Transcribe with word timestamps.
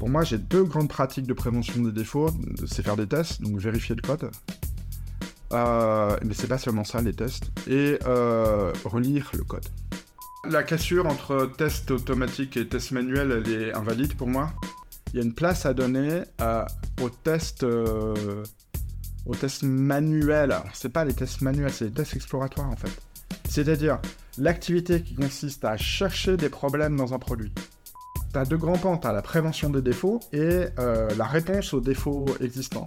Pour 0.00 0.08
moi, 0.08 0.24
j'ai 0.24 0.38
deux 0.38 0.64
grandes 0.64 0.88
pratiques 0.88 1.26
de 1.26 1.34
prévention 1.34 1.82
des 1.82 1.92
défauts. 1.92 2.30
C'est 2.66 2.82
faire 2.82 2.96
des 2.96 3.06
tests, 3.06 3.42
donc 3.42 3.58
vérifier 3.58 3.94
le 3.94 4.00
code. 4.00 4.30
Euh, 5.52 6.16
mais 6.24 6.32
c'est 6.32 6.46
pas 6.46 6.56
seulement 6.56 6.84
ça, 6.84 7.02
les 7.02 7.12
tests. 7.12 7.52
Et 7.68 7.98
euh, 8.06 8.72
relire 8.86 9.30
le 9.34 9.44
code. 9.44 9.66
La 10.48 10.62
cassure 10.62 11.06
entre 11.06 11.52
test 11.58 11.90
automatique 11.90 12.56
et 12.56 12.66
test 12.66 12.92
manuel, 12.92 13.44
elle 13.44 13.52
est 13.52 13.74
invalide 13.74 14.16
pour 14.16 14.26
moi. 14.26 14.54
Il 15.12 15.18
y 15.18 15.22
a 15.22 15.22
une 15.22 15.34
place 15.34 15.66
à 15.66 15.74
donner 15.74 16.22
euh, 16.40 16.64
aux 17.02 17.10
tests 17.10 17.64
euh, 17.64 18.42
aux 19.26 19.34
tests 19.34 19.64
manuels. 19.64 20.56
C'est 20.72 20.88
pas 20.88 21.04
les 21.04 21.12
tests 21.12 21.42
manuels, 21.42 21.72
c'est 21.72 21.84
les 21.84 21.92
tests 21.92 22.16
exploratoires 22.16 22.70
en 22.70 22.76
fait. 22.76 23.02
C'est-à-dire 23.50 23.98
l'activité 24.38 25.02
qui 25.02 25.14
consiste 25.14 25.62
à 25.66 25.76
chercher 25.76 26.38
des 26.38 26.48
problèmes 26.48 26.96
dans 26.96 27.12
un 27.12 27.18
produit. 27.18 27.52
T'as 28.32 28.44
deux 28.44 28.58
grands 28.58 28.78
pans, 28.78 28.96
t'as 28.96 29.12
la 29.12 29.22
prévention 29.22 29.70
des 29.70 29.82
défauts 29.82 30.20
et 30.32 30.66
euh, 30.78 31.08
la 31.16 31.24
réponse 31.24 31.74
aux 31.74 31.80
défauts 31.80 32.26
existants. 32.40 32.84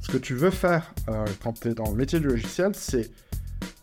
Ce 0.00 0.12
que 0.12 0.18
tu 0.18 0.34
veux 0.34 0.50
faire 0.50 0.94
euh, 1.08 1.24
quand 1.42 1.58
tu 1.58 1.68
es 1.68 1.74
dans 1.74 1.90
le 1.90 1.96
métier 1.96 2.20
du 2.20 2.28
logiciel, 2.28 2.72
c'est 2.76 3.10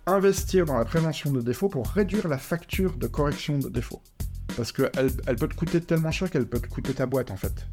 investir 0.08 0.66
dans 0.66 0.78
la 0.78 0.86
prévention 0.86 1.34
de 1.34 1.42
défauts 1.42 1.68
pour 1.68 1.86
réduire 1.86 2.30
la 2.30 2.38
facture 2.38 2.96
de 2.96 3.08
correction 3.08 3.60
de 3.60 3.68
défauts. 3.68 4.02
Parce 4.56 4.72
qu'elle 4.72 5.12
elle 5.28 5.36
peut 5.36 5.50
te 5.50 5.56
coûter 5.56 5.82
tellement 5.82 6.12
cher 6.12 6.32
qu'elle 6.32 6.48
peut 6.48 6.60
te 6.60 6.68
coûter 6.68 6.94
ta 6.94 7.06
boîte 7.06 7.30
en 7.30 7.36
fait. 7.36 7.68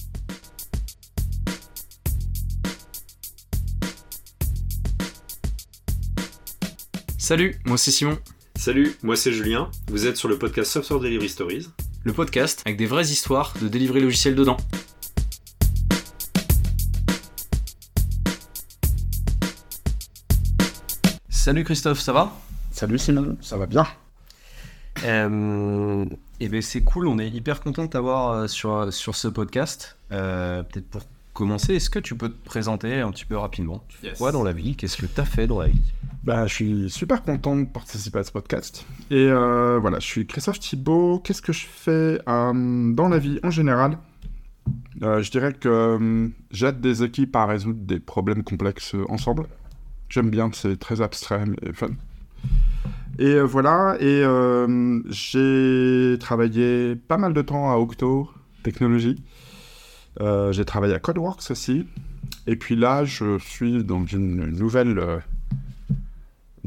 Salut, 7.19 7.61
moi 7.67 7.79
c'est 7.79 7.93
Simon, 7.93 8.19
Salut, 8.57 8.97
moi 9.05 9.15
c'est 9.15 9.33
Julien. 9.33 9.71
Vous 9.87 10.09
êtes 10.09 10.17
sur 10.17 10.29
le 10.29 10.37
podcast 10.37 10.73
Software 10.73 10.99
Delivery 10.99 11.29
Stories. 11.29 11.69
Le 12.09 12.15
podcast 12.15 12.63
avec 12.65 12.79
des 12.79 12.87
vraies 12.87 13.09
histoires 13.11 13.53
de 13.61 13.69
délivrer 13.69 14.01
logiciel 14.01 14.35
dedans. 14.35 14.57
Salut 21.29 21.65
Christophe, 21.65 22.01
ça 22.01 22.13
va? 22.13 22.33
Salut 22.71 22.99
Simon, 22.99 23.37
ça 23.41 23.57
va 23.57 23.67
bien 23.67 23.87
euh, 25.05 26.05
Eh 26.41 26.49
ben 26.49 26.63
c'est 26.63 26.83
cool, 26.83 27.07
on 27.09 27.19
est 27.19 27.29
hyper 27.29 27.61
content 27.61 27.85
de 27.85 27.91
t'avoir 27.91 28.31
euh, 28.33 28.47
sur, 28.47 28.93
sur 28.93 29.15
ce 29.15 29.29
podcast. 29.29 29.97
Euh, 30.13 30.63
Peut-être 30.63 30.89
pour 30.89 31.03
commencer, 31.33 31.75
est-ce 31.75 31.91
que 31.91 31.99
tu 31.99 32.15
peux 32.17 32.29
te 32.31 32.45
présenter 32.45 33.01
un 33.01 33.11
petit 33.11 33.25
peu 33.25 33.37
rapidement? 33.37 33.85
Tu 33.89 33.99
fais 33.99 34.07
Yes. 34.09 34.19
quoi 34.19 34.33
dans 34.33 34.43
la 34.43 34.53
vie? 34.53 34.77
Qu'est-ce 34.77 34.97
que 34.97 35.07
tu 35.07 35.21
as 35.21 35.25
fait 35.25 35.47
dans 35.47 35.61
la 35.61 35.69
vie? 35.69 35.81
Bah, 36.29 36.47
je 36.47 36.53
suis 36.53 36.91
super 36.91 37.23
content 37.23 37.57
de 37.57 37.65
participer 37.65 38.19
à 38.19 38.23
ce 38.23 38.31
podcast. 38.31 38.85
Et 39.11 39.29
euh, 39.31 39.79
voilà, 39.81 39.99
je 39.99 40.05
suis 40.05 40.27
Christophe 40.27 40.61
Thibault. 40.61 41.21
Qu'est-ce 41.25 41.41
que 41.41 41.55
je 41.55 41.65
fais 41.65 42.21
euh, 42.29 42.93
dans 42.93 43.09
la 43.09 43.19
vie 43.19 43.41
en 43.43 43.51
général? 43.51 43.97
Euh, 45.03 45.23
Je 45.23 45.31
dirais 45.31 45.55
que 45.55 46.31
j'aide 46.51 46.83
des 46.83 47.03
équipes 47.03 47.35
à 47.35 47.47
résoudre 47.47 47.81
des 47.81 47.99
problèmes 47.99 48.45
complexes 48.45 48.95
ensemble. 49.09 49.47
J'aime 50.11 50.29
bien, 50.29 50.51
c'est 50.53 50.79
très 50.79 51.01
abstrait 51.01 51.47
mais 51.47 51.73
fun. 51.73 51.93
Et 53.19 53.41
voilà, 53.41 53.97
et 53.99 54.23
j'ai 55.09 56.19
travaillé 56.21 56.95
pas 56.95 57.17
mal 57.17 57.33
de 57.33 57.41
temps 57.41 57.73
à 57.73 57.77
Octo 57.77 58.29
Technologies. 58.63 59.25
J'ai 60.21 60.65
travaillé 60.67 60.93
à 60.93 60.99
Codeworks 60.99 61.51
aussi. 61.51 61.87
Et 62.47 62.57
puis 62.57 62.77
là, 62.77 63.07
je 63.07 63.39
suis 63.39 63.83
dans 63.83 64.05
une 64.05 64.45
nouvelle 64.51 65.23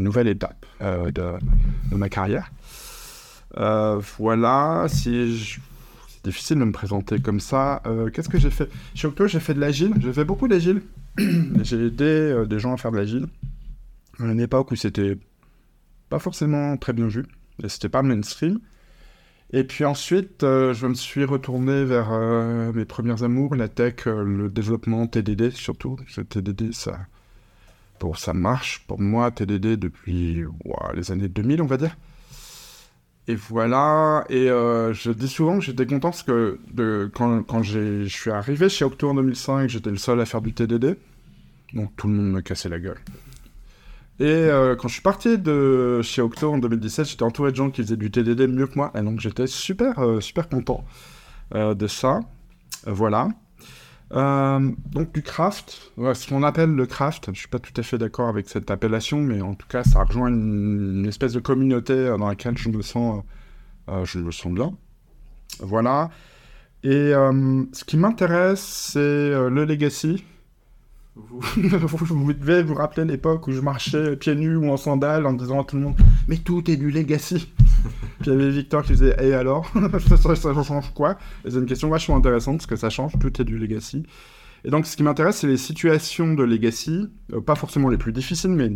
nouvelle 0.03 0.27
étape 0.27 0.65
euh, 0.81 1.11
de, 1.11 1.33
de 1.91 1.95
ma 1.95 2.09
carrière. 2.09 2.51
Euh, 3.57 4.01
voilà, 4.17 4.85
si 4.87 5.37
je- 5.37 5.59
c'est 6.07 6.23
difficile 6.23 6.59
de 6.59 6.63
me 6.65 6.71
présenter 6.71 7.19
comme 7.19 7.39
ça. 7.39 7.81
Euh, 7.85 8.09
Qu'est-ce 8.09 8.29
que 8.29 8.39
j'ai 8.39 8.49
fait? 8.51 8.69
Chez 8.95 9.07
Octo, 9.07 9.27
j'ai 9.27 9.39
fait 9.39 9.53
de 9.53 9.59
l'agile. 9.59 9.93
J'ai 9.99 10.13
fait 10.13 10.25
beaucoup 10.25 10.47
d'agile. 10.47 10.81
j'ai 11.61 11.87
aidé 11.87 12.03
euh, 12.05 12.45
des 12.45 12.59
gens 12.59 12.73
à 12.73 12.77
faire 12.77 12.91
de 12.91 12.97
l'agile. 12.97 13.27
À 14.19 14.25
une 14.25 14.39
époque 14.39 14.71
où 14.71 14.75
c'était 14.75 15.17
pas 16.09 16.19
forcément 16.19 16.77
très 16.77 16.93
bien 16.93 17.07
vu. 17.07 17.25
Et 17.63 17.69
c'était 17.69 17.89
pas 17.89 18.01
mainstream. 18.03 18.59
Et 19.53 19.65
puis 19.65 19.83
ensuite, 19.83 20.43
euh, 20.43 20.73
je 20.73 20.87
me 20.87 20.93
suis 20.93 21.25
retourné 21.25 21.83
vers 21.83 22.11
mes 22.73 22.85
premiers 22.85 23.21
amours, 23.23 23.53
la 23.55 23.67
tech, 23.67 24.05
le 24.05 24.47
développement 24.49 25.07
TDD 25.07 25.49
surtout. 25.51 25.97
Que 26.15 26.21
TDD, 26.21 26.71
ça, 26.71 26.99
Bon, 28.01 28.15
ça 28.15 28.33
marche 28.33 28.83
pour 28.87 28.99
moi, 28.99 29.29
TDD, 29.29 29.77
depuis 29.77 30.43
les 30.95 31.11
années 31.11 31.29
2000, 31.29 31.61
on 31.61 31.67
va 31.67 31.77
dire. 31.77 31.95
Et 33.27 33.35
voilà, 33.35 34.25
et 34.29 34.49
euh, 34.49 34.91
je 34.91 35.11
dis 35.11 35.27
souvent 35.27 35.59
que 35.59 35.63
j'étais 35.63 35.85
content 35.85 36.09
parce 36.09 36.23
que 36.23 36.59
de, 36.73 37.11
quand, 37.13 37.43
quand 37.43 37.61
je 37.61 38.05
suis 38.05 38.31
arrivé 38.31 38.69
chez 38.69 38.83
Octo 38.83 39.11
en 39.11 39.13
2005, 39.13 39.69
j'étais 39.69 39.91
le 39.91 39.97
seul 39.97 40.19
à 40.19 40.25
faire 40.25 40.41
du 40.41 40.51
TDD. 40.51 40.97
Donc 41.73 41.95
tout 41.95 42.07
le 42.07 42.15
monde 42.15 42.31
me 42.31 42.41
cassait 42.41 42.69
la 42.69 42.79
gueule. 42.79 42.97
Et 44.19 44.25
euh, 44.25 44.75
quand 44.75 44.87
je 44.87 44.93
suis 44.93 45.03
parti 45.03 45.37
de 45.37 46.01
chez 46.01 46.23
Octo 46.23 46.51
en 46.51 46.57
2017, 46.57 47.05
j'étais 47.05 47.23
entouré 47.23 47.51
de 47.51 47.55
gens 47.55 47.69
qui 47.69 47.83
faisaient 47.83 47.97
du 47.97 48.09
TDD 48.09 48.47
mieux 48.47 48.65
que 48.65 48.75
moi. 48.77 48.91
Et 48.95 49.01
donc 49.01 49.19
j'étais 49.19 49.45
super, 49.45 49.99
euh, 49.99 50.19
super 50.19 50.49
content 50.49 50.83
de 51.53 51.87
ça. 51.87 52.21
Voilà. 52.87 53.29
Euh, 54.13 54.71
donc 54.91 55.13
du 55.13 55.21
craft, 55.21 55.91
ce 55.97 56.27
qu'on 56.27 56.43
appelle 56.43 56.71
le 56.71 56.85
craft, 56.85 57.29
je 57.33 57.39
suis 57.39 57.47
pas 57.47 57.59
tout 57.59 57.71
à 57.77 57.83
fait 57.83 57.97
d'accord 57.97 58.27
avec 58.27 58.49
cette 58.49 58.69
appellation, 58.69 59.21
mais 59.21 59.41
en 59.41 59.55
tout 59.55 59.67
cas 59.67 59.83
ça 59.83 60.03
rejoint 60.03 60.27
une, 60.27 61.05
espèce 61.07 61.33
de 61.33 61.39
communauté 61.39 61.93
euh, 61.93 62.17
dans 62.17 62.27
laquelle 62.27 62.57
je 62.57 62.69
me 62.69 62.81
sens, 62.81 63.23
euh, 63.89 64.03
je 64.03 64.19
me 64.19 64.31
sens 64.31 64.51
bien. 64.53 64.73
Voilà. 65.59 66.09
Et 66.83 67.11
ce 67.11 67.83
qui 67.85 67.95
m'intéresse, 67.95 68.61
c'est 68.93 68.99
le 68.99 69.65
legacy. 69.65 70.23
Vous, 71.55 72.05
vous- 72.05 72.33
devez 72.33 72.63
vous 72.63 72.73
rappeler 72.75 73.05
l'époque 73.05 73.47
où 73.47 73.51
je 73.51 73.61
marchais 73.61 74.15
pieds 74.15 74.35
nus 74.35 74.55
ou 74.55 74.69
en 74.69 74.77
sandales 74.77 75.25
en 75.25 75.33
disant 75.33 75.61
à 75.61 75.63
tout 75.63 75.75
le 75.75 75.83
monde 75.83 75.95
Mais 76.27 76.37
tout 76.37 76.69
est 76.69 76.77
du 76.77 76.91
legacy. 76.91 77.51
Puis 78.19 78.31
il 78.31 78.33
y 78.33 78.35
avait 78.35 78.49
Victor 78.49 78.83
qui 78.83 78.93
disait 78.93 79.15
Et 79.21 79.33
alors? 79.33 79.71
Ça, 80.07 80.63
change 80.63 80.93
quoi 80.93 81.17
C'est 81.43 81.55
une 81.55 81.65
question 81.65 81.89
vachement 81.89 82.17
intéressante 82.17 82.57
parce 82.57 82.67
que 82.67 82.75
ça 82.75 82.89
change, 82.89 83.13
tout 83.19 83.41
est 83.41 83.45
du 83.45 83.57
legacy. 83.57 84.03
Et 84.63 84.69
donc 84.69 84.85
ce 84.85 84.95
qui 84.95 85.03
m'intéresse, 85.03 85.37
c'est 85.37 85.47
les 85.47 85.57
situations 85.57 86.33
de 86.33 86.43
legacy, 86.43 87.09
euh, 87.33 87.41
pas 87.41 87.55
forcément 87.55 87.89
les 87.89 87.97
plus 87.97 88.13
difficiles, 88.13 88.51
mais 88.51 88.69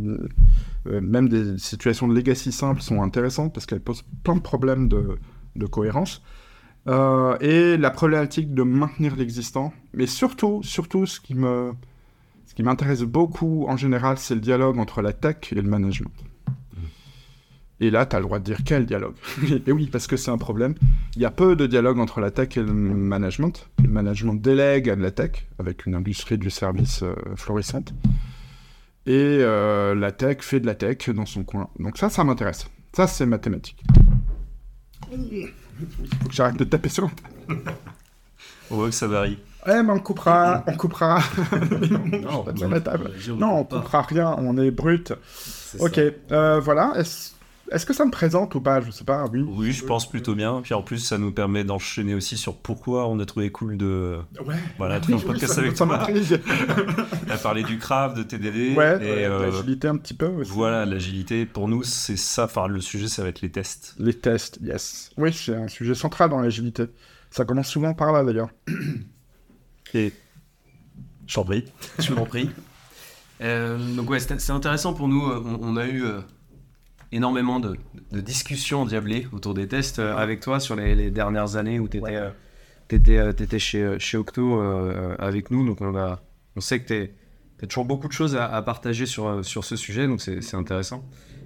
euh, 0.88 1.02
même 1.02 1.30
des 1.30 1.58
situations 1.60 2.08
de 2.08 2.16
legacy 2.16 2.52
simples 2.52 2.82
sont 2.82 3.02
intéressantes 3.04 3.54
parce 3.54 3.66
qu'elles 3.66 3.82
posent 3.82 4.04
plein 4.24 4.36
de 4.36 4.42
problèmes 4.42 4.88
de, 4.88 5.66
cohérence. 5.68 6.24
Euh, 6.88 7.38
et 7.40 7.78
la 7.78 7.90
problématique 7.90 8.54
de 8.54 8.64
maintenir 8.64 9.16
l'existant. 9.16 9.74
Mais 9.94 10.06
surtout, 10.06 10.62
surtout, 10.64 11.06
ce 11.06 11.20
qui 11.20 11.34
me, 11.34 11.74
ce 12.56 12.62
qui 12.62 12.64
m'intéresse 12.64 13.02
beaucoup 13.02 13.66
en 13.68 13.76
général, 13.76 14.18
c'est 14.18 14.34
le 14.34 14.40
dialogue 14.40 14.80
entre 14.80 15.02
la 15.02 15.12
tech 15.12 15.52
et 15.52 15.56
le 15.56 15.64
management. 15.64 16.14
Et 17.82 17.90
là, 17.90 18.06
tu 18.06 18.16
as 18.16 18.20
le 18.20 18.26
droit 18.26 18.40
de 18.40 18.46
dire 18.46 18.60
quel 18.64 18.86
dialogue. 18.86 19.16
et 19.68 19.74
oui, 19.74 19.90
parce 19.92 20.08
que 20.08 20.16
c'est 20.16 20.32
un 20.32 20.38
problème. 20.38 20.74
Il 21.18 21.22
y 21.22 21.26
a 21.26 21.32
peu 21.32 21.58
de 21.58 21.68
dialogue 21.68 22.00
entre 22.00 22.22
la 22.22 22.32
tech 22.32 22.56
et 22.56 22.62
le 22.62 22.72
management. 22.72 23.70
Le 23.84 23.90
management 23.90 24.36
délègue 24.36 24.90
à 24.90 24.96
de 24.96 25.02
la 25.02 25.12
tech, 25.12 25.50
avec 25.60 25.86
une 25.86 25.96
industrie 25.96 26.38
du 26.38 26.50
service 26.50 27.04
euh, 27.04 27.14
florissante. 27.36 27.94
Et 29.06 29.12
euh, 29.42 29.94
la 29.94 30.14
tech 30.14 30.38
fait 30.40 30.62
de 30.62 30.66
la 30.66 30.76
tech 30.76 31.10
dans 31.10 31.26
son 31.26 31.44
coin. 31.44 31.70
Donc 31.78 31.98
ça, 31.98 32.10
ça 32.10 32.24
m'intéresse. 32.24 32.70
Ça, 32.94 33.06
c'est 33.06 33.26
mathématique. 33.26 33.84
Il 35.12 35.50
faut 36.22 36.30
que 36.30 36.34
j'arrête 36.34 36.56
de 36.56 36.64
taper 36.64 36.88
sur. 36.88 37.12
On 38.72 38.76
voit 38.78 38.88
que 38.88 38.96
ça 38.96 39.08
varie. 39.08 39.40
Ouais, 39.68 39.82
mais 39.84 39.92
on 39.92 40.00
coupera, 40.00 40.64
on 40.68 40.74
coupera. 40.76 41.20
Non, 42.22 42.46
la 42.70 42.82
table. 42.82 43.12
on 43.32 43.36
Non, 43.36 43.60
on 43.60 43.64
coupera 43.64 44.02
rien, 44.04 44.36
on 44.40 44.58
est 44.58 44.72
brut. 44.72 45.14
Ok, 45.80 45.96
ça. 45.96 46.02
euh, 46.36 46.60
voilà. 46.60 46.94
Est-ce 47.72 47.84
que 47.88 47.94
ça 47.94 48.06
me 48.06 48.12
présente 48.12 48.54
ou 48.54 48.62
pas? 48.62 48.80
Je 48.80 48.92
sais 48.92 49.04
pas, 49.04 49.26
oui. 49.34 49.44
Oui, 49.48 49.72
je 49.72 49.84
pense 49.84 50.08
plutôt 50.08 50.36
bien. 50.36 50.62
Puis 50.62 50.76
en 50.76 50.84
plus, 50.84 51.00
ça 51.00 51.18
nous 51.18 51.32
permet 51.32 51.64
d'enchaîner 51.64 52.14
aussi 52.14 52.38
sur 52.38 52.58
pourquoi 52.58 53.08
on 53.08 53.20
a 53.20 53.26
trouvé 53.26 53.50
cool 53.52 53.76
de 53.76 54.20
Ouais. 54.46 54.54
voilà, 54.78 55.00
de 55.00 55.12
Oui, 55.12 55.20
podcast 55.26 55.54
ça, 55.54 55.62
avec 55.62 55.76
ça 55.76 55.86
toi. 55.88 55.96
a 55.96 57.38
parlé 57.42 57.64
du 57.64 57.80
craft, 57.80 58.18
de 58.18 58.22
TDD. 58.24 58.78
Ouais, 58.78 58.98
et 58.98 59.00
ouais, 59.00 59.26
euh, 59.26 59.50
l'agilité 59.50 59.88
un 59.88 59.98
petit 59.98 60.14
peu 60.14 60.28
aussi. 60.28 60.52
voilà, 60.52 60.86
l'agilité, 60.86 61.48
pour 61.48 61.68
nous, 61.68 61.82
c'est 61.82 62.18
ça. 62.18 62.44
Enfin, 62.46 62.68
le 62.68 62.82
sujet, 62.82 63.08
ça 63.08 63.24
va 63.24 63.30
être 63.30 63.42
les 63.42 63.50
tests. 63.50 63.96
Les 63.98 64.14
tests, 64.14 64.60
yes. 64.62 65.10
Oui, 65.18 65.34
c'est 65.34 65.56
un 65.56 65.68
sujet 65.68 65.96
central 65.96 66.30
dans 66.30 66.42
l'agilité. 66.42 66.84
Ça 67.32 67.46
commence 67.46 67.68
souvent 67.68 67.96
par 67.96 68.14
là 68.14 68.24
d'ailleurs. 68.24 68.50
Et 69.94 70.12
je 71.28 71.36
t'en 71.36 71.46
prie. 71.46 71.66
Je 72.00 72.14
m'en 72.14 72.26
prie. 72.26 72.50
Euh, 73.42 73.78
donc 73.96 74.10
ouais, 74.10 74.20
c'est 74.20 74.50
intéressant 74.52 74.94
pour 74.94 75.08
nous. 75.08 75.26
euh, 75.26 75.42
On, 75.46 75.60
on 75.62 75.78
a 75.78 75.88
eu 75.88 76.04
euh, 76.04 76.22
énormément 77.12 77.60
de, 77.60 77.78
de 78.12 78.22
discussions 78.22 78.82
endiablées 78.82 79.28
autour 79.32 79.54
des 79.54 79.68
tests 79.68 80.00
euh, 80.00 80.16
avec 80.16 80.40
toi 80.40 80.60
sur 80.60 80.76
les, 80.76 80.96
les 80.96 81.12
dernières 81.12 81.56
années 81.56 81.80
où 81.80 81.88
tu 81.88 81.98
étais, 82.90 83.60
chez, 83.60 83.98
chez 84.00 84.18
Octo 84.18 84.60
avec 85.20 85.52
nous. 85.52 85.66
Donc 85.66 85.82
on, 85.82 85.96
a, 85.96 86.22
on 86.56 86.62
sait 86.62 86.82
que 86.82 86.88
tu 86.88 87.12
as 87.64 87.68
toujours 87.68 87.86
beaucoup 87.86 88.08
de 88.08 88.14
choses 88.14 88.36
à, 88.36 88.46
à 88.54 88.62
partager 88.62 89.06
sur, 89.06 89.44
sur 89.46 89.64
ce 89.64 89.76
sujet, 89.76 90.08
donc 90.08 90.22
c'est 90.22 90.42
c'est 90.42 90.58
intéressant. 90.58 91.04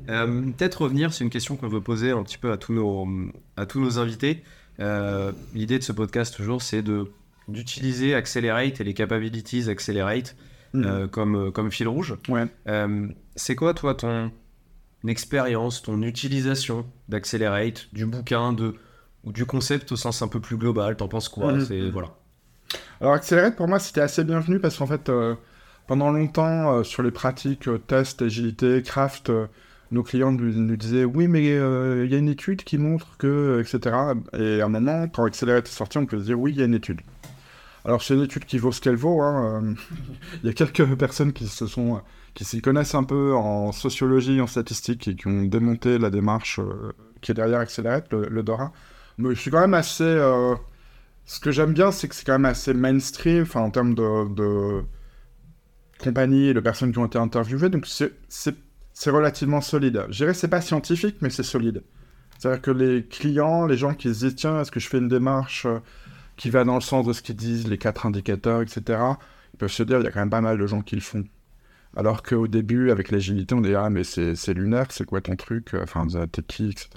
Peut-être 0.08 0.82
revenir, 0.82 1.14
c'est 1.14 1.24
une 1.24 1.30
question 1.30 1.56
qu'on 1.56 1.68
veut 1.68 1.82
poser 1.82 2.10
un 2.12 2.24
petit 2.24 2.40
peu 2.40 2.52
à 2.52 2.58
tous 2.58 2.74
nos, 2.74 3.08
à 3.58 3.68
tous 3.68 3.80
nos 3.80 4.00
invités. 4.00 4.44
L'idée 5.54 5.78
de 5.78 5.84
ce 5.84 5.92
podcast 5.92 6.36
toujours, 6.36 6.62
c'est 6.64 6.82
de 6.82 7.12
d'utiliser 7.52 8.14
Accelerate 8.16 8.80
et 8.82 8.84
les 8.84 8.94
capabilities 8.94 9.70
Accelerate 9.70 10.36
Mhm. 10.74 10.86
euh, 10.86 11.08
comme, 11.08 11.36
euh, 11.36 11.52
comme 11.52 11.72
fil 11.72 11.88
rouge. 11.88 12.16
Ouais. 12.28 12.46
Euh, 12.68 13.08
c'est 13.36 13.56
quoi, 13.56 13.74
toi, 13.74 13.96
ton 13.96 14.32
expérience, 15.08 15.82
ton 15.82 16.02
utilisation 16.04 16.86
d'Accelerate, 17.08 17.88
du 17.94 18.06
bouquin, 18.06 18.54
de, 18.54 18.76
ou 19.24 19.32
du 19.32 19.46
concept 19.46 19.92
au 19.92 19.96
sens 19.96 20.22
un 20.22 20.28
peu 20.28 20.40
plus 20.40 20.58
global? 20.58 20.96
T'en 20.98 21.08
penses 21.08 21.30
quoi? 21.30 21.54
Mhm. 21.54 21.66
C'est 21.66 21.90
voilà. 21.90 22.10
Alors 23.02 23.14
Accelerate 23.14 23.56
pour 23.56 23.68
moi 23.68 23.80
c'était 23.80 24.02
assez 24.02 24.24
bienvenu 24.24 24.60
parce 24.60 24.78
qu'en 24.78 24.86
fait 24.86 25.10
euh, 25.10 25.34
pendant 25.88 26.12
longtemps 26.12 26.84
sur 26.84 27.02
les 27.02 27.12
pratiques 27.12 27.68
test, 27.88 28.22
agilité, 28.22 28.84
craft, 28.84 29.32
nos 29.92 30.04
clients 30.04 30.32
nous, 30.32 30.54
nous 30.54 30.76
disaient 30.76 31.06
oui 31.06 31.28
mais 31.28 31.50
euh, 31.58 32.06
il 32.06 32.12
y 32.12 32.16
a 32.16 32.20
une 32.20 32.30
étude 32.30 32.64
qui 32.64 32.78
montre 32.78 33.18
que 33.18 33.60
etc. 33.62 33.96
Et 34.38 34.62
à 34.62 34.66
un 34.66 34.70
moment 34.70 35.08
quand 35.08 35.24
Accelerate 35.26 35.68
est 35.68 35.72
sorti 35.72 35.98
on 35.98 36.06
peut 36.06 36.20
se 36.20 36.26
dire 36.26 36.40
oui 36.40 36.52
il 36.52 36.60
y 36.60 36.62
a 36.62 36.66
une 36.66 36.76
étude. 36.76 37.02
Alors 37.86 38.02
c'est 38.04 38.14
une 38.14 38.22
étude 38.24 38.46
qui 38.46 38.58
vaut 38.58 38.72
ce 38.72 38.82
qu'elle 38.82 38.96
vaut. 38.96 39.22
hein, 39.22 39.62
euh, 39.64 39.74
Il 40.44 40.48
y 40.48 40.50
a 40.50 40.54
quelques 40.54 40.96
personnes 40.96 41.34
qui 41.34 41.48
se 41.48 41.68
sont 41.68 42.02
qui 42.36 42.46
s'y 42.46 42.62
connaissent 42.62 42.96
un 42.96 43.04
peu 43.04 43.34
en 43.36 43.72
sociologie, 43.72 44.40
en 44.42 44.48
statistique 44.48 45.08
et 45.08 45.16
qui 45.16 45.28
ont 45.28 45.44
démonté 45.44 45.98
la 45.98 46.10
démarche 46.10 46.60
euh, 46.60 46.94
qui 47.22 47.32
est 47.32 47.36
derrière 47.36 47.60
Accelerate, 47.60 48.12
le, 48.14 48.44
Dora. 48.44 48.72
Mais 49.18 49.34
je 49.36 49.40
suis 49.40 49.52
quand 49.52 49.60
même 49.62 49.74
assez 49.74 50.04
euh, 50.04 50.56
ce 51.26 51.40
que 51.40 51.52
j'aime 51.52 51.74
bien, 51.74 51.92
c'est 51.92 52.08
que 52.08 52.16
c'est 52.16 52.26
quand 52.26 52.34
même 52.34 52.46
assez 52.46 52.74
mainstream, 52.74 53.46
en 53.56 53.72
termes 53.72 53.96
de, 53.96 54.34
de 54.34 54.84
compagnies 56.00 56.48
et 56.50 56.54
de 56.54 56.60
personnes 56.60 56.92
qui 56.92 56.98
ont 57.00 57.06
été 57.06 57.18
interviewées, 57.18 57.70
donc 57.70 57.86
c'est- 57.88 58.14
relativement 59.08 59.62
solide. 59.62 60.06
Je 60.10 60.18
dirais 60.18 60.34
que 60.34 60.38
c'est 60.38 60.48
pas 60.50 60.62
scientifique, 60.62 61.18
mais 61.22 61.30
c'est 61.30 61.44
solide. 61.44 61.84
C'est-à-dire 62.38 62.62
que 62.62 62.72
les 62.72 63.06
clients, 63.06 63.66
les 63.66 63.78
gens 63.78 63.94
qui 63.94 64.14
se 64.14 64.26
disent 64.26 64.36
tiens, 64.36 64.62
est-ce 64.62 64.72
que 64.72 64.80
je 64.80 64.88
fais 64.90 64.98
une 64.98 65.08
démarche 65.08 65.68
qui 66.40 66.50
va 66.52 66.66
dans 66.66 66.76
le 66.76 66.82
sens 66.82 67.06
de 67.08 67.14
ce 67.14 67.22
qu'ils 67.24 67.38
disent, 67.38 67.70
les 67.70 67.78
quatre 67.78 68.08
indicateurs, 68.08 68.64
etc., 68.64 69.02
ils 69.54 69.60
peuvent 69.60 69.72
se 69.72 69.84
dire 69.84 70.00
il 70.00 70.06
y 70.06 70.08
a 70.08 70.12
quand 70.12 70.22
même 70.22 70.32
pas 70.32 70.42
mal 70.42 70.58
de 70.60 70.68
gens 70.68 70.82
qui 70.82 70.96
le 70.96 71.02
font. 71.02 71.26
Alors 71.98 72.24
qu'au 72.24 72.48
début, 72.48 72.92
avec 72.92 73.12
l'agilité, 73.12 73.56
on 73.56 73.62
dit 73.62 73.76
ah 73.76 73.90
mais 73.90 74.04
c'est 74.06 74.54
lunaire, 74.54 74.88
c'est 74.92 75.06
quoi 75.06 75.22
ton 75.22 75.36
truc, 75.36 75.76
enfin 75.82 76.08
t'es 76.32 76.44
qui, 76.44 76.70
etc. 76.72 76.90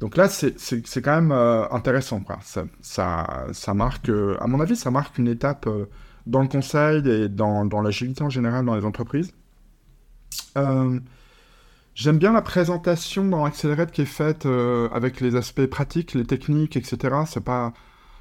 Donc 0.00 0.16
là, 0.16 0.28
c'est- 0.28 0.56
quand 1.02 1.14
même 1.16 1.32
euh, 1.32 1.68
intéressant. 1.70 2.20
Quoi. 2.20 2.38
Ça, 2.42 2.64
ça, 2.82 3.46
ça 3.52 3.74
marque, 3.74 4.08
euh, 4.10 4.36
à 4.40 4.46
mon 4.48 4.60
avis, 4.60 4.76
ça 4.76 4.90
marque 4.90 5.18
une 5.18 5.28
étape 5.28 5.66
euh, 5.68 5.86
dans 6.26 6.42
le 6.42 6.48
conseil 6.48 7.08
et 7.08 7.28
dans, 7.28 7.64
dans 7.66 7.82
l'agilité 7.82 8.22
en 8.24 8.30
général 8.30 8.64
dans 8.66 8.76
les 8.76 8.84
entreprises. 8.84 9.32
Euh, 10.56 11.00
J'aime 11.94 12.18
bien 12.18 12.32
la 12.32 12.42
présentation 12.42 13.24
dans 13.26 13.44
Accelerate 13.44 13.92
qui 13.92 14.02
est 14.02 14.06
faite 14.06 14.46
euh, 14.46 14.88
avec 14.92 15.20
les 15.20 15.36
aspects 15.36 15.66
pratiques, 15.66 16.14
les 16.14 16.24
techniques, 16.26 16.76
etc. 16.76 17.16
C'est 17.26 17.44
pas, 17.44 17.72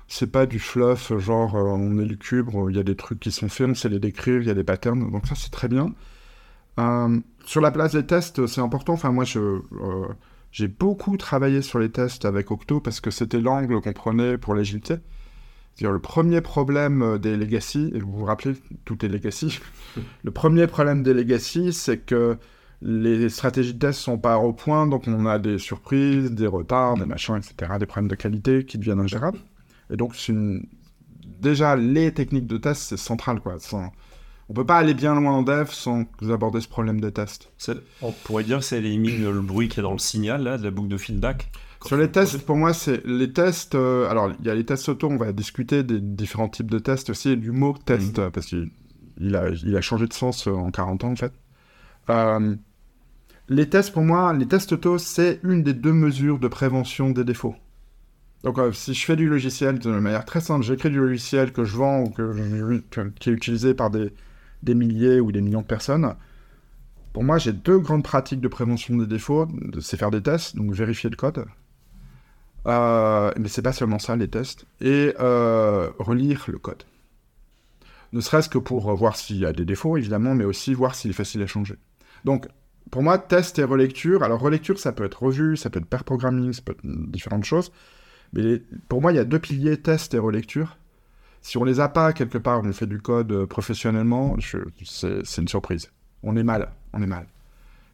c'est 0.08 0.32
pas 0.32 0.46
du 0.46 0.60
fluff, 0.60 1.18
genre 1.18 1.56
euh, 1.56 1.62
on 1.64 1.98
est 2.00 2.06
lucubre, 2.06 2.70
il 2.70 2.76
y 2.76 2.80
a 2.80 2.84
des 2.84 2.96
trucs 2.96 3.20
qui 3.20 3.32
sont 3.32 3.50
faits, 3.50 3.68
on 3.70 3.74
sait 3.76 3.90
les 3.90 4.00
décrire, 4.00 4.42
il 4.42 4.48
y 4.48 4.52
a 4.52 4.54
des 4.54 4.64
patterns. 4.64 5.12
Donc 5.12 5.28
ça, 5.28 5.36
c'est 5.36 5.52
très 5.52 5.68
bien. 5.68 5.94
Euh, 6.80 7.20
sur 7.46 7.62
la 7.62 7.72
place 7.72 7.94
des 7.94 8.06
tests, 8.06 8.48
c'est 8.48 8.62
important. 8.62 8.94
Enfin, 8.94 9.12
moi, 9.12 9.26
je, 9.26 9.40
euh, 9.40 10.08
j'ai 10.52 10.68
beaucoup 10.68 11.18
travaillé 11.18 11.62
sur 11.62 11.80
les 11.80 11.90
tests 11.90 12.26
avec 12.26 12.52
Octo 12.52 12.80
parce 12.80 13.00
que 13.02 13.12
c'était 13.12 13.42
l'angle 13.42 13.82
qu'on 13.82 13.94
prenait 13.94 14.38
pour 14.38 14.56
l'agilité. 14.56 14.96
C'est-à-dire 15.76 15.94
le 15.94 16.00
premier 16.00 16.42
problème 16.42 17.02
euh, 17.02 17.18
des 17.18 17.36
legacy, 17.36 17.92
et 17.94 18.00
vous 18.00 18.12
vous 18.12 18.26
rappelez, 18.26 18.56
tout 18.86 19.04
est 19.06 19.10
legacy. 19.10 19.60
le 20.24 20.32
premier 20.32 20.68
problème 20.68 21.04
des 21.04 21.14
legacy, 21.14 21.74
c'est 21.74 21.98
que 21.98 22.38
les 22.82 23.30
stratégies 23.30 23.74
de 23.74 23.80
test 23.80 24.00
sont 24.00 24.18
pas 24.18 24.38
au 24.38 24.52
point, 24.54 24.88
donc 24.88 25.06
on 25.08 25.26
a 25.26 25.40
des 25.40 25.58
surprises, 25.58 26.32
des 26.32 26.48
retards, 26.48 26.98
des 26.98 27.06
machins, 27.06 27.38
etc., 27.38 27.74
des 27.80 27.86
problèmes 27.86 28.10
de 28.10 28.16
qualité 28.16 28.66
qui 28.66 28.78
deviennent 28.78 29.00
ingérables. 29.00 29.40
Et 29.94 29.96
donc, 29.98 30.28
une... 30.28 30.66
déjà, 31.40 31.76
les 31.78 32.14
techniques 32.14 32.48
de 32.48 32.58
test, 32.58 32.82
c'est 32.82 32.98
central, 32.98 33.40
quoi. 33.40 33.60
Sans... 33.60 33.92
On 34.50 34.54
peut 34.54 34.66
pas 34.66 34.78
aller 34.78 34.94
bien 34.94 35.16
loin 35.16 35.32
en 35.32 35.42
dev 35.44 35.70
sans 35.72 36.04
aborder 36.30 36.60
ce 36.60 36.68
problème 36.68 37.00
des 37.00 37.12
tests. 37.14 37.52
C'est- 37.58 37.78
On 38.02 38.12
pourrait 38.12 38.44
dire 38.44 38.60
que 38.60 38.66
ça 38.66 38.76
élimine 38.78 39.24
le 39.24 39.42
bruit 39.42 39.70
qui 39.70 39.80
est 39.80 39.84
dans 39.84 39.94
le 39.94 40.00
signal, 40.00 40.44
là, 40.44 40.58
de 40.58 40.64
la 40.66 40.72
boucle 40.72 40.90
de 40.90 40.98
feedback. 40.98 41.50
Sur 41.86 41.96
les 41.98 42.10
tests, 42.12 42.40
pour 42.46 42.56
moi, 42.58 42.74
c'est 42.74 43.06
les 43.06 43.32
tests. 43.32 43.76
euh, 43.76 44.10
alors, 44.10 44.32
il 44.40 44.46
y 44.46 44.50
a 44.50 44.56
les 44.56 44.66
tests 44.66 44.90
auto, 44.90 45.10
on 45.10 45.18
va 45.18 45.32
discuter 45.32 45.84
des 45.84 46.00
différents 46.02 46.50
types 46.50 46.70
de 46.72 46.80
tests 46.80 47.10
aussi, 47.10 47.38
du 47.38 47.52
mot 47.52 47.74
test, 47.86 48.20
euh, 48.20 48.30
parce 48.32 48.48
qu'il 48.48 48.70
il 49.20 49.36
a, 49.36 49.50
il 49.50 49.76
a 49.78 49.82
changé 49.82 50.08
de 50.08 50.14
sens 50.14 50.48
euh, 50.48 50.52
en 50.52 50.72
40 50.72 51.04
ans, 51.04 51.12
en 51.12 51.16
fait. 51.16 51.34
Euh, 52.10 52.56
les 53.50 53.70
tests, 53.70 53.92
pour 53.94 54.04
moi, 54.04 54.34
les 54.34 54.48
tests 54.48 54.72
auto, 54.74 54.98
c'est 54.98 55.40
une 55.44 55.64
des 55.64 55.74
deux 55.74 55.94
mesures 55.94 56.40
de 56.40 56.48
prévention 56.48 57.10
des 57.12 57.24
défauts. 57.24 57.56
Donc, 58.44 58.60
euh, 58.60 58.74
si 58.74 58.94
je 58.94 59.06
fais 59.06 59.16
du 59.16 59.30
logiciel 59.30 59.80
de 59.80 59.90
manière 59.90 60.26
très 60.26 60.42
simple, 60.42 60.66
j'écris 60.66 60.90
du 60.90 61.00
logiciel 61.00 61.54
que 61.54 61.64
je 61.64 61.78
vends 61.78 62.04
ou 62.04 62.10
que, 62.10 63.10
qui 63.20 63.30
est 63.30 63.34
utilisé 63.34 63.74
par 63.74 63.90
des, 63.90 64.14
des 64.64 64.76
milliers 64.76 65.20
ou 65.20 65.32
des 65.32 65.42
millions 65.42 65.62
de 65.62 65.68
personnes, 65.68 66.16
pour 67.14 67.24
moi, 67.24 67.38
j'ai 67.38 67.54
deux 67.54 67.78
grandes 67.78 68.04
pratiques 68.04 68.42
de 68.42 68.48
prévention 68.48 68.98
des 68.98 69.06
défauts. 69.06 69.48
C'est 69.80 69.98
faire 69.98 70.12
des 70.12 70.22
tests, 70.22 70.56
donc 70.56 70.74
vérifier 70.74 71.10
le 71.10 71.16
code. 71.16 71.46
Euh, 72.66 73.32
mais 73.38 73.50
c'est 73.50 73.62
pas 73.62 73.74
seulement 73.74 74.00
ça, 74.00 74.16
les 74.16 74.28
tests. 74.28 74.66
Et 74.82 75.14
euh, 75.20 75.92
relire 76.00 76.46
le 76.48 76.58
code. 76.58 76.84
Ne 78.14 78.20
serait-ce 78.20 78.50
que 78.50 78.58
pour 78.58 78.94
voir 78.96 79.16
s'il 79.16 79.38
y 79.38 79.46
a 79.46 79.54
des 79.54 79.66
défauts, 79.66 79.96
évidemment, 79.96 80.34
mais 80.34 80.44
aussi 80.44 80.74
voir 80.74 80.96
s'il 80.96 81.12
est 81.12 81.16
facile 81.16 81.42
à 81.44 81.48
changer. 81.48 81.76
Donc, 82.26 82.48
pour 82.92 83.04
moi, 83.04 83.18
test 83.18 83.60
et 83.60 83.64
relecture. 83.64 84.24
Alors, 84.24 84.40
relecture, 84.40 84.80
ça 84.80 84.92
peut 84.92 85.04
être 85.04 85.22
revue, 85.22 85.56
ça 85.56 85.70
peut 85.70 85.80
être 85.80 85.86
pair 85.86 86.04
programming, 86.04 86.52
ça 86.52 86.62
peut 86.64 86.74
être 86.74 86.82
différentes 86.84 87.46
choses. 87.46 87.72
Mais 88.34 88.62
pour 88.90 89.02
moi, 89.02 89.12
il 89.12 89.16
y 89.16 89.20
a 89.20 89.26
deux 89.26 89.40
piliers, 89.40 89.78
test 89.78 90.14
et 90.14 90.20
relecture. 90.20 90.78
Si 91.42 91.58
on 91.58 91.64
les 91.64 91.80
a 91.80 91.90
pas 91.90 92.14
quelque 92.14 92.38
part, 92.38 92.62
on 92.64 92.74
fait 92.74 92.88
du 92.88 93.00
code 93.00 93.32
euh, 93.32 93.46
professionnellement, 93.46 94.36
c'est 94.84 95.42
une 95.42 95.48
surprise. 95.48 95.92
On 96.24 96.36
est 96.36 96.44
mal, 96.44 96.72
on 96.94 97.02
est 97.02 97.08
mal. 97.08 97.28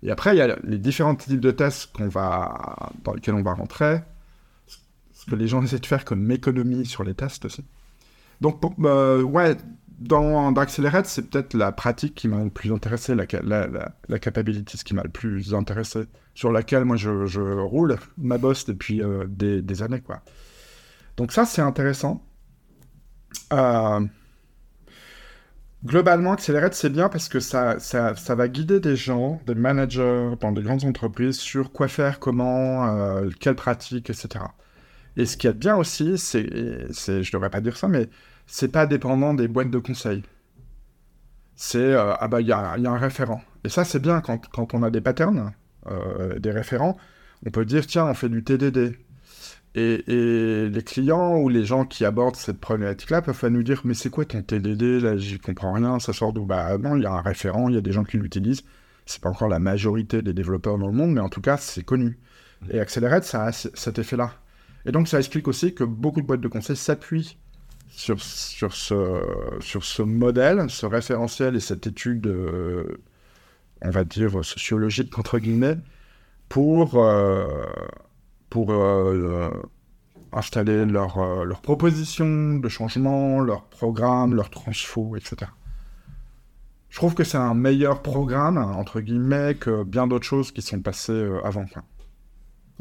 Et 0.03 0.11
après, 0.11 0.35
il 0.35 0.37
y 0.37 0.41
a 0.41 0.55
les 0.63 0.77
différents 0.77 1.15
types 1.15 1.39
de 1.39 1.51
tests 1.51 1.91
dans 1.99 3.13
lesquels 3.13 3.33
on 3.33 3.41
va 3.41 3.53
rentrer, 3.53 4.01
ce 4.67 5.25
que 5.29 5.35
les 5.35 5.47
gens 5.47 5.61
essaient 5.61 5.79
de 5.79 5.85
faire 5.85 6.05
comme 6.05 6.29
économie 6.31 6.85
sur 6.85 7.03
les 7.03 7.13
tests 7.13 7.45
aussi. 7.45 7.65
Donc, 8.39 8.61
euh, 8.85 9.21
ouais, 9.21 9.57
dans, 9.99 10.55
Accelerate, 10.55 11.05
c'est 11.05 11.29
peut-être 11.29 11.53
la 11.53 11.71
pratique 11.71 12.15
qui 12.15 12.27
m'a 12.27 12.43
le 12.43 12.49
plus 12.49 12.71
intéressé, 12.71 13.15
la, 13.15 13.25
la, 14.07 14.19
capability, 14.19 14.77
ce 14.77 14.83
qui 14.83 14.95
m'a 14.95 15.03
le 15.03 15.09
plus 15.09 15.53
intéressé, 15.53 16.05
sur 16.33 16.51
laquelle 16.51 16.85
moi 16.85 16.95
je, 16.95 17.09
roule 17.39 17.97
ma 18.17 18.37
bosse 18.37 18.65
depuis 18.65 19.01
euh, 19.01 19.25
des, 19.27 19.83
années, 19.83 20.01
quoi. 20.01 20.21
Donc 21.17 21.33
ça, 21.33 21.45
c'est 21.45 21.61
intéressant. 21.61 22.23
Euh, 23.51 23.99
globalement, 25.85 26.31
Accelerate, 26.31 26.73
c'est 26.73 26.89
bien 26.89 27.09
parce 27.09 27.27
que 27.27 27.41
ça, 27.41 27.75
va 28.29 28.47
guider 28.47 28.79
des 28.79 28.95
gens, 28.95 29.41
des 29.47 29.55
managers 29.55 30.31
dans 30.39 30.53
des 30.53 30.61
grandes 30.61 30.85
entreprises 30.85 31.39
sur 31.39 31.73
quoi 31.73 31.89
faire, 31.89 32.19
comment, 32.19 32.87
euh, 32.87 33.29
quelles 33.39 33.55
pratiques, 33.55 34.09
etc. 34.09 34.45
Et 35.17 35.25
ce 35.25 35.35
qui 35.35 35.47
est 35.47 35.53
bien 35.53 35.75
aussi, 35.75 36.17
c'est, 36.17 36.47
je 36.47 37.31
devrais 37.33 37.49
pas 37.49 37.59
dire 37.59 37.75
ça, 37.75 37.89
mais 37.89 38.09
c'est 38.49 38.71
pas 38.71 38.87
dépendant 38.87 39.33
des 39.33 39.47
boîtes 39.47 39.69
de 39.69 39.77
conseil. 39.77 40.23
C'est, 41.55 41.77
euh, 41.77 42.13
ah 42.19 42.27
bah, 42.27 42.41
il 42.41 42.47
y 42.47 42.51
a, 42.51 42.73
un 42.73 42.97
référent. 42.97 43.41
Et 43.63 43.69
ça, 43.69 43.85
c'est 43.85 43.99
bien 43.99 44.21
quand, 44.21 44.47
quand 44.49 44.73
on 44.73 44.81
a 44.83 44.89
des 44.89 45.01
patterns, 45.01 45.51
euh, 45.87 46.39
des 46.39 46.51
référents, 46.51 46.97
on 47.45 47.51
peut 47.51 47.65
dire, 47.65 47.85
tiens, 47.85 48.05
on 48.05 48.13
fait 48.13 48.29
du 48.29 48.43
TDD. 48.43 48.97
Et, 49.75 50.03
les 50.07 50.83
clients 50.83 51.37
ou 51.37 51.47
les 51.47 51.63
gens 51.63 51.85
qui 51.85 52.03
abordent 52.05 52.35
cette 52.35 52.59
problématique-là 52.59 53.21
peuvent 53.21 53.47
nous 53.49 53.63
dire, 53.63 53.81
mais 53.85 53.93
c'est 53.93 54.09
quoi 54.09 54.25
ton 54.25 54.41
TDD 54.41 54.99
Là, 55.01 55.15
j'y 55.15 55.37
comprends 55.39 55.73
rien, 55.73 55.99
ça 55.99 56.11
sort 56.11 56.33
d'où? 56.33 56.45
Bah 56.45 56.77
non, 56.77 56.95
il 56.97 57.03
y 57.03 57.05
a 57.05 57.11
un 57.11 57.21
référent, 57.21 57.69
il 57.69 57.75
y 57.75 57.77
a 57.77 57.81
des 57.81 57.91
gens 57.91 58.03
qui 58.03 58.17
l'utilisent. 58.17 58.63
C'est 59.05 59.21
pas 59.21 59.29
encore 59.29 59.47
la 59.47 59.59
majorité 59.59 60.21
des 60.21 60.33
développeurs 60.33 60.77
dans 60.77 60.87
le 60.87 60.93
monde, 60.93 61.11
mais 61.11 61.21
en 61.21 61.29
tout 61.29 61.41
cas, 61.41 61.57
c'est 61.57 61.83
connu. 61.83 62.17
Et 62.71 62.79
Accelerate, 62.79 63.23
ça 63.23 63.45
a 63.45 63.51
cet 63.51 63.99
effet-là. 63.99 64.33
Et 64.85 64.91
donc, 64.91 65.07
ça 65.07 65.19
explique 65.19 65.47
aussi 65.47 65.73
que 65.75 65.83
beaucoup 65.83 66.21
de 66.21 66.25
boîtes 66.25 66.41
de 66.41 66.47
conseil 66.47 66.75
s'appuient 66.75 67.37
sur, 67.89 68.21
sur, 68.21 68.73
ce, 68.73 69.57
sur 69.59 69.83
ce 69.83 70.01
modèle, 70.01 70.69
ce 70.69 70.85
référentiel 70.85 71.55
et 71.55 71.59
cette 71.59 71.87
étude, 71.87 72.27
euh, 72.27 73.01
on 73.81 73.89
va 73.89 74.03
dire, 74.03 74.43
sociologique, 74.45 75.17
entre 75.17 75.39
guillemets, 75.39 75.77
pour, 76.47 76.95
euh, 76.95 77.65
pour 78.49 78.71
euh, 78.71 79.49
installer 80.31 80.85
leurs 80.85 81.43
leurs 81.45 81.61
propositions 81.61 82.55
de 82.59 82.69
changement, 82.69 83.39
leurs 83.41 83.65
programmes, 83.65 84.35
leurs 84.35 84.49
transfos, 84.49 85.15
etc. 85.15 85.51
Je 86.89 86.97
trouve 86.97 87.13
que 87.13 87.23
c'est 87.23 87.37
un 87.37 87.53
meilleur 87.53 88.01
programme, 88.01 88.57
entre 88.57 89.01
guillemets, 89.01 89.55
que 89.55 89.83
bien 89.83 90.07
d'autres 90.07 90.25
choses 90.25 90.51
qui 90.51 90.61
sont 90.61 90.81
passées 90.81 91.29
avant. 91.43 91.65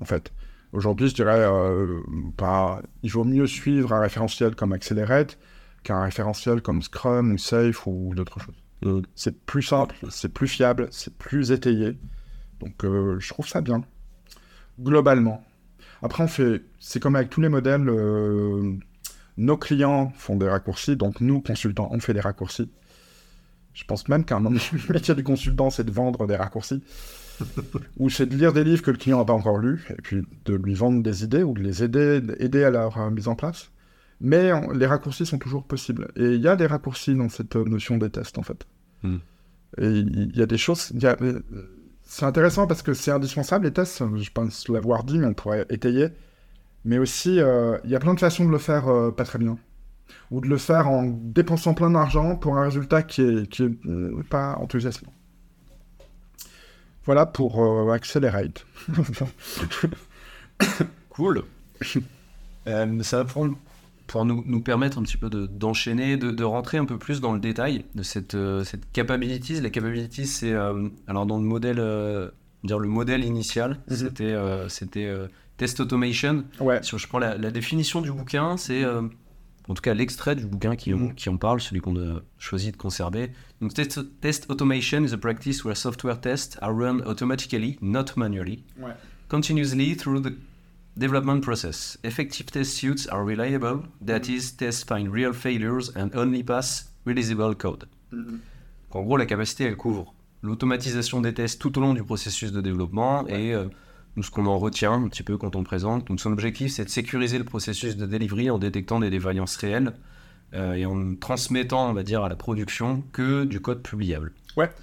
En 0.01 0.05
fait. 0.05 0.33
Aujourd'hui, 0.73 1.09
je 1.09 1.15
dirais, 1.15 1.41
euh, 1.41 2.01
pas... 2.37 2.83
il 3.03 3.11
vaut 3.11 3.25
mieux 3.25 3.47
suivre 3.47 3.93
un 3.93 4.01
référentiel 4.01 4.55
comme 4.55 4.73
Accelerate 4.73 5.39
qu'un 5.83 6.03
référentiel 6.03 6.61
comme 6.61 6.83
Scrum 6.83 7.33
ou 7.33 7.39
Safe 7.39 7.87
ou 7.87 8.13
d'autres 8.15 8.39
choses. 8.41 9.03
C'est 9.15 9.45
plus 9.45 9.63
simple, 9.63 9.97
c'est 10.11 10.33
plus 10.33 10.49
fiable, 10.49 10.89
c'est 10.91 11.17
plus 11.17 11.51
étayé. 11.51 11.99
Donc, 12.61 12.85
euh, 12.85 13.19
je 13.19 13.29
trouve 13.29 13.49
ça 13.49 13.61
bien. 13.61 13.83
Globalement. 14.79 15.43
Après, 16.03 16.23
on 16.23 16.29
fait, 16.29 16.63
c'est 16.79 17.01
comme 17.01 17.17
avec 17.17 17.31
tous 17.31 17.41
les 17.41 17.49
modèles 17.49 17.89
euh, 17.89 18.75
Nos 19.37 19.57
clients 19.57 20.13
font 20.17 20.37
des 20.37 20.49
raccourcis, 20.49 20.97
donc 20.97 21.21
nous, 21.21 21.41
consultants, 21.41 21.89
on 21.91 21.99
fait 21.99 22.15
des 22.15 22.21
raccourcis. 22.21 22.71
Je 23.73 23.85
pense 23.85 24.09
même 24.09 24.25
qu'un 24.25 24.41
métier 24.91 25.15
du 25.15 25.25
consultant, 25.25 25.71
c'est 25.71 25.85
de 25.85 25.91
vendre 25.91 26.27
des 26.27 26.37
raccourcis. 26.37 26.83
Ou 27.99 28.11
c'est 28.11 28.27
de 28.27 28.37
lire 28.37 28.53
des 28.53 28.65
livres 28.65 28.83
que 28.83 28.91
le 28.91 28.97
client 28.97 29.19
n'a 29.19 29.25
pas 29.25 29.33
encore 29.33 29.59
lus, 29.59 29.87
et 29.91 30.01
puis 30.03 30.23
de 30.45 30.55
lui 30.55 30.75
vendre 30.75 31.03
des 31.03 31.25
idées, 31.25 31.43
ou 31.43 31.55
de 31.55 31.63
les 31.63 31.83
aider, 31.83 32.21
aider 32.39 32.65
à 32.65 32.71
leur 32.71 32.99
euh, 32.99 33.11
mise 33.11 33.29
en 33.29 33.35
place. 33.35 33.71
Mais 34.21 34.53
on- 34.53 34.73
les 34.73 34.87
raccourcis 34.87 35.27
sont 35.27 35.39
toujours 35.39 35.65
possibles. 35.65 36.09
Et 36.17 36.35
il 36.35 36.41
y 36.41 36.49
a 36.49 36.57
des 36.57 36.67
raccourcis 36.67 37.15
dans 37.15 37.29
cette 37.29 37.55
euh, 37.57 37.65
notion 37.65 37.99
des 37.99 38.11
tests, 38.11 38.39
en 38.39 38.43
fait. 38.43 38.67
Hmm. 39.03 39.19
Et 39.81 39.89
il 39.91 40.37
y 40.37 40.43
a 40.43 40.47
des 40.47 40.59
choses... 40.59 40.91
il 40.95 41.03
y 41.03 41.07
a- 41.07 41.17
euh, 41.23 41.41
C'est 42.03 42.25
intéressant 42.25 42.67
parce 42.67 42.83
que 42.83 42.95
c'est 42.95 43.11
indispensable, 43.13 43.67
les 43.67 43.73
tests. 43.73 44.03
Je 44.17 44.31
pense 44.33 44.69
l'avoir 44.69 45.05
dit, 45.05 45.19
mais 45.19 45.27
on 45.27 45.35
pourrait 45.35 45.67
étayer. 45.71 46.09
Mais 46.85 46.99
aussi, 46.99 47.39
euh, 47.39 47.77
il 47.85 47.91
y 47.91 47.95
a 47.95 48.01
plein 48.01 48.15
de 48.15 48.21
façons 48.21 48.45
de 48.47 48.51
le 48.51 48.59
faire 48.59 48.89
euh, 48.89 49.11
pas 49.11 49.25
très 49.25 49.39
bien. 49.39 49.59
Ou 50.31 50.41
de 50.41 50.49
le 50.49 50.57
faire 50.57 50.89
en 50.89 51.05
dépensant 51.05 51.75
plein 51.75 51.91
d'argent 51.91 52.35
pour 52.37 52.57
un 52.57 52.63
résultat 52.65 53.03
qui 53.03 53.21
est, 53.23 53.47
qui 53.49 53.65
est 53.65 53.87
euh, 53.87 54.23
pas 54.31 54.57
enthousiasmant. 54.57 55.13
Voilà 57.09 57.25
pour 57.25 57.65
euh, 57.65 57.91
Accelerate. 57.91 58.67
Cool. 61.09 61.43
Euh, 62.67 63.03
ça 63.03 63.17
va 63.17 63.25
prendre- 63.25 63.57
pouvoir 64.07 64.25
nous, 64.27 64.43
nous 64.47 64.61
permettre 64.61 64.99
un 64.99 65.03
petit 65.03 65.17
peu 65.17 65.31
de- 65.31 65.47
d'enchaîner, 65.47 66.17
de, 66.19 66.31
de 66.31 66.45
rentrer 66.45 66.77
un 66.79 66.85
peu 66.85 66.99
plus 66.99 67.21
dans 67.23 67.33
le 67.33 67.41
détail 67.41 67.87
de 67.95 68.03
cette, 68.03 68.35
euh, 68.35 68.63
cette 68.63 68.93
capabilities. 68.93 69.59
Les 69.61 69.71
capabilities, 69.71 70.27
c'est 70.27 70.53
euh, 70.53 70.89
alors 71.07 71.25
dans 71.25 71.39
le 71.39 71.45
modèle, 71.45 71.79
euh, 71.81 72.29
dire 72.63 72.79
le 72.79 72.89
modèle 72.89 73.25
initial, 73.25 73.79
Mhm. 73.89 73.97
c'était 73.97 74.37
c'était 74.69 75.11
test 75.57 75.81
automation. 75.81 76.45
ouais. 76.61 76.83
Si 76.83 76.97
je 76.99 77.09
prends 77.09 77.19
la, 77.19 77.39
la 77.39 77.51
définition 77.51 78.01
du 78.03 78.13
bouquin, 78.13 78.57
c'est 78.59 78.85
en 79.69 79.75
tout 79.75 79.83
cas 79.83 79.95
l'extrait 79.95 80.35
du 80.35 80.47
bouquin 80.47 80.75
qui, 80.77 80.93
Mhm. 80.95 81.15
qui 81.15 81.29
en 81.29 81.37
parle, 81.37 81.61
celui 81.61 81.81
qu'on 81.81 81.97
a 81.97 82.21
choisi 82.39 82.73
de 82.73 82.77
conserver. 82.77 83.31
Donc, 83.61 83.75
test, 83.75 84.01
test 84.21 84.47
automation 84.51 85.05
is 85.05 85.13
a 85.13 85.19
practice 85.19 85.65
where 85.65 85.77
software 85.77 86.21
tests 86.21 86.57
are 86.63 86.73
run 86.75 87.03
automatically, 87.07 87.79
not 87.83 88.07
manually, 88.17 88.65
Ouais. 88.81 88.93
continuously 89.29 89.95
through 89.97 90.23
the 90.23 90.33
development 90.97 91.41
process. 91.43 91.99
Effective 92.03 92.47
test 92.47 92.73
suits 92.73 93.07
are 93.11 93.25
reliable, 93.25 93.83
that 94.05 94.23
is, 94.29 94.57
tests 94.57 94.85
find 94.85 95.13
real 95.13 95.33
failures 95.33 95.93
and 95.97 96.11
only 96.15 96.43
pass 96.43 96.93
releasable 97.07 97.55
code. 97.55 97.85
Donc, 98.13 98.97
en 98.97 99.03
gros, 99.03 99.17
la 99.19 99.27
capacité, 99.27 99.65
elle 99.65 99.77
couvre 99.77 100.15
l'automatisation 100.43 101.21
des 101.21 101.35
tests 101.35 101.61
tout 101.61 101.77
au 101.79 101.81
long 101.81 101.95
du 101.95 102.03
processus 102.03 102.53
de 102.53 102.61
développement 102.61 103.27
et 103.29 103.53
euh, 103.55 103.67
nous, 104.19 104.23
ce 104.25 104.31
qu'on 104.31 104.47
en 104.47 104.59
retient 104.59 104.93
un 104.93 105.09
petit 105.09 105.23
peu 105.23 105.37
quand 105.39 105.55
on 105.57 105.61
le 105.61 105.65
présente. 105.65 106.09
Donc, 106.09 106.21
son 106.21 106.33
objectif, 106.33 106.73
c'est 106.73 106.85
de 106.85 106.91
sécuriser 106.91 107.39
le 107.39 107.45
processus 107.45 107.97
de 107.97 108.05
delivery 108.05 108.51
en 108.51 108.59
détectant 108.59 108.99
des 109.01 109.11
défaillances 109.11 109.57
réelles 109.57 109.93
euh, 110.55 110.75
et 110.75 110.85
en 110.87 110.95
ne 110.97 111.15
transmettant, 111.15 111.89
on 111.89 111.93
va 111.93 112.03
dire, 112.03 112.23
à 112.25 112.29
la 112.29 112.37
production 112.37 113.03
que 113.13 113.45
du 113.45 113.61
code 113.61 113.83
publiable. 113.83 114.33
Ouais. 114.57 114.67
Donc, 114.67 114.75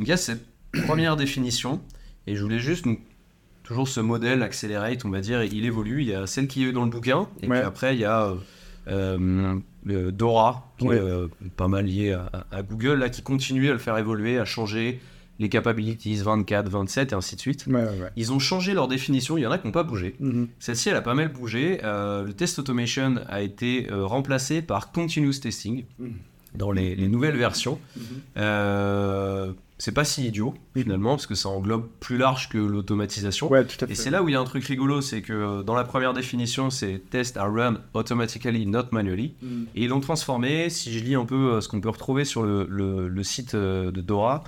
il 0.00 0.08
y 0.08 0.12
a 0.12 0.16
cette 0.16 0.44
première 0.86 1.16
définition 1.16 1.80
et 2.26 2.36
je 2.36 2.42
voulais 2.42 2.58
juste, 2.58 2.84
donc, 2.86 3.00
toujours 3.64 3.86
ce 3.86 4.00
modèle 4.00 4.42
Accelerate, 4.42 5.04
on 5.04 5.10
va 5.10 5.20
dire, 5.20 5.44
il 5.44 5.64
évolue. 5.64 6.00
Il 6.02 6.08
y 6.08 6.14
a 6.14 6.26
celle 6.26 6.48
qui 6.48 6.64
est 6.64 6.72
dans 6.72 6.84
le 6.84 6.90
bouquin 6.90 7.28
et 7.42 7.48
Ouais. 7.48 7.58
puis 7.58 7.66
après, 7.66 7.94
il 7.94 8.00
y 8.00 8.04
a. 8.04 8.34
euh, 8.88 9.56
euh, 9.88 10.10
Dora, 10.10 10.72
qui 10.78 10.86
Ouais. 10.88 10.96
est 10.96 11.00
euh, 11.00 11.28
pas 11.56 11.68
mal 11.68 11.84
lié 11.86 12.12
à, 12.12 12.30
à- 12.50 12.56
à 12.58 12.62
Google, 12.62 12.94
là, 12.94 13.08
qui 13.10 13.22
continue 13.22 13.68
à 13.68 13.72
le 13.72 13.78
faire 13.78 13.96
évoluer, 13.98 14.38
à 14.38 14.44
changer 14.44 15.00
les 15.40 15.48
capabilities 15.48 16.14
24, 16.16 16.68
27 16.68 17.10
et 17.10 17.14
ainsi 17.16 17.34
de 17.34 17.40
suite. 17.40 17.66
Ouais, 17.66 17.74
ouais, 17.74 17.82
ouais. 17.82 18.10
Ils 18.14 18.32
ont 18.32 18.38
changé 18.38 18.72
leur 18.74 18.86
définition, 18.86 19.36
il 19.36 19.40
y 19.40 19.46
en 19.46 19.50
a 19.50 19.58
qui 19.58 19.66
n'ont 19.66 19.72
pas 19.72 19.82
bougé. 19.82 20.14
Mhm. 20.20 20.46
Celle-ci, 20.60 20.90
elle 20.90 20.96
a 20.96 21.00
pas 21.02 21.14
mal 21.14 21.32
bougé. 21.32 21.80
Euh, 21.82 22.22
le 22.24 22.32
test 22.34 22.58
automation 22.58 23.16
a 23.28 23.40
été 23.40 23.90
euh, 23.90 24.04
remplacé 24.06 24.62
par 24.62 24.92
continuous 24.92 25.40
testing 25.42 25.84
Mhm. 25.98 26.12
dans 26.54 26.70
les, 26.70 26.94
les 26.94 27.08
nouvelles 27.08 27.36
versions. 27.36 27.78
Mhm. 27.96 28.02
Euh, 28.36 29.52
c'est 29.78 29.92
pas 29.92 30.04
si 30.04 30.26
idiot, 30.26 30.52
finalement, 30.76 31.10
parce 31.12 31.26
que 31.26 31.34
ça 31.34 31.48
englobe 31.48 31.88
plus 32.00 32.18
large 32.18 32.50
que 32.50 32.58
l'automatisation. 32.58 33.50
Et 33.88 33.94
c'est 33.94 34.10
là 34.10 34.22
où 34.22 34.28
il 34.28 34.32
y 34.32 34.34
a 34.34 34.40
un 34.40 34.44
truc 34.44 34.62
rigolo, 34.64 35.00
c'est 35.00 35.22
que 35.22 35.62
dans 35.62 35.74
la 35.74 35.84
première 35.84 36.12
définition, 36.12 36.68
c'est 36.68 37.00
test 37.08 37.38
are 37.38 37.50
run 37.50 37.78
automatically, 37.94 38.66
not 38.66 38.84
manually. 38.92 39.32
Mhm. 39.40 39.66
Et 39.74 39.84
ils 39.84 39.88
l'ont 39.88 40.00
transformé, 40.00 40.68
si 40.68 40.92
je 40.92 41.02
lis 41.02 41.14
un 41.14 41.24
peu 41.24 41.62
ce 41.62 41.68
qu'on 41.68 41.80
peut 41.80 41.88
retrouver 41.88 42.26
sur 42.26 42.42
le, 42.42 42.66
le- 42.68 43.08
le 43.08 43.22
site 43.22 43.56
de 43.56 43.90
Dora, 44.02 44.44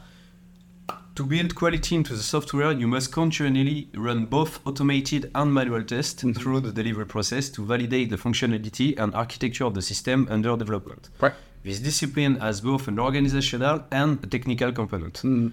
To 1.17 1.27
build 1.27 1.55
quality 1.55 1.95
into 1.95 2.15
the 2.15 2.23
software, 2.23 2.73
you 2.73 2.89
must 2.89 3.13
continually 3.13 3.89
run 3.95 4.25
both 4.25 4.61
automated 4.65 5.31
and 5.35 5.47
manual 5.53 5.85
tests 5.85 6.25
Mhm. 6.25 6.35
through 6.35 6.61
the 6.63 6.73
delivery 6.73 7.05
process 7.05 7.53
to 7.53 7.63
validate 7.65 8.09
the 8.09 8.17
functionality 8.17 8.95
and 8.99 9.13
architecture 9.15 9.65
of 9.67 9.75
the 9.75 9.83
system 9.83 10.27
under 10.31 10.57
development. 10.57 11.11
Ouais. 11.21 11.33
This 11.65 11.81
discipline 11.83 12.39
has 12.41 12.63
both 12.63 12.89
an 12.89 12.99
organizational 12.99 13.83
and 13.91 14.17
a 14.25 14.27
technical 14.27 14.73
component. 14.73 15.23
Mhm. 15.23 15.51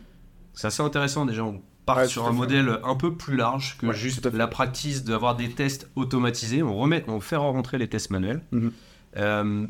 C'est 0.53 0.67
assez 0.67 0.81
intéressant 0.81 1.25
déjà, 1.25 1.43
on 1.43 1.61
part 1.85 1.97
Ouais, 1.97 2.07
sur 2.07 2.25
un 2.25 2.31
modèle 2.31 2.79
un 2.83 2.95
peu 2.95 3.13
plus 3.15 3.35
large 3.35 3.77
que 3.79 3.87
Ouais, 3.87 3.93
juste 3.95 4.25
la 4.27 4.47
practice 4.47 5.03
d'avoir 5.03 5.35
des 5.35 5.49
tests 5.49 5.89
automatisés. 5.95 6.63
On, 6.63 6.77
remet, 6.77 7.03
on 7.09 7.19
fait 7.19 7.35
rentrer 7.35 7.77
les 7.77 7.87
tests 7.89 8.11
manuels. 8.11 8.41
Mhm. 8.53 8.71
Euh, 9.17 9.67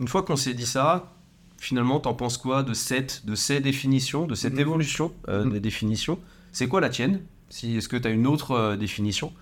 une 0.00 0.08
fois 0.08 0.22
qu'on 0.24 0.36
s'est 0.36 0.54
dit 0.54 0.66
ça, 0.66 1.12
finalement, 1.58 2.00
t'en 2.00 2.14
penses 2.14 2.36
quoi 2.38 2.62
de, 2.62 2.74
cette, 2.74 3.24
de 3.26 3.34
ces 3.34 3.60
définitions, 3.60 4.26
de 4.26 4.34
cette 4.34 4.54
Mhm. 4.54 4.60
évolution 4.60 5.12
euh, 5.28 5.44
Mhm. 5.44 5.52
des 5.52 5.60
définitions? 5.60 6.18
C'est 6.52 6.68
quoi 6.68 6.80
la 6.80 6.88
tienne? 6.88 7.20
Si, 7.48 7.76
Est-ce 7.76 7.88
que 7.88 7.96
tu 7.96 8.08
as 8.08 8.10
une 8.10 8.26
autre 8.26 8.52
euh, 8.52 8.76
définition? 8.76 9.32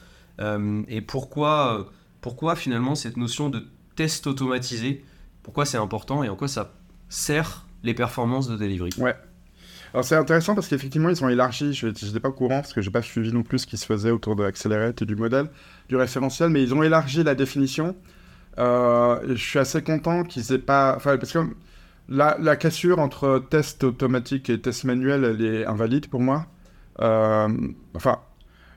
Euh, 0.40 0.82
Et 0.88 1.00
pourquoi, 1.00 1.90
pourquoi 2.20 2.56
finalement 2.56 2.94
cette 2.94 3.16
notion 3.16 3.48
de 3.50 3.66
test 3.96 4.26
automatisé? 4.26 5.04
Pourquoi 5.42 5.64
c'est 5.64 5.76
important 5.78 6.22
et 6.24 6.28
en 6.28 6.36
quoi 6.36 6.48
ça 6.48 6.72
sert 7.08 7.66
les 7.82 7.94
performances 7.94 8.48
de 8.48 8.56
delivery? 8.56 8.90
Alors 9.92 10.04
c'est 10.04 10.16
intéressant 10.16 10.56
parce 10.56 10.66
qu'effectivement 10.66 11.08
ils 11.08 11.22
ont 11.22 11.28
élargi, 11.28 11.72
je 11.72 11.86
n'étais 11.86 12.18
pas 12.18 12.30
au 12.30 12.32
courant 12.32 12.60
parce 12.62 12.72
que 12.72 12.80
j'ai 12.82 12.90
pas 12.90 13.02
suivi 13.02 13.32
non 13.32 13.44
plus 13.44 13.60
ce 13.60 13.66
qui 13.68 13.76
se 13.76 13.86
faisait 13.86 14.10
autour 14.10 14.34
de 14.34 14.42
Accelerate 14.42 15.02
et 15.02 15.06
du 15.06 15.14
modèle, 15.14 15.48
du 15.88 15.94
référentiel, 15.96 16.50
mais 16.50 16.62
ils 16.64 16.74
ont 16.74 16.82
élargi 16.82 17.22
la 17.22 17.36
définition. 17.36 17.94
Je 18.58 19.34
suis 19.36 19.58
assez 19.58 19.82
content 19.82 20.24
qu'ils 20.24 20.52
aient 20.52 20.58
pas... 20.58 20.94
Enfin, 20.96 21.16
parce 21.16 21.32
que 21.32 21.38
la, 22.08 22.56
cassure 22.56 22.98
entre 22.98 23.42
test 23.50 23.84
automatique 23.84 24.50
et 24.50 24.60
test 24.60 24.84
manuel, 24.84 25.24
elle 25.24 25.44
est 25.44 25.66
invalide 25.66 26.08
pour 26.08 26.20
moi. 26.20 26.46
Euh, 27.00 27.48
enfin, 27.94 28.20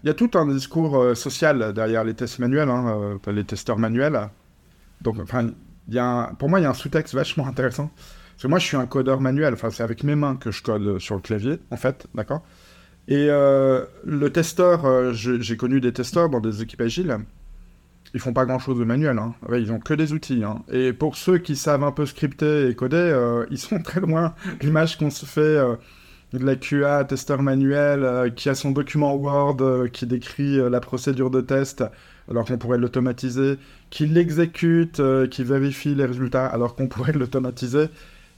il 0.03 0.07
y 0.07 0.09
a 0.09 0.13
tout 0.13 0.31
un 0.35 0.47
discours 0.47 0.97
euh, 0.97 1.15
social 1.15 1.73
derrière 1.73 2.03
les 2.03 2.13
tests 2.13 2.39
manuels, 2.39 2.69
hein, 2.69 3.17
euh, 3.27 3.31
les 3.31 3.43
testeurs 3.43 3.77
manuels. 3.77 4.29
Donc, 5.01 5.19
enfin, 5.19 5.51
pour 6.39 6.49
moi, 6.49 6.59
il 6.59 6.63
y 6.63 6.65
a 6.65 6.69
un 6.69 6.73
sous-texte 6.73 7.13
vachement 7.13 7.47
intéressant. 7.47 7.91
Parce 8.33 8.43
que 8.43 8.47
moi, 8.47 8.59
je 8.59 8.65
suis 8.65 8.77
un 8.77 8.85
codeur 8.85 9.19
manuel. 9.19 9.53
Enfin, 9.53 9.71
c'est 9.71 9.83
avec 9.83 10.03
mes 10.03 10.15
mains 10.15 10.35
que 10.35 10.51
je 10.51 10.61
code 10.63 10.99
sur 10.99 11.15
le 11.15 11.21
clavier, 11.21 11.59
en 11.71 11.77
fait, 11.77 12.07
d'accord? 12.13 12.43
Et 13.07 13.27
le 13.29 14.27
testeur, 14.33 15.13
j'ai 15.13 15.55
connu 15.55 15.79
des 15.79 15.93
testeurs 15.93 16.29
dans 16.29 16.41
des 16.41 16.61
équipes 16.61 16.81
agiles. 16.81 17.17
Ils 18.17 18.19
font 18.19 18.33
pas 18.33 18.45
grand-chose 18.47 18.79
de 18.79 18.83
manuel. 18.83 19.19
Hein. 19.19 19.35
Ils 19.53 19.71
ont 19.71 19.77
que 19.77 19.93
des 19.93 20.11
outils. 20.11 20.43
hein. 20.43 20.63
Et 20.71 20.91
pour 20.91 21.15
ceux 21.15 21.37
qui 21.37 21.55
savent 21.55 21.83
un 21.83 21.91
peu 21.91 22.07
scripter 22.07 22.67
et 22.67 22.73
coder, 22.73 22.97
euh, 22.97 23.45
ils 23.51 23.59
sont 23.59 23.79
très 23.83 23.99
loin 24.01 24.33
l'image 24.59 24.97
qu'on 24.97 25.11
se 25.11 25.27
fait 25.27 25.39
euh, 25.41 25.75
de 26.33 26.43
la 26.43 26.55
QA, 26.55 27.03
testeur 27.03 27.43
manuel, 27.43 28.03
euh, 28.03 28.31
qui 28.31 28.49
a 28.49 28.55
son 28.55 28.71
document 28.71 29.13
Word 29.13 29.91
qui 29.93 30.07
décrit 30.07 30.57
la 30.67 30.79
procédure 30.79 31.29
de 31.29 31.41
test, 31.41 31.83
alors 32.27 32.45
qu'on 32.45 32.57
pourrait 32.57 32.79
l'automatiser, 32.79 33.59
qui 33.91 34.07
l'exécute, 34.07 34.99
qui 35.29 35.43
vérifie 35.43 35.93
les 35.93 36.05
résultats, 36.05 36.47
alors 36.47 36.75
qu'on 36.75 36.87
pourrait 36.87 37.13
l'automatiser. 37.21 37.85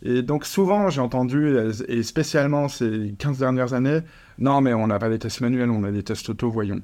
Et 0.03 0.24
donc 0.24 0.43
souvent, 0.43 0.89
j'ai 0.89 1.00
entendu, 1.00 1.55
et 1.88 2.03
spécialement 2.03 2.67
ces 2.67 3.15
15 3.17 3.38
dernières 3.38 3.74
années, 3.74 4.01
non 4.39 4.59
mais 4.59 4.74
on 4.74 4.88
n'a 4.88 5.00
pas 5.00 5.07
des 5.07 5.19
tests 5.19 5.39
manuels, 5.39 5.69
on 5.69 5.86
a 5.86 5.91
des 5.91 6.03
tests 6.03 6.27
auto, 6.27 6.51
voyons. 6.51 6.81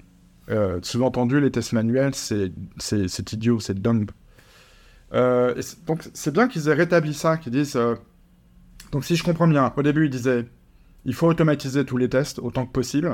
Euh, 0.50 0.80
Sous-entendu, 0.84 1.40
les 1.42 1.52
tests 1.52 1.74
manuels, 1.74 2.14
c'est 2.16 2.52
idiot, 3.34 3.60
c'est 3.60 3.80
dumb. 3.82 4.10
Euh, 5.14 5.62
donc 5.88 6.04
c'est 6.14 6.34
bien 6.34 6.48
qu'ils 6.48 6.68
aient 6.68 6.74
rétabli 6.74 7.14
ça, 7.14 7.38
qu'ils 7.38 7.52
disent... 7.52 7.76
euh, 7.76 7.96
Donc 8.92 9.06
si 9.06 9.16
je 9.16 9.24
comprends 9.24 9.48
bien, 9.48 9.72
au 9.78 9.84
début 9.84 10.06
ils 10.06 10.10
disaient, 10.10 10.46
il 11.06 11.14
faut 11.14 11.28
automatiser 11.28 11.86
tous 11.86 11.98
les 11.98 12.10
tests 12.10 12.40
autant 12.40 12.66
que 12.66 12.72
possible. 12.72 13.14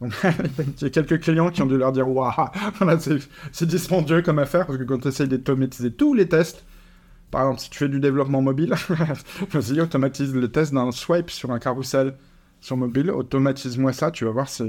Donc 0.00 0.12
il 0.24 0.82
y 0.82 0.86
a 0.86 0.90
quelques 0.90 1.20
clients 1.22 1.50
qui 1.50 1.62
ont 1.62 1.66
dû 1.66 1.78
leur 1.78 1.92
dire, 1.92 2.08
waouh, 2.08 2.32
c'est 3.52 3.66
dispendieux 3.66 4.22
comme 4.22 4.38
affaire, 4.38 4.66
parce 4.66 4.78
que 4.78 4.84
quand 4.84 4.98
tu 5.00 5.08
essayes 5.08 5.28
d'automatiser 5.28 5.92
tous 5.92 6.14
les 6.14 6.28
tests, 6.28 6.64
par 7.30 7.42
exemple, 7.42 7.60
si 7.60 7.70
tu 7.70 7.78
fais 7.78 7.88
du 7.88 8.00
développement 8.00 8.42
mobile, 8.42 8.74
vas-y, 9.52 9.80
automatise 9.80 10.34
le 10.34 10.50
test 10.50 10.74
d'un 10.74 10.92
swipe 10.92 11.30
sur 11.30 11.52
un 11.52 11.58
carrousel 11.58 12.14
sur 12.60 12.76
mobile, 12.76 13.10
automatise-moi 13.10 13.92
ça, 13.92 14.10
tu 14.10 14.24
vas 14.24 14.30
voir, 14.32 14.48
c'est... 14.48 14.66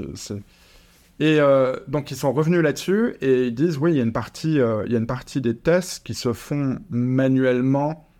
Et 1.18 1.40
euh, 1.40 1.76
donc, 1.88 2.10
ils 2.10 2.16
sont 2.16 2.32
revenus 2.32 2.60
là-dessus 2.60 3.16
et 3.20 3.46
ils 3.46 3.54
disent, 3.54 3.78
oui, 3.78 3.92
il 3.92 3.96
y 3.96 4.00
a 4.00 4.02
une 4.02 4.12
partie, 4.12 4.60
euh, 4.60 4.84
il 4.86 4.92
y 4.92 4.96
a 4.96 4.98
une 4.98 5.06
partie 5.06 5.40
des 5.40 5.56
tests 5.56 6.04
qui 6.04 6.14
se 6.14 6.32
font 6.32 6.78
manuellement. 6.90 8.10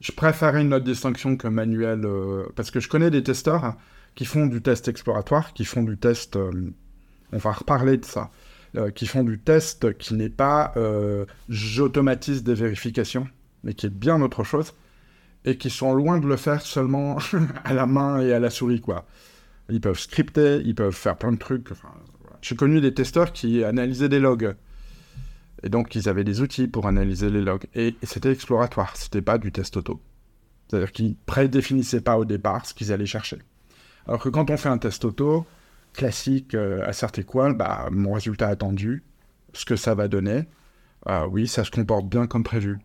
Je 0.00 0.12
préférais 0.12 0.62
une 0.62 0.72
autre 0.72 0.84
distinction 0.84 1.36
que 1.36 1.48
manuel, 1.48 2.04
euh, 2.04 2.46
parce 2.54 2.70
que 2.70 2.80
je 2.80 2.88
connais 2.88 3.10
des 3.10 3.22
testeurs 3.22 3.76
qui 4.14 4.24
font 4.24 4.46
du 4.46 4.62
test 4.62 4.88
exploratoire, 4.88 5.52
qui 5.52 5.66
font 5.66 5.82
du 5.82 5.98
test... 5.98 6.36
on 6.36 7.36
va 7.38 7.52
reparler 7.52 7.98
de 7.98 8.04
ça. 8.04 8.30
qui 8.94 9.06
font 9.06 9.24
du 9.24 9.38
test 9.38 9.96
qui 9.98 10.14
n'est 10.14 10.30
pas 10.30 10.72
j'automatise 11.50 12.42
des 12.42 12.54
vérifications, 12.54 13.28
mais 13.62 13.74
qui 13.74 13.86
est 13.86 13.94
bien 13.94 14.22
autre 14.22 14.42
chose, 14.42 14.72
et 15.44 15.58
qui 15.58 15.68
sont 15.68 15.92
loin 15.92 16.18
de 16.18 16.26
le 16.26 16.36
faire 16.36 16.62
seulement 16.62 17.18
à 17.64 17.74
la 17.74 17.84
main 17.84 18.20
et 18.20 18.32
à 18.32 18.38
la 18.38 18.48
souris, 18.48 18.80
quoi. 18.80 19.04
Ils 19.68 19.80
peuvent 19.80 19.98
scripter, 19.98 20.62
ils 20.64 20.74
peuvent 20.74 20.94
faire 20.94 21.16
plein 21.16 21.32
de 21.32 21.38
trucs. 21.38 21.68
J'ai 22.42 22.56
connu 22.56 22.80
des 22.80 22.94
testeurs 22.94 23.32
qui 23.32 23.64
analysaient 23.64 24.08
des 24.08 24.20
logs. 24.20 24.54
Et 25.62 25.68
donc, 25.68 25.94
ils 25.94 26.08
avaient 26.08 26.24
des 26.24 26.40
outils 26.40 26.68
pour 26.68 26.86
analyser 26.86 27.30
les 27.30 27.40
logs. 27.40 27.66
Et, 27.74 27.96
c'était 28.02 28.30
exploratoire, 28.30 28.96
c'était 28.96 29.22
pas 29.22 29.38
du 29.38 29.50
test 29.52 29.76
auto. 29.76 30.00
C'est-à-dire 30.68 30.92
qu'ils 30.92 31.16
prédéfinissaient 31.16 32.00
pas 32.00 32.18
au 32.18 32.24
départ 32.24 32.66
ce 32.66 32.74
qu'ils 32.74 32.92
allaient 32.92 33.06
chercher. 33.06 33.38
Alors 34.06 34.22
que 34.22 34.28
quand 34.28 34.50
on 34.50 34.56
fait 34.56 34.68
un 34.68 34.78
test 34.78 35.04
auto, 35.04 35.46
classique, 35.94 36.54
euh, 36.54 36.86
à 36.86 37.52
bah, 37.54 37.88
mon 37.90 38.12
résultat 38.12 38.48
attendu, 38.48 39.02
ce 39.52 39.64
que 39.64 39.76
ça 39.76 39.94
va 39.94 40.08
donner, 40.08 40.44
ah 41.06 41.26
oui, 41.26 41.48
ça 41.48 41.64
se 41.64 41.70
comporte 41.70 42.06
bien 42.06 42.26
comme 42.26 42.44
prévu. 42.44 42.78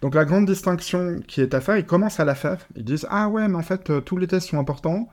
Donc 0.00 0.14
la 0.14 0.24
grande 0.24 0.46
distinction 0.46 1.20
qui 1.26 1.40
est 1.40 1.54
à 1.54 1.60
faire, 1.60 1.76
ils 1.76 1.86
commencent 1.86 2.20
à 2.20 2.24
la 2.24 2.34
faire. 2.34 2.58
Ils 2.74 2.84
disent 2.84 3.06
ah 3.10 3.28
ouais, 3.28 3.46
mais 3.46 3.56
en 3.56 3.62
fait 3.62 3.90
euh, 3.90 4.00
tous 4.00 4.16
les 4.16 4.26
tests 4.26 4.48
sont 4.48 4.58
importants. 4.58 5.08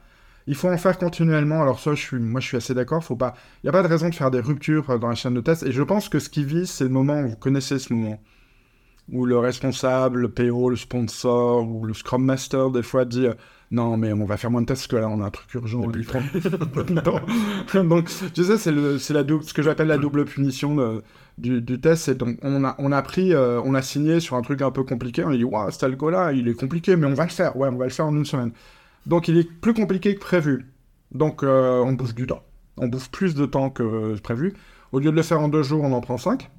Il 0.47 0.55
faut 0.55 0.69
en 0.69 0.77
faire 0.77 0.97
continuellement. 0.97 1.61
Alors 1.61 1.79
ça, 1.79 1.93
je 1.93 2.01
suis, 2.01 2.17
moi, 2.19 2.39
je 2.41 2.47
suis 2.47 2.57
assez 2.57 2.73
d'accord. 2.73 3.03
Faut 3.03 3.15
pas, 3.17 3.33
il 3.63 3.65
n'y 3.65 3.69
a 3.69 3.73
pas 3.73 3.83
de 3.83 3.87
raison 3.87 4.09
de 4.09 4.15
faire 4.15 4.31
des 4.31 4.39
ruptures 4.39 4.89
euh, 4.89 4.97
dans 4.97 5.09
la 5.09 5.15
chaîne 5.15 5.33
de 5.33 5.41
test. 5.41 5.63
Et 5.63 5.71
je 5.71 5.83
pense 5.83 6.09
que 6.09 6.19
ce 6.19 6.29
qui 6.29 6.43
vise, 6.43 6.69
c'est 6.69 6.85
le 6.85 6.89
moment. 6.89 7.21
Vous 7.23 7.35
connaissez 7.35 7.79
ce 7.79 7.93
moment 7.93 8.19
où 9.11 9.25
le 9.25 9.37
responsable, 9.39 10.19
le 10.21 10.29
PO, 10.29 10.69
le 10.69 10.75
sponsor 10.75 11.67
ou 11.67 11.85
le 11.85 11.93
Scrum 11.93 12.23
Master 12.25 12.71
des 12.71 12.83
fois 12.83 13.05
dit 13.05 13.27
euh, 13.27 13.33
non 13.71 13.95
mais 13.95 14.11
on 14.11 14.25
va 14.25 14.35
faire 14.35 14.51
moins 14.51 14.61
de 14.61 14.65
tests 14.65 14.81
parce 14.81 14.87
que 14.87 14.95
là 14.97 15.07
on 15.07 15.21
a 15.21 15.25
un 15.27 15.29
truc 15.29 15.53
urgent. 15.53 15.81
Plus 15.87 16.05
Non. 17.73 17.83
donc 17.85 18.09
tu 18.33 18.43
sais 18.43 18.57
c'est 18.57 18.71
le, 18.71 18.97
c'est 18.97 19.13
la 19.13 19.23
dou- 19.23 19.41
ce 19.41 19.53
que 19.53 19.61
j'appelle 19.61 19.87
la 19.87 19.97
double 19.97 20.25
punition 20.25 21.01
du, 21.37 21.61
du 21.61 21.79
test. 21.79 22.03
C'est 22.03 22.17
donc 22.17 22.37
on 22.41 22.65
a 22.65 22.75
on 22.79 22.91
a 22.91 23.01
pris 23.01 23.33
euh, 23.33 23.61
on 23.63 23.75
a 23.75 23.81
signé 23.81 24.19
sur 24.19 24.35
un 24.35 24.41
truc 24.41 24.61
un 24.61 24.71
peu 24.71 24.83
compliqué. 24.83 25.23
On 25.23 25.29
a 25.29 25.37
dit 25.37 25.43
waouh 25.45 25.71
cet 25.71 25.83
algo 25.83 26.09
là 26.09 26.33
il 26.33 26.47
est 26.49 26.53
compliqué 26.53 26.97
mais 26.97 27.07
on 27.07 27.13
va 27.13 27.23
le 27.23 27.29
faire. 27.29 27.55
Ouais 27.55 27.69
on 27.71 27.77
va 27.77 27.85
le 27.85 27.91
faire 27.91 28.07
en 28.07 28.15
une 28.15 28.25
semaine. 28.25 28.51
Donc 29.07 29.27
il 29.27 29.37
est 29.37 29.49
plus 29.49 29.73
compliqué 29.73 30.13
que 30.13 30.19
prévu. 30.19 30.67
Donc 31.11 31.41
euh, 31.41 31.81
on 31.81 31.93
bouffe 31.93 32.13
du 32.13 32.27
temps. 32.27 32.43
On 32.77 32.87
bouffe 32.87 33.09
plus 33.09 33.33
de 33.33 33.47
temps 33.47 33.71
que 33.71 34.15
prévu. 34.19 34.53
Au 34.91 34.99
lieu 34.99 35.09
de 35.09 35.15
le 35.15 35.23
faire 35.23 35.41
en 35.41 35.47
deux 35.47 35.63
jours 35.63 35.83
on 35.83 35.93
en 35.93 36.01
prend 36.01 36.17
cinq. 36.19 36.51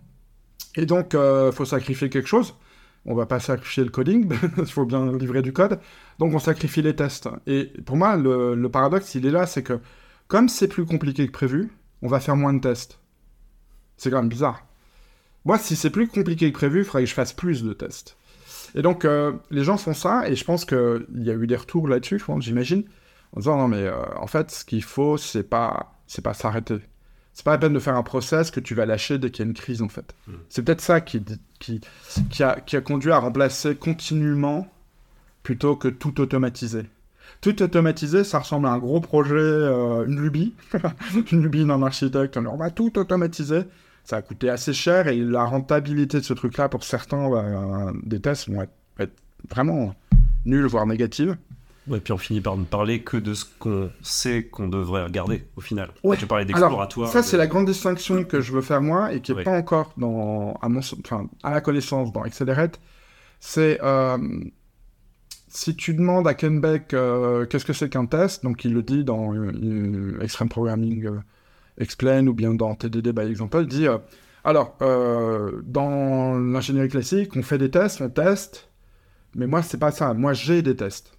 Et 0.77 0.87
donc, 0.87 1.15
il 1.15 1.51
faut 1.53 1.65
sacrifier 1.65 2.09
quelque 2.09 2.29
chose. 2.29 2.55
On 3.05 3.15
va 3.15 3.27
pas 3.27 3.41
sacrifier 3.41 3.85
le 3.85 3.91
coding, 3.91 4.31
il 4.59 4.67
faut 4.67 4.85
bien 4.85 5.11
livrer 5.17 5.41
du 5.41 5.53
code. 5.53 5.81
Donc, 6.19 6.35
on 6.35 6.39
sacrifie 6.39 6.83
les 6.83 6.95
tests. 6.95 7.29
Et 7.47 7.73
pour 7.87 7.97
moi, 7.97 8.17
le, 8.17 8.55
le 8.55 8.69
paradoxe, 8.69 9.15
il 9.15 9.25
est 9.25 9.31
là, 9.31 9.47
c'est 9.47 9.63
que 9.63 9.81
comme 10.27 10.51
c'est 10.51 10.69
plus 10.69 10.85
compliqué 10.85 11.27
que 11.27 11.33
prévu, 11.33 11.71
on 12.03 12.09
va 12.09 12.21
faire 12.21 12.37
moins 12.37 12.53
de 12.53 12.61
tests. 12.61 13.01
C'est 13.97 14.11
quand 14.11 14.21
même 14.21 14.29
bizarre. 14.29 14.67
Moi, 15.47 15.59
si 15.59 15.75
c'est 15.75 15.89
plus 15.89 16.07
compliqué 16.07 16.53
que 16.53 16.59
prévu, 16.59 16.81
il 16.81 16.85
faudrait 16.85 17.05
que 17.05 17.09
je 17.09 17.15
fasse 17.15 17.33
plus 17.33 17.63
de 17.63 17.73
tests. 17.73 18.18
Et 18.75 18.83
donc, 18.83 19.05
euh, 19.05 19.33
les 19.51 19.65
gens 19.65 19.77
font 19.77 19.95
ça, 19.95 20.29
et 20.29 20.37
je 20.37 20.45
pense 20.45 20.65
qu'il 20.65 21.07
y 21.17 21.31
a 21.31 21.35
eu 21.35 21.47
des 21.47 21.57
retours 21.57 21.89
là-dessus, 21.89 22.23
j'imagine, 22.41 22.85
en 23.33 23.41
disant, 23.41 23.59
non, 23.59 23.69
mais 23.69 23.83
euh, 23.83 23.97
en 24.17 24.27
fait, 24.27 24.51
ce 24.51 24.65
qu'il 24.65 24.83
faut, 24.83 25.17
c'est 25.17 25.43
pas, 25.43 25.95
c'est 26.07 26.23
pas 26.23 26.35
s'arrêter. 26.35 26.79
C'est 27.33 27.45
pas 27.45 27.53
la 27.53 27.59
peine 27.59 27.73
de 27.73 27.79
faire 27.79 27.95
un 27.95 28.03
process 28.03 28.51
que 28.51 28.59
tu 28.61 28.75
vas 28.75 28.85
lâcher 28.85 29.19
dès 29.19 29.31
qu'il 29.31 29.45
y 29.45 29.47
a 29.47 29.49
une 29.49 29.55
crise, 29.55 29.81
en 29.81 29.89
fait. 29.89 30.15
Mm. 30.27 30.33
C'est 30.49 30.63
peut-être 30.63 30.81
ça 30.81 31.01
qui, 31.01 31.23
qui, 31.61 31.81
qui, 32.31 32.43
a, 32.43 32.61
qui 32.61 32.77
a 32.77 32.81
conduit 32.81 33.13
à 33.13 33.19
remplacer 33.19 33.77
continuellement 33.77 34.67
plutôt 35.43 35.77
que 35.77 35.89
tout 35.89 36.21
automatiser. 36.21 36.83
Tout 37.41 37.63
automatiser, 37.63 38.25
ça 38.25 38.41
ressemble 38.41 38.67
à 38.67 38.71
un 38.71 38.79
gros 38.79 39.01
projet, 39.01 39.35
euh, 39.35 40.05
une 40.07 40.21
lubie, 40.21 40.55
une 41.33 41.43
lubie 41.43 41.65
d'un 41.65 41.83
architecte. 41.83 42.37
On 42.37 42.57
va 42.57 42.71
tout 42.71 42.99
automatiser. 42.99 43.63
Ça 44.09 44.17
a 44.17 44.23
coûté 44.23 44.49
assez 44.49 44.73
cher 44.73 45.07
et 45.09 45.19
la 45.19 45.45
rentabilité 45.45 46.19
de 46.19 46.25
ce 46.25 46.33
truc-là, 46.33 46.71
pour 46.71 46.83
certains 46.83 47.31
euh, 47.31 47.93
des 48.05 48.21
tests, 48.21 48.49
vont 48.49 48.63
être, 48.63 48.73
être 48.99 49.13
vraiment 49.51 49.95
nuls, 50.47 50.65
voire 50.65 50.87
négatives. 50.87 51.37
Ouais, 51.89 52.01
puis 52.01 52.15
on 52.15 52.17
finit 52.17 52.41
par 52.41 52.57
ne 52.57 52.65
parler 52.65 53.03
que 53.03 53.19
de 53.19 53.35
ce 53.35 53.45
qu'on 53.59 53.91
sait 54.01 54.45
qu'on 54.45 54.69
devrait 54.69 55.05
regarder 55.05 55.45
au 55.57 55.61
final. 55.61 55.91
Ouais. 56.05 56.17
Tu 56.17 56.27
parlais 56.27 56.47
d'exploratoire. 56.47 57.11
ça, 57.11 57.21
de- 57.21 57.27
c'est 57.27 57.37
la 57.37 57.47
grande 57.47 57.67
distinction 57.67 58.25
que 58.25 58.41
je 58.41 58.51
veux 58.51 58.63
faire 58.63 58.81
moi 58.81 59.13
et 59.13 59.21
qui 59.21 59.35
n'est 59.35 59.43
pas 59.43 59.51
encore 59.59 59.93
dans, 59.99 60.55
à, 60.63 60.71
mon, 60.71 60.81
enfin, 60.81 61.29
à 61.43 61.51
la 61.51 61.61
connaissance 61.61 62.11
dans 62.11 62.23
Accelerate. 62.23 62.81
C'est 63.41 63.79
euh, 63.83 64.17
si 65.49 65.77
tu 65.77 65.93
demandes 65.93 66.27
à 66.27 66.33
Ken 66.33 66.63
Beck 66.63 66.95
euh, 66.95 67.45
qu'est-ce 67.45 67.67
que 67.67 67.75
c'est 67.75 67.91
qu'un 67.91 68.07
test, 68.07 68.43
donc 68.43 68.65
il 68.65 68.73
le 68.73 68.83
dit 68.83 69.05
dans 69.05 69.35
Extreme 70.23 70.49
Programming 70.49 71.09
Explain 71.79 72.27
ou 72.27 72.35
bien 72.35 72.55
dans 72.55 72.75
TDD 72.75 73.13
by 73.13 73.23
Example, 73.23 73.67
dit 73.67 73.87
alors, 74.45 74.77
euh, 74.83 75.61
dans 75.65 76.39
l'ingénierie 76.39 76.89
classique, 76.89 77.37
on 77.37 77.43
fait 77.43 77.59
des 77.59 77.71
tests, 77.71 78.01
on 78.01 78.09
teste, 78.09 78.71
mais 79.35 79.47
moi, 79.47 79.63
c'est 79.63 79.79
pas 79.79 79.91
ça. 79.91 80.15
Moi, 80.15 80.33
j'ai 80.33 80.63
des 80.63 80.77
tests. 80.77 81.13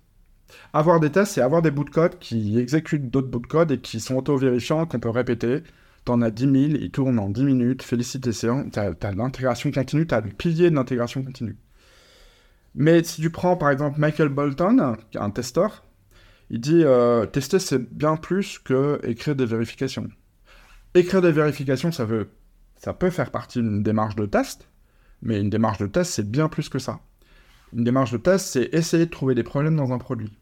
Avoir 0.74 1.00
des 1.00 1.12
tests, 1.12 1.34
c'est 1.34 1.42
avoir 1.42 1.62
des 1.62 1.72
bouts 1.72 1.84
de 1.84 1.92
code 1.92 2.18
qui 2.18 2.58
exécutent 2.58 3.10
d'autres 3.12 3.28
bouts 3.28 3.40
de 3.40 3.48
code 3.48 3.72
et 3.72 3.80
qui 3.80 4.00
sont 4.00 4.16
auto-vérifiants, 4.16 4.88
qu'on 4.88 5.00
peut 5.00 5.10
répéter. 5.10 5.64
T'en 6.06 6.22
as 6.22 6.32
10 6.32 6.44
000, 6.44 6.56
ils 6.82 6.92
tournent 6.92 7.20
en 7.20 7.30
10 7.30 7.44
minutes, 7.44 7.84
félicitations, 7.84 8.70
t'as 8.72 8.94
as, 9.00 9.12
l'intégration 9.12 9.72
continue, 9.72 10.08
t'as 10.08 10.22
le 10.22 10.30
pilier 10.30 10.72
de 10.72 10.76
l'intégration 10.76 11.22
continue. 11.24 11.58
Mais 12.74 13.04
si 13.04 13.22
tu 13.22 13.30
prends 13.30 13.58
par 13.58 13.70
exemple 13.70 14.00
Michael 14.00 14.30
Bolton, 14.30 14.96
qui 15.12 15.18
est 15.18 15.22
un 15.22 15.30
testeur, 15.30 15.84
il 16.50 16.62
dit 16.62 16.84
euh, 16.84 17.26
tester 17.28 17.60
c'est 17.60 17.94
bien 17.94 18.16
plus 18.16 18.60
que 18.60 19.00
écrire 19.04 19.36
des 19.36 19.46
vérifications. 19.46 20.10
Écrire 20.96 21.22
des 21.22 21.32
vérifications, 21.32 21.92
ça 21.92 22.94
peut 22.94 23.10
faire 23.10 23.32
partie 23.32 23.60
d'une 23.60 23.84
démarche 23.84 24.16
de 24.16 24.26
test, 24.26 24.70
mais 25.22 25.40
une 25.40 25.50
démarche 25.50 25.78
de 25.78 25.88
test 25.88 26.12
c'est 26.12 26.30
bien 26.30 26.50
plus 26.50 26.70
que 26.70 26.80
ça. 26.80 27.00
Une 27.74 27.84
démarche 27.84 28.12
de 28.12 28.18
test, 28.18 28.48
c'est 28.48 28.70
essayer 28.74 29.06
de 29.06 29.12
trouver 29.12 29.36
des 29.36 29.44
problèmes 29.44 29.76
dans 29.76 29.92
un 29.92 30.00
produit. 30.00 30.38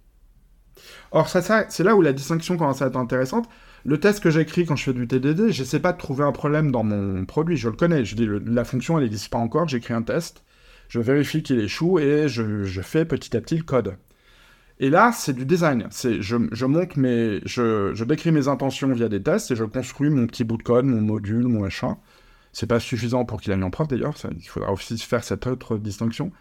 Or, 1.12 1.28
ça, 1.28 1.66
c'est 1.70 1.84
là 1.84 1.96
où 1.96 2.02
la 2.02 2.14
distinction 2.14 2.56
commence 2.56 2.82
à 2.82 2.88
être 2.88 2.98
intéressante. 2.98 3.50
Le 3.84 4.00
test 4.00 4.22
que 4.22 4.30
j'écris 4.30 4.66
quand 4.66 4.76
je 4.76 4.84
fais 4.84 4.94
du 4.94 5.08
TDD, 5.08 5.50
j'essaie 5.50 5.80
pas 5.80 5.94
de 5.94 5.98
trouver 5.98 6.24
un 6.24 6.32
problème 6.32 6.72
dans 6.72 6.84
mon 6.84 7.26
produit, 7.26 7.58
je 7.58 7.70
le 7.70 7.76
connais. 7.76 8.06
Je 8.06 8.16
dis, 8.16 8.28
la 8.46 8.64
fonction, 8.64 8.98
elle 8.98 9.04
n'existe 9.04 9.30
pas 9.30 9.38
encore, 9.38 9.68
j'écris 9.68 9.94
un 9.94 10.02
test, 10.02 10.44
je 10.88 11.00
vérifie 11.00 11.44
qu'il 11.44 11.60
échoue 11.60 12.00
et 12.00 12.28
je, 12.30 12.64
je 12.64 12.82
fais 12.82 13.06
petit 13.06 13.36
à 13.36 13.42
petit 13.42 13.58
le 13.58 13.64
code. 13.64 13.98
Et 14.80 14.90
là, 14.90 15.12
c'est 15.12 15.34
du 15.34 15.46
design. 15.46 15.88
C'est, 15.90 16.22
je, 16.22 16.38
je 16.52 16.66
monte 16.66 16.98
mes, 16.98 17.42
je, 17.46 17.92
je 17.94 18.04
décris 18.04 18.32
mes 18.32 18.48
intentions 18.48 18.92
via 18.94 19.10
des 19.10 19.22
tests 19.22 19.52
et 19.52 19.56
je 19.56 19.64
construis 19.64 20.10
mon 20.10 20.28
petit 20.28 20.44
bout 20.44 20.58
de 20.58 20.64
code, 20.64 20.86
mon 20.86 21.02
module, 21.02 21.48
mon 21.48 21.62
machin. 21.62 21.98
C'est 22.54 22.68
pas 22.68 22.80
suffisant 22.80 23.26
pour 23.26 23.42
qu'il 23.42 23.52
aille 23.54 23.64
en 23.64 23.70
prof 23.70 23.88
d'ailleurs, 23.88 24.16
il 24.36 24.48
faudra 24.48 24.72
aussi 24.72 24.98
faire 24.98 25.24
cette 25.24 25.46
autre 25.48 25.78
distinction. 25.78 26.32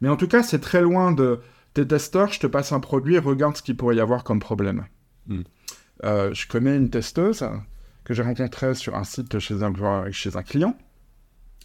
Mais 0.00 0.08
en 0.08 0.16
tout 0.16 0.28
cas, 0.28 0.42
c'est 0.42 0.60
très 0.60 0.82
loin 0.82 1.12
de 1.12 1.40
tes 1.72 1.86
testeurs, 1.86 2.32
je 2.32 2.40
te 2.40 2.46
passe 2.46 2.72
un 2.72 2.80
produit, 2.80 3.18
regarde 3.18 3.56
ce 3.56 3.62
qu'il 3.62 3.76
pourrait 3.76 3.96
y 3.96 4.00
avoir 4.00 4.24
comme 4.24 4.38
problème. 4.38 4.84
Mm. 5.26 5.40
Euh, 6.04 6.34
je 6.34 6.46
connais 6.46 6.76
une 6.76 6.90
testeuse 6.90 7.44
que 8.04 8.14
j'ai 8.14 8.22
rencontrée 8.22 8.74
sur 8.74 8.94
un 8.96 9.04
site 9.04 9.38
chez 9.38 9.62
un, 9.62 9.72
chez 10.10 10.36
un 10.36 10.42
client. 10.42 10.76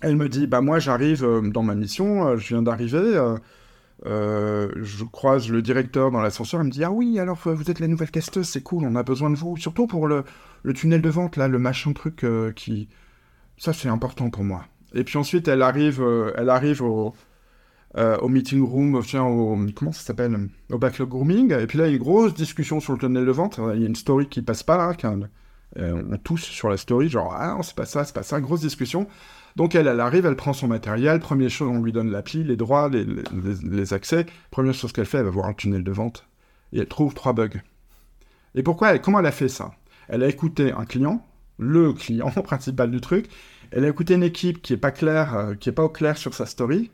Elle 0.02 0.15
me 0.15 0.30
dit, 0.30 0.48
bah 0.48 0.62
moi 0.62 0.80
j'arrive 0.80 1.24
euh, 1.24 1.42
dans 1.42 1.63
ma 1.63 1.76
mission, 1.76 2.28
euh, 2.28 2.38
je 2.38 2.48
viens 2.50 2.62
d'arriver, 2.62 3.36
euh, 4.05 4.71
je 4.77 5.03
croise 5.03 5.49
le 5.49 5.62
directeur 5.62 6.12
dans 6.12 6.21
l'ascenseur, 6.21 6.62
il 6.62 6.67
me 6.67 6.71
dit, 6.71 6.83
ah 6.83 6.91
oui, 6.91 7.19
alors 7.19 7.38
vous 7.43 7.69
êtes 7.69 7.79
la 7.79 7.88
nouvelle 7.88 8.12
testeuse, 8.12 8.47
c'est 8.47 8.62
cool, 8.62 8.85
on 8.85 8.95
a 8.95 9.03
besoin 9.03 9.29
de 9.29 9.35
vous, 9.35 9.57
surtout 9.57 9.88
pour 9.88 10.07
le, 10.07 10.23
tunnel 10.73 11.01
de 11.01 11.09
vente, 11.09 11.35
là, 11.38 11.47
le 11.47 11.59
machin 11.59 11.93
truc 11.93 12.23
euh, 12.23 12.51
qui... 12.53 12.88
Ça 13.57 13.73
c'est 13.73 13.89
important 13.89 14.29
pour 14.29 14.45
moi. 14.45 14.63
Et 14.93 15.03
puis 15.03 15.17
ensuite, 15.17 15.49
elle 15.49 15.62
arrive, 15.62 16.01
euh, 16.01 16.31
elle 16.38 16.49
arrive 16.49 16.81
au, 16.81 17.13
meeting 18.29 18.63
room, 18.63 19.01
tiens, 19.05 19.25
au, 19.25 19.57
comment 19.75 19.91
ça 19.91 20.01
s'appelle 20.01 20.47
Au 20.71 20.77
backlog 20.77 21.09
grooming. 21.09 21.51
Et 21.53 21.67
puis 21.67 21.77
là, 21.77 21.88
il 21.88 21.89
y 21.89 21.93
a 21.93 21.97
une 21.97 22.01
grosse 22.01 22.33
discussion 22.33 22.79
sur 22.79 22.93
le 22.93 22.99
tunnel 22.99 23.25
de 23.25 23.31
vente. 23.31 23.59
Il 23.75 23.81
y 23.81 23.83
a 23.83 23.88
une 23.88 23.97
story 23.97 24.29
qui 24.29 24.41
passe 24.41 24.63
pas 24.63 24.77
là. 24.77 24.95
on 25.75 26.17
tousse 26.23 26.43
sur 26.43 26.69
la 26.69 26.77
story, 26.77 27.09
genre, 27.09 27.35
ah 27.38 27.57
c'est 27.63 27.75
pas 27.75 27.85
ça, 27.85 28.05
c'est 28.05 28.15
pas 28.15 28.23
ça, 28.23 28.39
grosse 28.39 28.62
discussion. 28.62 29.07
Donc 29.60 29.76
elle, 29.76 29.89
arrive, 30.00 30.26
elle 30.26 30.38
prend 30.38 30.54
son 30.54 30.69
matériel. 30.69 31.19
Première 31.19 31.50
chose, 31.50 31.67
on 31.67 31.82
lui 31.84 31.91
donne 31.91 32.10
l'appli, 32.12 32.45
les 32.45 32.56
droits, 32.56 32.89
les, 32.89 33.93
accès. 33.93 34.26
Première 34.52 34.74
chose 34.74 34.93
qu'elle 34.93 35.06
fait, 35.06 35.17
elle 35.17 35.26
va 35.26 35.32
voir 35.32 35.48
un 35.48 35.54
tunnel 35.54 35.84
de 35.84 35.91
vente. 35.91 36.26
Et 36.72 36.80
elle 36.80 36.88
trouve 36.88 37.13
trois 37.13 37.34
bugs. 37.34 37.60
Et 38.56 38.63
pourquoi 38.63 38.98
comment 39.00 39.19
elle 39.19 39.26
a 39.26 39.34
fait 39.34 39.50
ça? 39.50 39.72
Elle 40.08 40.24
a 40.24 40.30
écouté 40.30 40.72
un 40.72 40.86
client, 40.86 41.28
le 41.58 41.91
client 41.91 42.30
principal 42.43 42.89
du 42.89 43.02
truc. 43.02 43.26
Elle 43.72 43.84
a 43.84 43.89
écouté 43.89 44.13
une 44.13 44.24
équipe 44.24 44.62
qui 44.62 44.72
est 44.72 44.78
pas 44.78 44.91
claire, 44.91 45.36
euh, 45.36 45.56
qui 45.56 45.67
est 45.67 45.74
pas 45.74 45.84
au 45.84 45.89
clair 45.89 46.17
sur 46.17 46.34
sa 46.34 46.45
story. 46.45 46.89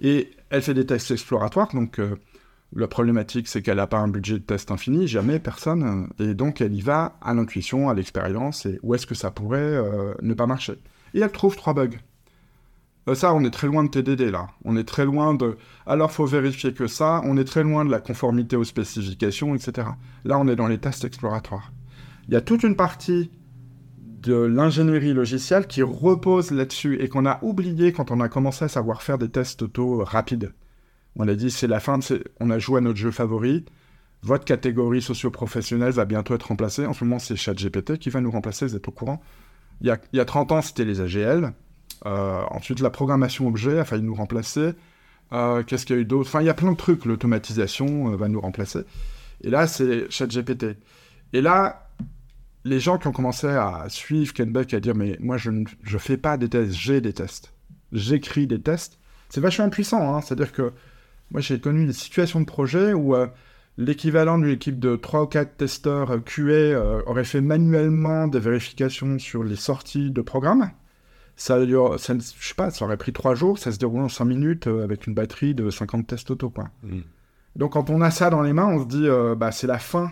Et 0.00 0.30
elle 0.50 0.62
fait 0.62 0.74
des 0.74 0.86
tests 0.86 1.10
exploratoires, 1.10 1.74
donc 1.74 1.98
euh, 1.98 2.14
la 2.76 2.86
problématique 2.86 3.48
c'est 3.48 3.60
qu'elle 3.60 3.78
n'a 3.78 3.88
pas 3.88 3.98
un 3.98 4.06
budget 4.06 4.34
de 4.34 4.44
test 4.44 4.70
infini, 4.70 5.08
jamais 5.08 5.40
personne, 5.40 6.08
et 6.20 6.34
donc 6.34 6.60
elle 6.60 6.74
y 6.74 6.80
va 6.80 7.18
à 7.20 7.34
l'intuition, 7.34 7.88
à 7.88 7.94
l'expérience, 7.94 8.66
et 8.66 8.78
où 8.84 8.94
est-ce 8.94 9.08
que 9.08 9.16
ça 9.16 9.32
pourrait 9.32 9.58
euh, 9.58 10.14
ne 10.22 10.34
pas 10.34 10.46
marcher? 10.46 10.78
Et 11.14 11.20
elle 11.20 11.32
trouve 11.32 11.56
trois 11.56 11.74
bugs. 11.74 11.98
Euh, 13.08 13.14
ça, 13.14 13.34
on 13.34 13.44
est 13.44 13.50
très 13.50 13.66
loin 13.66 13.84
de 13.84 13.88
TDD 13.88 14.30
là. 14.30 14.48
On 14.64 14.76
est 14.76 14.84
très 14.84 15.04
loin 15.04 15.34
de. 15.34 15.56
Alors, 15.86 16.12
faut 16.12 16.26
vérifier 16.26 16.72
que 16.74 16.86
ça. 16.86 17.22
On 17.24 17.36
est 17.36 17.44
très 17.44 17.62
loin 17.62 17.84
de 17.84 17.90
la 17.90 18.00
conformité 18.00 18.56
aux 18.56 18.64
spécifications, 18.64 19.54
etc. 19.54 19.88
Là, 20.24 20.38
on 20.38 20.48
est 20.48 20.56
dans 20.56 20.68
les 20.68 20.78
tests 20.78 21.04
exploratoires. 21.04 21.72
Il 22.28 22.34
y 22.34 22.36
a 22.36 22.40
toute 22.40 22.62
une 22.62 22.76
partie 22.76 23.30
de 24.22 24.34
l'ingénierie 24.34 25.14
logicielle 25.14 25.66
qui 25.66 25.82
repose 25.82 26.50
là-dessus 26.50 27.00
et 27.00 27.08
qu'on 27.08 27.24
a 27.24 27.38
oublié 27.42 27.92
quand 27.92 28.10
on 28.10 28.20
a 28.20 28.28
commencé 28.28 28.64
à 28.64 28.68
savoir 28.68 29.02
faire 29.02 29.16
des 29.16 29.28
tests 29.30 29.62
auto 29.62 30.04
rapides. 30.04 30.52
On 31.16 31.26
a 31.28 31.34
dit 31.34 31.50
c'est 31.50 31.66
la 31.66 31.80
fin, 31.80 31.98
de 31.98 32.24
on 32.40 32.50
a 32.50 32.58
joué 32.58 32.78
à 32.78 32.80
notre 32.80 32.98
jeu 32.98 33.10
favori. 33.10 33.64
Votre 34.22 34.44
catégorie 34.44 35.00
socio-professionnelle 35.00 35.92
va 35.92 36.04
bientôt 36.04 36.34
être 36.34 36.48
remplacée. 36.48 36.84
En 36.86 36.92
ce 36.92 37.04
moment, 37.04 37.20
c'est 37.20 37.36
ChatGPT 37.36 37.98
qui 37.98 38.10
va 38.10 38.20
nous 38.20 38.30
remplacer, 38.30 38.66
vous 38.66 38.76
êtes 38.76 38.88
au 38.88 38.90
courant. 38.90 39.22
Il 39.80 39.86
y 39.86 39.90
a, 39.90 39.98
y 40.12 40.20
a 40.20 40.24
30 40.24 40.52
ans, 40.52 40.62
c'était 40.62 40.84
les 40.84 41.00
AGL. 41.00 41.52
Euh, 42.06 42.42
ensuite, 42.50 42.80
la 42.80 42.90
programmation 42.90 43.46
objet 43.46 43.78
a 43.78 43.84
failli 43.84 44.02
nous 44.02 44.14
remplacer. 44.14 44.72
Euh, 45.32 45.62
Qu'est-ce 45.62 45.86
qu'il 45.86 45.96
y 45.96 45.98
a 45.98 46.02
eu 46.02 46.04
d'autre? 46.04 46.28
Enfin, 46.28 46.40
il 46.40 46.46
y 46.46 46.50
a 46.50 46.54
plein 46.54 46.72
de 46.72 46.76
trucs. 46.76 47.04
L'automatisation 47.04 48.12
euh, 48.12 48.16
va 48.16 48.28
nous 48.28 48.40
remplacer. 48.40 48.80
Et 49.42 49.50
là, 49.50 49.66
c'est 49.66 50.10
ChatGPT. 50.10 50.76
Et 51.32 51.40
là, 51.40 51.88
les 52.64 52.80
gens 52.80 52.98
qui 52.98 53.06
ont 53.06 53.12
commencé 53.12 53.46
à 53.46 53.84
suivre 53.88 54.32
Ken 54.32 54.50
Beck, 54.50 54.74
à 54.74 54.80
dire 54.80 54.94
Mais 54.94 55.16
moi, 55.20 55.36
je 55.36 55.50
ne 55.50 55.64
fais 55.98 56.16
pas 56.16 56.36
des 56.36 56.48
tests, 56.48 56.72
j'ai 56.72 57.00
des 57.00 57.12
tests. 57.12 57.52
J'écris 57.92 58.46
des 58.46 58.60
tests. 58.60 58.98
C'est 59.28 59.40
vachement 59.40 59.70
puissant. 59.70 60.14
Hein 60.14 60.20
C'est-à-dire 60.20 60.52
que 60.52 60.72
moi, 61.30 61.40
j'ai 61.40 61.60
connu 61.60 61.86
des 61.86 61.92
situations 61.92 62.40
de 62.40 62.46
projet 62.46 62.92
où 62.94 63.14
l'équivalent 63.78 64.38
d'une 64.38 64.50
équipe 64.50 64.78
de 64.78 64.96
3 64.96 65.22
ou 65.22 65.26
4 65.26 65.56
testeurs 65.56 66.10
euh, 66.10 66.18
QA 66.18 66.52
euh, 66.52 67.00
aurait 67.06 67.24
fait 67.24 67.40
manuellement 67.40 68.28
des 68.28 68.40
vérifications 68.40 69.18
sur 69.18 69.42
les 69.42 69.56
sorties 69.56 70.10
de 70.10 70.20
programme. 70.20 70.70
Ça, 71.38 71.56
ça, 71.98 72.14
je 72.18 72.48
sais 72.48 72.54
pas, 72.54 72.70
ça 72.70 72.84
aurait 72.84 72.96
pris 72.96 73.12
3 73.12 73.36
jours, 73.36 73.58
ça 73.58 73.70
se 73.70 73.78
déroule 73.78 74.02
en 74.02 74.08
5 74.08 74.24
minutes 74.24 74.66
euh, 74.66 74.82
avec 74.82 75.06
une 75.06 75.14
batterie 75.14 75.54
de 75.54 75.70
50 75.70 76.08
tests 76.08 76.32
auto. 76.32 76.50
Quoi. 76.50 76.64
Mm. 76.82 76.98
Donc 77.54 77.74
quand 77.74 77.90
on 77.90 78.00
a 78.00 78.10
ça 78.10 78.28
dans 78.28 78.42
les 78.42 78.52
mains, 78.52 78.66
on 78.66 78.82
se 78.82 78.88
dit, 78.88 79.06
euh, 79.06 79.36
bah, 79.36 79.52
c'est 79.52 79.68
la 79.68 79.78
fin. 79.78 80.10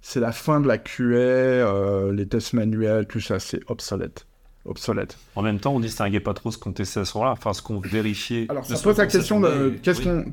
C'est 0.00 0.20
la 0.20 0.30
fin 0.30 0.60
de 0.60 0.68
la 0.68 0.78
QA, 0.78 1.02
euh, 1.02 2.12
les 2.12 2.26
tests 2.26 2.52
manuels, 2.52 3.06
tout 3.06 3.20
ça, 3.20 3.40
c'est 3.40 3.60
obsolète. 3.66 4.26
Obsolète. 4.64 5.18
En 5.34 5.42
même 5.42 5.58
temps, 5.58 5.74
on 5.74 5.80
distinguait 5.80 6.20
pas 6.20 6.34
trop 6.34 6.52
ce 6.52 6.58
qu'on 6.58 6.72
testait 6.72 7.00
à 7.00 7.04
ce 7.04 7.18
moment-là, 7.18 7.32
enfin 7.32 7.52
ce 7.52 7.62
qu'on 7.62 7.80
vérifiait. 7.80 8.46
Alors, 8.48 8.64
ça 8.64 8.78
pose 8.78 8.96
la 8.96 9.06
question 9.06 9.40
de 9.40 9.74
qu'est-ce 9.82 10.02
qu'on, 10.02 10.24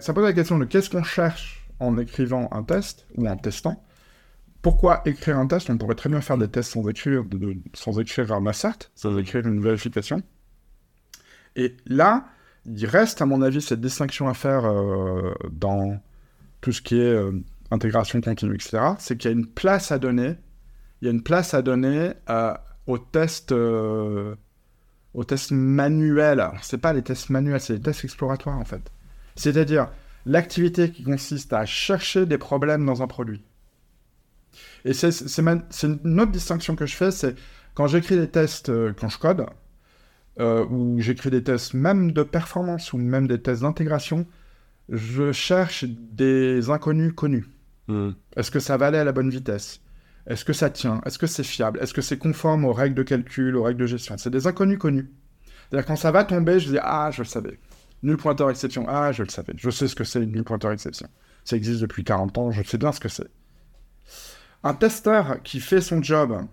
ça 0.00 0.12
pose 0.12 0.24
la 0.24 0.32
question 0.32 0.58
de 0.58 0.64
qu'est-ce 0.64 0.90
qu'on 0.90 1.04
cherche 1.04 1.57
en 1.80 1.96
écrivant 1.98 2.48
un 2.52 2.62
test 2.62 3.06
ou 3.16 3.26
en 3.28 3.36
testant. 3.36 3.82
Pourquoi 4.62 5.02
écrire 5.06 5.38
un 5.38 5.46
test? 5.46 5.70
On 5.70 5.78
pourrait 5.78 5.94
très 5.94 6.08
bien 6.10 6.20
faire 6.20 6.36
des 6.38 6.48
tests 6.48 6.72
sans 6.72 6.86
écrire, 6.88 7.24
de- 7.24 7.38
de- 7.38 7.56
sans 7.74 7.98
écrire 8.00 8.32
un 8.32 8.44
assert, 8.46 8.76
sans 8.94 9.16
écrire 9.18 9.46
une 9.46 9.60
vérification. 9.62 10.22
Et 11.56 11.76
là, 11.86 12.26
il 12.66 12.86
reste, 12.86 13.22
à 13.22 13.26
mon 13.26 13.40
avis, 13.42 13.62
cette 13.62 13.80
distinction 13.80 14.28
à 14.28 14.34
faire 14.34 14.64
euh, 14.64 15.32
dans 15.52 16.00
tout 16.60 16.72
ce 16.72 16.82
qui 16.82 16.96
est 16.98 17.04
euh, 17.14 17.32
intégration 17.70 18.20
continue, 18.20 18.54
etc. 18.56 18.78
C'est 18.98 19.16
qu'il 19.16 19.30
y 19.30 19.34
a 19.34 19.36
une 19.36 19.46
place 19.46 19.92
à 19.92 19.98
donner. 19.98 20.34
Il 21.00 21.04
y 21.06 21.08
a 21.08 21.12
une 21.12 21.22
place 21.22 21.54
à 21.54 21.62
donner 21.62 22.12
euh, 22.28 22.54
aux 22.86 22.98
tests. 22.98 23.52
aux 23.52 25.24
tests 25.24 25.52
manuels. 25.52 26.40
Alors, 26.40 26.62
c'est 26.62 26.78
pas 26.78 26.92
les 26.92 27.02
tests 27.02 27.30
manuels, 27.30 27.60
c'est 27.60 27.74
les 27.74 27.80
tests 27.80 28.04
exploratoires 28.04 28.58
en 28.58 28.64
fait. 28.64 28.90
C'est-à-dire 29.36 29.88
l'activité 30.28 30.90
qui 30.90 31.02
consiste 31.02 31.52
à 31.52 31.64
chercher 31.64 32.26
des 32.26 32.38
problèmes 32.38 32.84
dans 32.84 33.02
un 33.02 33.06
produit. 33.06 33.42
Et 34.84 34.92
c'est 34.92 35.10
une 35.38 36.20
autre 36.20 36.32
distinction 36.32 36.76
que 36.76 36.86
je 36.86 36.94
fais, 36.94 37.10
c'est 37.10 37.34
quand 37.74 37.86
j'écris 37.86 38.16
des 38.16 38.28
tests, 38.28 38.68
euh, 38.68 38.92
quand 38.98 39.08
je 39.08 39.18
code, 39.18 39.46
euh, 40.40 40.64
ou 40.66 41.00
j'écris 41.00 41.30
des 41.30 41.42
tests 41.42 41.74
même 41.74 42.12
de 42.12 42.22
performance 42.22 42.92
ou 42.92 42.98
même 42.98 43.26
des 43.26 43.40
tests 43.40 43.62
d'intégration, 43.62 44.26
je 44.88 45.32
cherche 45.32 45.84
des 45.84 46.70
inconnus 46.70 47.12
connus. 47.14 47.46
Mm. 47.88 48.10
Est-ce 48.36 48.50
que 48.50 48.60
ça 48.60 48.76
va 48.76 48.86
aller 48.86 48.98
à 48.98 49.04
la 49.04 49.12
bonne 49.12 49.30
vitesse? 49.30 49.80
Est-ce 50.26 50.44
que 50.44 50.52
ça 50.52 50.70
tient? 50.70 51.00
Est-ce 51.06 51.18
que 51.18 51.26
c'est 51.26 51.42
fiable? 51.42 51.78
Est-ce 51.80 51.94
que 51.94 52.02
c'est 52.02 52.18
conforme 52.18 52.64
aux 52.64 52.72
règles 52.72 52.94
de 52.94 53.02
calcul, 53.02 53.56
aux 53.56 53.62
règles 53.62 53.80
de 53.80 53.86
gestion? 53.86 54.16
C'est 54.18 54.30
des 54.30 54.46
inconnus 54.46 54.78
connus. 54.78 55.10
C'est-à-dire 55.68 55.86
quand 55.86 55.96
ça 55.96 56.10
va 56.10 56.24
tomber, 56.24 56.60
je 56.60 56.70
dis 56.70 56.78
ah 56.80 57.10
je 57.12 57.22
le 57.22 57.26
savais. 57.26 57.58
Nul 58.02 58.16
pointeur 58.16 58.50
exception, 58.50 58.86
ah 58.88 59.12
je 59.12 59.22
le 59.22 59.28
savais. 59.28 59.54
Je 59.56 59.70
sais 59.70 59.88
ce 59.88 59.94
que 59.94 60.04
c'est 60.04 60.24
nul 60.24 60.44
pointeur 60.44 60.72
exception. 60.72 61.08
Ça 61.44 61.56
existe 61.56 61.80
depuis 61.80 62.04
40 62.04 62.38
ans, 62.38 62.50
je 62.50 62.62
sais 62.62 62.78
bien 62.78 62.92
ce 62.92 63.00
que 63.00 63.08
c'est. 63.08 63.28
Un 64.62 64.74
testeur 64.74 65.42
qui 65.42 65.60
fait 65.60 65.80
son 65.80 66.02
job, 66.02 66.44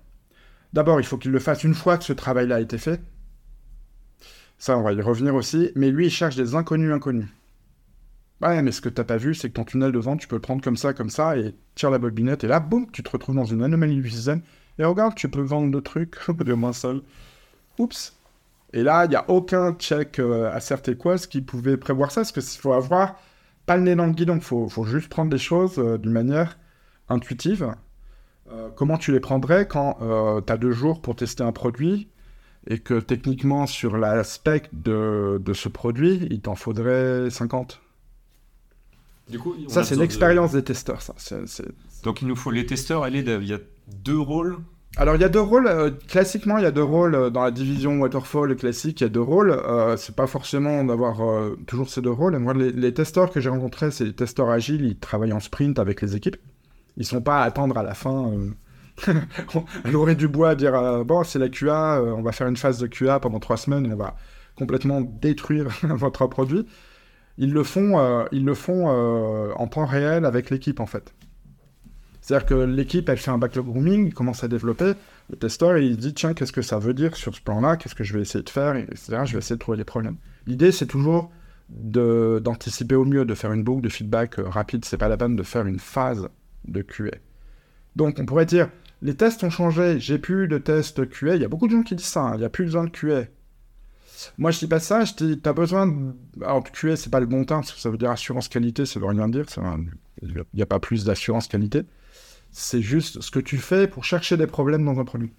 d'abord 0.74 1.00
il 1.00 1.06
faut 1.06 1.18
qu'il 1.18 1.32
le 1.32 1.40
fasse 1.40 1.64
une 1.64 1.74
fois 1.74 1.98
que 1.98 2.04
ce 2.04 2.14
travail-là 2.14 2.56
a 2.56 2.62
été 2.62 2.78
fait. 2.78 3.02
Ça 4.58 4.78
on 4.78 4.84
va 4.84 4.94
y 4.94 5.02
revenir 5.02 5.36
aussi. 5.36 5.72
Mais 5.76 5.92
lui 5.92 6.08
il 6.08 6.12
cherche 6.12 6.36
des 6.36 6.56
inconnus 6.56 6.92
inconnus. 6.94 7.28
Ouais, 8.42 8.62
mais 8.62 8.72
ce 8.72 8.82
que 8.82 8.90
t'as 8.90 9.06
pas 9.06 9.18
vu, 9.18 9.34
c'est 9.34 9.50
que 9.50 9.54
ton 9.54 9.64
tunnel 9.64 9.92
de 9.92 10.00
vente, 10.00 10.20
tu 10.20 10.28
peux 10.28 10.36
le 10.36 10.42
prendre 10.42 10.62
comme 10.62 10.76
ça, 10.76 10.94
comme 10.94 11.10
ça, 11.10 11.38
et 11.38 11.56
tire 11.74 11.90
la 11.90 12.00
bobinette, 12.00 12.44
et 12.44 12.48
là, 12.48 12.60
boum, 12.60 12.92
tu 12.92 13.02
te 13.02 13.10
retrouves 13.10 13.36
dans 13.36 13.46
une 13.46 13.64
anomalie 13.64 14.02
du 14.02 14.10
système. 14.10 14.42
Et 14.78 14.84
regarde, 14.84 15.16
tu 15.16 15.30
peux 15.30 15.42
vendre 15.42 15.72
le 15.72 15.82
truc 15.82 16.18
de 16.30 16.54
moins 16.54 16.74
seul. 16.74 17.02
Oups. 17.80 18.14
Et 18.74 18.84
là, 18.84 19.06
il 19.06 19.10
n'y 19.10 19.16
a 19.16 19.30
aucun 19.30 19.74
check 19.74 20.20
euh, 20.20 20.52
asserté 20.52 20.96
quoi, 20.98 21.18
ce 21.18 21.28
qui 21.28 21.42
pouvait 21.42 21.78
prévoir 21.78 22.12
ça, 22.12 22.22
parce 22.22 22.32
qu'il 22.52 22.62
faut 22.62 22.74
avoir 22.74 23.16
pas 23.66 23.78
le 23.78 23.84
nez 23.84 23.96
dans 23.96 24.06
le 24.06 24.12
guidon, 24.14 24.36
il 24.36 24.42
faut, 24.42 24.68
faut 24.70 24.84
juste 24.86 25.10
prendre 25.10 25.32
des 25.32 25.38
choses 25.38 25.80
euh, 25.80 25.98
d'une 25.98 26.12
manière 26.12 26.58
intuitive. 27.10 27.74
Euh, 28.52 28.70
comment 28.76 28.98
tu 28.98 29.12
les 29.12 29.20
prendrais 29.20 29.68
quand 29.68 29.98
tu 30.46 30.52
as 30.54 30.58
deux 30.58 30.72
jours 30.72 31.02
pour 31.02 31.16
tester 31.16 31.44
un 31.44 31.52
produit 31.52 32.10
et 32.68 32.80
que 32.80 33.00
techniquement, 33.00 33.68
sur 33.68 33.96
l'aspect 33.98 34.64
de, 34.74 35.40
de 35.44 35.54
ce 35.54 35.70
produit, 35.70 36.28
il 36.32 36.42
t'en 36.42 36.56
faudrait 36.56 37.30
50 37.30 37.80
Du 39.30 39.40
coup, 39.40 39.56
ça, 39.68 39.84
c'est 39.84 39.96
de- 39.96 40.02
l'expérience 40.02 40.52
des 40.52 40.64
testeurs, 40.64 41.02
ça. 41.02 41.14
Donc 42.04 42.22
il 42.22 42.28
nous 42.28 42.36
faut 42.36 42.52
les 42.52 42.66
testeurs. 42.66 43.02
Dave, 43.10 43.44
il 43.44 43.50
y 43.50 43.54
a 43.54 43.60
deux 44.04 44.20
rôles. 44.20 44.58
Alors, 44.98 45.16
il 45.16 45.22
y 45.22 45.26
a 45.26 45.30
deux 45.30 45.42
rôles. 45.42 45.68
euh, 45.68 45.92
classiquement, 46.08 46.58
il 46.58 46.64
y 46.64 46.68
a 46.68 46.72
deux 46.72 46.84
rôles 46.84 47.16
euh, 47.16 47.30
dans 47.30 47.44
la 47.44 47.52
division 47.52 48.00
Waterfall 48.00 48.56
classique. 48.56 49.02
Il 49.02 49.04
y 49.04 49.08
a 49.08 49.10
deux 49.10 49.22
rôles. 49.22 49.52
Euh, 49.52 49.98
c'est 49.98 50.16
pas 50.16 50.28
forcément 50.28 50.84
d'avoir 50.86 51.22
euh, 51.22 51.58
toujours 51.68 51.90
ces 51.90 52.02
deux 52.02 52.12
rôles. 52.12 52.38
Les, 52.58 52.72
les 52.72 52.94
testeurs 52.94 53.30
que 53.32 53.42
j'ai 53.42 53.50
rencontrés, 53.50 53.92
c'est 53.92 54.06
les 54.06 54.14
testeurs 54.14 54.50
agiles. 54.50 54.86
Ils 54.86 54.98
travaillent 54.98 55.34
en 55.34 55.42
sprint 55.42 55.80
avec 55.80 56.02
les 56.02 56.16
équipes. 56.16 56.38
Ils 56.98 57.06
sont 57.06 57.22
pas 57.22 57.42
à 57.42 57.44
attendre 57.44 57.78
à 57.78 57.84
la 57.84 57.94
fin. 57.94 58.32
L'orée 59.86 60.16
du 60.16 60.30
bois, 60.30 60.52
à 60.52 60.56
dire 60.56 61.04
bon, 61.04 61.26
c'est 61.26 61.40
la 61.40 61.50
QA, 61.50 62.02
on 62.02 62.22
va 62.22 62.32
faire 62.32 62.48
une 62.48 62.56
phase 62.56 62.80
de 62.80 62.88
QA 62.88 63.20
pendant 63.20 63.40
trois 63.40 63.58
semaines 63.58 63.86
et 63.86 63.94
on 63.94 63.98
va 63.98 64.16
complètement 64.56 65.02
détruire 65.02 65.68
votre 65.84 66.26
produit. 66.28 66.66
Ils 67.38 67.52
le 67.52 67.64
font, 67.64 68.26
ils 68.32 68.46
le 68.46 68.54
font 68.54 68.88
en 68.88 69.68
temps 69.68 69.86
réel 69.86 70.24
avec 70.24 70.50
l'équipe 70.50 70.80
en 70.80 70.86
fait. 70.86 71.14
C'est-à-dire 72.26 72.48
que 72.48 72.56
l'équipe, 72.56 73.08
elle 73.08 73.20
fait 73.20 73.30
un 73.30 73.38
backlog 73.38 73.68
grooming, 73.68 74.08
il 74.08 74.14
commence 74.16 74.44
à 74.44 74.48
développer. 74.48 74.94
Le 75.30 75.36
testeur, 75.36 75.78
il 75.78 75.96
dit, 75.96 76.16
tiens, 76.16 76.34
qu'est-ce 76.34 76.52
que 76.52 76.64
ça 76.64 76.80
veut 76.80 76.96
dire 76.96 77.16
sur 77.16 77.36
ce 77.36 77.40
plan-là? 77.40 77.78
Qu'est-ce 77.78 77.94
que 77.94 78.04
je 78.04 78.16
vais 78.16 78.22
essayer 78.22 78.44
de 78.44 78.50
faire? 78.50 78.76
Etc. 78.76 79.16
Je 79.26 79.34
vais 79.34 79.38
essayer 79.38 79.56
de 79.56 79.60
trouver 79.60 79.78
les 79.78 79.84
problèmes. 79.84 80.18
L'idée, 80.48 80.72
c'est 80.72 80.88
toujours 80.88 81.30
d'anticiper 81.70 82.96
au 82.96 83.06
mieux, 83.06 83.26
de 83.26 83.36
faire 83.36 83.52
une 83.54 83.64
boucle 83.64 83.84
de 83.84 83.90
feedback 83.90 84.40
euh, 84.40 84.50
rapide. 84.50 84.86
C'est 84.86 84.98
pas 84.98 85.08
la 85.08 85.18
peine 85.18 85.36
de 85.36 85.44
faire 85.44 85.68
une 85.68 85.78
phase 85.78 86.28
de 86.68 86.82
QA. 86.82 87.12
Donc, 87.96 88.18
on 88.20 88.26
pourrait 88.26 88.48
dire, 88.48 88.70
les 89.04 89.14
tests 89.14 89.44
ont 89.44 89.52
changé, 89.52 90.00
j'ai 90.00 90.18
plus 90.18 90.48
de 90.48 90.58
tests 90.58 91.08
QA. 91.08 91.36
Il 91.36 91.44
y 91.44 91.46
a 91.46 91.48
beaucoup 91.48 91.68
de 91.68 91.74
gens 91.74 91.84
qui 91.84 91.94
disent 91.94 92.08
ça, 92.08 92.22
hein, 92.22 92.32
il 92.34 92.40
n'y 92.40 92.46
a 92.46 92.50
plus 92.50 92.66
besoin 92.66 92.86
de 92.86 92.90
QA. 92.90 93.26
Moi, 94.40 94.50
je 94.50 94.58
dis 94.58 94.68
pas 94.68 94.80
ça, 94.80 95.06
je 95.06 95.14
dis, 95.14 95.40
t'as 95.40 95.54
besoin 95.54 95.86
de... 95.86 96.16
Alors, 96.42 96.64
QA, 96.64 96.96
c'est 96.96 97.12
pas 97.12 97.20
le 97.20 97.28
bon 97.28 97.46
terme, 97.46 97.62
parce 97.62 97.74
que 97.74 97.80
ça 97.80 97.92
veut 97.92 98.00
dire 98.00 98.10
assurance 98.10 98.48
qualité, 98.48 98.88
ça 98.88 99.00
veut 99.00 99.06
rien 99.06 99.28
dire. 99.28 99.46
Il 100.24 100.44
n'y 100.56 100.64
a 100.64 100.66
pas 100.66 100.80
plus 100.80 101.06
d'assurance 101.06 101.48
qualité 101.48 101.84
c'est 102.58 102.82
juste 102.82 103.20
ce 103.20 103.32
que 103.32 103.40
tu 103.40 103.58
fais 103.58 103.86
pour 103.86 104.06
chercher 104.06 104.38
des 104.38 104.48
problèmes 104.48 104.86
dans 104.86 104.98
un 104.98 105.04
produit. 105.04 105.34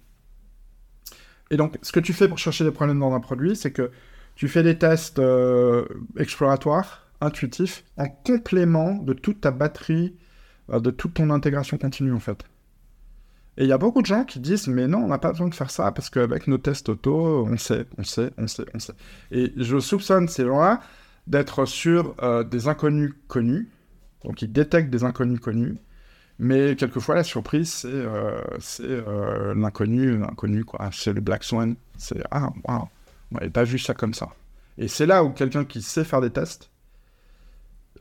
Et 1.49 1.57
donc, 1.57 1.77
ce 1.81 1.91
que 1.91 1.99
tu 1.99 2.13
fais 2.13 2.27
pour 2.27 2.37
chercher 2.37 2.63
des 2.63 2.71
problèmes 2.71 2.99
dans 2.99 3.13
un 3.13 3.19
produit, 3.19 3.55
c'est 3.55 3.71
que 3.71 3.89
tu 4.35 4.47
fais 4.47 4.61
des 4.61 4.77
tests 4.77 5.17
euh, 5.17 5.85
exploratoires, 6.17 7.07
intuitifs, 7.19 7.83
en 7.97 8.07
complément 8.07 8.93
de 8.93 9.13
toute 9.13 9.41
ta 9.41 9.49
batterie, 9.49 10.15
euh, 10.69 10.79
de 10.79 10.91
toute 10.91 11.15
ton 11.15 11.31
intégration 11.31 11.79
continue, 11.79 12.13
en 12.13 12.19
fait. 12.19 12.43
Et 13.57 13.63
il 13.63 13.67
y 13.67 13.73
a 13.73 13.79
beaucoup 13.79 14.03
de 14.03 14.05
gens 14.05 14.23
qui 14.23 14.39
disent, 14.39 14.67
mais 14.67 14.87
non, 14.87 14.99
on 14.99 15.07
n'a 15.07 15.17
pas 15.17 15.31
besoin 15.31 15.47
de 15.47 15.55
faire 15.55 15.71
ça, 15.71 15.91
parce 15.91 16.11
qu'avec 16.11 16.45
nos 16.45 16.59
tests 16.59 16.87
auto, 16.89 17.47
on 17.49 17.57
sait, 17.57 17.87
on 17.97 18.03
sait, 18.03 18.29
on 18.37 18.45
sait, 18.45 18.65
on 18.75 18.79
sait. 18.79 18.93
Et 19.31 19.53
je 19.57 19.79
soupçonne 19.79 20.27
ces 20.27 20.45
gens-là 20.45 20.81
d'être 21.25 21.65
sur 21.65 22.13
euh, 22.21 22.43
des 22.43 22.67
inconnus 22.67 23.15
connus, 23.27 23.71
donc 24.23 24.43
ils 24.43 24.51
détectent 24.51 24.91
des 24.91 25.03
inconnus 25.03 25.39
connus, 25.39 25.77
mais 26.39 26.75
quelquefois, 26.75 27.15
la 27.15 27.23
surprise, 27.23 27.73
c'est 27.73 27.87
euh, 27.87 28.39
euh, 28.81 29.55
l'inconnu, 29.55 30.17
l'inconnu, 30.19 30.63
quoi. 30.65 30.89
C'est 30.93 31.13
le 31.13 31.21
Black 31.21 31.43
Swan. 31.43 31.75
C'est 31.97 32.21
Ah, 32.29 32.49
waouh, 32.63 32.87
on 33.31 33.35
n'avait 33.35 33.49
pas 33.49 33.63
vu 33.63 33.79
ça 33.79 33.93
comme 33.93 34.13
ça. 34.13 34.29
Et 34.77 34.87
c'est 34.87 35.07
là 35.07 35.23
où 35.23 35.31
quelqu'un 35.31 35.65
qui 35.65 35.81
sait 35.81 36.03
faire 36.03 36.21
des 36.21 36.29
tests, 36.29 36.69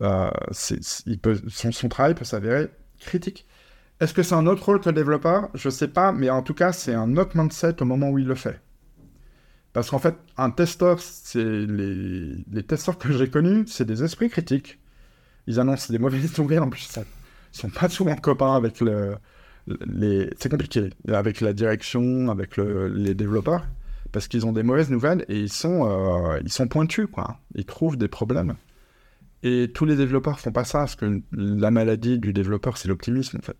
euh, 0.02 0.30
son, 0.52 1.88
travail 1.88 2.14
peut 2.14 2.26
s'avérer 2.26 2.68
critique. 3.00 3.46
Est-ce 4.00 4.12
que 4.12 4.22
c'est 4.22 4.34
un 4.34 4.46
autre 4.46 4.66
rôle 4.66 4.80
que 4.80 4.90
le 4.90 4.94
développeur? 4.94 5.48
Je 5.54 5.70
sais 5.70 5.88
pas, 5.88 6.12
mais 6.12 6.28
en 6.28 6.42
tout 6.42 6.52
cas, 6.52 6.72
c'est 6.72 6.92
un 6.92 7.16
autre 7.16 7.34
mindset 7.34 7.80
au 7.80 7.86
moment 7.86 8.10
où 8.10 8.18
il 8.18 8.26
le 8.26 8.34
fait. 8.34 8.60
Parce 9.72 9.88
qu'en 9.88 9.98
fait, 9.98 10.16
un 10.36 10.50
testeur, 10.50 11.00
c'est 11.00 11.42
les, 11.42 12.44
les 12.50 12.62
testeurs 12.62 12.98
que 12.98 13.10
j'ai 13.12 13.30
connus, 13.30 13.66
c'est 13.68 13.86
des 13.86 14.02
esprits 14.02 14.28
critiques. 14.28 14.78
Ils 15.46 15.58
annoncent 15.58 15.90
des 15.90 15.98
mauvaises 15.98 16.36
nouvelles 16.38 16.62
en 16.62 16.68
plus. 16.68 16.80
Ça, 16.80 17.02
sont 17.56 17.70
pas 17.70 17.88
souvent 17.88 18.14
copains 18.16 18.54
avec 18.54 18.80
le, 18.80 19.16
les... 19.86 20.30
c'est 20.38 20.48
compliqué 20.50 20.90
avec 21.08 21.40
la 21.40 21.52
direction, 21.52 22.28
avec 22.28 22.56
le- 22.56 22.88
les 22.88 23.14
développeurs, 23.14 23.64
parce 24.12 24.28
qu'ils 24.28 24.46
ont 24.46 24.52
des 24.52 24.62
mauvaises 24.62 24.90
nouvelles 24.90 25.24
et 25.28 25.38
ils 25.40 25.52
sont, 25.52 25.88
euh, 25.88 26.38
ils 26.44 26.52
sont 26.52 26.68
pointus, 26.68 27.06
quoi. 27.10 27.38
Ils 27.54 27.64
trouvent 27.64 27.96
des 27.96 28.08
problèmes. 28.08 28.54
Et 29.42 29.70
tous 29.74 29.84
les 29.84 29.96
développeurs 29.96 30.40
font 30.40 30.52
pas 30.52 30.64
ça, 30.64 30.80
parce 30.80 30.96
que 30.96 31.20
la 31.32 31.70
maladie 31.70 32.18
du 32.18 32.32
développeur, 32.32 32.78
c'est 32.78 32.88
l'optimisme, 32.88 33.38
en 33.38 33.42
fait. 33.42 33.56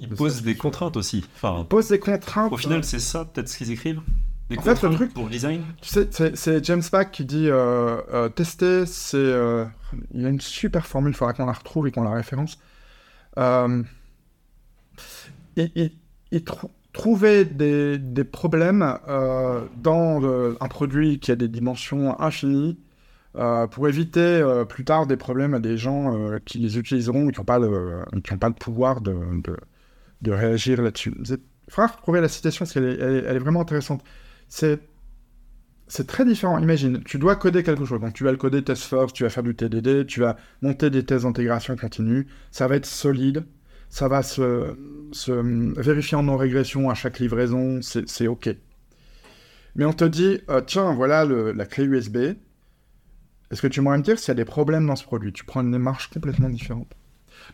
Ils 0.00 0.08
posent 0.08 0.42
des 0.42 0.54
contraintes 0.56 0.96
aussi. 0.96 1.24
Enfin, 1.34 1.66
Pose 1.68 1.88
des 1.88 1.98
contraintes. 1.98 2.52
au 2.52 2.56
final, 2.56 2.84
c'est 2.84 3.00
ça 3.00 3.24
peut-être 3.26 3.48
ce 3.48 3.58
qu'ils 3.58 3.70
écrivent? 3.70 4.00
Des 4.48 4.56
En 4.56 4.62
fait, 4.62 4.70
le 4.70 4.74
contraintes 4.76 4.94
truc- 4.96 5.12
pour 5.12 5.24
le 5.24 5.30
design? 5.30 5.62
Tu 5.82 5.88
sais, 5.90 6.08
c'est- 6.10 6.34
c'est 6.36 6.64
James 6.64 6.82
Pack 6.90 7.10
qui 7.12 7.26
dit 7.26 7.48
euh, 7.50 8.00
euh, 8.14 8.28
tester, 8.30 8.86
c'est. 8.86 9.18
euh, 9.18 9.66
il 10.14 10.24
a 10.24 10.30
une 10.30 10.40
super 10.40 10.86
formule, 10.86 11.12
il 11.12 11.14
faudra 11.16 11.34
qu'on 11.34 11.44
la 11.44 11.52
retrouve 11.52 11.86
et 11.86 11.90
qu'on 11.90 12.02
la 12.02 12.12
référence. 12.12 12.58
Euh, 13.38 13.82
il, 15.56 15.70
il- 15.74 15.92
il 16.30 16.44
trou- 16.44 16.70
trouvait 16.92 17.44
des, 17.44 17.98
problèmes 18.24 18.98
euh, 19.08 19.64
dans 19.76 20.22
euh, 20.22 20.54
un 20.60 20.68
produit 20.68 21.18
qui 21.20 21.30
a 21.32 21.36
des 21.36 21.48
dimensions 21.48 22.18
infinies 22.20 22.78
euh, 23.36 23.66
pour 23.66 23.88
éviter 23.88 24.42
plus 24.68 24.84
tard 24.84 25.06
des 25.06 25.16
problèmes 25.16 25.54
à 25.54 25.60
des 25.60 25.76
gens 25.78 26.14
qui 26.44 26.58
les 26.58 26.78
utiliseront 26.78 27.28
et 27.28 27.32
qui 27.32 27.38
n'ont 27.40 27.44
pas, 27.44 27.58
le- 27.58 28.04
pouvoir 28.58 29.00
de, 29.00 29.14
réagir 30.32 30.82
là-dessus. 30.82 31.14
Il 31.18 31.38
faudra 31.72 31.88
retrouver 31.88 32.20
la 32.20 32.28
citation 32.28 32.64
parce 32.64 32.72
qu'elle 32.72 32.84
est, 32.84 33.00
est 33.36 33.38
vraiment 33.38 33.60
intéressante. 33.62 34.02
C'est 34.48 34.80
c'est 35.88 36.06
très 36.06 36.24
différent. 36.24 36.58
Imagine, 36.58 37.02
tu 37.04 37.18
dois 37.18 37.36
coder 37.36 37.62
quelque 37.62 37.84
chose. 37.84 38.00
Donc, 38.00 38.14
tu 38.14 38.24
vas 38.24 38.30
le 38.30 38.36
coder 38.36 38.62
test 38.62 38.84
first, 38.84 39.14
tu 39.14 39.22
vas 39.24 39.30
faire 39.30 39.42
du 39.42 39.54
TDD, 39.54 40.06
tu 40.06 40.20
vas 40.20 40.36
monter 40.62 40.90
des 40.90 41.04
tests 41.04 41.24
d'intégration 41.24 41.76
continue. 41.76 42.26
Ça 42.50 42.68
va 42.68 42.76
être 42.76 42.86
solide. 42.86 43.44
Ça 43.90 44.06
va 44.08 44.22
se, 44.22 44.74
hum, 45.30 45.74
vérifier 45.78 46.16
en 46.16 46.22
non-régression 46.24 46.90
à 46.90 46.94
chaque 46.94 47.18
livraison. 47.20 47.80
C'est 47.82 48.26
OK. 48.28 48.50
Mais 49.76 49.84
on 49.84 49.92
te 49.92 50.04
dit, 50.04 50.40
euh, 50.50 50.60
tiens, 50.60 50.92
voilà 50.94 51.24
la 51.24 51.66
clé 51.66 51.84
USB. 51.84 52.16
Est-ce 53.50 53.62
que 53.62 53.66
tu 53.66 53.82
pourrais 53.82 53.98
me 53.98 54.02
dire 54.02 54.18
s'il 54.18 54.28
y 54.28 54.32
a 54.32 54.34
des 54.34 54.44
problèmes 54.44 54.86
dans 54.86 54.96
ce 54.96 55.04
produit? 55.04 55.32
Tu 55.32 55.44
prends 55.44 55.62
une 55.62 55.70
démarche 55.70 56.10
complètement 56.10 56.50
différente. 56.50 56.92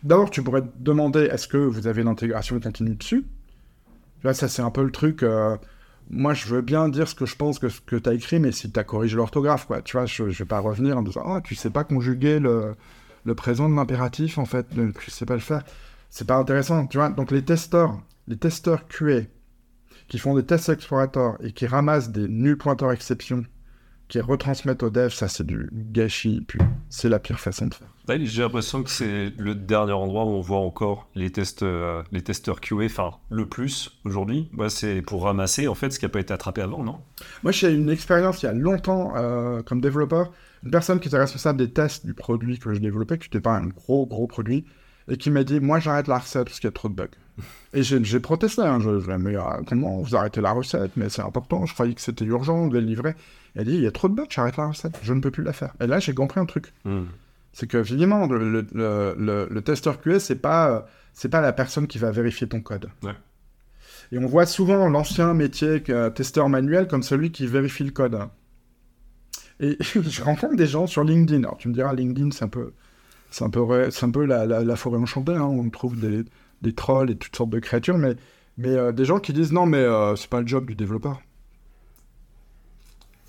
D'abord, 0.03 0.29
tu 0.29 0.43
pourrais 0.43 0.61
te 0.61 0.67
demander, 0.79 1.21
est-ce 1.21 1.47
que 1.47 1.57
vous 1.57 1.87
avez 1.87 2.03
l'intégration 2.03 2.59
continue 2.59 2.95
dessus? 2.95 3.25
Là, 4.23 4.33
ça, 4.33 4.47
c'est 4.49 4.61
un 4.61 4.71
peu 4.71 4.83
le 4.83 4.91
truc. 4.91 5.23
euh, 5.23 5.55
moi, 6.09 6.33
je 6.33 6.47
veux 6.47 6.61
bien 6.61 6.89
dire 6.89 7.07
ce 7.07 7.15
que 7.15 7.25
je 7.25 7.35
pense 7.35 7.59
que 7.59 7.69
ce 7.69 7.81
que 7.81 7.95
tu 7.95 8.09
as 8.09 8.13
écrit, 8.13 8.39
mais 8.39 8.51
si 8.51 8.71
tu 8.71 8.79
as 8.79 8.83
corrigé 8.83 9.15
l'orthographe, 9.15 9.65
quoi. 9.65 9.81
Tu 9.81 9.97
vois, 9.97 10.05
je, 10.05 10.29
je 10.29 10.39
vais 10.39 10.47
pas 10.47 10.59
revenir 10.59 10.97
en 10.97 11.01
disant 11.01 11.23
Ah, 11.25 11.41
tu 11.41 11.55
sais 11.55 11.69
pas 11.69 11.83
conjuguer 11.83 12.39
le, 12.39 12.75
le 13.25 13.35
présent 13.35 13.69
de 13.69 13.75
l'impératif, 13.75 14.37
en 14.37 14.45
fait, 14.45 14.67
tu 14.99 15.11
sais 15.11 15.25
pas 15.25 15.33
le 15.33 15.39
faire. 15.39 15.63
C'est 16.09 16.27
pas 16.27 16.35
intéressant, 16.37 16.87
tu 16.87 16.97
vois. 16.97 17.09
Donc, 17.09 17.31
les 17.31 17.43
testeurs, 17.43 17.99
les 18.27 18.37
testeurs 18.37 18.87
QA 18.87 19.21
qui 20.07 20.19
font 20.19 20.35
des 20.35 20.45
tests 20.45 20.69
explorateurs 20.69 21.37
et 21.43 21.51
qui 21.51 21.65
ramassent 21.65 22.11
des 22.11 22.27
nuls 22.27 22.57
pointeurs 22.57 22.91
exceptions, 22.91 23.43
qui 24.07 24.19
retransmettent 24.19 24.83
au 24.83 24.89
dev, 24.89 25.09
ça, 25.09 25.27
c'est 25.27 25.45
du 25.45 25.69
gâchis, 25.71 26.43
puis 26.47 26.59
c'est 26.89 27.09
la 27.09 27.19
pire 27.19 27.39
façon 27.39 27.67
de 27.67 27.73
faire. 27.73 27.87
J'ai 28.07 28.43
l'impression 28.43 28.83
que 28.83 28.89
c'est 28.89 29.33
le 29.37 29.55
dernier 29.55 29.93
endroit 29.93 30.25
où 30.25 30.29
on 30.29 30.41
voit 30.41 30.59
encore 30.59 31.09
les, 31.15 31.31
tests, 31.31 31.63
euh, 31.63 32.03
les 32.11 32.21
testeurs 32.21 32.61
QA, 32.61 32.85
enfin 32.85 33.11
le 33.29 33.47
plus 33.47 33.99
aujourd'hui. 34.05 34.49
Bah, 34.53 34.69
c'est 34.69 35.01
pour 35.01 35.23
ramasser 35.23 35.67
en 35.67 35.75
fait 35.75 35.89
ce 35.89 35.99
qui 35.99 36.05
n'a 36.05 36.09
pas 36.09 36.19
été 36.19 36.33
attrapé 36.33 36.61
avant, 36.61 36.83
non? 36.83 36.99
Moi, 37.43 37.51
j'ai 37.51 37.71
eu 37.71 37.75
une 37.75 37.89
expérience 37.89 38.43
il 38.43 38.45
y 38.45 38.49
a 38.49 38.53
longtemps 38.53 39.13
euh, 39.15 39.63
comme 39.63 39.81
développeur. 39.81 40.31
Une 40.63 40.71
personne 40.71 40.99
qui 40.99 41.07
était 41.07 41.17
responsable 41.17 41.57
des 41.57 41.71
tests 41.71 42.05
du 42.05 42.13
produit 42.13 42.59
que 42.59 42.73
je 42.73 42.79
développais, 42.79 43.17
qui 43.17 43.27
n'était 43.27 43.41
pas 43.41 43.55
un 43.55 43.67
gros, 43.67 44.05
gros 44.05 44.27
produit, 44.27 44.65
et 45.09 45.17
qui 45.17 45.31
m'a 45.31 45.43
dit 45.43 45.59
Moi, 45.59 45.79
j'arrête 45.79 46.07
la 46.07 46.19
recette 46.19 46.45
parce 46.45 46.59
qu'il 46.59 46.67
y 46.67 46.69
a 46.69 46.73
trop 46.73 46.89
de 46.89 46.95
bugs. 46.95 47.07
Et 47.73 47.83
j'ai 47.83 48.19
protesté. 48.19 48.61
Hein, 48.61 48.79
je, 48.79 48.99
je, 48.99 49.11
mais 49.11 49.35
euh, 49.35 49.41
comment 49.67 50.01
vous 50.01 50.15
arrêtez 50.15 50.41
la 50.41 50.51
recette? 50.51 50.91
Mais 50.95 51.09
c'est 51.09 51.21
important, 51.21 51.65
je 51.65 51.73
croyais 51.73 51.93
que 51.93 52.01
c'était 52.01 52.25
urgent, 52.25 52.67
le 52.67 52.79
livrer. 52.79 53.15
Elle 53.55 53.65
dit 53.65 53.75
Il 53.75 53.81
y 53.81 53.87
a 53.87 53.91
trop 53.91 54.07
de 54.09 54.13
bugs, 54.15 54.25
j'arrête 54.29 54.57
la 54.57 54.67
recette, 54.67 54.97
je 55.03 55.13
ne 55.13 55.19
peux 55.21 55.31
plus 55.31 55.43
la 55.43 55.53
faire. 55.53 55.73
Et 55.81 55.87
là, 55.87 55.99
j'ai 55.99 56.13
compris 56.13 56.39
un 56.39 56.45
truc. 56.45 56.73
C'est 57.53 57.67
que 57.67 57.83
finalement, 57.83 58.27
le, 58.27 58.37
le, 58.49 58.67
le, 59.17 59.47
le- 59.49 59.61
testeur 59.61 60.01
QA, 60.01 60.19
c'est 60.19 60.35
pas, 60.35 60.69
euh, 60.71 60.81
c'est 61.13 61.29
pas 61.29 61.39
la 61.41 61.53
personne 61.53 61.87
qui 61.87 61.97
va 61.97 62.11
vérifier 62.11 62.47
ton 62.47 62.59
code. 62.61 62.89
Ouais. 63.03 63.13
Et 64.11 64.17
on 64.19 64.25
voit 64.27 64.45
souvent 64.45 64.87
l'ancien 64.89 65.33
métier 65.33 65.81
que 65.81 66.09
testeur 66.09 66.49
manuel 66.49 66.87
comme 66.87 67.01
celui 67.01 67.31
qui 67.31 67.47
vérifie 67.47 67.83
le 67.85 67.91
code. 67.91 68.19
Et 69.59 69.77
je 69.81 70.21
rencontre 70.23 70.55
des 70.55 70.67
gens 70.67 70.85
sur 70.87 71.03
LinkedIn. 71.03 71.43
Alors 71.43 71.57
tu 71.57 71.69
me 71.69 71.73
diras, 71.73 71.93
LinkedIn, 71.93 72.31
c'est 72.31 72.43
un 72.43 72.49
peu, 72.49 72.73
c'est 73.31 73.45
un 73.45 73.49
peu, 73.49 73.59
vrai- 73.61 73.89
c'est 73.91 74.05
un 74.05 74.11
peu 74.11 74.25
la, 74.25 74.45
la, 74.45 74.63
la 74.63 74.75
forêt 74.75 74.99
enchantée. 74.99 75.33
hein. 75.35 75.43
On 75.43 75.69
trouve 75.69 75.97
des, 75.99 76.25
des 76.65 76.73
trolls 76.73 77.11
et 77.11 77.15
toutes 77.15 77.35
sortes 77.35 77.51
de 77.51 77.59
créatures, 77.59 77.97
mais, 77.97 78.15
mais 78.57 78.69
euh, 78.69 78.91
des 78.91 79.05
gens 79.05 79.19
qui 79.19 79.33
disent 79.33 79.53
non, 79.53 79.65
mais 79.65 79.77
euh, 79.77 80.15
c'est 80.15 80.29
pas 80.29 80.41
le 80.41 80.47
job 80.47 80.65
du 80.65 80.75
développeur. 80.75 81.21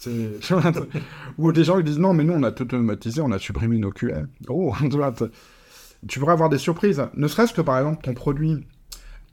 Ou 1.38 1.53
des 1.53 1.64
gens 1.64 1.79
qui 1.79 1.85
disent 1.85 1.99
non, 1.99 2.12
mais 2.12 2.25
nous 2.25 2.35
on 2.35 2.42
a 2.42 2.53
tout 2.53 2.64
automatisé, 2.64 3.20
on 3.20 3.33
a 3.33 3.38
supprimé 3.38 3.79
nos 3.79 3.90
QA. 3.90 4.22
Oh, 4.49 4.75
tu 6.09 6.18
pourrais 6.18 6.33
avoir 6.33 6.49
des 6.49 6.59
surprises. 6.59 7.03
Ne 7.14 7.29
serait-ce 7.29 7.53
que 7.53 7.61
par 7.61 7.79
exemple 7.79 8.03
ton 8.03 8.14
produit. 8.14 8.66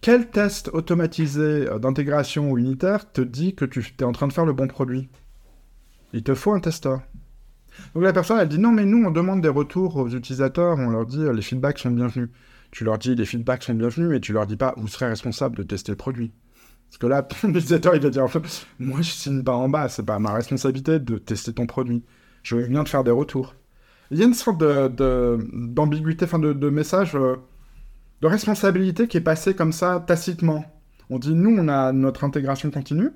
Quel 0.02 0.30
test 0.30 0.70
automatisé 0.74 1.42
euh, 1.42 1.80
d'intégration 1.80 2.58
unitaire 2.58 3.12
te 3.12 3.22
dit 3.22 3.56
que 3.56 3.66
tu 3.66 3.86
es 4.00 4.04
en 4.04 4.12
train 4.12 4.28
de 4.28 4.34
faire 4.34 4.46
le 4.46 4.54
bon 4.54 4.68
produit? 4.68 5.10
Il 6.12 6.24
te 6.24 6.36
faut 6.36 6.54
un 6.54 6.60
testeur. 6.60 7.02
Donc 7.94 8.04
la 8.04 8.14
personne 8.14 8.38
elle 8.40 8.50
dit 8.50 8.60
non, 8.60 8.72
mais 8.72 8.86
nous 8.86 9.06
on 9.06 9.12
demande 9.12 9.42
des 9.42 9.50
retours 9.50 9.96
aux 9.96 10.10
utilisateurs, 10.10 10.78
on 10.78 10.90
leur 10.90 11.06
dit 11.06 11.24
les 11.34 11.42
feedbacks 11.42 11.80
sont 11.80 11.92
bienvenus. 11.92 12.30
Tu 12.74 12.84
leur 12.84 12.98
dis 12.98 13.14
les 13.14 13.26
feedbacks 13.26 13.62
sont 13.64 13.76
bienvenus, 13.76 14.10
mais 14.10 14.20
tu 14.20 14.34
leur 14.34 14.48
dis 14.48 14.58
pas 14.58 14.74
vous 14.78 14.88
serez 14.88 15.06
responsable 15.06 15.56
de 15.58 15.62
tester 15.62 15.92
le 15.92 15.96
produit. 15.96 16.34
Parce 16.90 16.98
que 16.98 17.06
là, 17.06 17.22
ton 17.42 17.50
utilisateur, 17.50 17.96
il 17.96 18.02
va 18.02 18.10
dire, 18.10 18.26
moi, 18.80 19.00
je 19.02 19.12
signe 19.12 19.44
pas 19.44 19.54
en 19.54 19.70
bas, 19.70 19.90
c'est 19.90 20.04
pas 20.04 20.18
ma 20.18 20.34
responsabilité 20.34 21.00
de 21.00 21.20
tester 21.20 21.54
ton 21.54 21.68
produit. 21.68 22.04
Je 22.42 22.56
viens 22.56 22.82
de 22.82 22.90
faire 22.90 23.04
des 23.04 23.12
retours. 23.12 23.54
Il 24.10 24.18
y 24.18 24.24
a 24.24 24.26
une 24.26 24.34
sorte 24.34 24.58
de, 24.60 24.88
de- 24.88 25.48
d'ambiguïté, 25.54 26.26
enfin, 26.26 26.40
de, 26.40 26.52
de 26.52 26.70
message 26.70 27.16
euh, 27.16 27.36
de 28.22 28.28
responsabilité 28.28 29.08
qui 29.08 29.18
est 29.18 29.22
passé 29.22 29.54
comme 29.54 29.72
ça, 29.72 30.04
tacitement. 30.08 30.66
On 31.12 31.20
dit, 31.20 31.36
nous, 31.36 31.56
on 31.56 31.68
a 31.68 31.92
notre 31.92 32.24
intégration 32.24 32.72
continue, 32.72 33.12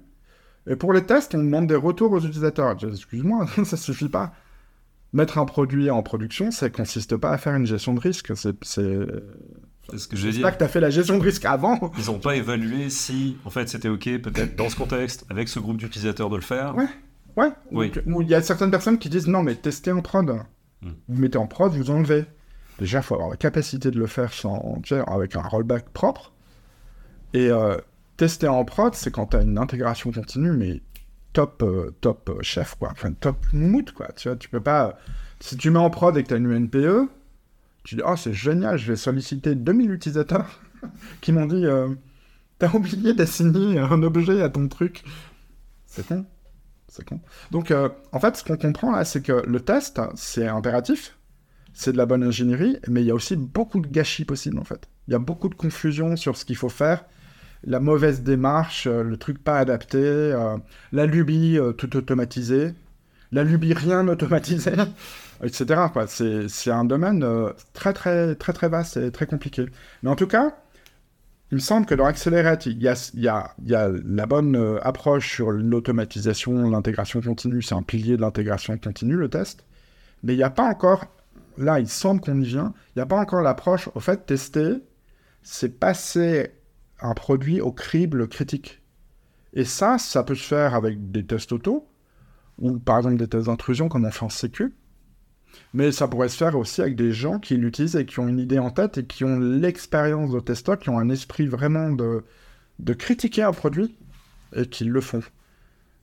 et 0.67 0.75
pour 0.75 0.93
les 0.93 1.03
tests, 1.03 1.33
on 1.33 1.39
demande 1.39 1.65
des 1.65 1.75
retours 1.75 2.11
aux 2.11 2.19
utilisateurs. 2.19 2.77
Excuse-moi, 2.83 3.47
ça 3.63 3.77
suffit 3.77 4.09
pas. 4.09 4.33
Mettre 5.17 5.39
un 5.39 5.45
produit 5.45 5.89
en 5.89 6.03
production, 6.03 6.51
ça 6.51 6.69
consiste 6.69 7.17
pas 7.17 7.31
à 7.31 7.39
faire 7.39 7.55
une 7.55 7.65
gestion 7.65 7.95
de 7.95 7.99
risque. 7.99 8.31
C'est, 8.35 8.53
ce 8.63 10.07
que 10.07 10.15
c'est 10.15 10.29
dire. 10.29 10.41
pas 10.43 10.51
que 10.51 10.59
tu 10.59 10.63
as 10.63 10.67
fait 10.67 10.79
la 10.79 10.91
gestion 10.91 11.17
de 11.17 11.23
risque 11.23 11.43
avant. 11.43 11.91
Ils 11.97 12.05
n'ont 12.05 12.19
pas 12.19 12.35
évalué 12.35 12.91
si, 12.91 13.35
en 13.43 13.49
fait, 13.49 13.67
c'était 13.67 13.89
OK, 13.89 14.03
peut-être 14.19 14.55
dans 14.55 14.69
ce 14.69 14.75
contexte, 14.75 15.25
avec 15.31 15.49
ce 15.49 15.57
groupe 15.57 15.77
d'utilisateurs 15.77 16.29
de 16.29 16.35
le 16.35 16.43
faire. 16.43 16.75
Ouais. 16.75 16.85
Ouais. 17.35 17.49
Oui. 17.71 17.91
Il 18.21 18.27
y 18.27 18.35
a 18.35 18.43
certaines 18.43 18.69
personnes 18.69 18.99
qui 18.99 19.09
disent 19.09 19.27
non, 19.27 19.41
mais 19.41 19.55
testez 19.55 19.91
en 19.91 20.03
prod. 20.03 20.29
Hmm. 20.83 20.91
Vous 21.07 21.19
mettez 21.19 21.39
en 21.39 21.47
prod, 21.47 21.73
vous 21.73 21.89
enlevez. 21.89 22.25
Déjà, 22.77 22.99
il 22.99 23.03
faut 23.03 23.15
avoir 23.15 23.31
la 23.31 23.37
capacité 23.37 23.89
de 23.89 23.97
le 23.97 24.05
faire 24.05 24.31
sans, 24.31 24.79
avec 25.07 25.35
un 25.35 25.41
rollback 25.41 25.89
propre. 25.89 26.31
Et 27.33 27.49
euh, 27.49 27.75
tester 28.17 28.47
en 28.47 28.63
prod, 28.65 28.93
c'est 28.93 29.09
quand 29.09 29.25
tu 29.25 29.37
as 29.37 29.41
une 29.41 29.57
intégration 29.57 30.11
continue, 30.11 30.51
mais 30.51 30.83
top, 31.37 31.61
euh, 31.61 31.91
top 32.01 32.31
euh, 32.31 32.41
chef, 32.41 32.73
quoi. 32.79 32.89
Enfin, 32.91 33.13
top 33.13 33.45
mood, 33.53 33.91
quoi. 33.91 34.07
Tu 34.15 34.27
vois, 34.27 34.35
tu 34.35 34.49
peux 34.49 34.59
pas. 34.59 34.97
Si 35.39 35.55
tu 35.55 35.69
mets 35.69 35.77
en 35.77 35.91
prod 35.91 36.17
et 36.17 36.23
que 36.23 36.29
tu 36.29 36.33
as 36.33 36.37
une 36.37 36.51
NPE, 36.51 37.07
tu 37.83 37.93
dis, 37.93 38.01
oh, 38.03 38.15
c'est 38.15 38.33
génial, 38.33 38.79
je 38.79 38.91
vais 38.91 38.95
solliciter 38.95 39.53
2000 39.53 39.91
utilisateurs 39.91 40.59
qui 41.21 41.31
m'ont 41.31 41.45
dit, 41.45 41.63
euh, 41.63 41.89
t'as 42.57 42.73
oublié 42.73 43.13
d'assigner 43.13 43.77
un 43.77 44.01
objet 44.01 44.41
à 44.41 44.49
ton 44.49 44.67
truc. 44.67 45.03
C'est 45.85 46.07
con. 46.07 46.25
C'est 46.87 47.07
con. 47.07 47.19
Donc, 47.51 47.71
en 47.71 48.19
fait, 48.19 48.35
ce 48.35 48.43
qu'on 48.43 48.57
comprend 48.57 48.91
là, 48.91 49.05
c'est 49.05 49.21
que 49.21 49.43
le 49.45 49.59
test, 49.59 50.01
c'est 50.15 50.47
impératif, 50.47 51.19
c'est 51.73 51.91
de 51.91 51.97
la 51.97 52.07
bonne 52.07 52.23
ingénierie, 52.23 52.77
mais 52.87 53.03
il 53.03 53.05
y 53.05 53.11
a 53.11 53.15
aussi 53.15 53.35
beaucoup 53.35 53.79
de 53.79 53.87
gâchis 53.87 54.25
possibles, 54.25 54.57
en 54.57 54.63
fait. 54.63 54.89
Il 55.07 55.11
y 55.11 55.15
a 55.15 55.19
beaucoup 55.19 55.49
de 55.49 55.55
confusion 55.55 56.15
sur 56.15 56.35
ce 56.35 56.45
qu'il 56.45 56.55
faut 56.55 56.69
faire, 56.69 57.05
la 57.63 57.79
mauvaise 57.79 58.23
démarche, 58.23 58.87
euh, 58.87 59.03
le 59.03 59.17
truc 59.17 59.43
pas 59.43 59.57
adapté, 59.59 59.97
euh, 59.99 60.57
la 60.91 61.05
lubie 61.05 61.57
euh, 61.59 61.71
tout 61.73 61.95
automatisé, 61.97 62.73
la 63.31 63.43
lubie 63.43 63.73
rien 63.73 64.07
automatisé, 64.07 64.71
etc. 65.43 65.81
C'est 66.07 66.71
un 66.71 66.85
domaine 66.85 67.25
très, 67.73 67.93
très, 67.93 68.35
très, 68.35 68.53
très 68.53 68.69
vaste 68.69 68.97
et 68.97 69.11
très 69.11 69.27
compliqué. 69.27 69.65
Mais 70.03 70.09
en 70.09 70.15
tout 70.15 70.27
cas, 70.27 70.55
il 71.51 71.55
me 71.55 71.59
semble 71.61 71.85
que 71.85 71.95
dans 71.95 72.05
Accelerate, 72.05 72.65
il 72.65 72.81
y 72.81 72.87
a, 72.89 72.95
y 73.15 73.27
a- 73.27 73.51
y 73.65 73.75
a 73.75 73.89
la 73.89 74.25
bonne 74.25 74.79
approche 74.83 75.33
sur 75.35 75.51
l'automatisation, 75.51 76.69
l'intégration 76.69 77.21
continue. 77.21 77.61
C'est 77.61 77.75
un 77.75 77.83
pilier 77.83 78.17
de 78.17 78.21
l'intégration 78.21 78.77
continue, 78.77 79.15
le 79.15 79.29
test. 79.29 79.65
Mais 80.23 80.33
il 80.33 80.37
n'y 80.37 80.43
a 80.43 80.49
pas 80.51 80.65
encore, 80.69 81.05
là, 81.57 81.79
il 81.79 81.87
semble 81.89 82.21
qu'on 82.21 82.41
y 82.41 82.45
vient, 82.45 82.73
il 82.95 82.99
n'y 82.99 83.03
a 83.03 83.07
pas 83.07 83.19
encore 83.19 83.41
l'approche, 83.41 83.89
au 83.95 83.99
fait, 84.01 84.25
tester, 84.25 84.75
c'est 85.43 85.79
passer 85.79 86.51
un 86.99 87.13
produit 87.13 87.61
au 87.61 87.71
crible 87.71 88.27
critique. 88.27 88.81
Et 89.53 89.65
ça, 89.65 89.97
ça 89.97 90.23
peut 90.23 90.35
se 90.35 90.47
faire 90.47 90.75
avec 90.75 91.11
des 91.11 91.25
tests 91.25 91.51
auto, 91.51 91.87
ou 92.59 92.79
par 92.79 92.97
exemple 92.97 93.17
des 93.17 93.27
tests 93.27 93.47
d'intrusion 93.47 93.89
comme 93.89 94.05
on 94.05 94.11
fait 94.11 94.25
en 94.25 94.29
sécu. 94.29 94.75
Mais 95.73 95.91
ça 95.91 96.07
pourrait 96.07 96.29
se 96.29 96.37
faire 96.37 96.55
aussi 96.55 96.81
avec 96.81 96.95
des 96.95 97.11
gens 97.11 97.39
qui 97.39 97.55
l'utilisent 97.55 97.95
et 97.95 98.05
qui 98.05 98.19
ont 98.19 98.27
une 98.27 98.39
idée 98.39 98.59
en 98.59 98.69
tête 98.69 98.97
et 98.97 99.05
qui 99.05 99.23
ont 99.23 99.39
l'expérience 99.39 100.31
de 100.31 100.39
testeur, 100.39 100.77
qui 100.77 100.89
ont 100.89 100.99
un 100.99 101.09
esprit 101.09 101.47
vraiment 101.47 101.91
de, 101.91 102.23
de 102.79 102.93
critiquer 102.93 103.43
un 103.43 103.53
produit 103.53 103.95
et 104.55 104.65
qui 104.65 104.85
le 104.85 105.01
font. 105.01 105.21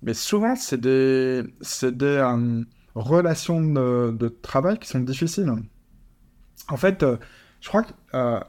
Mais 0.02 0.14
souvent, 0.14 0.56
c'est 0.56 0.80
des, 0.80 1.42
des 1.82 2.04
euh, 2.04 2.62
relations 2.94 3.62
de, 3.62 4.10
de 4.12 4.28
travail 4.28 4.78
qui 4.78 4.88
sont 4.88 5.00
difficiles. 5.00 5.50
En 6.68 6.76
fait, 6.76 7.02
euh, 7.02 7.16
je 7.60 7.68
crois 7.68 7.84
que 7.84 7.92
euh, 8.14 8.40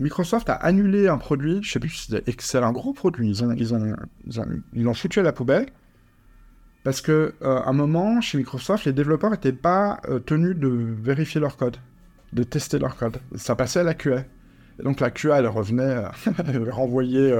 Microsoft 0.00 0.50
a 0.50 0.54
annulé 0.54 1.08
un 1.08 1.18
produit, 1.18 1.62
je 1.62 1.72
sais 1.72 1.80
plus 1.80 1.90
si 1.90 2.10
c'était 2.10 2.30
Excel, 2.30 2.64
un 2.64 2.72
gros 2.72 2.92
produit. 2.92 3.28
Ils 3.28 3.44
ont, 3.44 3.52
ils 3.52 3.74
ont, 3.74 3.96
ils 4.26 4.40
ont, 4.40 4.46
ils 4.72 4.82
l'ont 4.82 4.94
foutu 4.94 5.20
à 5.20 5.22
la 5.22 5.32
poubelle. 5.32 5.66
Parce 6.82 7.00
que 7.00 7.34
euh, 7.42 7.62
un 7.64 7.72
moment, 7.72 8.20
chez 8.20 8.36
Microsoft, 8.36 8.84
les 8.84 8.92
développeurs 8.92 9.30
n'étaient 9.30 9.52
pas 9.52 10.00
euh, 10.08 10.18
tenus 10.18 10.56
de 10.56 10.68
vérifier 10.68 11.40
leur 11.40 11.56
code, 11.56 11.78
de 12.32 12.42
tester 12.42 12.78
leur 12.78 12.96
code. 12.96 13.18
Ça 13.36 13.56
passait 13.56 13.80
à 13.80 13.84
la 13.84 13.94
QA. 13.94 14.24
Et 14.78 14.82
donc 14.82 15.00
la 15.00 15.10
QA, 15.10 15.38
elle 15.38 15.46
revenait, 15.46 15.82
euh, 15.82 16.08
elle 16.46 16.70
renvoyait 16.70 17.32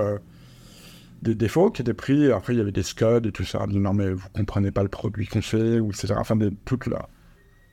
des 1.22 1.34
défauts 1.34 1.70
qui 1.70 1.82
étaient 1.82 1.92
pris. 1.92 2.32
Après, 2.32 2.54
il 2.54 2.58
y 2.58 2.60
avait 2.60 2.72
des 2.72 2.82
scuds 2.82 3.26
et 3.26 3.32
tout 3.32 3.44
ça. 3.44 3.66
Non, 3.68 3.92
mais 3.92 4.12
vous 4.12 4.28
comprenez 4.32 4.70
pas 4.70 4.82
le 4.82 4.88
produit 4.88 5.26
qu'on 5.26 5.42
fait, 5.42 5.78
ou 5.80 5.90
etc. 5.90 6.14
Enfin, 6.16 6.38
la, 6.38 7.08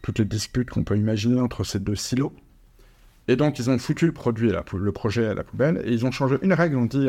toutes 0.01 0.19
les 0.19 0.25
disputes 0.25 0.69
qu'on 0.69 0.83
peut 0.83 0.97
imaginer 0.97 1.39
entre 1.39 1.63
ces 1.63 1.79
deux 1.79 1.95
silos. 1.95 2.33
Et 3.31 3.37
donc, 3.37 3.59
ils 3.59 3.69
ont 3.69 3.77
foutu 3.77 4.07
le 4.07 4.11
produit, 4.11 4.51
la 4.51 4.65
le 4.73 4.91
projet 4.91 5.25
à 5.25 5.33
la 5.33 5.45
poubelle, 5.45 5.81
et 5.85 5.93
ils 5.93 6.05
ont 6.05 6.11
changé 6.11 6.35
une 6.41 6.51
règle. 6.51 6.75
Ils 6.75 6.79
ont 6.79 6.85
dit, 6.85 7.07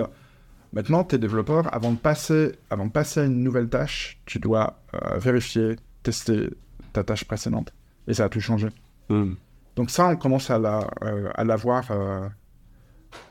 maintenant, 0.73 1.03
tes 1.03 1.19
développeurs, 1.19 1.75
avant 1.75 1.91
de 1.91 1.97
passer, 1.97 2.53
avant 2.71 2.87
de 2.87 2.93
passer 2.93 3.19
à 3.19 3.25
une 3.25 3.43
nouvelle 3.43 3.69
tâche, 3.69 4.21
tu 4.25 4.39
dois 4.39 4.79
euh, 4.95 5.19
vérifier, 5.19 5.75
tester 6.05 6.51
ta 6.93 7.03
tâche 7.03 7.25
précédente. 7.25 7.75
Et 8.07 8.15
ça 8.15 8.27
a 8.27 8.29
tout 8.29 8.39
changé. 8.39 8.69
Hmm. 9.09 9.33
Donc 9.75 9.91
ça, 9.91 10.07
on 10.07 10.17
commence 10.17 10.49
à 10.49 10.61
la, 10.61 10.87
euh, 11.03 11.29
à 11.35 11.43
la 11.43 11.57
voir, 11.57 11.91
euh, 11.91 12.29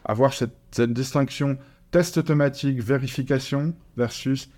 à 0.04 0.13
voir 0.13 0.34
cette, 0.34 0.58
cette 0.71 0.91
distinction 0.91 1.58
test 1.91 2.17
automatique, 2.17 2.82
vérification 2.82 3.73
versus 3.95 4.51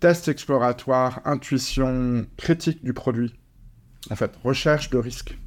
test 0.00 0.26
exploratoire, 0.26 1.20
intuition, 1.24 2.26
critique 2.38 2.82
du 2.82 2.92
produit. 2.92 3.38
En 4.10 4.16
fait, 4.16 4.32
recherche 4.42 4.90
de 4.90 4.98
risque. 4.98 5.38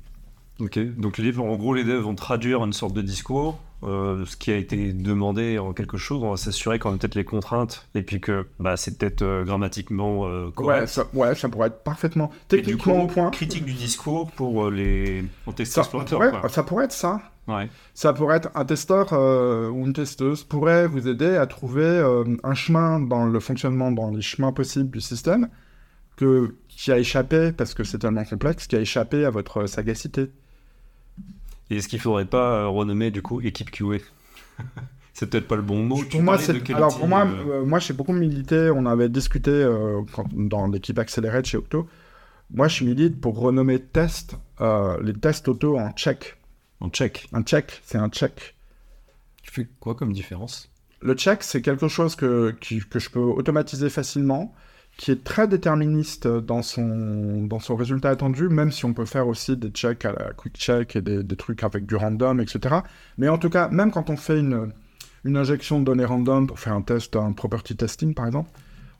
Ok, 0.60 0.78
donc 0.98 1.18
les 1.18 1.24
livres, 1.26 1.44
en 1.44 1.56
gros, 1.56 1.74
les 1.74 1.84
devs 1.84 2.02
vont 2.04 2.14
traduire 2.16 2.64
une 2.64 2.74
sorte 2.74 2.94
de 2.94 3.02
discours, 3.02 3.60
euh, 3.84 4.26
ce 4.26 4.38
qui 4.38 4.52
a 4.52 4.58
été 4.58 4.94
demandé 4.94 5.58
en 5.58 5.74
quelque 5.74 5.98
chose, 5.98 6.22
on 6.24 6.30
va 6.32 6.38
s'assurer 6.38 6.78
qu'on 6.78 6.94
a 6.94 6.98
peut-être 6.98 7.16
les 7.16 7.24
contraintes, 7.24 7.88
et 7.96 8.04
puis 8.04 8.22
que 8.22 8.46
bah, 8.60 8.78
c'est 8.78 8.96
peut-être 9.00 9.24
euh, 9.24 9.44
grammatiquement 9.44 10.28
euh, 10.28 10.46
Ouais 10.48 10.52
correct. 10.54 10.88
ça, 10.88 11.08
ouais, 11.16 11.34
ça 11.34 11.50
pourrait 11.50 11.70
être 11.70 11.84
parfaitement 11.84 12.30
Et 12.52 12.62
du 12.62 12.78
techniquement 12.78 12.94
coup, 12.94 13.02
au 13.02 13.08
point. 13.08 13.32
critique 13.32 13.66
du 13.66 13.74
discours 13.74 14.30
pour 14.32 14.66
euh, 14.68 14.70
les 14.72 15.24
en 15.48 15.54
Ça, 15.66 15.84
pourrait, 15.84 16.30
quoi. 16.30 16.48
ça 16.50 16.62
pourrait 16.62 16.86
être 16.86 16.92
ça. 16.92 17.22
Ouais. 17.48 17.68
Ça 17.96 18.14
pourrait 18.14 18.38
être 18.38 18.50
un 18.54 18.66
testeur 18.66 19.12
ou 19.14 19.86
une 19.88 19.94
testeuse 19.94 20.44
pourrait 20.44 20.86
vous 20.86 21.08
aider 21.08 21.36
à 21.38 21.48
trouver 21.48 22.04
un 22.44 22.54
chemin 22.54 23.00
dans 23.00 23.26
le 23.26 23.40
fonctionnement, 23.40 23.92
dans 23.92 24.12
les 24.12 24.22
chemins 24.22 24.52
possibles 24.52 24.92
du 24.92 25.02
système 25.02 25.50
que, 26.18 26.56
qui 26.68 26.92
a 26.92 27.00
échappé, 27.00 27.52
parce 27.52 27.74
que 27.74 27.84
c'est 27.84 27.98
tellement 27.98 28.24
complexe, 28.26 28.68
qui 28.68 28.76
a 28.76 28.80
échappé 28.80 29.26
à 29.26 29.32
votre 29.32 29.66
sagacité. 29.66 30.30
Et 31.72 31.78
est-ce 31.78 31.88
qu'il 31.88 32.00
faudrait 32.00 32.26
pas 32.26 32.64
euh, 32.64 32.68
renommer 32.68 33.10
du 33.10 33.22
coup 33.24 33.42
équipe 33.42 33.72
QA 33.72 33.98
C'est 35.14 35.30
peut-être 35.30 35.48
pas 35.48 35.56
le 35.56 35.62
bon 35.62 35.84
mot. 35.84 36.04
Pour 36.10 36.22
moi, 36.22 36.38
c'est... 36.38 36.54
de 36.54 36.74
Alors 36.76 36.98
pour 36.98 37.08
moi, 37.08 37.26
euh, 37.26 37.62
euh, 37.62 37.66
moi 37.66 37.80
j'ai 37.80 37.94
beaucoup 37.94 38.14
milité, 38.14 38.70
on 38.74 38.86
avait 38.86 39.10
discuté 39.10 39.52
euh, 39.52 40.02
quand- 40.14 40.28
dans 40.34 40.68
l'équipe 40.68 40.98
Accelerate 41.00 41.46
chez 41.46 41.58
Octo. 41.58 41.88
Moi, 42.54 42.68
je 42.68 42.84
milite 42.84 43.20
pour 43.22 43.38
renommer 43.40 43.80
test, 43.80 44.36
euh, 44.60 44.98
les 45.02 45.14
tests 45.14 45.48
auto 45.48 45.78
en 45.80 45.92
check. 45.92 46.38
en 46.82 46.90
check. 46.90 47.28
Un 47.34 47.44
check, 47.44 47.82
c'est 47.86 47.98
un 47.98 48.10
check. 48.10 48.56
Tu 49.44 49.52
fais 49.52 49.68
quoi 49.80 49.96
comme 49.96 50.12
différence? 50.14 50.70
Le 51.02 51.14
check, 51.14 51.44
c'est 51.44 51.62
quelque 51.62 51.88
chose 51.88 52.16
que, 52.16 52.52
qui- 52.60 52.80
que 52.82 53.00
je 53.00 53.10
peux 53.10 53.20
automatiser 53.20 53.90
facilement, 53.90 54.54
qui 54.98 55.12
est 55.12 55.24
très 55.24 55.48
déterministe 55.48 56.28
dans 56.28 56.62
son, 56.62 57.44
dans 57.48 57.60
son 57.60 57.76
résultat 57.76 58.10
attendu, 58.10 58.50
même 58.50 58.72
si 58.72 58.86
on 58.86 58.94
peut 58.94 59.06
faire 59.06 59.28
aussi 59.28 59.58
des 59.58 59.70
checks 59.70 60.06
à 60.06 60.12
la 60.14 60.34
quick 60.34 60.56
check 60.58 60.96
et 60.96 61.02
des, 61.02 61.36
trucs 61.36 61.64
avec 61.64 61.86
du 61.88 61.96
random, 61.96 62.40
etc. 62.40 62.76
Mais 63.18 63.28
en 63.30 63.38
tout 63.40 63.50
cas, 63.50 63.68
même 63.70 63.92
quand 63.92 64.10
on 64.12 64.18
fait 64.18 64.40
une, 64.40 64.72
une 65.26 65.38
injection 65.38 65.80
de 65.80 65.86
données 65.86 66.06
random 66.06 66.46
pour 66.46 66.60
faire 66.60 66.74
un 66.74 66.82
test, 66.84 67.16
un 67.16 67.32
property 67.32 67.76
testing 67.76 68.14
par 68.14 68.28
exemple, 68.28 68.52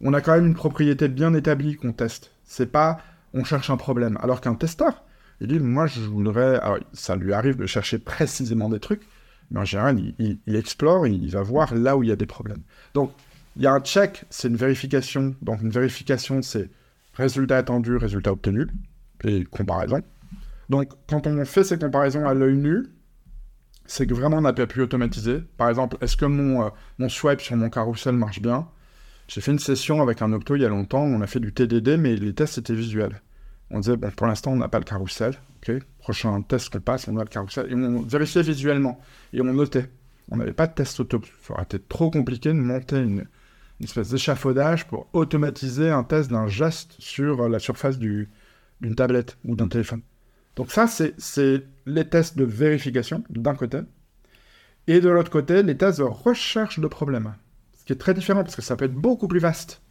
on 0.02 0.14
a 0.14 0.22
quand 0.22 0.34
même 0.34 0.48
une 0.48 0.56
propriété 0.56 1.08
bien 1.08 1.34
établie 1.36 1.76
qu'on 1.76 1.94
teste. 1.94 2.32
C'est 2.46 2.72
pas 2.72 3.00
on 3.34 3.44
cherche 3.44 3.70
un 3.70 3.78
problème. 3.78 4.18
Alors 4.22 4.42
qu'un 4.42 4.56
testeur, 4.56 5.04
il 5.40 5.48
dit 5.48 5.60
moi 5.60 5.86
je 5.86 6.02
voudrais. 6.02 6.60
Alors, 6.62 6.80
ça 6.94 7.16
lui 7.16 7.34
arrive 7.34 7.58
de 7.58 7.66
chercher 7.68 8.00
précisément 8.00 8.70
des 8.70 8.80
trucs, 8.80 9.02
mais 9.52 9.60
en 9.60 9.66
général, 9.66 10.00
il, 10.00 10.16
il- 10.18 10.40
il 10.48 10.56
explore, 10.56 11.06
il 11.06 11.30
va 11.30 11.44
voir 11.44 11.76
là 11.76 11.96
où 11.96 12.02
il 12.04 12.10
y 12.10 12.12
a 12.12 12.16
des 12.16 12.26
problèmes. 12.26 12.64
Donc, 12.96 13.12
il 13.56 13.64
y 13.64 13.68
a 13.68 13.74
un 13.74 13.80
check, 13.82 14.26
c'est 14.30 14.48
une 14.48 14.56
vérification. 14.56 15.36
Donc, 15.42 15.62
une 15.62 15.70
vérification, 15.70 16.42
c'est 16.42 16.70
résultat 17.14 17.58
attendu, 17.58 17.98
résultat 17.98 18.32
obtenu, 18.32 18.68
et 19.24 19.44
comparaison. 19.46 20.02
Donc, 20.70 20.92
quand 21.08 21.28
on 21.28 21.44
fait 21.46 21.64
ces 21.64 21.78
comparaisons 21.78 22.28
à 22.28 22.34
l'œil 22.34 22.56
nu, 22.56 22.86
c'est 23.86 24.08
que 24.08 24.14
vraiment 24.14 24.38
on 24.38 24.42
n'a 24.42 24.54
pas 24.54 24.68
pu 24.68 24.82
automatiser. 24.82 25.42
Par 25.58 25.70
exemple, 25.70 25.98
est-ce 26.02 26.16
que 26.16 26.26
mon, 26.26 26.72
euh, 27.00 27.10
swipe 27.10 27.42
sur 27.42 27.58
mon 27.58 27.70
carrousel 27.70 28.16
marche 28.16 28.42
bien? 28.42 28.68
J'ai 29.28 29.42
fait 29.42 29.52
une 29.52 29.60
session 29.60 30.02
avec 30.02 30.22
un 30.22 30.32
opto 30.32 30.56
il 30.56 30.62
y 30.62 30.66
a 30.66 30.70
longtemps, 30.70 31.04
on 31.04 31.22
a 31.22 31.28
fait 31.28 31.40
du 31.40 31.54
TDD, 31.54 31.98
mais 31.98 32.16
les 32.16 32.34
tests 32.34 32.58
étaient 32.58 32.74
visuels. 32.74 33.22
On 33.70 33.80
disait, 33.80 33.98
bon, 33.98 34.12
pour 34.12 34.28
l'instant, 34.28 34.52
on 34.52 34.58
n'a 34.58 34.68
pas 34.68 34.80
le 34.80 34.86
carrousel. 34.86 35.34
ok? 35.58 35.82
Prochain 36.00 36.42
test 36.42 36.70
qu'on 36.70 36.80
passe, 36.80 37.08
on 37.08 37.18
a 37.18 37.24
le 37.24 37.30
carrousel. 37.30 37.68
Et 37.70 37.76
on 37.76 38.02
vérifiait 38.02 38.42
visuellement. 38.42 39.00
Et 39.34 39.42
on 39.42 39.46
notait. 39.46 39.90
On 40.30 40.38
n'avait 40.38 40.54
pas 40.54 40.68
de 40.68 40.74
test 40.74 41.00
auto. 41.00 41.22
Ça 41.44 41.54
aurait 41.54 41.64
été 41.64 41.80
trop 41.80 42.12
compliqué 42.12 42.50
de 42.50 42.60
monter 42.60 42.98
une, 42.98 43.26
une 43.82 43.86
espèce 43.86 44.10
d'échafaudage 44.10 44.86
pour 44.86 45.08
automatiser 45.12 45.90
un 45.90 46.04
test 46.04 46.30
d'un 46.30 46.46
geste 46.48 46.94
sur 47.00 47.50
la 47.50 47.58
surface 47.58 47.98
du- 47.98 48.30
d'une 48.80 48.94
tablette 48.94 49.38
ou 49.44 49.56
d'un 49.56 49.68
téléphone. 49.68 50.02
Donc 50.56 50.72
ça, 50.72 50.86
c'est- 50.86 51.64
les 51.88 52.08
tests 52.08 52.38
de 52.38 52.44
vérification, 52.44 53.24
d'un 53.32 53.56
côté. 53.56 53.80
Et 54.86 55.00
de 55.00 55.10
l'autre 55.10 55.32
côté, 55.32 55.64
les 55.64 55.76
tests 55.76 55.98
de 55.98 56.04
recherche 56.04 56.80
de 56.80 56.86
problèmes. 56.88 57.34
Ce 57.80 57.84
qui 57.86 57.94
est 57.94 57.96
très 57.96 58.14
différent, 58.14 58.44
parce 58.44 58.56
que 58.56 58.62
ça 58.62 58.76
peut 58.76 58.86
être 58.86 58.94
beaucoup 58.94 59.28
plus 59.28 59.40
vaste, 59.40 59.82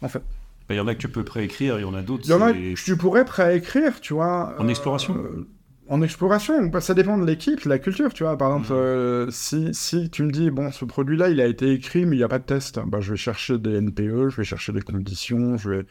en 0.00 0.08
fait. 0.08 0.20
Bah, 0.68 0.74
Il 0.74 0.76
y 0.76 0.80
en 0.80 0.86
a 0.86 0.94
que 0.94 1.00
tu 1.00 1.08
peux 1.08 1.24
préécrire, 1.24 1.76
il 1.78 1.82
y 1.82 1.84
en 1.84 1.94
a 1.94 2.02
d'autres. 2.02 2.22
Il 2.26 2.30
y 2.30 2.34
en 2.34 2.40
a 2.42 2.52
que 2.52 2.74
tu 2.84 2.96
pourrais 2.96 3.24
préécrire, 3.24 4.00
tu 4.00 4.12
vois. 4.14 4.54
En 4.60 4.68
exploration 4.68 5.16
euh, 5.16 5.48
En 5.90 6.02
exploration, 6.02 6.70
ça 6.80 6.94
dépend 6.94 7.18
de 7.18 7.26
l'équipe, 7.26 7.64
de 7.64 7.68
la 7.68 7.78
culture, 7.80 8.14
tu 8.14 8.22
vois. 8.22 8.38
Par 8.38 8.48
exemple, 8.52 8.72
Mhm. 8.72 8.78
euh, 8.78 9.30
si, 9.30 9.74
si 9.74 10.08
tu 10.08 10.22
me 10.22 10.30
dis, 10.30 10.50
bon, 10.50 10.70
ce 10.70 10.84
produit-là, 10.84 11.28
il 11.30 11.40
a 11.40 11.46
été 11.46 11.72
écrit, 11.72 12.06
mais 12.06 12.14
il 12.14 12.20
n'y 12.20 12.24
a 12.24 12.28
pas 12.28 12.38
de 12.38 12.44
test, 12.44 12.78
bah, 12.86 13.00
je 13.00 13.10
vais 13.10 13.16
chercher 13.16 13.58
des 13.58 13.74
NPE, 13.80 14.28
je 14.30 14.36
vais 14.36 14.44
chercher 14.44 14.72
des 14.72 14.82
conditions, 14.82 15.56
je 15.56 15.70
vais, 15.70 15.86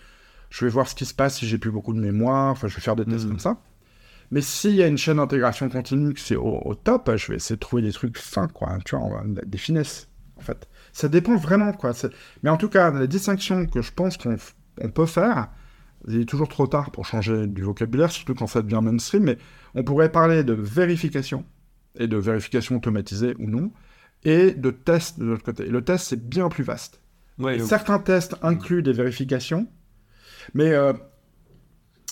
je 0.49 0.63
vais 0.65 0.71
voir 0.71 0.87
ce 0.87 0.95
qui 0.95 1.05
se 1.05 1.13
passe 1.13 1.37
si 1.39 1.45
j'ai 1.47 1.57
plus 1.57 1.69
beaucoup 1.71 1.93
de 1.93 1.99
mémoire, 1.99 2.51
enfin, 2.51 2.67
je 2.69 2.75
vais 2.75 2.81
faire 2.81 2.95
des 2.95 3.03
tests 3.05 3.25
Mhm. 3.25 3.31
comme 3.31 3.39
ça. 3.39 3.57
Mais 4.31 4.39
s'il 4.41 4.75
y 4.75 4.83
a 4.83 4.87
une 4.87 4.97
chaîne 4.97 5.17
d'intégration 5.17 5.67
continue 5.69 6.13
que 6.13 6.19
c'est 6.21 6.37
au, 6.37 6.61
au 6.63 6.75
top, 6.75 7.11
je 7.17 7.27
vais 7.27 7.35
essayer 7.35 7.55
de 7.57 7.59
trouver 7.59 7.81
des 7.81 7.91
trucs 7.91 8.17
fins, 8.17 8.47
quoi. 8.47 8.77
Tu 8.85 8.95
vois, 8.95 9.23
des 9.25 9.57
finesses, 9.57 10.07
en 10.37 10.41
fait. 10.41 10.69
Ça 10.93 11.09
dépend 11.09 11.35
vraiment, 11.35 11.73
quoi. 11.73 11.91
Mais 12.41 12.49
en 12.49 12.55
tout 12.57 12.69
cas, 12.69 12.89
la 12.91 13.05
distinction 13.07 13.65
que 13.65 13.81
je 13.81 13.91
pense 13.91 14.15
qu'on 14.17 14.37
peut 14.93 15.05
faire, 15.07 15.49
il 16.07 16.21
est 16.21 16.25
toujours 16.25 16.47
trop 16.47 16.67
tard 16.67 16.91
pour 16.91 17.05
changer 17.05 17.47
du 17.47 17.61
vocabulaire, 17.63 18.11
surtout 18.11 18.33
quand 18.35 18.47
ça 18.47 18.61
devient 18.61 18.79
mainstream, 18.81 19.23
mais 19.23 19.37
on 19.75 19.83
pourrait 19.83 20.11
parler 20.11 20.43
de 20.43 20.53
vérification, 20.53 21.45
et 21.97 22.07
de 22.07 22.17
vérification 22.17 22.77
automatisée 22.77 23.35
ou 23.39 23.49
non, 23.49 23.71
et 24.23 24.51
de 24.51 24.71
test 24.71 25.19
de 25.19 25.25
l'autre 25.25 25.43
côté. 25.43 25.65
Et 25.67 25.69
le 25.69 25.83
test, 25.83 26.07
c'est 26.07 26.29
bien 26.29 26.49
plus 26.49 26.63
vaste. 26.63 27.01
Ouais, 27.37 27.55
Et 27.55 27.59
donc- 27.59 27.67
certains 27.67 27.99
tests 27.99 28.35
incluent 28.41 28.83
des 28.83 28.93
vérifications, 28.93 29.67
mais 30.53 30.71
euh, 30.73 30.93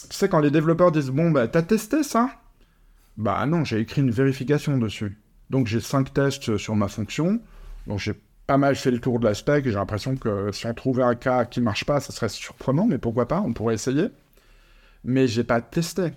tu 0.09 0.15
sais, 0.15 0.29
quand 0.29 0.39
les 0.39 0.51
développeurs 0.51 0.91
disent 0.91 1.09
Bon, 1.09 1.31
bah, 1.31 1.47
t'as 1.47 1.61
testé 1.63 2.03
ça? 2.03 2.29
Bah 3.17 3.45
non, 3.45 3.63
j'ai 3.63 3.79
écrit 3.79 4.01
une 4.01 4.11
vérification 4.11 4.77
dessus. 4.77 5.19
Donc 5.49 5.67
j'ai 5.67 5.79
cinq 5.79 6.13
tests 6.13 6.57
sur 6.57 6.75
ma 6.75 6.87
fonction, 6.87 7.41
donc 7.87 7.99
j'ai 7.99 8.13
pas 8.47 8.57
mal 8.57 8.75
fait 8.75 8.91
le 8.91 8.99
tour 8.99 9.19
de 9.19 9.25
la 9.25 9.33
spec, 9.33 9.65
et 9.65 9.69
j'ai 9.69 9.75
l'impression 9.75 10.15
que 10.15 10.51
si 10.53 10.65
on 10.65 10.73
trouvait 10.73 11.03
un 11.03 11.15
cas 11.15 11.45
qui 11.45 11.61
marche 11.61 11.85
pas, 11.85 11.99
ça 11.99 12.13
serait 12.13 12.29
surprenant, 12.29 12.87
mais 12.87 12.97
pourquoi 12.97 13.27
pas, 13.27 13.41
on 13.41 13.53
pourrait 13.53 13.75
essayer. 13.75 14.07
Mais 15.03 15.27
j'ai 15.27 15.43
pas 15.43 15.61
testé. 15.61 16.11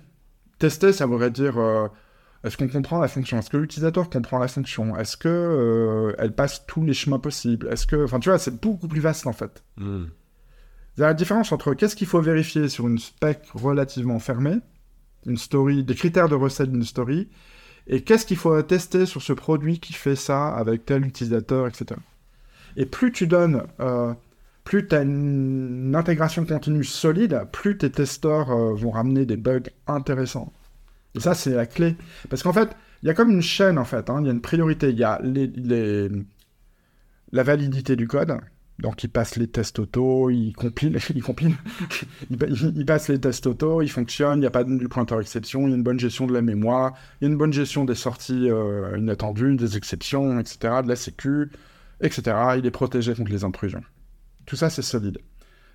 Tester, 0.59 0.93
ça 0.93 1.07
voudrait 1.07 1.31
dire 1.31 1.59
euh, 1.59 1.89
est-ce 2.45 2.57
qu'on 2.57 2.68
comprend 2.68 2.99
la 3.01 3.09
fonction? 3.09 3.39
Est-ce 3.39 3.51
que 3.51 3.57
l'utilisateur 3.57 4.09
comprend 4.09 4.39
la 4.39 4.49
fonction? 4.49 4.97
Est-ce 4.97 5.16
que 5.16 5.28
euh, 5.28 6.14
elle 6.18 6.35
passe 6.35 6.66
tous 6.66 6.85
les 6.85 6.95
chemins 6.95 7.18
possibles? 7.18 7.68
Est-ce 7.68 7.87
que, 7.87 8.05
enfin, 8.05 8.20
tu 8.20 8.28
vois, 8.28 8.39
c'est 8.39 8.61
beaucoup 8.61 8.89
plus 8.89 9.01
vaste 9.01 9.26
en 9.26 9.33
fait. 9.33 9.62
Il 9.78 11.01
y 11.01 11.03
a 11.03 11.09
la 11.09 11.14
différence 11.14 11.53
entre 11.53 11.74
qu'est-ce 11.74 11.97
qu'il 11.97 12.07
faut 12.07 12.20
vérifier 12.20 12.68
sur 12.68 12.87
une 12.89 12.99
spec 12.99 13.41
relativement 13.55 14.18
fermée, 14.18 14.59
une 15.26 15.37
story, 15.37 15.85
des 15.85 15.95
critères 15.95 16.28
de 16.28 16.35
recette 16.35 16.70
d'une 16.70 16.85
story, 16.85 17.28
et 17.87 18.03
qu'est-ce 18.03 18.26
qu'il 18.26 18.37
faut 18.37 18.61
tester 18.62 19.07
sur 19.07 19.22
ce 19.22 19.33
produit 19.33 19.81
qui 19.81 19.93
fait 19.93 20.16
ça 20.16 20.49
avec 20.49 20.87
tel 20.87 21.07
utilisateur, 21.07 21.66
etc. 21.66 21.97
Et 22.77 22.87
plus 22.87 23.12
tu 23.12 23.27
donnes, 23.27 23.62
euh, 23.81 24.12
plus 24.64 24.87
tu 24.87 24.95
as 24.95 25.03
une 25.03 25.95
intégration 25.97 26.45
continue 26.45 26.85
solide, 26.85 27.43
plus 27.53 27.77
tes 27.79 27.91
testeurs 27.91 28.51
euh, 28.51 28.75
vont 28.75 28.91
ramener 28.91 29.27
des 29.27 29.37
bugs 29.37 29.61
intéressants. 29.87 30.53
Et 31.14 31.21
ça, 31.21 31.35
c'est 31.35 31.55
la 31.55 31.66
clé. 31.66 31.97
Parce 32.29 32.43
qu'en 32.43 32.53
fait, 32.53 32.71
il 33.03 33.07
y 33.07 33.11
a 33.11 33.14
comme 33.14 33.31
une 33.31 33.43
chaîne, 33.43 33.79
en 33.79 33.85
fait. 33.85 34.09
hein. 34.11 34.18
Il 34.21 34.27
y 34.27 34.29
a 34.29 34.33
une 34.33 34.41
priorité. 34.41 34.91
Il 34.91 34.99
y 34.99 35.05
a 35.05 35.21
la 37.33 37.43
validité 37.43 37.97
du 37.97 38.07
code. 38.09 38.39
Donc, 38.79 39.05
il 39.05 39.09
passe 39.11 39.37
les 39.37 39.47
tests 39.47 39.79
auto, 39.79 40.31
il 40.31 40.55
compile, 40.55 40.99
il 41.14 41.23
compile, 41.23 41.55
il, 42.31 42.39
pa- 42.39 42.47
il- 42.47 42.73
il 42.77 42.87
passe 42.87 43.09
les 43.09 43.21
tests 43.21 43.47
auto, 43.47 43.83
il 43.83 43.91
fonctionne, 43.91 44.39
il 44.39 44.41
n'y 44.41 44.47
a 44.47 44.51
pas 44.51 44.64
de 44.64 44.87
pointeur 44.87 45.21
exception, 45.21 45.66
il 45.66 45.71
y 45.71 45.73
a 45.75 45.77
une 45.77 45.83
bonne 45.83 46.01
gestion 46.01 46.27
de 46.27 46.33
la 46.33 46.41
mémoire, 46.41 46.95
il 47.21 47.25
y 47.25 47.29
a 47.29 47.31
une 47.31 47.37
bonne 47.37 47.53
gestion 47.53 47.85
des 47.85 47.95
sorties 47.95 48.49
euh, 48.49 48.97
inattendues, 48.97 49.57
des 49.57 49.77
exceptions, 49.77 50.41
etc., 50.41 50.77
de 50.83 50.89
la 50.89 50.97
sécu, 50.97 51.51
etc. 52.01 52.37
Il 52.59 52.67
est 52.67 52.71
protégé 52.71 53.15
contre 53.15 53.31
les 53.31 53.45
intrusions. 53.45 53.83
Tout 54.47 54.57
ça, 54.57 54.71
c'est 54.71 54.83
solide. 54.83 55.19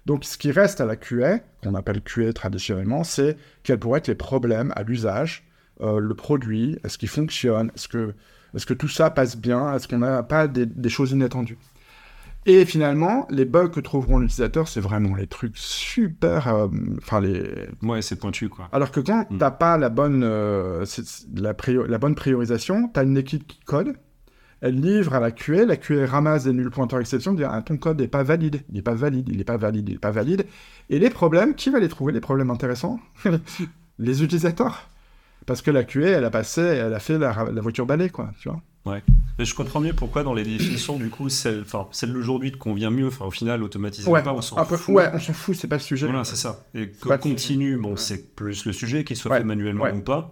Donc, 0.06 0.24
ce 0.24 0.38
qui 0.38 0.52
reste 0.52 0.82
à 0.82 0.86
la 0.86 0.96
QA, 0.96 1.40
qu'on 1.64 1.74
appelle 1.76 2.02
QA 2.02 2.32
traditionnellement, 2.34 3.04
c'est 3.04 3.38
quels 3.64 3.80
pourraient 3.80 4.00
être 4.00 4.08
les 4.08 4.16
problèmes 4.16 4.72
à 4.76 4.84
l'usage, 4.84 5.44
euh, 5.82 6.00
le 6.00 6.14
produit, 6.16 6.78
est-ce 6.84 6.98
qu'il 6.98 7.10
fonctionne, 7.10 7.72
est-ce 7.76 7.88
que, 7.88 8.14
est 8.56 8.66
que 8.66 8.74
tout 8.74 8.88
ça 8.88 9.10
passe 9.10 9.36
bien, 9.36 9.74
est-ce 9.76 9.88
qu'on 9.88 9.98
n'a 10.00 10.22
pas 10.24 10.48
des, 10.48 10.66
des 10.66 10.90
choses 10.90 11.12
inattendues. 11.12 11.58
Et 12.48 12.64
finalement, 12.66 13.26
les 13.32 13.46
bugs 13.46 13.70
que 13.70 13.80
trouveront 13.80 14.20
l'utilisateur, 14.20 14.68
c'est 14.68 14.80
vraiment 14.80 15.16
les 15.16 15.26
trucs 15.26 15.58
super... 15.58 16.48
euh, 16.48 16.68
Enfin, 17.00 17.20
les... 17.20 17.68
Ouais, 17.82 18.04
c'est 18.04 18.16
pointu, 18.18 18.50
quoi. 18.50 18.70
Alors 18.72 18.92
que 18.92 19.00
quand 19.00 19.26
Mm. 19.32 19.38
t'as 19.40 19.50
pas 19.52 19.78
la 19.80 19.90
bonne, 19.90 20.22
euh, 20.24 20.86
la, 21.36 21.56
la 21.88 21.98
bonne 21.98 22.14
priorisation, 22.14 22.88
tu 22.94 23.00
as 23.00 23.04
une 23.04 23.18
équipe 23.18 23.48
qui 23.48 23.60
code, 23.62 23.96
elle 24.66 24.82
livre 24.82 25.13
à 25.13 25.20
la 25.20 25.30
QA, 25.30 25.63
la 25.66 25.78
QA 25.78 26.07
ramasse 26.07 26.45
des 26.45 26.51
nuls 26.53 26.72
pointeurs 26.72 26.99
exception, 26.99 27.34
dit 27.34 27.43
ah, 27.43 27.61
ton 27.63 27.78
code 27.78 28.01
n'est 28.01 28.07
pas 28.07 28.24
valide, 28.24 28.61
il 28.70 28.76
n'est 28.76 28.82
pas 28.82 28.95
valide, 28.95 29.30
il 29.30 29.38
n'est 29.38 29.43
pas 29.43 29.57
valide, 29.57 29.88
il 29.88 29.91
n'est 29.93 29.99
pas 29.99 30.09
valide. 30.09 30.47
Et 30.89 30.97
les 30.97 31.11
problèmes, 31.11 31.53
qui 31.53 31.70
va 31.70 31.80
les 31.80 31.88
trouver, 31.88 32.11
les 32.11 32.20
problèmes 32.20 32.49
intéressants 32.49 32.99
Les 33.99 34.24
utilisateurs. 34.24 34.89
Parce 35.45 35.61
que 35.61 35.70
la 35.70 35.84
QA, 35.84 36.07
elle 36.07 36.26
a 36.26 36.32
passé, 36.32 36.61
elle 36.61 36.95
a 36.95 36.99
fait 36.99 37.20
la, 37.20 37.45
la 37.53 37.61
voiture 37.61 37.86
balai, 37.86 38.09
quoi, 38.09 38.32
tu 38.39 38.49
vois. 38.49 38.59
Mais 39.38 39.45
je 39.45 39.53
comprends 39.53 39.80
mieux 39.80 39.93
pourquoi 39.93 40.24
dans 40.24 40.34
les 40.34 40.43
définitions, 40.43 40.97
du 40.97 41.09
coup, 41.09 41.30
celle, 41.30 41.61
enfin, 41.61 41.88
celle 41.91 42.13
d'aujourd'hui 42.13 42.51
te 42.51 42.57
convient 42.57 42.89
mieux. 42.89 43.07
Enfin, 43.07 43.26
au 43.26 43.32
final, 43.32 43.61
automatiser 43.61 44.09
Ouais, 44.09 44.24
pas, 44.24 44.34
on 44.34 44.41
s'en 44.41 44.63
fout. 44.66 44.95
ouais, 44.95 45.09
on 45.13 45.20
s'en 45.20 45.34
fout, 45.34 45.55
c'est 45.55 45.68
pas 45.68 45.76
le 45.76 45.82
sujet. 45.82 46.07
Voilà, 46.07 46.24
c'est 46.24 46.36
ça. 46.36 46.66
Et 46.74 46.89
que 46.89 47.18
continue, 47.18 47.78
bon, 47.78 47.95
c'est 47.95 48.36
plus 48.36 48.66
le 48.66 48.74
sujet, 48.74 49.03
qu'il 49.03 49.16
soit 49.16 49.32
Ouais, 49.32 49.38
fait 49.39 49.43
manuellement 49.43 49.84
ouais, 49.84 49.93
ou 49.93 50.01
pas. 50.01 50.32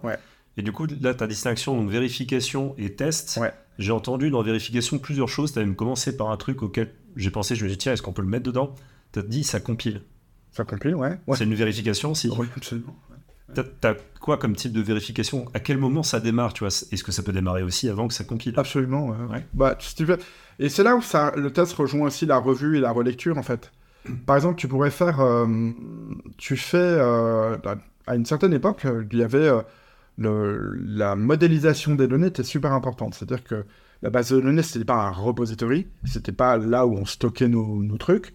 Et 0.56 0.62
du 0.62 0.72
coup, 0.72 0.86
là, 1.00 1.14
ta 1.14 1.26
distinction, 1.26 1.76
donc 1.76 1.90
vérification 1.90 2.74
et 2.78 2.94
test. 2.94 3.38
Ouais. 3.40 3.52
J'ai 3.78 3.90
entendu 3.92 4.30
dans 4.30 4.42
vérification 4.42 4.98
plusieurs 4.98 5.28
choses. 5.28 5.52
Tu 5.52 5.58
as 5.58 5.62
même 5.64 5.74
commencé 5.74 6.16
par 6.16 6.30
un 6.30 6.36
truc 6.36 6.62
auquel 6.62 6.92
j'ai 7.16 7.30
pensé, 7.30 7.56
je 7.56 7.64
me 7.64 7.68
suis 7.68 7.76
dit, 7.76 7.82
tiens, 7.82 7.92
est-ce 7.92 8.02
qu'on 8.02 8.12
peut 8.12 8.22
le 8.22 8.28
mettre 8.28 8.44
dedans? 8.44 8.74
Tu 9.12 9.18
as 9.18 9.22
dit, 9.22 9.42
ça 9.44 9.58
compile. 9.60 10.02
Ça 10.52 10.64
compile, 10.64 10.94
ouais. 10.94 11.18
ouais. 11.26 11.36
C'est 11.36 11.44
une 11.44 11.54
vérification 11.54 12.12
aussi. 12.12 12.28
Oui, 12.38 12.46
absolument. 12.56 12.96
T'as- 13.52 13.64
T'as 13.64 13.94
quoi 14.20 14.36
comme 14.38 14.54
type 14.56 14.72
de 14.72 14.80
vérification? 14.80 15.46
À 15.54 15.60
quel 15.60 15.78
moment 15.78 16.02
ça 16.02 16.18
démarre 16.20 16.52
tu 16.54 16.60
vois? 16.60 16.68
Est-ce 16.68 17.04
que 17.04 17.12
ça 17.12 17.22
peut 17.22 17.32
démarrer 17.32 17.62
aussi 17.62 17.88
avant 17.88 18.08
que 18.08 18.14
ça 18.14 18.24
compile? 18.24 18.54
Absolument, 18.56 19.08
ouais. 19.08 19.44
Bah, 19.52 19.76
si 19.80 19.94
tu 19.96 20.04
veux. 20.04 20.18
Et 20.60 20.68
c'est 20.68 20.82
là 20.84 20.94
où 20.96 21.02
ça, 21.02 21.32
le 21.36 21.52
test 21.52 21.72
rejoint 21.74 22.06
aussi 22.06 22.26
la 22.26 22.38
revue 22.38 22.78
et 22.78 22.80
la 22.80 22.90
relecture, 22.92 23.36
en 23.38 23.42
fait. 23.42 23.70
Par 24.26 24.36
exemple, 24.36 24.56
tu 24.56 24.66
pourrais 24.68 24.90
faire. 24.90 25.20
euh, 25.20 25.46
tu 26.38 26.56
fais. 26.56 26.76
euh, 26.78 27.56
à 28.06 28.16
une 28.16 28.26
certaine 28.26 28.52
époque, 28.52 28.84
euh, 28.86 29.04
il 29.12 29.18
y 29.18 29.22
avait. 29.22 29.38
euh, 29.48 29.62
la 30.18 31.16
modélisation 31.16 31.94
des 31.94 32.06
données 32.06 32.28
était 32.28 32.44
super 32.44 32.72
importante. 32.72 33.14
C'est-à-dire 33.14 33.44
que 33.44 33.64
la 34.02 34.10
base 34.10 34.30
de 34.30 34.40
données, 34.40 34.62
c'était 34.62 34.84
pas 34.84 35.06
un 35.06 35.10
repository, 35.10 35.86
c'était 36.04 36.32
pas 36.32 36.58
là 36.58 36.86
où 36.86 36.94
on 36.94 37.04
stockait 37.04 37.48
nos, 37.48 37.82
nos 37.82 37.96
trucs. 37.96 38.34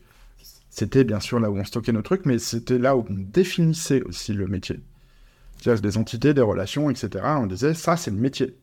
C'était 0.69 1.03
bien 1.03 1.19
sûr 1.19 1.39
là 1.39 1.49
où 1.49 1.57
on 1.57 1.63
stockait 1.63 1.91
nos 1.91 2.01
trucs, 2.01 2.25
mais 2.25 2.39
c'était 2.39 2.77
là 2.77 2.95
où 2.95 3.05
on 3.09 3.13
définissait 3.13 4.01
aussi 4.03 4.33
le 4.33 4.47
métier. 4.47 4.79
C'est-à-dire 5.57 5.81
des 5.81 5.97
entités, 5.97 6.33
des 6.33 6.41
relations, 6.41 6.89
etc. 6.89 7.23
On 7.37 7.47
disait, 7.47 7.73
ça, 7.73 7.97
c'est 7.97 8.11
le 8.11 8.17
métier. 8.17 8.55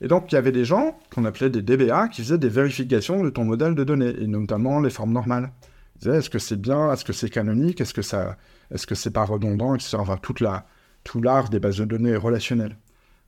Et 0.00 0.08
donc, 0.08 0.30
il 0.30 0.36
y 0.36 0.38
avait 0.38 0.52
des 0.52 0.64
gens 0.64 0.98
qu'on 1.12 1.24
appelait 1.24 1.50
des 1.50 1.62
DBA 1.62 2.08
qui 2.08 2.22
faisaient 2.22 2.38
des 2.38 2.48
vérifications 2.48 3.22
de 3.22 3.30
ton 3.30 3.44
modèle 3.44 3.74
de 3.74 3.84
données, 3.84 4.14
et 4.18 4.26
notamment 4.26 4.80
les 4.80 4.90
formes 4.90 5.12
normales. 5.12 5.52
Ils 5.96 5.98
disaient, 6.00 6.18
est-ce 6.18 6.30
que 6.30 6.38
c'est 6.38 6.60
bien, 6.60 6.92
est-ce 6.92 7.04
que 7.04 7.12
c'est 7.12 7.28
canonique, 7.28 7.80
est-ce 7.80 7.94
que 7.94 8.02
ça, 8.02 8.36
est-ce 8.70 8.86
que 8.86 8.94
c'est 8.94 9.10
pas 9.10 9.24
redondant, 9.24 9.74
etc. 9.74 9.96
Enfin, 9.98 10.16
toute 10.16 10.40
la, 10.40 10.66
tout 11.08 11.22
l'art 11.22 11.48
des 11.48 11.58
bases 11.58 11.78
de 11.78 11.86
données 11.86 12.16
relationnelles. 12.16 12.76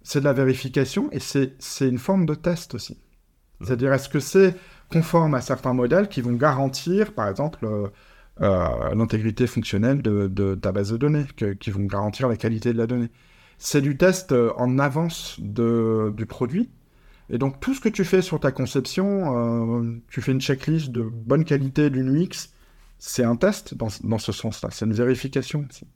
C'est 0.03 0.21
de 0.21 0.25
la 0.27 0.35
vérification, 0.35 1.09
et 1.13 1.19
c'est, 1.19 1.57
une 1.81 1.99
forme 1.99 2.27
de 2.27 2.35
test 2.35 2.75
aussi. 2.75 2.99
C'est-à-dire, 3.63 3.93
est-ce 3.95 4.11
que 4.11 4.21
c'est 4.21 4.55
conforme 4.91 5.35
à 5.35 5.41
certains 5.41 5.73
modèles 5.73 6.09
qui 6.09 6.21
vont 6.21 6.33
garantir, 6.35 7.15
par 7.15 7.29
exemple, 7.29 7.65
euh, 7.65 7.89
euh, 8.43 8.95
l'intégrité 8.95 9.47
fonctionnelle 9.47 10.03
de, 10.03 10.29
de 10.29 10.55
ta 10.57 10.73
base 10.73 10.93
de 10.93 10.99
données, 10.99 11.25
que- 11.37 11.55
qui 11.55 11.71
vont 11.71 11.85
garantir 11.85 12.29
la 12.29 12.37
qualité 12.37 12.73
de 12.75 12.79
la 12.79 12.87
donnée? 12.87 13.11
C'est 13.59 13.81
du 13.83 13.97
test 13.97 14.33
euh, 14.33 14.53
en 14.57 14.79
avance 14.79 15.37
de, 15.41 16.13
du 16.17 16.27
produit. 16.27 16.71
Et 17.31 17.39
donc, 17.39 17.61
tout 17.61 17.75
ce 17.75 17.81
que 17.81 17.89
tu 17.89 18.05
fais 18.05 18.23
sur 18.23 18.41
ta 18.41 18.53
conception, 18.53 19.81
euh, 19.81 20.03
tu 20.09 20.21
fais 20.23 20.33
une 20.33 20.41
checklist 20.41 20.91
de 20.91 21.03
bonne 21.03 21.45
qualité 21.47 21.89
d'une 21.91 22.15
UX, 22.17 22.51
c'est 22.99 23.25
un 23.25 23.37
test 23.37 23.75
dans, 23.75 23.89
dans 24.05 24.19
ce 24.19 24.33
sens-là. 24.33 24.71
C'est 24.73 24.85
une 24.87 24.93
vérification 24.95 25.67
aussi. 25.71 25.87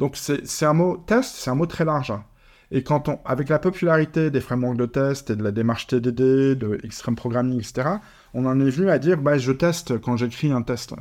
Donc, 0.00 0.16
c'est 0.16 0.64
un 0.66 0.72
mot 0.72 0.96
test, 0.96 1.36
c'est 1.36 1.50
un 1.50 1.54
mot 1.54 1.66
très 1.66 1.84
large. 1.84 2.10
hein. 2.10 2.24
Et 2.72 2.82
quand 2.82 3.08
on, 3.08 3.18
avec 3.24 3.48
la 3.50 3.58
popularité 3.58 4.30
des 4.30 4.40
frameworks 4.40 4.78
de 4.78 4.86
test 4.86 5.30
et 5.30 5.36
de 5.36 5.42
la 5.42 5.52
démarche 5.52 5.88
TDD, 5.88 6.54
de 6.56 6.80
Extreme 6.84 7.16
Programming, 7.16 7.58
etc., 7.58 7.88
on 8.32 8.46
en 8.46 8.58
est 8.60 8.70
venu 8.70 8.90
à 8.90 8.98
dire, 8.98 9.20
bah, 9.20 9.38
je 9.38 9.52
teste 9.52 10.00
quand 10.00 10.16
j'écris 10.16 10.52
un 10.52 10.62
test. 10.62 10.94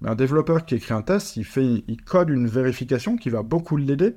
Mais 0.00 0.10
un 0.10 0.14
développeur 0.14 0.66
qui 0.66 0.74
écrit 0.74 0.92
un 0.92 1.02
test, 1.02 1.36
il, 1.36 1.44
fait, 1.44 1.84
il 1.88 2.02
code 2.04 2.28
une 2.28 2.46
vérification 2.46 3.16
qui 3.16 3.30
va 3.30 3.42
beaucoup 3.42 3.78
l'aider, 3.78 4.16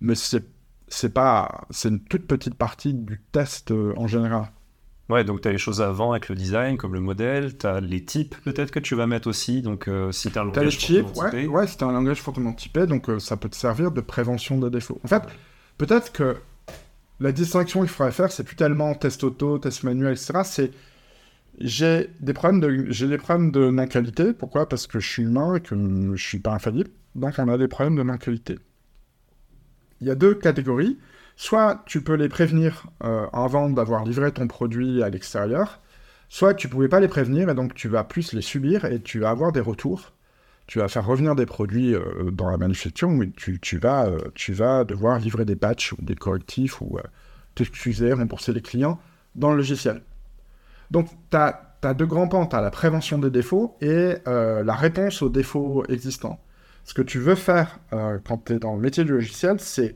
mais 0.00 0.14
c'est 0.14 0.44
c'est 0.90 1.12
pas 1.12 1.66
c'est 1.70 1.90
une 1.90 2.00
toute 2.00 2.26
petite 2.26 2.54
partie 2.54 2.94
du 2.94 3.20
test 3.32 3.72
euh, 3.72 3.92
en 3.96 4.06
général. 4.06 4.50
Ouais, 5.08 5.24
donc 5.24 5.40
tu 5.40 5.48
as 5.48 5.52
les 5.52 5.58
choses 5.58 5.80
avant 5.80 6.12
avec 6.12 6.28
le 6.28 6.34
design, 6.34 6.76
comme 6.76 6.92
le 6.92 7.00
modèle, 7.00 7.56
tu 7.56 7.66
as 7.66 7.80
les 7.80 8.04
types 8.04 8.34
peut-être 8.44 8.70
que 8.70 8.78
tu 8.78 8.94
vas 8.94 9.06
mettre 9.06 9.28
aussi, 9.28 9.62
donc 9.62 9.88
euh, 9.88 10.12
si 10.12 10.30
tu 10.30 10.38
as 10.38 10.42
un 10.42 10.50
T'as 10.50 10.60
les 10.60 10.66
langage 10.66 10.78
types, 10.78 11.06
fortement 11.06 11.32
ouais, 11.32 11.46
ouais 11.46 11.66
c'est 11.66 11.82
un 11.82 11.92
langage 11.92 12.20
fortement 12.20 12.52
typé, 12.52 12.86
donc 12.86 13.08
euh, 13.08 13.18
ça 13.18 13.38
peut 13.38 13.48
te 13.48 13.56
servir 13.56 13.90
de 13.90 14.02
prévention 14.02 14.58
de 14.58 14.68
défauts. 14.68 15.00
En 15.04 15.08
fait, 15.08 15.22
peut-être 15.78 16.12
que 16.12 16.36
la 17.20 17.32
distinction 17.32 17.80
qu'il 17.80 17.88
faudrait 17.88 18.12
faire, 18.12 18.30
c'est 18.30 18.44
plus 18.44 18.56
tellement 18.56 18.94
test 18.94 19.24
auto, 19.24 19.58
test 19.58 19.82
manuel, 19.82 20.12
etc. 20.12 20.40
C'est 20.44 20.70
j'ai 21.60 22.10
des 22.20 22.32
problèmes 22.32 22.60
de 22.60 22.86
j'ai 22.90 23.08
des 23.08 23.18
problèmes 23.18 23.50
de 23.50 23.70
non 23.70 23.86
qualité. 23.86 24.32
Pourquoi? 24.32 24.68
Parce 24.68 24.86
que 24.86 25.00
je 25.00 25.08
suis 25.08 25.22
humain 25.22 25.56
et 25.56 25.60
que 25.60 25.74
je 26.14 26.22
suis 26.22 26.38
pas 26.38 26.52
infaillible. 26.52 26.90
Donc 27.14 27.34
on 27.38 27.48
a 27.48 27.58
des 27.58 27.66
problèmes 27.66 27.96
de 27.96 28.02
non 28.02 28.16
qualité. 28.16 28.58
Il 30.00 30.06
y 30.06 30.10
a 30.10 30.14
deux 30.14 30.34
catégories. 30.34 30.98
Soit 31.40 31.84
tu 31.86 32.02
peux 32.02 32.14
les 32.14 32.28
prévenir 32.28 32.88
euh, 33.04 33.28
avant 33.32 33.70
d'avoir 33.70 34.04
livré 34.04 34.32
ton 34.32 34.48
produit 34.48 35.04
à 35.04 35.08
l'extérieur, 35.08 35.80
soit 36.28 36.52
tu 36.52 36.68
pouvais 36.68 36.88
pas 36.88 36.98
les 36.98 37.06
prévenir 37.06 37.48
et 37.48 37.54
donc 37.54 37.74
tu 37.74 37.86
vas 37.86 38.02
plus 38.02 38.32
les 38.32 38.42
subir 38.42 38.84
et 38.86 39.00
tu 39.00 39.20
vas 39.20 39.30
avoir 39.30 39.52
des 39.52 39.60
retours. 39.60 40.14
Tu 40.66 40.80
vas 40.80 40.88
faire 40.88 41.06
revenir 41.06 41.36
des 41.36 41.46
produits 41.46 41.94
euh, 41.94 42.32
dans 42.32 42.50
la 42.50 42.56
manufacture, 42.56 43.08
mais 43.08 43.30
tu, 43.30 43.78
vas, 43.78 44.06
euh, 44.06 44.18
tu 44.34 44.52
vas 44.52 44.82
devoir 44.82 45.20
livrer 45.20 45.44
des 45.44 45.54
patchs 45.54 45.92
ou 45.92 45.98
des 46.00 46.16
correctifs 46.16 46.80
ou 46.80 46.98
t'excuser, 47.54 48.12
rembourser 48.12 48.52
les 48.52 48.60
clients 48.60 48.98
dans 49.36 49.52
le 49.52 49.58
logiciel. 49.58 50.02
Donc, 50.90 51.08
tu 51.30 51.36
as, 51.36 51.94
deux 51.94 52.06
grands 52.06 52.26
pans. 52.26 52.46
Tu 52.46 52.56
as 52.56 52.60
la 52.60 52.72
prévention 52.72 53.16
des 53.16 53.30
défauts 53.30 53.76
et 53.80 54.16
la 54.26 54.74
réponse 54.74 55.22
aux 55.22 55.30
défauts 55.30 55.84
existants. 55.88 56.40
Ce 56.82 56.94
que 56.94 57.02
tu 57.02 57.20
veux 57.20 57.36
faire 57.36 57.78
quand 58.24 58.46
tu 58.46 58.54
es 58.54 58.58
dans 58.58 58.74
le 58.74 58.80
métier 58.80 59.04
du 59.04 59.12
logiciel, 59.12 59.60
c'est 59.60 59.94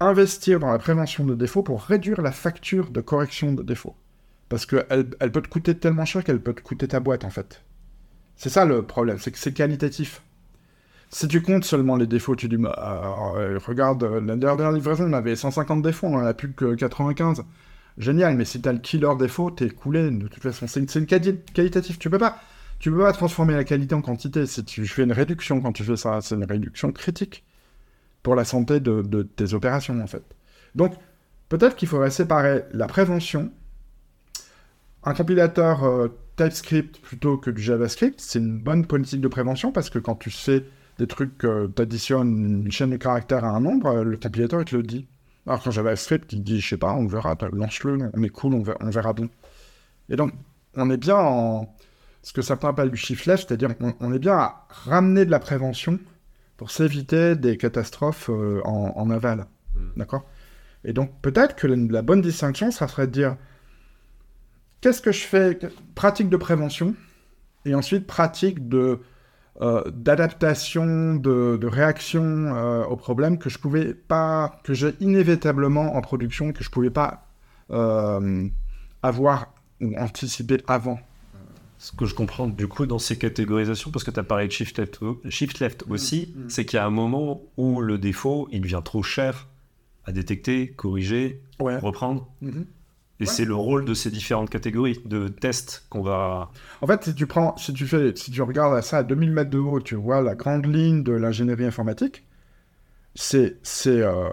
investir 0.00 0.60
dans 0.60 0.70
la 0.70 0.78
prévention 0.78 1.24
de 1.24 1.34
défauts 1.34 1.62
pour 1.62 1.82
réduire 1.82 2.20
la 2.22 2.32
facture 2.32 2.90
de 2.90 3.00
correction 3.00 3.52
de 3.52 3.62
défauts. 3.62 3.96
Parce 4.48 4.66
qu'elle 4.66 5.10
elle 5.20 5.32
peut 5.32 5.42
te 5.42 5.48
coûter 5.48 5.76
tellement 5.78 6.04
cher 6.04 6.24
qu'elle 6.24 6.40
peut 6.42 6.54
te 6.54 6.62
coûter 6.62 6.88
ta 6.88 7.00
boîte, 7.00 7.24
en 7.24 7.30
fait. 7.30 7.64
C'est 8.36 8.50
ça 8.50 8.64
le 8.64 8.82
problème, 8.86 9.18
c'est 9.18 9.32
que 9.32 9.38
c'est 9.38 9.52
qualitatif. 9.54 10.22
Si 11.10 11.28
tu 11.28 11.42
comptes 11.42 11.64
seulement 11.64 11.96
les 11.96 12.06
défauts, 12.06 12.34
tu 12.36 12.48
dis, 12.48 12.56
bah, 12.56 13.32
euh, 13.36 13.58
regarde, 13.66 14.02
la 14.04 14.36
dernière 14.36 14.72
livraison, 14.72 15.04
on 15.08 15.12
avait 15.12 15.36
150 15.36 15.82
défauts, 15.82 16.08
on 16.08 16.16
en 16.16 16.26
a 16.26 16.34
plus 16.34 16.52
que 16.52 16.74
95. 16.74 17.44
Génial, 17.98 18.36
mais 18.36 18.44
si 18.44 18.60
t'as 18.60 18.72
le 18.72 18.80
killer 18.80 19.14
défaut, 19.18 19.50
t'es 19.52 19.70
coulé, 19.70 20.10
de 20.10 20.26
toute 20.28 20.42
façon. 20.42 20.66
C'est 20.66 20.80
une, 20.80 20.88
une 21.02 21.06
quali- 21.06 21.40
qualitatif, 21.54 21.98
tu 21.98 22.10
peux 22.10 22.18
pas. 22.18 22.38
Tu 22.80 22.90
peux 22.90 22.98
pas 22.98 23.12
transformer 23.12 23.54
la 23.54 23.64
qualité 23.64 23.94
en 23.94 24.02
quantité. 24.02 24.46
Si 24.46 24.64
tu 24.64 24.86
fais 24.86 25.04
une 25.04 25.12
réduction 25.12 25.60
quand 25.60 25.72
tu 25.72 25.84
fais 25.84 25.96
ça, 25.96 26.20
c'est 26.20 26.34
une 26.34 26.44
réduction 26.44 26.90
critique 26.92 27.44
pour 28.24 28.34
la 28.34 28.44
santé 28.44 28.80
de, 28.80 29.22
tes 29.22 29.54
opérations, 29.54 30.02
en 30.02 30.08
fait. 30.08 30.24
Donc, 30.74 30.94
peut-être 31.48 31.76
qu'il 31.76 31.86
faudrait 31.86 32.10
séparer 32.10 32.64
la 32.72 32.88
prévention. 32.88 33.52
Un 35.04 35.14
compilateur 35.14 35.84
euh, 35.84 36.08
TypeScript 36.36 37.00
plutôt 37.00 37.36
que 37.36 37.50
du 37.50 37.62
JavaScript, 37.62 38.18
c'est 38.18 38.38
une 38.38 38.58
bonne 38.58 38.86
politique 38.86 39.20
de 39.20 39.28
prévention 39.28 39.70
parce 39.70 39.90
que 39.90 39.98
quand 39.98 40.16
tu 40.16 40.30
fais 40.30 40.64
des 40.98 41.06
trucs, 41.06 41.44
euh, 41.44 41.68
t'additionnes 41.68 42.64
une 42.64 42.72
chaîne 42.72 42.90
de 42.90 42.96
caractères 42.96 43.44
à 43.44 43.50
un 43.50 43.60
nombre, 43.60 43.88
euh, 43.88 44.04
le 44.04 44.16
compilateur 44.16 44.62
il 44.62 44.64
te 44.64 44.74
le 44.74 44.82
dit. 44.82 45.06
Alors 45.46 45.62
qu'en 45.62 45.70
JavaScript, 45.70 46.32
il 46.32 46.42
dit, 46.42 46.60
je 46.60 46.68
sais 46.70 46.78
pas, 46.78 46.94
on 46.94 47.06
verra, 47.06 47.36
lance-le, 47.52 48.10
on 48.14 48.22
est 48.22 48.30
cool, 48.30 48.54
on 48.54 48.62
verra, 48.62 48.78
on 48.80 49.12
bien. 49.12 49.28
Et 50.08 50.16
donc, 50.16 50.32
on 50.74 50.88
est 50.88 50.96
bien 50.96 51.16
en 51.16 51.76
ce 52.22 52.32
que 52.32 52.40
certains 52.40 52.70
appellent 52.70 52.90
du 52.90 52.96
shift 52.96 53.26
left, 53.26 53.46
c'est-à-dire 53.46 53.76
qu'on 53.76 53.94
on 54.00 54.14
est 54.14 54.18
bien 54.18 54.38
à 54.38 54.66
ramener 54.70 55.26
de 55.26 55.30
la 55.30 55.40
prévention 55.40 55.98
pour 56.64 56.70
s'éviter 56.70 57.36
des 57.36 57.58
catastrophes 57.58 58.30
euh, 58.30 58.62
en, 58.64 58.94
en 58.96 59.10
aval. 59.10 59.44
D'accord? 59.98 60.24
Et 60.82 60.94
donc, 60.94 61.10
peut-être 61.20 61.56
que 61.56 61.66
la, 61.66 61.76
la 61.76 62.00
bonne 62.00 62.22
distinction, 62.22 62.70
ça 62.70 62.88
serait 62.88 63.06
de 63.06 63.12
dire 63.12 63.36
qu'est-ce 64.80 65.02
que 65.02 65.12
je 65.12 65.26
fais? 65.26 65.58
Pratique 65.94 66.30
de 66.30 66.38
prévention, 66.38 66.94
et 67.66 67.74
ensuite 67.74 68.06
pratique 68.06 68.66
de 68.66 69.00
euh, 69.60 69.82
d'adaptation, 69.90 71.16
de, 71.16 71.58
de 71.58 71.66
réaction 71.66 72.22
euh, 72.24 72.84
aux 72.86 72.96
problèmes 72.96 73.36
que 73.36 73.50
je 73.50 73.58
pouvais 73.58 73.92
pas, 73.92 74.58
que 74.64 74.72
j'ai 74.72 74.94
inévitablement 75.00 75.94
en 75.96 76.00
production, 76.00 76.54
que 76.54 76.64
je 76.64 76.70
pouvais 76.70 76.88
pas 76.88 77.26
avoir 79.02 79.52
ou 79.82 79.94
anticiper 79.98 80.62
avant. 80.66 80.98
Ce 81.84 81.92
que 81.94 82.06
je 82.06 82.14
comprends 82.14 82.46
du 82.46 82.66
coup 82.66 82.86
dans 82.86 82.98
ces 82.98 83.18
catégorisations, 83.18 83.90
parce 83.90 84.04
que 84.04 84.10
tu 84.10 84.18
as 84.18 84.22
parlé 84.22 84.46
de 84.46 84.52
shift 84.52 84.78
left, 84.78 84.98
shift 85.28 85.60
left 85.60 85.84
aussi, 85.90 86.32
Mm, 86.34 86.40
mm. 86.44 86.50
c'est 86.50 86.64
qu'il 86.64 86.78
y 86.78 86.80
a 86.80 86.86
un 86.86 86.90
moment 86.90 87.42
où 87.58 87.82
le 87.82 87.98
défaut, 87.98 88.48
il 88.52 88.62
devient 88.62 88.80
trop 88.82 89.02
cher 89.02 89.48
à 90.06 90.12
détecter, 90.12 90.68
corriger, 90.72 91.42
Ouais. 91.60 91.76
reprendre. 91.76 92.26
Mhm. 92.40 92.66
Et 93.20 93.24
Ouais. 93.24 93.26
c'est 93.26 93.44
le 93.44 93.54
rôle 93.54 93.84
de 93.84 93.92
ces 93.92 94.10
différentes 94.10 94.48
catégories 94.48 94.98
de 95.04 95.28
tests 95.28 95.84
qu'on 95.90 96.00
va. 96.00 96.50
En 96.80 96.86
fait, 96.86 97.04
si 97.04 97.14
tu 97.14 97.26
prends, 97.26 97.54
si 97.58 97.74
tu 97.74 97.86
fais, 97.86 98.12
si 98.16 98.30
tu 98.30 98.40
regardes 98.40 98.80
ça 98.82 98.98
à 98.98 99.02
2000 99.02 99.30
mètres 99.30 99.50
de 99.50 99.58
haut, 99.58 99.80
tu 99.80 99.94
vois 99.94 100.22
la 100.22 100.34
grande 100.34 100.64
ligne 100.66 101.02
de 101.02 101.12
l'ingénierie 101.12 101.66
informatique, 101.66 102.24
c'est 103.14 103.58
c'est 103.62 104.00
euh, 104.00 104.30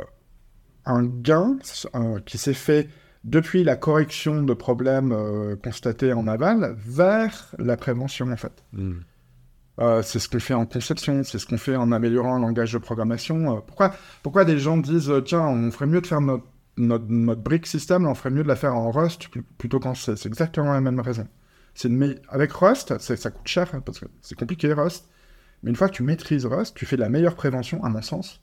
un 0.85 1.03
gain 1.03 1.57
euh, 1.95 2.19
qui 2.25 2.37
s'est 2.37 2.53
fait 2.55 2.87
depuis 3.23 3.63
la 3.63 3.75
correction 3.75 4.43
de 4.43 4.53
problèmes 4.53 5.11
euh, 5.11 5.55
constatés 5.55 6.13
en 6.13 6.27
aval 6.27 6.75
vers 6.79 7.53
la 7.59 7.77
prévention 7.77 8.31
en 8.31 8.37
fait. 8.37 8.63
Euh, 9.79 10.01
c'est 10.01 10.19
ce 10.19 10.27
qu'on 10.27 10.39
fait 10.39 10.53
en 10.53 10.65
conception, 10.65 11.23
c'est 11.23 11.39
ce 11.39 11.45
qu'on 11.45 11.57
fait 11.57 11.75
en 11.75 11.91
améliorant 11.91 12.35
le 12.37 12.41
langage 12.41 12.73
de 12.73 12.77
programmation. 12.77 13.57
Euh, 13.57 13.59
pourquoi, 13.65 13.93
pourquoi 14.23 14.43
des 14.45 14.57
gens 14.59 14.77
disent 14.77 15.11
tiens, 15.25 15.41
on 15.47 15.71
ferait 15.71 15.87
mieux 15.87 16.01
de 16.01 16.07
faire 16.07 16.21
notre, 16.21 16.43
notre, 16.77 17.05
notre 17.09 17.41
brick 17.41 17.65
system, 17.67 18.05
on 18.05 18.13
ferait 18.15 18.31
mieux 18.31 18.43
de 18.43 18.47
la 18.47 18.55
faire 18.55 18.75
en 18.75 18.91
Rust 18.91 19.29
pl- 19.29 19.43
plutôt 19.57 19.79
qu'en 19.79 19.93
C 19.95 20.15
C'est 20.17 20.27
exactement 20.27 20.73
la 20.73 20.81
même 20.81 20.99
raison. 20.99 21.27
Avec 22.29 22.51
Rust, 22.51 22.97
ça 22.97 23.31
coûte 23.31 23.47
cher 23.47 23.69
hein, 23.73 23.81
parce 23.81 23.99
que 23.99 24.05
c'est 24.21 24.37
compliqué 24.37 24.73
Rust. 24.73 25.07
Mais 25.63 25.69
une 25.69 25.75
fois 25.75 25.87
que 25.89 25.93
tu 25.93 26.03
maîtrises 26.03 26.45
Rust, 26.45 26.75
tu 26.75 26.85
fais 26.85 26.95
de 26.97 27.01
la 27.01 27.09
meilleure 27.09 27.35
prévention, 27.35 27.83
à 27.83 27.89
mon 27.89 28.01
sens, 28.01 28.41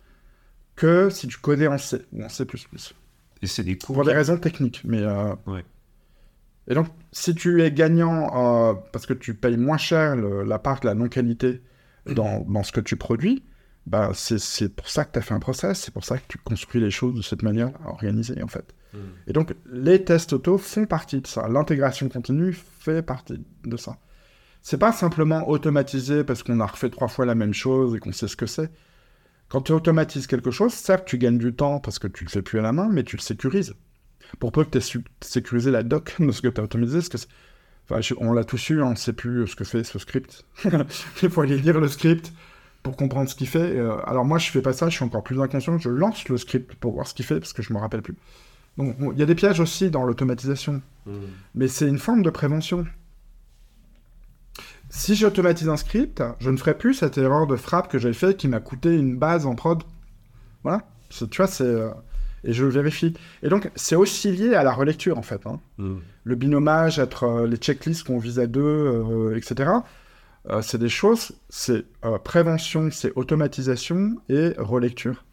que 0.76 1.10
si 1.10 1.26
tu 1.28 1.36
codais 1.38 1.66
en 1.66 1.78
C 1.78 1.98
ou 2.12 2.22
en 2.22 2.28
C++. 2.28 2.46
Et 3.42 3.46
c'est 3.46 3.62
des 3.64 3.76
coûts. 3.78 3.92
Pour 3.92 4.04
des 4.04 4.12
raisons 4.12 4.38
techniques. 4.38 4.82
Mais, 4.84 5.02
euh, 5.02 5.34
Ouais. 5.46 5.64
Et 6.70 6.74
donc, 6.74 6.88
si 7.12 7.34
tu 7.34 7.62
es 7.62 7.72
gagnant 7.72 8.70
euh, 8.70 8.74
parce 8.92 9.06
que 9.06 9.14
tu 9.14 9.34
payes 9.34 9.56
moins 9.56 9.78
cher 9.78 10.16
le- 10.16 10.42
la 10.44 10.58
part 10.58 10.80
de 10.80 10.86
la 10.86 10.94
non-qualité 10.94 11.62
dans, 12.06 12.40
dans 12.40 12.62
ce 12.62 12.72
que 12.72 12.80
tu 12.80 12.96
produis, 12.96 13.42
bah, 13.86 14.10
c'est 14.12 14.38
c'est 14.38 14.68
pour 14.68 14.88
ça 14.90 15.06
que 15.06 15.12
tu 15.12 15.18
as 15.18 15.22
fait 15.22 15.32
un 15.32 15.38
process, 15.40 15.80
c'est 15.80 15.94
pour 15.94 16.04
ça 16.04 16.18
que 16.18 16.24
tu 16.28 16.36
construis 16.36 16.80
les 16.80 16.90
choses 16.90 17.14
de 17.14 17.22
cette 17.22 17.42
manière 17.42 17.70
organisée, 17.86 18.42
en 18.42 18.48
fait. 18.48 18.74
Mm. 18.92 18.98
Et 19.28 19.32
donc, 19.32 19.54
les 19.72 20.04
tests 20.04 20.34
auto 20.34 20.58
font 20.58 20.84
partie 20.84 21.20
de 21.22 21.26
ça. 21.26 21.48
L'intégration 21.48 22.08
continue 22.10 22.52
fait 22.52 23.00
partie 23.00 23.42
de 23.64 23.76
ça. 23.78 23.96
C'est 24.60 24.76
pas 24.78 24.92
simplement 24.92 25.48
automatisé 25.48 26.22
parce 26.24 26.42
qu'on 26.42 26.60
a 26.60 26.66
refait 26.66 26.90
trois 26.90 27.08
fois 27.08 27.24
la 27.24 27.34
même 27.34 27.54
chose 27.54 27.94
et 27.94 27.98
qu'on 27.98 28.12
sait 28.12 28.28
ce 28.28 28.36
que 28.36 28.44
c'est. 28.46 28.70
Quand 29.48 29.62
tu 29.62 29.72
automatises 29.72 30.26
quelque 30.26 30.50
chose, 30.50 30.72
certes, 30.74 31.06
tu 31.06 31.16
gagnes 31.18 31.38
du 31.38 31.54
temps 31.54 31.80
parce 31.80 31.98
que 31.98 32.06
tu 32.06 32.24
le 32.24 32.30
fais 32.30 32.42
plus 32.42 32.58
à 32.58 32.62
la 32.62 32.72
main, 32.72 32.88
mais 32.90 33.02
tu 33.04 33.16
le 33.16 33.22
sécurises. 33.22 33.74
Pour 34.40 34.52
peu 34.52 34.64
que 34.64 34.70
tu 34.70 34.78
aies 34.78 35.02
sécurisé 35.22 35.70
la 35.70 35.82
doc 35.82 36.14
de 36.20 36.30
ce 36.32 36.42
que 36.42 36.48
tu 36.48 36.60
as 36.60 36.64
automatisé, 36.64 36.98
parce 36.98 37.08
que 37.08 37.18
c'est- 37.18 37.28
enfin, 37.88 38.00
je- 38.00 38.14
on 38.18 38.32
l'a 38.32 38.44
tous 38.44 38.68
eu, 38.70 38.82
on 38.82 38.90
ne 38.90 38.94
sait 38.96 39.14
plus 39.14 39.46
ce 39.46 39.56
que 39.56 39.64
fait 39.64 39.84
ce 39.84 39.98
script. 39.98 40.44
Il 41.22 41.30
faut 41.30 41.40
aller 41.40 41.56
lire 41.56 41.80
le 41.80 41.88
script 41.88 42.32
pour 42.82 42.96
comprendre 42.96 43.28
ce 43.28 43.34
qu'il 43.34 43.48
fait. 43.48 43.76
Euh, 43.76 43.96
alors 44.06 44.24
moi, 44.26 44.38
je 44.38 44.50
fais 44.50 44.60
pas 44.62 44.72
ça, 44.74 44.88
je 44.90 44.96
suis 44.96 45.04
encore 45.04 45.22
plus 45.24 45.40
inconscient. 45.40 45.78
Je 45.78 45.88
lance 45.88 46.28
le 46.28 46.36
script 46.36 46.74
pour 46.74 46.92
voir 46.92 47.06
ce 47.06 47.14
qu'il 47.14 47.24
fait 47.24 47.40
parce 47.40 47.52
que 47.54 47.62
je 47.62 47.72
me 47.72 47.78
rappelle 47.78 48.02
plus. 48.02 48.14
Donc 48.76 48.96
il 49.12 49.18
y 49.18 49.22
a 49.22 49.26
des 49.26 49.34
pièges 49.34 49.58
aussi 49.60 49.90
dans 49.90 50.04
l'automatisation, 50.04 50.82
mais 51.54 51.66
c'est 51.68 51.88
une 51.88 51.98
forme 51.98 52.22
de 52.22 52.30
prévention. 52.30 52.86
Si 54.90 55.14
j'automatise 55.14 55.68
un 55.68 55.76
script, 55.76 56.22
je 56.40 56.50
ne 56.50 56.56
ferai 56.56 56.76
plus 56.76 56.94
cette 56.94 57.18
erreur 57.18 57.46
de 57.46 57.56
frappe 57.56 57.88
que 57.90 57.98
j'ai 57.98 58.12
fait 58.12 58.36
qui 58.36 58.48
m'a 58.48 58.60
coûté 58.60 58.94
une 58.96 59.16
base 59.16 59.44
en 59.46 59.54
prod. 59.54 59.82
Voilà. 60.62 60.82
Tu 61.10 61.26
vois, 61.36 61.46
c'est. 61.46 61.64
euh, 61.64 61.90
Et 62.44 62.52
je 62.52 62.64
le 62.64 62.70
vérifie. 62.70 63.14
Et 63.42 63.48
donc, 63.48 63.70
c'est 63.74 63.96
aussi 63.96 64.30
lié 64.32 64.54
à 64.54 64.62
la 64.62 64.72
relecture, 64.72 65.18
en 65.18 65.22
fait. 65.22 65.46
hein. 65.46 65.60
Mm. 65.78 65.96
Le 66.24 66.34
binomage, 66.36 66.98
être 66.98 67.24
euh, 67.24 67.46
les 67.46 67.56
checklists 67.56 68.04
qu'on 68.04 68.18
vise 68.18 68.38
à 68.38 68.46
deux, 68.46 68.60
euh, 68.62 69.36
etc. 69.36 69.70
euh, 70.50 70.62
c'est 70.62 70.78
des 70.78 70.88
choses, 70.88 71.32
c'est 71.48 71.84
prévention, 72.24 72.88
c'est 72.90 73.12
automatisation 73.16 74.16
et 74.28 74.54
relecture. 74.58 75.24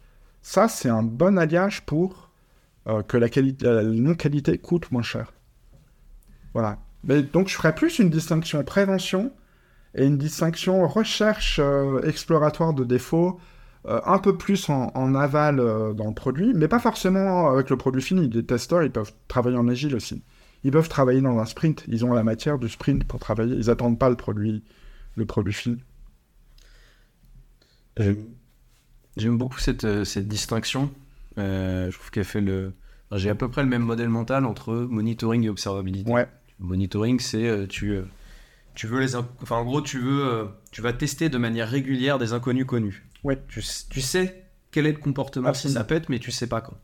Ça, 0.42 0.68
c'est 0.68 0.88
un 0.90 1.02
bon 1.02 1.38
alliage 1.38 1.82
pour 1.86 2.30
que 3.08 3.16
la, 3.16 3.26
la 3.72 3.82
non-qualité 3.82 4.58
coûte 4.58 4.92
moins 4.92 5.02
cher. 5.02 5.32
Voilà. 6.54 6.78
Mais 7.02 7.22
donc, 7.22 7.48
je 7.48 7.54
ferais 7.54 7.74
plus 7.74 7.98
une 7.98 8.10
distinction 8.10 8.62
prévention 8.62 9.32
et 9.96 10.04
une 10.06 10.18
distinction 10.18 10.86
recherche 10.86 11.58
euh, 11.58 12.02
exploratoire 12.02 12.74
de 12.74 12.84
défauts, 12.84 13.40
euh, 13.86 14.00
un 14.04 14.18
peu 14.18 14.36
plus 14.36 14.68
en, 14.68 14.92
en 14.94 15.14
aval 15.14 15.58
euh, 15.58 15.94
dans 15.94 16.08
le 16.08 16.14
produit, 16.14 16.52
mais 16.54 16.68
pas 16.68 16.78
forcément 16.78 17.48
avec 17.48 17.70
le 17.70 17.76
produit 17.76 18.02
fini. 18.02 18.28
Les 18.28 18.44
testeurs, 18.44 18.82
ils 18.82 18.92
peuvent 18.92 19.12
travailler 19.26 19.56
en 19.56 19.66
agile 19.68 19.96
aussi. 19.96 20.22
Ils 20.64 20.70
peuvent 20.70 20.88
travailler 20.88 21.22
dans 21.22 21.38
un 21.38 21.46
sprint. 21.46 21.84
Ils 21.88 22.04
ont 22.04 22.12
la 22.12 22.24
matière 22.24 22.58
du 22.58 22.68
sprint 22.68 23.04
pour 23.04 23.20
travailler. 23.20 23.56
Ils 23.56 23.70
attendent 23.70 23.98
pas 23.98 24.10
le 24.10 24.16
produit, 24.16 24.62
le 25.14 25.24
produit 25.24 25.54
fini. 25.54 25.78
J'aime 29.16 29.38
beaucoup 29.38 29.58
cette, 29.58 30.04
cette 30.04 30.28
distinction. 30.28 30.90
Euh, 31.38 31.90
je 31.90 31.96
trouve 31.96 32.10
qu'elle 32.10 32.24
fait 32.24 32.40
le. 32.42 32.72
enfin, 33.08 33.18
J'ai 33.18 33.30
à 33.30 33.34
peu 33.34 33.48
près 33.48 33.62
le 33.62 33.68
même 33.68 33.82
modèle 33.82 34.08
mental 34.10 34.44
entre 34.44 34.74
monitoring 34.74 35.44
et 35.44 35.48
observabilité. 35.48 36.10
Ouais. 36.10 36.26
Monitoring, 36.58 37.20
c'est 37.20 37.66
tu, 37.68 38.02
tu 38.76 38.86
veux 38.86 39.00
les. 39.00 39.16
Enfin, 39.16 39.56
en 39.56 39.64
gros, 39.64 39.80
tu 39.82 39.98
veux. 39.98 40.24
euh, 40.24 40.44
tu 40.70 40.80
vas 40.82 40.92
tester 40.92 41.28
de 41.28 41.38
manière 41.38 41.68
régulière 41.68 42.18
des 42.18 42.32
inconnus 42.32 42.66
connus. 42.66 43.04
Ouais. 43.24 43.42
Tu, 43.48 43.60
tu 43.90 44.00
sais 44.00 44.44
quel 44.70 44.86
est 44.86 44.92
le 44.92 44.98
comportement 44.98 45.46
si 45.48 45.66
Absolument. 45.66 45.80
ça 45.80 45.84
pète, 45.84 46.08
mais 46.08 46.18
tu 46.20 46.30
sais 46.30 46.46
pas 46.46 46.60
quand. 46.60 46.76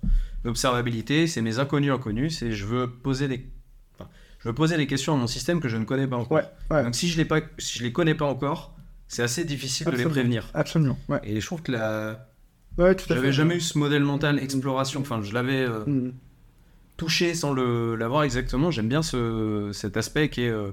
L'observabilité, 0.45 1.27
c'est 1.29 1.43
mes 1.43 1.59
inconnus 1.61 1.93
inconnus. 1.93 2.39
C'est 2.39 2.51
je 2.53 2.67
veux 2.67 2.91
poser 2.91 3.29
des. 3.29 3.47
enfin, 3.95 4.11
je 4.41 4.49
veux 4.49 4.55
poser 4.55 4.77
des 4.77 4.87
questions 4.89 5.15
à 5.15 5.17
mon 5.17 5.27
système 5.29 5.61
que 5.61 5.69
je 5.69 5.77
ne 5.77 5.85
connais 5.85 6.07
pas 6.09 6.17
encore. 6.17 6.33
Ouais. 6.39 6.45
Ouais. 6.71 6.83
Donc 6.83 6.95
si 6.97 7.09
je 7.09 7.17
les 7.17 7.25
pas, 7.25 7.41
si 7.59 7.79
je 7.79 7.85
les 7.85 7.93
connais 7.93 8.15
pas 8.17 8.25
encore, 8.27 8.75
c'est 9.07 9.23
assez 9.23 9.45
difficile 9.45 9.87
de 9.87 9.93
les 9.93 10.05
prévenir. 10.05 10.49
Absolument. 10.55 10.99
Ouais. 11.09 11.21
Et 11.23 11.41
je 11.41 11.47
trouve 11.47 11.63
que 11.63 11.71
la, 11.73 12.29
Ouais, 12.79 12.95
tout 12.95 13.05
à 13.05 13.09
fait. 13.09 13.15
j'avais 13.17 13.33
jamais 13.33 13.57
eu 13.57 13.61
ce 13.61 13.77
modèle 13.77 14.03
mental 14.03 14.39
exploration. 14.39 15.01
Enfin, 15.03 15.21
je 15.23 15.35
l'avais 15.35 15.61
euh, 15.61 15.85
Mhm. 15.87 16.15
touché 16.97 17.35
sans 17.35 17.53
le 17.53 17.95
l'avoir 17.97 18.23
exactement. 18.25 18.71
J'aime 18.71 18.89
bien 18.89 19.03
ce, 19.03 19.71
cet 19.75 19.97
aspect 19.99 20.31
qui 20.31 20.43
est 20.43 20.49
euh, 20.49 20.73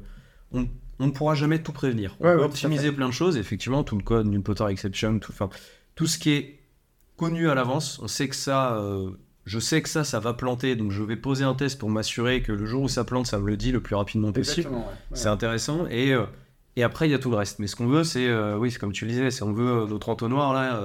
on, 0.53 0.67
on 0.99 1.07
ne 1.07 1.11
pourra 1.11 1.33
jamais 1.35 1.61
tout 1.61 1.71
prévenir. 1.71 2.15
On 2.19 2.25
Ouais, 2.25 2.33
peut 2.33 2.39
ouais, 2.39 2.45
optimiser 2.45 2.91
plein 2.91 3.07
de 3.07 3.13
choses. 3.13 3.37
Effectivement, 3.37 3.83
tout 3.83 3.97
le 3.97 4.03
code, 4.03 4.27
null 4.27 4.41
pointer 4.41 4.67
exception, 4.69 5.19
tout, 5.19 5.31
enfin, 5.31 5.49
tout 5.95 6.07
ce 6.07 6.17
qui 6.19 6.31
est 6.31 6.59
connu 7.17 7.49
à 7.49 7.55
l'avance. 7.55 7.99
On 8.03 8.07
sait 8.07 8.27
que 8.29 8.35
ça, 8.35 8.75
euh, 8.77 9.11
je 9.45 9.59
sais 9.59 9.81
que 9.81 9.89
ça, 9.89 10.03
ça 10.03 10.19
va 10.19 10.33
planter. 10.33 10.75
Donc, 10.75 10.91
je 10.91 11.01
vais 11.03 11.15
poser 11.15 11.43
un 11.43 11.55
test 11.55 11.79
pour 11.79 11.89
m'assurer 11.89 12.41
que 12.41 12.51
le 12.51 12.65
jour 12.65 12.83
où 12.83 12.87
ça 12.87 13.03
plante, 13.03 13.27
ça 13.27 13.39
me 13.39 13.47
le 13.47 13.57
dit 13.57 13.71
le 13.71 13.81
plus 13.81 13.95
rapidement 13.95 14.31
possible. 14.31 14.69
Ouais. 14.69 14.81
C'est 15.13 15.27
intéressant. 15.29 15.85
Et, 15.89 16.13
euh, 16.13 16.25
et 16.75 16.83
après, 16.83 17.07
il 17.07 17.11
y 17.11 17.15
a 17.15 17.19
tout 17.19 17.29
le 17.31 17.37
reste. 17.37 17.59
Mais 17.59 17.67
ce 17.67 17.75
qu'on 17.75 17.87
veut, 17.87 18.03
c'est, 18.03 18.27
euh, 18.27 18.57
oui, 18.57 18.71
c'est 18.71 18.79
comme 18.79 18.91
tu 18.93 19.05
le 19.05 19.11
disais, 19.11 19.31
c'est 19.31 19.43
on 19.43 19.53
veut 19.53 19.85
notre 19.87 20.09
entonnoir 20.09 20.53
là, 20.53 20.81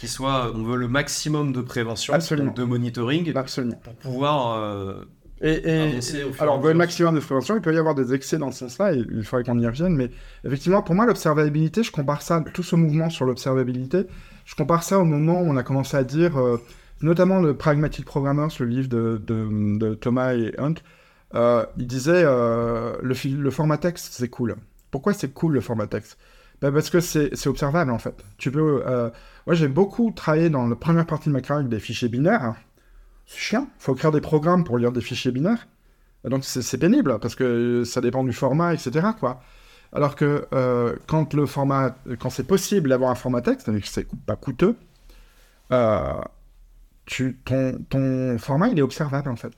qui 0.00 0.08
soit, 0.08 0.52
on 0.54 0.62
veut 0.64 0.76
le 0.76 0.88
maximum 0.88 1.52
de 1.52 1.60
prévention, 1.60 2.12
Absolument. 2.14 2.52
de 2.52 2.64
monitoring, 2.64 3.32
Absolument. 3.36 3.76
pour 3.82 3.94
pouvoir 3.94 5.04
Et, 5.40 5.52
et- 5.68 5.80
avancer 5.80 6.16
et 6.18 6.22
alors, 6.38 6.60
mesure. 6.60 6.74
maximum 6.74 7.14
de 7.14 7.20
prévention, 7.20 7.56
il 7.56 7.60
peut 7.60 7.74
y 7.74 7.78
avoir 7.78 7.94
des 7.94 8.14
excès 8.14 8.38
dans 8.38 8.50
ce 8.52 8.60
sens-là, 8.60 8.94
et 8.94 8.98
il 9.12 9.24
faudrait 9.24 9.44
qu'on 9.44 9.58
y 9.58 9.66
revienne, 9.66 9.94
mais 9.94 10.10
effectivement, 10.44 10.82
pour 10.82 10.94
moi, 10.94 11.06
l'observabilité, 11.06 11.82
je 11.82 11.90
compare 11.92 12.22
ça, 12.22 12.42
tout 12.54 12.62
ce 12.62 12.76
mouvement 12.76 13.10
sur 13.10 13.24
l'observabilité, 13.26 14.06
je 14.44 14.54
compare 14.54 14.82
ça 14.84 14.98
au 14.98 15.04
moment 15.04 15.40
où 15.42 15.46
on 15.50 15.56
a 15.56 15.62
commencé 15.62 15.96
à 15.96 16.04
dire, 16.04 16.38
euh, 16.38 16.58
notamment 17.02 17.40
le 17.40 17.56
Pragmatic 17.56 18.04
Programmers, 18.04 18.48
le 18.60 18.66
livre 18.66 18.88
de, 18.88 19.20
de- 19.26 19.78
de 19.78 19.94
Thomas 19.94 20.34
et 20.34 20.54
Hunt, 20.58 20.74
euh, 21.34 21.66
il 21.78 21.86
disait, 21.86 22.22
euh, 22.24 22.96
le, 23.02 23.14
le 23.36 23.50
format 23.50 23.78
texte, 23.78 24.12
c'est 24.14 24.28
cool. 24.28 24.56
Pourquoi 24.90 25.12
c'est 25.14 25.32
cool 25.32 25.54
le 25.54 25.60
format 25.60 25.86
texte? 25.88 26.16
Ben, 26.62 26.72
Parce 26.72 26.90
que 26.90 27.00
c'est 27.00 27.46
observable, 27.48 27.90
en 27.90 27.98
fait. 27.98 28.14
Tu 28.38 28.50
peux... 28.52 28.82
euh, 28.86 29.10
moi, 29.46 29.54
j'ai 29.56 29.68
beaucoup 29.68 30.12
travaillé 30.12 30.48
dans 30.50 30.66
la 30.68 30.76
première 30.76 31.06
partie 31.06 31.28
de 31.28 31.34
ma 31.34 31.40
carrière 31.40 31.58
avec 31.60 31.68
des 31.70 31.80
fichiers 31.80 32.08
binaires, 32.08 32.54
c'est 32.73 32.73
chiant. 33.26 33.68
Il 33.78 33.82
faut 33.82 33.94
écrire 33.94 34.12
des 34.12 34.20
programmes 34.20 34.64
pour 34.64 34.78
lire 34.78 34.92
des 34.92 35.00
fichiers 35.00 35.32
binaires. 35.32 35.66
Donc 36.24 36.44
c'est 36.44 36.62
c'est 36.62 36.78
pénible 36.78 37.18
parce 37.20 37.34
que 37.34 37.84
ça 37.84 38.00
dépend 38.00 38.24
du 38.24 38.32
format, 38.32 38.72
etc. 38.72 39.08
Quoi. 39.18 39.40
Alors 39.92 40.16
que 40.16 40.46
euh, 40.52 40.96
quand 41.06 41.34
le 41.34 41.46
format, 41.46 41.96
quand 42.18 42.30
c'est 42.30 42.46
possible 42.46 42.88
d'avoir 42.88 43.10
un 43.10 43.14
format 43.14 43.42
texte, 43.42 43.66
que 43.66 43.86
c'est 43.86 44.08
pas 44.26 44.36
coûteux, 44.36 44.76
euh, 45.72 46.20
ton, 47.44 48.38
format 48.38 48.68
il 48.68 48.78
est 48.78 48.82
observable 48.82 49.28
en 49.28 49.36
fait. 49.36 49.52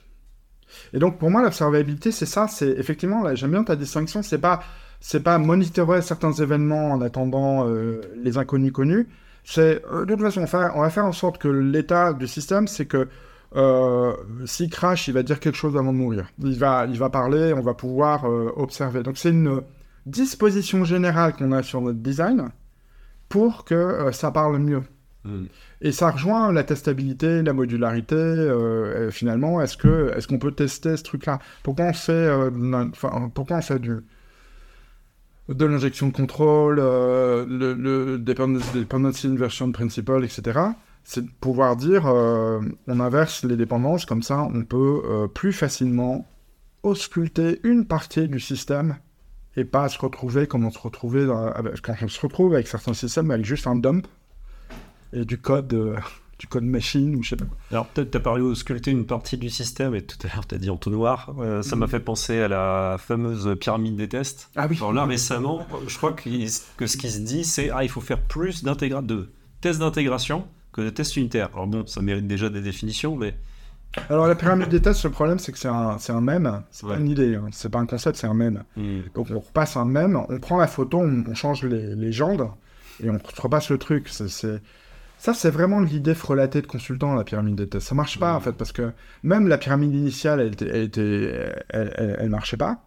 Et 0.93 0.99
donc 0.99 1.17
pour 1.17 1.31
moi 1.31 1.41
l'observabilité 1.41 2.11
c'est 2.11 2.25
ça, 2.25 2.49
c'est 2.49 2.69
effectivement 2.69 3.23
là 3.23 3.35
j'aime 3.35 3.51
bien 3.51 3.63
ta 3.63 3.77
distinction, 3.77 4.21
c'est 4.21 4.37
pas 4.37 4.61
c'est 4.99 5.23
pas 5.23 5.37
monitorer 5.37 6.01
certains 6.01 6.33
événements 6.33 6.91
en 6.91 7.01
attendant 7.01 7.67
euh, 7.67 8.01
les 8.21 8.37
inconnus 8.37 8.73
connus, 8.73 9.07
C'est 9.43 9.81
de 9.81 10.05
toute 10.05 10.21
façon, 10.21 10.45
on 10.75 10.81
va 10.81 10.89
faire 10.89 11.05
en 11.05 11.13
sorte 11.13 11.37
que 11.37 11.47
l'état 11.47 12.13
du 12.13 12.27
système, 12.27 12.67
c'est 12.67 12.85
que 12.85 13.07
euh, 13.55 14.13
s'il 14.45 14.69
crash, 14.69 15.07
il 15.07 15.13
va 15.13 15.23
dire 15.23 15.39
quelque 15.39 15.55
chose 15.55 15.77
avant 15.77 15.93
de 15.93 15.97
mourir. 15.97 16.27
Il 16.43 16.57
va, 16.57 16.85
il 16.87 16.97
va 16.97 17.09
parler, 17.09 17.53
on 17.53 17.61
va 17.61 17.73
pouvoir 17.73 18.25
euh, 18.25 18.51
observer. 18.55 19.03
Donc 19.03 19.17
c'est 19.17 19.29
une 19.29 19.61
disposition 20.05 20.83
générale 20.83 21.33
qu'on 21.33 21.51
a 21.51 21.63
sur 21.63 21.81
notre 21.81 21.99
design 21.99 22.49
pour 23.29 23.65
que 23.65 23.75
euh, 23.75 24.11
ça 24.11 24.31
parle 24.31 24.59
mieux. 24.59 24.83
Hmm. 25.23 25.45
Et 25.81 25.91
ça 25.91 26.11
rejoint 26.11 26.51
la 26.51 26.63
testabilité, 26.63 27.41
la 27.41 27.53
modularité. 27.53 28.15
euh, 28.15 29.11
finalement, 29.11 29.61
est-ce 29.61 29.77
que 29.77 30.13
est-ce 30.15 30.27
qu'on 30.27 30.39
peut 30.39 30.51
tester 30.51 30.97
ce 30.97 31.03
truc-là 31.03 31.39
Pourquoi 31.63 31.85
on 31.85 31.93
fait 31.93 32.11
euh, 32.11 32.49
enfin, 32.91 33.31
pourquoi 33.33 33.57
on 33.57 33.61
fait 33.61 33.79
du 33.79 33.97
de 35.49 35.65
l'injection 35.65 36.07
de 36.07 36.13
contrôle, 36.13 36.77
euh, 36.79 37.45
le, 37.47 37.73
le 37.73 38.17
dependency 38.17 39.27
inversion 39.27 39.71
principle, 39.71 40.23
etc. 40.25 40.59
C'est 41.09 41.23
de 41.23 41.29
pouvoir 41.39 41.77
dire, 41.77 42.05
euh, 42.05 42.59
on 42.87 42.99
inverse 42.99 43.45
les 43.45 43.55
dépendances, 43.55 44.03
comme 44.05 44.21
ça, 44.23 44.41
on 44.53 44.65
peut 44.65 45.01
euh, 45.05 45.27
plus 45.27 45.53
facilement 45.53 46.27
ausculter 46.83 47.61
une 47.63 47.85
partie 47.85 48.27
du 48.27 48.41
système 48.41 48.97
et 49.55 49.63
pas 49.63 49.87
se 49.87 49.97
retrouver 49.99 50.47
comme 50.47 50.65
on 50.65 50.69
se 50.71 50.77
retrouvait 50.79 51.25
dans- 51.25 51.47
avec- 51.47 51.81
quand 51.81 51.95
on 52.01 52.07
se 52.09 52.19
retrouve 52.19 52.53
avec 52.55 52.67
certains 52.67 52.93
systèmes 52.93 53.31
avec 53.31 53.45
juste 53.45 53.67
un 53.67 53.77
dump 53.77 54.05
et 55.13 55.23
du 55.23 55.37
code, 55.39 55.73
euh, 55.73 55.95
du 56.39 56.47
code 56.47 56.65
machine 56.65 57.15
ou 57.15 57.23
je 57.23 57.29
sais 57.29 57.35
pas. 57.37 57.45
quoi. 57.45 57.57
Alors 57.71 57.87
peut-être 57.87 58.11
tu 58.11 58.17
as 58.17 58.19
parlé 58.19 58.41
ausculter 58.41 58.91
une 58.91 59.05
partie 59.05 59.37
du 59.37 59.49
système 59.49 59.95
et 59.95 60.01
tout 60.03 60.17
à 60.27 60.35
l'heure 60.35 60.45
tu 60.45 60.55
as 60.55 60.57
dit 60.59 60.69
entonnoir. 60.69 61.33
Ça 61.63 61.75
m'a 61.77 61.87
fait 61.87 62.01
penser 62.01 62.39
à 62.41 62.47
la 62.49 62.97
fameuse 62.99 63.55
pyramide 63.59 63.95
des 63.95 64.09
tests. 64.09 64.49
Ah 64.57 64.67
oui. 64.69 64.75
Alors 64.77 64.91
là 64.93 65.05
récemment, 65.05 65.65
je 65.87 65.97
crois 65.97 66.11
qu'il- 66.13 66.47
que 66.75 66.85
ce 66.85 66.97
qui 66.97 67.09
se 67.09 67.19
dit 67.19 67.45
c'est 67.45 67.69
ah 67.71 67.83
il 67.83 67.89
faut 67.89 68.01
faire 68.01 68.21
plus 68.21 68.63
d'intégra- 68.63 69.01
de 69.01 69.31
tests 69.61 69.79
d'intégration 69.79 70.45
que 70.77 70.81
de 70.81 70.89
tests 70.89 71.17
unitaires. 71.17 71.49
Alors 71.53 71.67
bon, 71.67 71.85
ça 71.85 72.01
mérite 72.01 72.27
déjà 72.27 72.49
des 72.49 72.61
définitions, 72.61 73.15
mais 73.17 73.35
Alors 74.09 74.27
la 74.27 74.35
pyramide 74.35 74.69
des 74.69 74.81
tests, 74.81 75.03
le 75.05 75.09
problème 75.11 75.39
c'est 75.39 75.51
que 75.51 75.57
c'est 75.57 75.67
un, 75.67 75.97
c'est 75.99 76.13
un 76.13 76.21
mème, 76.21 76.61
c'est 76.71 76.85
Ouais. 76.85 76.93
pas 76.95 76.99
une 76.99 77.09
idée, 77.09 77.35
hein. 77.35 77.47
c'est 77.51 77.69
pas 77.69 77.79
un 77.79 77.85
concept, 77.85 78.17
c'est 78.17 78.27
un 78.27 78.33
mème. 78.33 78.63
Donc 79.15 79.27
on 79.31 79.39
repasse 79.39 79.75
un 79.75 79.85
mème, 79.85 80.15
on 80.29 80.39
prend 80.39 80.57
la 80.57 80.67
photo, 80.67 80.99
on, 80.99 81.23
on 81.27 81.33
change 81.35 81.63
les 81.63 81.95
légendes 81.95 82.47
et 83.03 83.09
on 83.09 83.19
repasse 83.41 83.69
le 83.69 83.77
truc. 83.77 84.07
C'est, 84.09 84.29
Ça, 85.19 85.33
c'est 85.33 85.49
vraiment 85.49 85.79
l'idée 85.79 86.13
frelatée 86.13 86.61
de 86.61 86.67
consultant, 86.67 87.15
la 87.15 87.23
pyramide 87.23 87.55
des 87.55 87.67
tests. 87.67 87.87
Ça 87.87 87.95
marche 87.95 88.19
pas, 88.19 88.35
en 88.35 88.39
fait, 88.39 88.51
parce 88.51 88.71
que 88.71 88.91
même 89.23 89.47
la 89.47 89.57
pyramide 89.57 89.93
initiale, 89.95 90.39
elle, 90.41 90.53
était- 90.53 90.67
elle, 90.69 90.83
était- 90.83 91.55
elle, 91.69 91.93
elle- 91.97 92.17
elle 92.19 92.29
marchait 92.29 92.57
pas. 92.57 92.83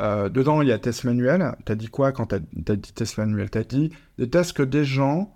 Euh, 0.00 0.28
dedans, 0.28 0.62
il 0.62 0.68
y 0.68 0.72
a 0.72 0.78
test 0.78 1.04
manuel. 1.04 1.54
T'as 1.64 1.74
dit 1.76 1.88
quoi 1.88 2.10
quand 2.12 2.26
t'as, 2.26 2.40
t'as 2.64 2.74
dit 2.76 2.92
test 2.92 3.18
manuel 3.18 3.50
T'as 3.50 3.62
dit 3.64 3.92
des 4.18 4.28
tests 4.28 4.52
que 4.52 4.62
des 4.64 4.84
gens, 4.84 5.32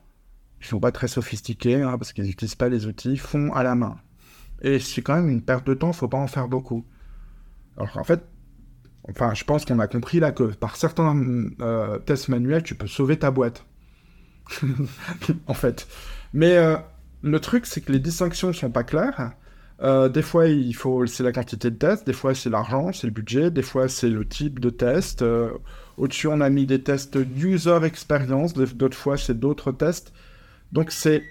qui 0.65 0.71
sont 0.71 0.81
pas 0.81 0.93
très 0.93 1.09
sophistiqués, 1.09 1.83
hein, 1.83 1.99
parce 1.99 2.15
qu'ils 2.15 2.25
n'utilisent 2.25 2.55
pas 2.55 2.71
les 2.71 2.87
outils, 2.87 3.19
font 3.19 3.53
à 3.53 3.63
la 3.63 3.75
main. 3.75 3.99
Et 4.63 4.79
c'est 4.79 5.03
quand 5.03 5.15
même 5.15 5.29
une 5.29 5.43
perte 5.43 5.67
de 5.67 5.75
temps, 5.75 5.93
faut 5.93 6.09
pas 6.09 6.17
en 6.17 6.27
faire 6.27 6.49
beaucoup. 6.49 6.87
Alors 7.77 7.99
en 7.99 8.05
fait, 8.05 8.25
enfin, 9.11 9.35
je 9.35 9.45
pense 9.45 9.67
qu'on 9.67 9.79
a 9.79 9.87
compris 9.87 10.21
là 10.21 10.33
que 10.33 10.45
par 10.45 10.77
certains 10.77 11.15
euh, 11.61 11.99
tests 11.99 12.31
manuels, 12.31 12.63
tu 12.63 12.75
peux 12.75 12.87
sauver 12.87 13.19
ta 13.19 13.31
boîte. 13.31 13.67
en 15.47 15.55
fait. 15.55 15.87
Mais 16.33 16.57
euh, 16.57 16.77
le 17.21 17.41
truc, 17.41 17.67
c'est 17.67 17.83
que 17.83 17.93
les 17.93 17.99
distinctions 18.01 18.55
sont 18.55 18.71
pas 18.71 18.85
claires. 18.85 19.33
Euh, 19.83 20.09
des 20.09 20.23
fois, 20.23 20.47
il 20.47 20.75
faut, 20.75 21.05
c'est 21.05 21.25
la 21.25 21.33
quantité 21.33 21.71
de 21.71 21.77
tests, 21.77 22.07
des 22.07 22.15
fois, 22.15 22.35
c'est 22.35 22.49
l'argent, 22.49 22.91
c'est 22.95 23.07
le 23.07 23.13
budget, 23.13 23.51
des 23.51 23.63
fois, 23.63 23.89
c'est 23.89 24.09
le 24.09 24.27
type 24.27 24.61
de 24.61 24.71
test. 24.71 25.23
Au-dessus, 25.99 26.29
on 26.29 26.41
a 26.41 26.49
mis 26.49 26.65
des 26.65 26.83
tests 26.83 27.19
user 27.37 27.81
experience, 27.85 28.55
d'autres 28.55 28.97
fois, 28.97 29.19
c'est 29.19 29.39
d'autres 29.39 29.71
tests. 29.71 30.15
Donc, 30.75 30.91
c'est, 30.91 31.23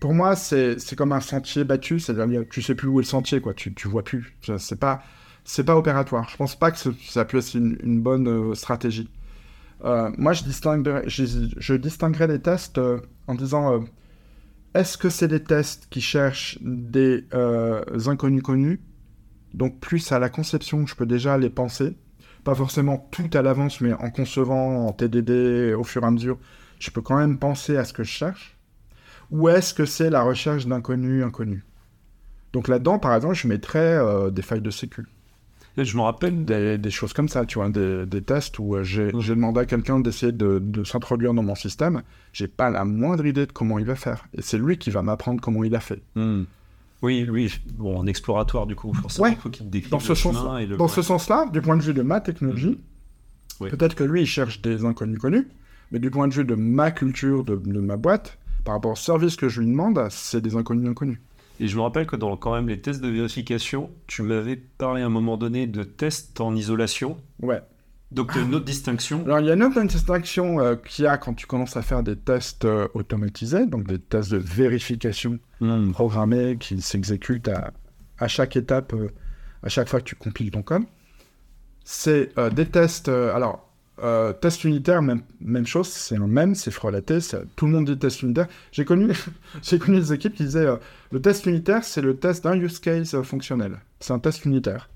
pour 0.00 0.14
moi, 0.14 0.36
c'est 0.36 0.94
comme 0.96 1.12
un 1.12 1.20
sentier 1.20 1.64
battu, 1.64 1.98
c'est-à-dire, 1.98 2.44
tu 2.48 2.62
sais 2.62 2.76
plus 2.76 2.86
où 2.86 3.00
est 3.00 3.02
le 3.02 3.08
sentier, 3.08 3.40
quoi, 3.40 3.52
tu, 3.52 3.74
tu 3.74 3.88
vois 3.88 4.04
plus. 4.04 4.36
C'est 4.58 4.78
pas, 4.78 5.02
c'est 5.44 5.64
pas 5.64 5.76
opératoire. 5.76 6.28
Je 6.30 6.36
pense 6.36 6.54
pas 6.54 6.70
que 6.70 6.78
ça 6.78 7.24
puisse 7.24 7.48
être 7.48 7.54
une, 7.56 8.00
bonne 8.00 8.28
euh, 8.28 8.54
stratégie. 8.54 9.10
Euh, 9.84 10.08
moi, 10.16 10.32
je 10.34 10.44
distinguerais, 10.44 11.02
je, 11.08 11.24
je 11.56 11.74
distinguerais 11.74 12.28
les 12.28 12.38
tests 12.40 12.78
euh, 12.78 13.00
en 13.26 13.34
disant 13.34 13.84
est-ce 14.74 14.96
que 14.96 15.10
c'est 15.10 15.28
des 15.28 15.42
tests 15.42 15.88
qui 15.90 16.00
cherchent 16.00 16.58
des 16.62 17.24
inconnus 18.06 18.42
connus? 18.42 18.80
Donc, 19.52 19.80
plus 19.80 20.12
à 20.12 20.20
la 20.20 20.28
conception, 20.28 20.86
je 20.86 20.94
peux 20.94 21.06
déjà 21.06 21.36
les 21.38 21.50
penser. 21.50 21.96
Pas 22.44 22.54
forcément 22.54 23.08
tout 23.10 23.30
à 23.34 23.42
l'avance, 23.42 23.80
mais 23.80 23.92
en 23.94 24.10
concevant 24.10 24.86
en 24.86 24.92
TDD 24.92 25.74
au 25.74 25.82
fur 25.82 26.04
et 26.04 26.06
à 26.06 26.10
mesure, 26.12 26.38
je 26.78 26.90
peux 26.90 27.02
quand 27.02 27.18
même 27.18 27.38
penser 27.38 27.76
à 27.76 27.84
ce 27.84 27.92
que 27.92 28.04
je 28.04 28.10
cherche. 28.10 28.56
Ou 29.32 29.48
est-ce 29.48 29.74
que 29.74 29.84
c'est 29.86 30.10
la 30.10 30.22
recherche 30.22 30.66
d'inconnus 30.66 31.24
inconnus? 31.24 31.62
Donc 32.52 32.68
là-dedans, 32.68 32.98
par 32.98 33.14
exemple, 33.16 33.34
je 33.34 33.48
mettrais 33.48 33.78
euh, 33.96 34.30
des 34.30 34.42
failles 34.42 34.60
de 34.60 34.70
sécu 34.70 35.04
je 35.78 35.96
me 35.96 36.02
rappelle 36.02 36.44
des, 36.44 36.76
des 36.76 36.90
choses 36.90 37.14
comme 37.14 37.30
ça, 37.30 37.46
tu 37.46 37.54
vois, 37.58 37.70
des, 37.70 38.04
des 38.04 38.20
tests 38.20 38.58
où 38.58 38.74
euh, 38.76 38.82
j'ai 38.84 39.10
demandé 39.10 39.60
à 39.60 39.64
quelqu'un 39.64 40.00
d'essayer 40.00 40.30
de, 40.30 40.58
de 40.58 40.84
s'introduire 40.84 41.32
dans 41.32 41.42
mon 41.42 41.54
système, 41.54 42.02
j'ai 42.34 42.46
pas 42.46 42.68
la 42.68 42.84
moindre 42.84 43.24
idée 43.24 43.46
de 43.46 43.52
comment 43.52 43.78
il 43.78 43.86
va 43.86 43.94
faire. 43.94 44.26
Et 44.36 44.42
c'est 44.42 44.58
lui 44.58 44.76
qui 44.76 44.90
va 44.90 45.00
m'apprendre 45.00 45.40
comment 45.40 45.64
il 45.64 45.74
a 45.74 45.80
fait. 45.80 46.02
Hmm. 46.14 46.42
Oui, 47.00 47.26
oui, 47.30 47.50
bon, 47.72 47.96
en 47.98 48.06
exploratoire 48.06 48.66
du 48.66 48.76
coup, 48.76 48.92
forcément, 48.92 49.24
Ouais. 49.28 49.32
il 49.32 49.38
faut 49.38 49.48
qu'il 49.48 49.64
te 49.64 49.70
décrive 49.70 49.92
Dans 49.92 49.98
ce 49.98 50.10
le 50.10 50.14
sens- 50.14 50.36
chemin 50.36 50.58
et 50.58 50.66
le... 50.66 50.76
Dans 50.76 50.88
ce 50.88 51.00
sens-là, 51.00 51.46
du 51.50 51.62
point 51.62 51.78
de 51.78 51.82
vue 51.82 51.94
de 51.94 52.02
ma 52.02 52.20
technologie, 52.20 52.78
Oui. 53.60 53.70
peut-être 53.70 53.94
que 53.94 54.04
lui, 54.04 54.20
il 54.20 54.26
cherche 54.26 54.60
des 54.60 54.84
inconnus 54.84 55.18
connus, 55.20 55.48
mais 55.90 56.00
du 56.00 56.10
point 56.10 56.28
de 56.28 56.34
vue 56.34 56.44
de 56.44 56.54
ma 56.54 56.90
culture, 56.90 57.44
de, 57.44 57.56
de 57.56 57.80
ma 57.80 57.96
boîte, 57.96 58.36
par 58.64 58.74
rapport 58.74 58.92
au 58.92 58.96
service 58.96 59.36
que 59.36 59.48
je 59.48 59.60
lui 59.60 59.66
demande, 59.68 60.06
c'est 60.10 60.40
des 60.40 60.56
inconnus 60.56 60.88
inconnus. 60.88 61.18
Et 61.60 61.68
je 61.68 61.76
me 61.76 61.82
rappelle 61.82 62.06
que 62.06 62.16
dans 62.16 62.36
quand 62.36 62.54
même 62.54 62.68
les 62.68 62.80
tests 62.80 63.00
de 63.00 63.08
vérification, 63.08 63.90
tu 64.06 64.22
m'avais 64.22 64.56
parlé 64.56 65.02
à 65.02 65.06
un 65.06 65.10
moment 65.10 65.36
donné 65.36 65.66
de 65.66 65.84
tests 65.84 66.40
en 66.40 66.56
isolation. 66.56 67.18
Ouais. 67.40 67.62
Donc 68.10 68.32
tu 68.32 68.38
as 68.38 68.42
une 68.42 68.54
autre 68.54 68.64
distinction. 68.64 69.22
Alors, 69.24 69.40
il 69.40 69.46
y 69.46 69.50
a 69.50 69.54
une 69.54 69.62
autre 69.62 69.80
distinction 69.82 70.60
euh, 70.60 70.76
qu'il 70.76 71.04
y 71.04 71.08
a 71.08 71.16
quand 71.16 71.34
tu 71.34 71.46
commences 71.46 71.76
à 71.76 71.82
faire 71.82 72.02
des 72.02 72.16
tests 72.16 72.64
euh, 72.66 72.88
automatisés, 72.94 73.64
donc 73.66 73.86
des 73.86 73.98
tests 73.98 74.30
de 74.32 74.38
vérification 74.38 75.38
Hmm. 75.60 75.92
programmés 75.92 76.56
qui 76.58 76.82
s'exécutent 76.82 77.46
à, 77.48 77.72
à 78.18 78.26
chaque 78.26 78.56
étape, 78.56 78.94
euh, 78.94 79.10
à 79.62 79.68
chaque 79.68 79.88
fois 79.88 80.00
que 80.00 80.06
tu 80.06 80.16
compiles 80.16 80.50
ton 80.50 80.62
code. 80.62 80.82
C'est 81.84 82.36
euh, 82.38 82.50
des 82.50 82.66
tests. 82.66 83.08
alors, 83.08 83.71
euh, 84.02 84.32
test 84.32 84.64
unitaire, 84.64 85.00
même, 85.00 85.22
chose, 85.66 85.86
c'est 85.88 86.16
un 86.16 86.26
même, 86.26 86.54
c'est 86.54 86.72
frelaté, 86.72 87.18
tout 87.54 87.66
le 87.66 87.72
monde 87.72 87.86
dit 87.86 87.98
test 87.98 88.22
unitaire. 88.22 88.48
J'ai 88.72 88.84
connu, 88.84 89.12
connu 89.80 89.98
des 90.00 90.12
équipes 90.12 90.34
qui 90.34 90.44
disaient 90.44 90.66
euh, 90.66 90.76
le 91.12 91.20
test 91.20 91.46
unitaire, 91.46 91.84
c'est 91.84 92.00
le 92.00 92.16
test 92.16 92.42
d'un 92.42 92.58
use 92.58 92.80
case 92.80 93.20
fonctionnel. 93.22 93.78
C'est 94.00 94.12
un 94.12 94.18
test 94.18 94.44
unitaire. 94.44 94.90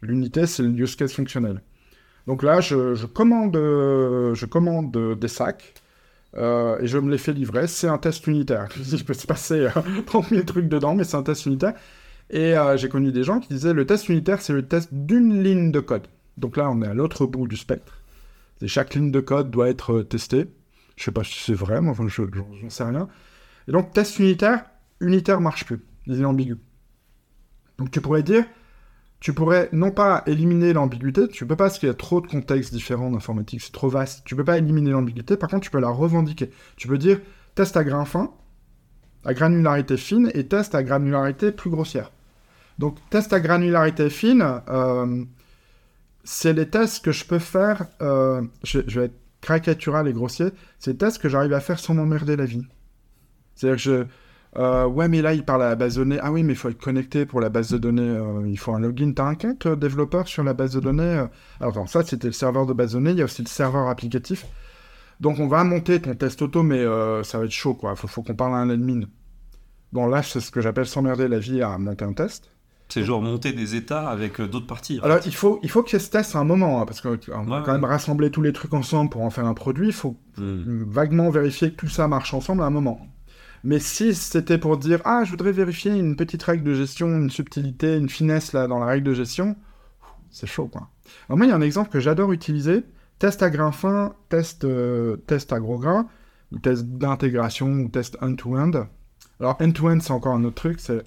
L'unité, 0.00 0.46
c'est 0.46 0.62
le 0.62 0.70
use 0.70 0.96
case 0.96 1.12
fonctionnel. 1.12 1.62
Donc 2.26 2.42
là, 2.42 2.60
je, 2.60 3.04
commande, 3.04 3.56
euh, 3.56 4.34
je 4.34 4.46
commande 4.46 4.96
des 5.18 5.28
sacs. 5.28 5.74
et 6.34 6.86
je 6.86 6.98
me 6.98 7.10
les 7.10 7.18
fais 7.18 7.32
livrer, 7.32 7.66
c'est 7.66 7.88
un 7.88 7.98
test 7.98 8.26
unitaire. 8.26 8.68
Je 8.82 9.04
peux 9.04 9.14
se 9.14 9.26
passer 9.26 9.66
euh, 9.66 9.70
30 10.06 10.28
000 10.28 10.42
trucs 10.44 10.68
dedans, 10.68 10.94
mais 10.94 11.04
c'est 11.04 11.16
un 11.16 11.22
test 11.22 11.44
unitaire. 11.46 11.74
Et 12.30 12.54
j'ai 12.76 12.88
connu 12.88 13.12
des 13.12 13.24
gens 13.24 13.40
qui 13.40 13.48
disaient 13.48 13.74
le 13.74 13.84
test 13.84 14.08
unitaire, 14.08 14.40
c'est 14.40 14.54
le 14.54 14.66
test 14.66 14.88
d'une 14.90 15.42
ligne 15.42 15.70
de 15.70 15.80
code. 15.80 16.06
Donc 16.38 16.56
là, 16.56 16.70
on 16.70 16.80
est 16.80 16.86
à 16.86 16.94
l'autre 16.94 17.26
bout 17.26 17.46
du 17.46 17.58
spectre. 17.58 18.01
Chaque 18.66 18.94
ligne 18.94 19.10
de 19.10 19.20
code 19.20 19.50
doit 19.50 19.68
être 19.68 19.92
euh, 19.92 20.04
testée. 20.04 20.46
Je 20.96 21.04
sais 21.04 21.12
pas 21.12 21.24
si 21.24 21.38
c'est 21.42 21.54
vrai, 21.54 21.80
mais 21.80 21.90
enfin, 21.90 22.06
je 22.06 22.22
j'en 22.32 22.46
j'en 22.60 22.70
sais 22.70 22.84
rien. 22.84 23.08
Et 23.68 23.72
donc, 23.72 23.92
test 23.92 24.18
unitaire, 24.18 24.64
unitaire 25.00 25.40
marche 25.40 25.64
plus. 25.64 25.80
Il 26.06 26.20
est 26.20 26.24
ambigu. 26.24 26.56
Donc 27.78 27.90
tu 27.90 28.00
pourrais 28.00 28.22
dire, 28.22 28.44
tu 29.20 29.32
pourrais 29.32 29.68
non 29.72 29.90
pas 29.90 30.22
éliminer 30.26 30.72
l'ambiguïté, 30.72 31.28
tu 31.28 31.46
peux 31.46 31.56
pas 31.56 31.64
parce 31.64 31.78
qu'il 31.78 31.88
y 31.88 31.90
a 31.90 31.94
trop 31.94 32.20
de 32.20 32.26
contextes 32.26 32.72
différents 32.72 33.10
d'informatique, 33.10 33.60
c'est 33.62 33.72
trop 33.72 33.88
vaste. 33.88 34.22
Tu 34.24 34.36
peux 34.36 34.44
pas 34.44 34.58
éliminer 34.58 34.90
l'ambiguïté, 34.90 35.36
par 35.36 35.48
contre, 35.48 35.64
tu 35.64 35.70
peux 35.70 35.80
la 35.80 35.88
revendiquer. 35.88 36.50
Tu 36.76 36.88
peux 36.88 36.98
dire 36.98 37.20
test 37.54 37.76
à 37.76 37.84
grain 37.84 38.04
fin, 38.04 38.32
à 39.24 39.34
granularité 39.34 39.96
fine, 39.96 40.30
et 40.34 40.46
test 40.46 40.74
à 40.74 40.82
granularité 40.82 41.52
plus 41.52 41.70
grossière. 41.70 42.10
Donc, 42.78 42.98
test 43.10 43.32
à 43.32 43.40
granularité 43.40 44.10
fine, 44.10 44.60
euh, 44.68 45.24
c'est 46.24 46.52
les 46.52 46.68
tests 46.68 47.04
que 47.04 47.12
je 47.12 47.24
peux 47.26 47.38
faire. 47.38 47.86
euh, 48.02 48.42
je, 48.64 48.80
vais 48.80 49.06
être 49.06 49.18
caricatural 49.40 50.08
et 50.08 50.12
grossier. 50.12 50.46
C'est 50.78 50.92
des 50.92 50.98
tests 50.98 51.18
que 51.20 51.28
j'arrive 51.28 51.52
à 51.52 51.60
faire 51.60 51.78
sans 51.78 51.94
m'emmerder 51.94 52.36
la 52.36 52.44
vie. 52.46 52.66
C'est-à-dire 53.54 53.76
que 53.76 53.82
je. 53.82 54.06
euh, 54.60 54.86
ouais, 54.86 55.08
mais 55.08 55.22
là, 55.22 55.34
il 55.34 55.44
parle 55.44 55.62
à 55.62 55.68
la 55.70 55.76
base 55.76 55.96
de 55.96 56.04
données. 56.04 56.18
Ah 56.22 56.32
oui, 56.32 56.42
mais 56.42 56.52
il 56.54 56.56
faut 56.56 56.68
être 56.68 56.80
connecté 56.80 57.26
pour 57.26 57.40
la 57.40 57.48
base 57.50 57.70
de 57.70 57.78
données. 57.78 58.02
euh, 58.02 58.48
il 58.48 58.58
faut 58.58 58.74
un 58.74 58.80
login. 58.80 59.12
T'as 59.14 59.26
un 59.30 59.36
euh, 59.66 59.76
développeur 59.76 60.28
sur 60.28 60.44
la 60.44 60.54
base 60.54 60.74
de 60.74 60.80
données 60.80 61.24
Alors, 61.60 61.88
ça, 61.88 62.02
c'était 62.04 62.28
le 62.28 62.32
serveur 62.32 62.66
de 62.66 62.72
base 62.72 62.92
de 62.92 62.98
données. 62.98 63.12
Il 63.12 63.18
y 63.18 63.22
a 63.22 63.24
aussi 63.24 63.42
le 63.42 63.48
serveur 63.48 63.88
applicatif. 63.88 64.46
Donc, 65.20 65.40
on 65.40 65.48
va 65.48 65.64
monter 65.64 66.00
ton 66.02 66.14
test 66.14 66.42
auto, 66.42 66.62
mais 66.62 66.84
ça 67.24 67.38
va 67.38 67.44
être 67.46 67.50
chaud, 67.52 67.74
quoi. 67.74 67.96
Faut, 67.96 68.08
faut 68.08 68.22
qu'on 68.22 68.34
parle 68.34 68.54
à 68.54 68.58
un 68.58 68.70
admin. 68.70 69.02
Bon, 69.92 70.06
là, 70.08 70.22
c'est 70.22 70.40
ce 70.40 70.50
que 70.50 70.60
j'appelle 70.60 70.86
s'emmerder 70.86 71.28
la 71.28 71.38
vie 71.40 71.62
à 71.62 71.78
monter 71.78 72.04
un 72.04 72.14
test. 72.14 72.51
C'est 72.92 73.04
genre 73.04 73.22
monter 73.22 73.52
des 73.52 73.74
états 73.74 74.08
avec 74.08 74.40
euh, 74.40 74.46
d'autres 74.46 74.66
parties. 74.66 75.00
Alors, 75.02 75.18
fait. 75.18 75.28
il 75.28 75.34
faut, 75.34 75.60
il 75.62 75.70
faut 75.70 75.82
qu'il 75.82 75.94
y 75.98 76.02
ait 76.02 76.04
ce 76.04 76.10
test 76.10 76.36
à 76.36 76.38
un 76.40 76.44
moment, 76.44 76.80
hein, 76.80 76.86
parce 76.86 77.00
qu'on 77.00 77.10
Ouais, 77.12 77.18
quand 77.26 77.72
même 77.72 77.84
rassembler 77.84 78.30
tous 78.30 78.42
les 78.42 78.52
trucs 78.52 78.74
ensemble 78.74 79.10
pour 79.10 79.22
en 79.22 79.30
faire 79.30 79.46
un 79.46 79.54
produit. 79.54 79.88
Il 79.88 79.92
faut 79.92 80.16
Hmm. 80.38 80.84
vaguement 80.84 81.28
vérifier 81.28 81.72
que 81.72 81.76
tout 81.76 81.88
ça 81.88 82.08
marche 82.08 82.32
ensemble 82.32 82.62
à 82.62 82.66
un 82.66 82.70
moment. 82.70 83.06
Mais 83.64 83.78
si 83.78 84.14
c'était 84.14 84.56
pour 84.56 84.78
dire 84.78 85.00
ah 85.04 85.24
je 85.24 85.30
voudrais 85.30 85.52
vérifier 85.52 85.92
une 85.92 86.16
petite 86.16 86.42
règle 86.42 86.64
de 86.64 86.74
gestion, 86.74 87.06
une 87.08 87.28
subtilité, 87.30 87.96
une 87.96 88.08
finesse 88.08 88.54
là 88.54 88.66
dans 88.66 88.78
la 88.78 88.86
règle 88.86 89.06
de 89.06 89.14
gestion, 89.14 89.56
c'est 90.30 90.46
chaud 90.46 90.68
quoi. 90.68 90.88
Alors 91.28 91.36
moi 91.36 91.46
il 91.46 91.50
y 91.50 91.52
a 91.52 91.56
un 91.56 91.60
exemple 91.60 91.90
que 91.90 92.00
j'adore 92.00 92.32
utiliser, 92.32 92.84
test 93.18 93.42
à 93.42 93.50
grain 93.50 93.72
fin, 93.72 94.14
test 94.30 94.64
euh, 94.64 95.16
test 95.26 95.52
à 95.52 95.60
gros 95.60 95.78
grain, 95.78 96.08
ou 96.50 96.58
test 96.58 96.86
d'intégration 96.86 97.68
ou 97.68 97.88
test 97.88 98.16
end-to-end. 98.22 98.86
Alors 99.38 99.58
end-to-end 99.60 99.98
c'est 100.00 100.12
encore 100.12 100.34
un 100.34 100.44
autre 100.44 100.56
truc, 100.56 100.80
c'est 100.80 101.04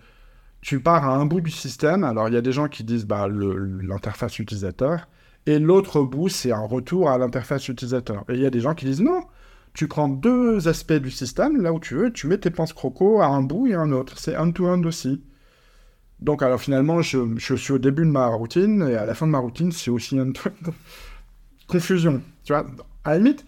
tu 0.66 0.80
pars 0.80 1.08
à 1.08 1.16
un 1.16 1.28
bout 1.28 1.42
du 1.42 1.52
système. 1.52 2.04
Alors 2.04 2.28
il 2.28 2.34
y 2.34 2.38
a 2.38 2.42
des 2.42 2.52
gens 2.52 2.68
qui 2.68 2.84
disent 2.84 3.06
bah 3.06 3.28
l'interface 3.30 4.40
utilisateur 4.40 5.08
et 5.46 5.60
l'autre 5.60 6.02
bout 6.02 6.28
c'est 6.28 6.52
un 6.52 6.66
retour 6.66 7.12
à 7.12 7.20
l'interface 7.20 7.70
utilisateur. 7.70 8.26
Et 8.30 8.34
il 8.34 8.42
y 8.42 8.48
a 8.48 8.50
des 8.50 8.62
gens 8.62 8.74
qui 8.74 8.86
disent 8.86 9.02
non 9.02 9.22
tu 9.76 9.88
prends 9.88 10.08
deux 10.08 10.68
aspects 10.68 10.94
du 10.94 11.12
système, 11.12 11.62
là 11.62 11.72
où 11.72 11.80
tu 11.80 11.94
veux, 11.94 12.12
tu 12.12 12.28
mets 12.28 12.40
tes 12.40 12.50
pinces 12.50 12.74
croco 12.74 13.22
à 13.22 13.28
un 13.28 13.44
bout 13.44 13.68
et 13.68 13.76
à 13.76 13.82
un 13.82 13.92
autre. 13.92 14.18
C'est 14.18 14.36
end-to-end 14.38 14.82
aussi. 14.86 15.22
Donc, 16.22 16.42
alors 16.42 16.62
finalement, 16.62 17.02
je, 17.02 17.56
suis 17.58 17.74
au 17.74 17.78
début 17.78 18.06
de 18.06 18.10
ma 18.10 18.28
routine, 18.28 18.88
et 18.90 18.96
à 18.96 19.06
la 19.06 19.14
fin 19.14 19.28
de 19.28 19.32
ma 19.32 19.40
routine, 19.40 19.74
c'est 19.74 19.92
aussi 19.92 20.18
end-to-end. 20.18 20.72
Confusion. 21.68 22.22
Tu 22.46 22.54
vois, 22.54 22.66
à 23.04 23.12
la 23.12 23.18
limite, 23.18 23.46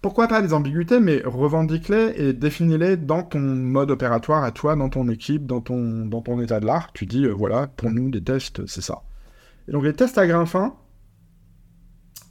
pourquoi 0.00 0.28
pas 0.28 0.42
des 0.42 0.52
ambiguïtés, 0.52 1.00
mais 1.00 1.22
revendique-les 1.24 2.14
et 2.16 2.32
définis-les 2.32 2.96
dans 2.96 3.24
ton 3.24 3.40
mode 3.40 3.90
opératoire 3.90 4.44
à 4.44 4.52
toi, 4.52 4.76
dans 4.76 4.88
ton 4.88 5.08
équipe, 5.08 5.44
dans 5.44 5.60
ton, 5.60 6.40
état 6.40 6.60
de 6.60 6.66
l'art. 6.66 6.92
Tu 6.92 7.06
dis, 7.06 7.24
euh, 7.24 7.32
voilà, 7.32 7.66
pour 7.66 7.90
nous, 7.90 8.08
des 8.08 8.22
tests, 8.22 8.64
c'est 8.66 8.80
ça. 8.80 9.02
Et 9.66 9.72
donc, 9.72 9.82
les 9.84 9.92
tests 9.92 10.16
à 10.16 10.26
grain 10.26 10.46
fin, 10.46 10.74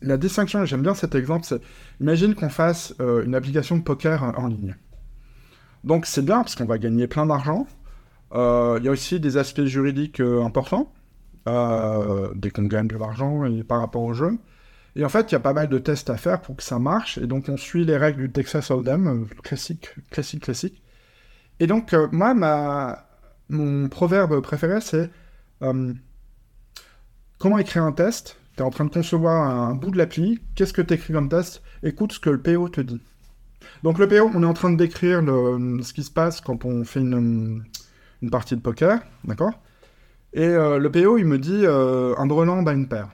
la 0.01 0.15
distinction, 0.15 0.63
j'aime 0.63 0.82
bien 0.82 0.93
cet 0.93 1.13
exemple, 1.13 1.45
c'est 1.45 1.61
imagine 1.99 2.36
qu'on 2.36 2.49
fasse 2.49 2.95
euh, 3.01 3.26
une 3.26 3.36
application 3.36 3.78
de 3.78 3.84
poker 3.84 4.24
en, 4.24 4.47
ligne. 4.47 4.76
Donc 5.84 6.05
c'est 6.05 6.24
bien 6.24 6.38
parce 6.38 6.55
qu'on 6.55 6.65
va 6.65 6.78
gagner 6.78 7.07
plein 7.07 7.26
d'argent. 7.26 7.68
Euh, 8.34 8.78
il 8.80 8.86
y 8.86 8.88
a 8.88 8.91
aussi 8.91 9.20
des 9.20 9.38
aspects 9.38 9.63
juridiques 9.63 10.20
importants 10.20 10.91
dès 11.45 12.49
qu'on 12.49 12.63
gagne 12.63 12.88
de 12.88 12.97
l'argent 12.97 13.43
par 13.68 13.80
rapport 13.80 14.03
au 14.03 14.13
jeu. 14.13 14.38
Et 14.98 15.06
en 15.06 15.10
fait, 15.10 15.32
il 15.32 15.34
y 15.34 15.36
a 15.36 15.39
pas 15.39 15.54
mal 15.54 15.70
de 15.70 15.78
tests 15.78 16.10
à 16.10 16.18
faire 16.18 16.41
pour 16.41 16.56
que 16.56 16.64
ça 16.64 16.80
marche. 16.80 17.20
Et 17.20 17.28
donc 17.28 17.50
on 17.50 17.56
suit 17.56 17.86
les 17.86 17.98
règles 17.98 18.24
du 18.24 18.32
Texas 18.32 18.72
Hold'em, 18.72 19.28
classique, 19.43 19.89
classique, 20.10 20.43
classique. 20.43 20.82
Et 21.60 21.68
donc 21.68 21.95
moi, 22.12 22.34
ma... 22.34 23.08
mon 23.50 23.89
proverbe 23.89 24.41
préféré, 24.41 24.82
c'est 24.82 25.12
comment 27.38 27.58
écrire 27.60 27.84
un 27.84 27.91
test? 27.91 28.38
Tu 28.56 28.64
es 28.64 28.66
en 28.66 28.72
train 28.72 28.86
de 28.86 28.89
concevoir 28.89 29.48
un 29.48 29.76
bout 29.76 29.91
de 29.91 29.98
l'appli, 30.00 30.39
qu'est-ce 30.56 30.74
que 30.74 30.82
tu 30.82 30.95
écris 30.95 31.14
comme 31.14 31.30
test? 31.30 31.62
Écoute 31.84 32.14
ce 32.14 32.20
que 32.20 32.32
le 32.32 32.41
PO 32.41 32.70
te 32.70 32.82
dit. 32.82 33.02
Donc 33.84 34.00
le 34.00 34.08
PO, 34.08 34.32
on 34.34 34.41
est 34.41 34.48
en 34.48 34.54
train 34.54 34.72
de 34.72 34.78
décrire 34.78 35.22
ce 35.22 35.93
qui 35.93 36.04
se 36.04 36.12
passe 36.12 36.41
quand 36.41 36.66
on 36.66 36.84
fait 36.84 37.02
une, 37.02 37.64
partie 38.32 38.56
de 38.56 38.62
poker, 38.62 39.00
d'accord? 39.26 39.54
Et 40.34 40.48
euh, 40.48 40.80
le 40.80 40.91
PO, 40.91 41.20
il 41.20 41.26
me 41.26 41.38
dit 41.38 41.62
euh, 41.66 42.16
un 42.18 42.26
brelan 42.26 42.64
bat 42.64 42.74
une 42.74 42.88
paire. 42.88 43.10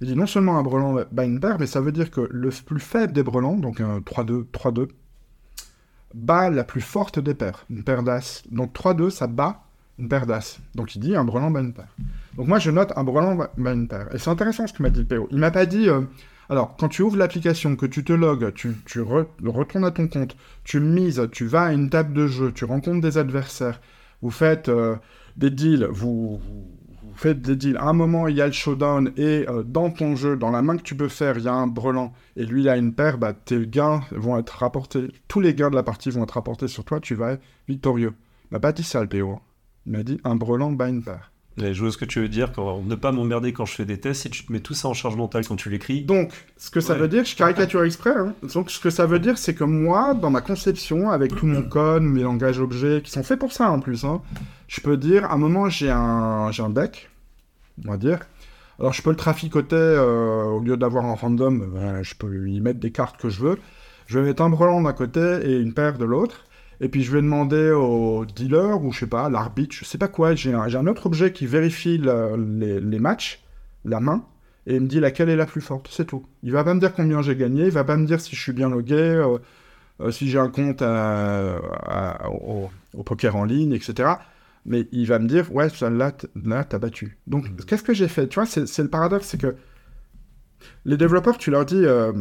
Il 0.00 0.06
dit 0.06 0.16
non 0.16 0.26
seulement 0.26 0.58
un 0.58 0.62
brelan 0.62 1.04
bat 1.12 1.24
une 1.24 1.40
paire, 1.40 1.58
mais 1.58 1.66
ça 1.66 1.80
veut 1.80 1.92
dire 1.92 2.10
que 2.10 2.26
le 2.30 2.50
plus 2.50 2.80
faible 2.80 3.12
des 3.12 3.22
brelans, 3.22 3.56
donc 3.56 3.80
un 3.80 3.98
3-2, 3.98 4.46
3-2, 4.46 4.88
bat 6.14 6.50
la 6.50 6.64
plus 6.64 6.80
forte 6.80 7.18
des 7.18 7.34
paires, 7.34 7.66
une 7.70 7.84
paire 7.84 8.02
d'as. 8.02 8.42
Donc 8.50 8.72
3-2, 8.74 9.10
ça 9.10 9.26
bat 9.26 9.64
une 9.98 10.08
paire 10.08 10.26
d'as. 10.26 10.58
Donc 10.74 10.96
il 10.96 11.00
dit 11.00 11.14
un 11.14 11.24
brelan 11.24 11.50
bat 11.50 11.60
une 11.60 11.74
paire. 11.74 11.94
Donc 12.36 12.48
moi 12.48 12.58
je 12.58 12.70
note 12.70 12.92
un 12.96 13.04
brelan 13.04 13.36
bat 13.36 13.72
une 13.72 13.88
paire. 13.88 14.14
Et 14.14 14.18
c'est 14.18 14.30
intéressant 14.30 14.66
ce 14.66 14.72
que 14.72 14.82
m'a 14.82 14.90
dit 14.90 15.00
le 15.00 15.06
PO. 15.06 15.28
Il 15.30 15.38
m'a 15.38 15.50
pas 15.50 15.66
dit... 15.66 15.88
Euh, 15.88 16.02
alors, 16.50 16.76
quand 16.76 16.88
tu 16.88 17.02
ouvres 17.02 17.16
l'application, 17.16 17.76
que 17.76 17.86
tu 17.86 18.02
te 18.02 18.12
logs, 18.12 18.52
tu, 18.54 18.74
retournes 19.00 19.84
à 19.84 19.92
ton 19.92 20.08
compte, 20.08 20.36
tu 20.64 20.80
mises, 20.80 21.28
tu 21.30 21.46
vas 21.46 21.66
à 21.66 21.72
une 21.72 21.90
table 21.90 22.12
de 22.12 22.26
jeu, 22.26 22.50
tu 22.50 22.64
rencontres 22.64 23.00
des 23.00 23.18
adversaires, 23.18 23.80
vous 24.20 24.32
faites 24.32 24.68
euh, 24.68 24.96
des 25.36 25.50
deals, 25.50 25.86
vous, 25.92 26.40
faites 27.20 27.42
des 27.42 27.54
deals. 27.54 27.76
À 27.76 27.84
un 27.84 27.92
moment, 27.92 28.28
il 28.28 28.36
y 28.36 28.40
a 28.40 28.46
le 28.46 28.52
showdown 28.52 29.12
et 29.16 29.46
euh, 29.48 29.62
dans 29.62 29.90
ton 29.90 30.16
jeu, 30.16 30.36
dans 30.36 30.50
la 30.50 30.62
main 30.62 30.76
que 30.76 30.82
tu 30.82 30.94
peux 30.94 31.08
faire, 31.08 31.36
il 31.36 31.44
y 31.44 31.48
a 31.48 31.52
un 31.52 31.66
brelan 31.66 32.12
et 32.36 32.46
lui, 32.46 32.62
il 32.62 32.68
a 32.68 32.76
une 32.76 32.94
paire, 32.94 33.18
bah, 33.18 33.34
tes 33.34 33.66
gains 33.66 34.00
vont 34.10 34.38
être 34.38 34.50
rapportés, 34.50 35.08
tous 35.28 35.40
les 35.40 35.54
gains 35.54 35.70
de 35.70 35.74
la 35.74 35.82
partie 35.82 36.10
vont 36.10 36.22
être 36.22 36.32
rapportés 36.32 36.66
sur 36.66 36.84
toi, 36.84 36.98
tu 36.98 37.14
vas 37.14 37.32
être 37.32 37.42
victorieux. 37.68 38.14
Il 38.50 38.54
m'a 38.54 38.60
pas 38.60 38.72
dit 38.72 38.82
ça, 38.82 39.02
le 39.02 39.08
PO. 39.08 39.38
Il 39.86 39.92
m'a 39.92 40.02
dit 40.02 40.18
un 40.24 40.34
brelan 40.34 40.72
bat 40.72 40.88
une 40.88 41.02
paire. 41.02 41.30
je 41.58 41.78
vois 41.78 41.92
ce 41.92 41.98
que 41.98 42.06
tu 42.06 42.20
veux 42.20 42.28
dire, 42.28 42.52
quand, 42.52 42.82
ne 42.82 42.94
pas 42.94 43.12
m'emmerder 43.12 43.52
quand 43.52 43.66
je 43.66 43.74
fais 43.74 43.84
des 43.84 44.00
tests, 44.00 44.24
et 44.24 44.30
tu 44.30 44.46
te 44.46 44.52
mets 44.52 44.60
tout 44.60 44.74
ça 44.74 44.88
en 44.88 44.94
charge 44.94 45.16
mentale 45.16 45.46
quand 45.46 45.56
tu 45.56 45.68
l'écris. 45.68 46.02
Donc, 46.02 46.32
ce 46.56 46.70
que 46.70 46.80
ça 46.80 46.94
veut 46.94 47.08
dire, 47.08 47.26
je 47.26 47.36
caricature 47.36 47.84
exprès, 47.84 48.14
hein. 48.16 48.32
donc 48.54 48.70
ce 48.70 48.80
que 48.80 48.90
ça 48.90 49.04
veut 49.04 49.18
dire, 49.18 49.36
c'est 49.36 49.54
que 49.54 49.64
moi, 49.64 50.14
dans 50.14 50.30
ma 50.30 50.40
conception, 50.40 51.10
avec 51.10 51.36
tout 51.36 51.46
mon 51.46 51.62
code, 51.62 52.02
mes 52.02 52.22
langages 52.22 52.60
objets, 52.60 53.02
qui 53.04 53.10
sont 53.10 53.22
faits 53.22 53.38
pour 53.38 53.52
ça 53.52 53.70
en 53.70 53.80
plus, 53.80 54.04
hein, 54.04 54.22
je 54.68 54.80
peux 54.80 54.96
dire, 54.96 55.26
à 55.26 55.34
un 55.34 55.38
moment, 55.38 55.68
j'ai 55.68 55.90
un, 55.90 56.50
j'ai 56.50 56.62
un 56.62 56.70
deck, 56.70 57.09
on 57.86 57.90
va 57.90 57.96
dire, 57.96 58.20
alors 58.78 58.92
je 58.92 59.02
peux 59.02 59.10
le 59.10 59.16
traficoter, 59.16 59.76
euh, 59.76 60.44
au 60.44 60.60
lieu 60.60 60.76
d'avoir 60.76 61.04
un 61.04 61.14
random, 61.14 61.70
ben, 61.74 62.02
je 62.02 62.14
peux 62.14 62.48
y 62.48 62.60
mettre 62.60 62.80
des 62.80 62.90
cartes 62.90 63.20
que 63.20 63.28
je 63.28 63.42
veux, 63.42 63.58
je 64.06 64.18
vais 64.18 64.26
mettre 64.26 64.42
un 64.42 64.48
brelan 64.48 64.82
d'un 64.82 64.92
côté 64.92 65.40
et 65.44 65.58
une 65.58 65.74
paire 65.74 65.98
de 65.98 66.04
l'autre, 66.04 66.46
et 66.80 66.88
puis 66.88 67.02
je 67.02 67.12
vais 67.12 67.20
demander 67.20 67.70
au 67.70 68.24
dealer, 68.24 68.82
ou 68.82 68.90
je 68.90 69.00
sais 69.00 69.06
pas, 69.06 69.28
l'arbitre, 69.28 69.74
je 69.74 69.84
sais 69.84 69.98
pas 69.98 70.08
quoi, 70.08 70.34
j'ai 70.34 70.54
un, 70.54 70.86
autre 70.86 71.06
objet 71.06 71.32
qui 71.32 71.46
vérifie 71.46 71.98
les, 71.98 72.98
matchs, 72.98 73.44
la 73.84 74.00
main, 74.00 74.24
et 74.66 74.76
il 74.76 74.80
me 74.80 74.86
dit 74.86 74.98
laquelle 74.98 75.28
est 75.28 75.36
la 75.36 75.46
plus 75.46 75.60
forte, 75.60 75.88
c'est 75.90 76.06
tout. 76.06 76.24
Il 76.42 76.52
va 76.52 76.64
pas 76.64 76.72
me 76.72 76.80
dire 76.80 76.94
combien 76.94 77.20
j'ai 77.20 77.36
gagné, 77.36 77.64
il 77.64 77.70
va 77.70 77.84
pas 77.84 77.98
me 77.98 78.06
dire 78.06 78.20
si 78.20 78.34
je 78.34 78.40
suis 78.40 78.52
bien 78.52 78.70
logué, 78.70 78.94
euh, 78.94 79.36
euh, 80.00 80.10
si 80.10 80.30
j'ai 80.30 80.38
un 80.38 80.48
compte 80.48 80.82
au, 80.82 82.70
poker 83.04 83.36
en 83.36 83.44
ligne, 83.44 83.74
etc. 83.74 84.14
Mais 84.66 84.86
il 84.92 85.06
va 85.06 85.18
me 85.18 85.26
dire, 85.26 85.52
ouais, 85.54 85.68
là, 85.80 86.12
là 86.44 86.64
t'as 86.64 86.78
battu. 86.78 87.18
Donc, 87.26 87.48
mmh. 87.48 87.56
qu'est-ce 87.66 87.82
que 87.82 87.94
j'ai 87.94 88.08
fait? 88.08 88.28
Tu 88.28 88.38
vois, 88.38 88.46
c'est 88.46 88.82
le 88.82 88.90
paradoxe, 88.90 89.26
c'est 89.26 89.40
que 89.40 89.56
les 90.84 90.96
développeurs, 90.96 91.38
tu 91.38 91.50
leur 91.50 91.64
dis, 91.64 91.84
euh, 91.84 92.12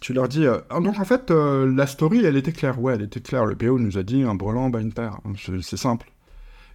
tu 0.00 0.12
leur 0.12 0.28
dis. 0.28 0.46
Euh, 0.46 0.58
ah, 0.70 0.80
donc 0.80 0.98
en 0.98 1.04
fait, 1.04 1.30
euh, 1.30 1.72
la 1.72 1.86
story, 1.86 2.24
elle 2.24 2.36
était 2.36 2.52
claire. 2.52 2.80
Ouais, 2.80 2.94
elle 2.94 3.02
était 3.02 3.20
claire. 3.20 3.46
Le 3.46 3.56
PO 3.56 3.78
nous 3.78 3.98
a 3.98 4.02
dit 4.02 4.22
un 4.22 4.34
brelan, 4.34 4.70
bah 4.70 4.80
une 4.80 4.92
paire. 4.92 5.18
C'est 5.62 5.76
simple. 5.76 6.10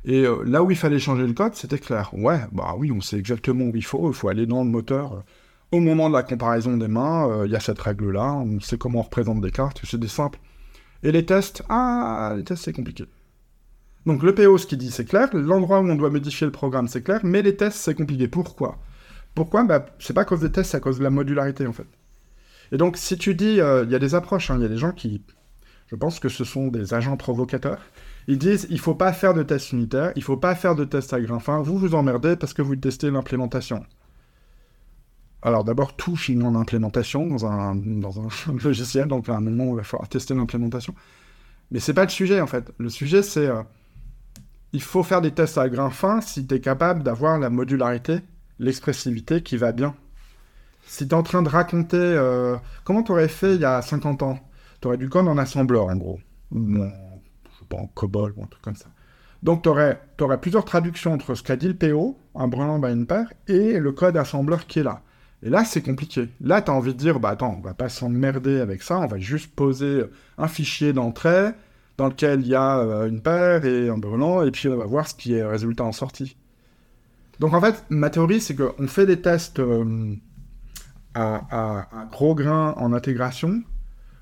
Et 0.07 0.23
là 0.45 0.61
où 0.61 0.69
il 0.69 0.77
fallait 0.77 0.99
changer 0.99 1.25
le 1.25 1.33
code, 1.33 1.55
c'était 1.55 1.79
clair. 1.79 2.11
Ouais, 2.13 2.39
bah 2.51 2.75
oui, 2.77 2.91
on 2.91 3.01
sait 3.01 3.17
exactement 3.17 3.65
où 3.65 3.75
il 3.75 3.83
faut. 3.83 4.11
Il 4.11 4.13
faut 4.13 4.29
aller 4.29 4.45
dans 4.45 4.63
le 4.63 4.69
moteur. 4.69 5.23
Au 5.71 5.79
moment 5.79 6.09
de 6.09 6.13
la 6.13 6.21
comparaison 6.21 6.77
des 6.77 6.87
mains, 6.87 7.43
il 7.45 7.51
y 7.51 7.55
a 7.55 7.59
cette 7.59 7.79
règle-là. 7.79 8.33
On 8.33 8.59
sait 8.59 8.77
comment 8.77 8.99
on 8.99 9.03
représente 9.03 9.41
des 9.41 9.49
cartes. 9.49 9.81
C'est 9.83 9.99
des 9.99 10.07
simples. 10.07 10.39
Et 11.01 11.11
les 11.11 11.25
tests, 11.25 11.63
ah, 11.69 12.35
les 12.37 12.43
tests, 12.43 12.65
c'est 12.65 12.73
compliqué. 12.73 13.05
Donc 14.05 14.21
le 14.21 14.35
PO, 14.35 14.57
ce 14.57 14.67
qu'il 14.67 14.77
dit, 14.77 14.91
c'est 14.91 15.05
clair. 15.05 15.29
L'endroit 15.33 15.79
où 15.79 15.89
on 15.89 15.95
doit 15.95 16.09
modifier 16.09 16.45
le 16.45 16.51
programme, 16.51 16.87
c'est 16.87 17.01
clair. 17.01 17.21
Mais 17.23 17.41
les 17.41 17.55
tests, 17.55 17.77
c'est 17.77 17.95
compliqué. 17.95 18.27
Pourquoi? 18.27 18.77
Pourquoi? 19.33 19.63
Bah, 19.63 19.85
C'est 19.99 20.13
pas 20.13 20.21
à 20.21 20.25
cause 20.25 20.41
des 20.41 20.51
tests, 20.51 20.71
c'est 20.71 20.77
à 20.77 20.79
cause 20.79 20.99
de 20.99 21.03
la 21.03 21.09
modularité, 21.09 21.65
en 21.67 21.73
fait. 21.73 21.87
Et 22.71 22.77
donc, 22.77 22.97
si 22.97 23.17
tu 23.17 23.35
dis, 23.35 23.59
euh, 23.59 23.83
il 23.83 23.91
y 23.91 23.95
a 23.95 23.99
des 23.99 24.15
approches, 24.15 24.51
hein, 24.51 24.55
il 24.57 24.61
y 24.61 24.65
a 24.65 24.69
des 24.69 24.77
gens 24.77 24.91
qui, 24.91 25.21
je 25.87 25.95
pense 25.95 26.19
que 26.19 26.29
ce 26.29 26.43
sont 26.43 26.67
des 26.67 26.93
agents 26.93 27.17
provocateurs. 27.17 27.79
Ils 28.27 28.37
disent, 28.39 28.67
il 28.69 28.79
faut 28.79 28.95
pas 28.95 29.13
faire 29.13 29.33
de 29.33 29.43
tests 29.43 29.71
unitaires, 29.71 30.11
il 30.15 30.23
faut 30.23 30.37
pas 30.37 30.55
faire 30.55 30.75
de 30.75 30.83
tests 30.83 31.13
à 31.13 31.21
grain 31.21 31.39
fin, 31.39 31.61
vous 31.61 31.77
vous 31.77 31.93
emmerdez 31.93 32.35
parce 32.35 32.53
que 32.53 32.61
vous 32.61 32.75
testez 32.75 33.11
l'implémentation. 33.11 33.85
Alors 35.43 35.63
d'abord, 35.63 35.95
tout 35.95 36.15
finit 36.15 36.43
en 36.43 36.55
implémentation 36.55 37.27
dans 37.27 37.45
un, 37.45 37.75
dans 37.75 38.19
un 38.19 38.29
logiciel, 38.63 39.07
donc 39.07 39.29
à 39.29 39.35
un 39.35 39.41
moment, 39.41 39.73
il 39.73 39.75
va 39.75 39.83
falloir 39.83 40.09
tester 40.09 40.33
l'implémentation. 40.33 40.95
Mais 41.71 41.79
c'est 41.79 41.93
pas 41.93 42.03
le 42.03 42.09
sujet, 42.09 42.41
en 42.41 42.47
fait. 42.47 42.71
Le 42.77 42.89
sujet, 42.89 43.21
c'est... 43.21 43.47
Euh, 43.47 43.61
il 44.73 44.81
faut 44.81 45.03
faire 45.03 45.21
des 45.21 45.31
tests 45.31 45.57
à 45.57 45.69
grain 45.69 45.89
fin 45.89 46.21
si 46.21 46.45
tu 46.45 46.55
es 46.55 46.59
capable 46.59 47.03
d'avoir 47.03 47.39
la 47.39 47.49
modularité, 47.49 48.19
l'expressivité 48.59 49.41
qui 49.41 49.57
va 49.57 49.71
bien 49.71 49.95
si 50.87 51.07
t'es 51.07 51.13
en 51.13 51.23
train 51.23 51.41
de 51.41 51.49
raconter 51.49 51.97
euh, 51.97 52.55
comment 52.83 53.03
t'aurais 53.03 53.27
fait 53.27 53.55
il 53.55 53.61
y 53.61 53.65
a 53.65 53.81
50 53.81 54.23
ans, 54.23 54.39
t'aurais 54.81 54.97
du 54.97 55.09
code 55.09 55.27
en 55.27 55.37
assembleur 55.37 55.87
en 55.87 55.95
gros. 55.95 56.19
Ou 56.51 56.75
je 56.75 57.59
sais 57.59 57.65
pas, 57.69 57.77
en 57.77 57.87
COBOL 57.87 58.33
ou 58.37 58.43
un 58.43 58.47
truc 58.47 58.61
comme 58.61 58.75
ça. 58.75 58.87
Donc 59.43 59.63
t'aurais 59.63 60.01
aurais 60.21 60.39
plusieurs 60.39 60.65
traductions 60.65 61.13
entre 61.13 61.35
ce 61.35 61.43
qu'a 61.43 61.55
dit 61.55 61.67
le 61.67 61.75
PO, 61.75 62.17
un 62.35 62.47
brelan 62.47 62.79
by 62.79 62.91
une 62.91 63.05
paire, 63.05 63.31
et 63.47 63.79
le 63.79 63.91
code 63.91 64.17
assembleur 64.17 64.65
qui 64.67 64.79
est 64.79 64.83
là. 64.83 65.01
Et 65.43 65.49
là, 65.49 65.63
c'est 65.63 65.81
compliqué. 65.81 66.29
Là, 66.41 66.61
tu 66.61 66.71
as 66.71 66.73
envie 66.73 66.93
de 66.93 66.97
dire, 66.97 67.19
bah 67.19 67.29
attends, 67.29 67.55
on 67.59 67.61
va 67.61 67.75
pas 67.75 67.89
s'emmerder 67.89 68.59
avec 68.59 68.81
ça, 68.81 68.97
on 68.99 69.05
va 69.05 69.19
juste 69.19 69.53
poser 69.53 70.03
un 70.37 70.47
fichier 70.47 70.93
d'entrée 70.93 71.49
dans 71.97 72.07
lequel 72.07 72.41
il 72.41 72.47
y 72.47 72.55
a 72.55 72.79
euh, 72.79 73.07
une 73.07 73.21
paire 73.21 73.65
et 73.65 73.89
un 73.89 73.97
brelan, 73.97 74.43
et 74.43 74.51
puis 74.51 74.67
on 74.67 74.77
va 74.77 74.85
voir 74.85 75.07
ce 75.07 75.13
qui 75.13 75.33
est 75.33 75.41
le 75.41 75.47
résultat 75.47 75.83
en 75.83 75.91
sortie. 75.91 76.35
Donc 77.39 77.53
en 77.53 77.61
fait, 77.61 77.83
ma 77.89 78.09
théorie, 78.09 78.41
c'est 78.41 78.55
qu'on 78.55 78.87
fait 78.87 79.05
des 79.05 79.21
tests 79.21 79.59
euh, 79.59 80.15
à, 81.13 81.87
gros 82.11 82.35
grain 82.35 82.73
en 82.77 82.93
intégration 82.93 83.61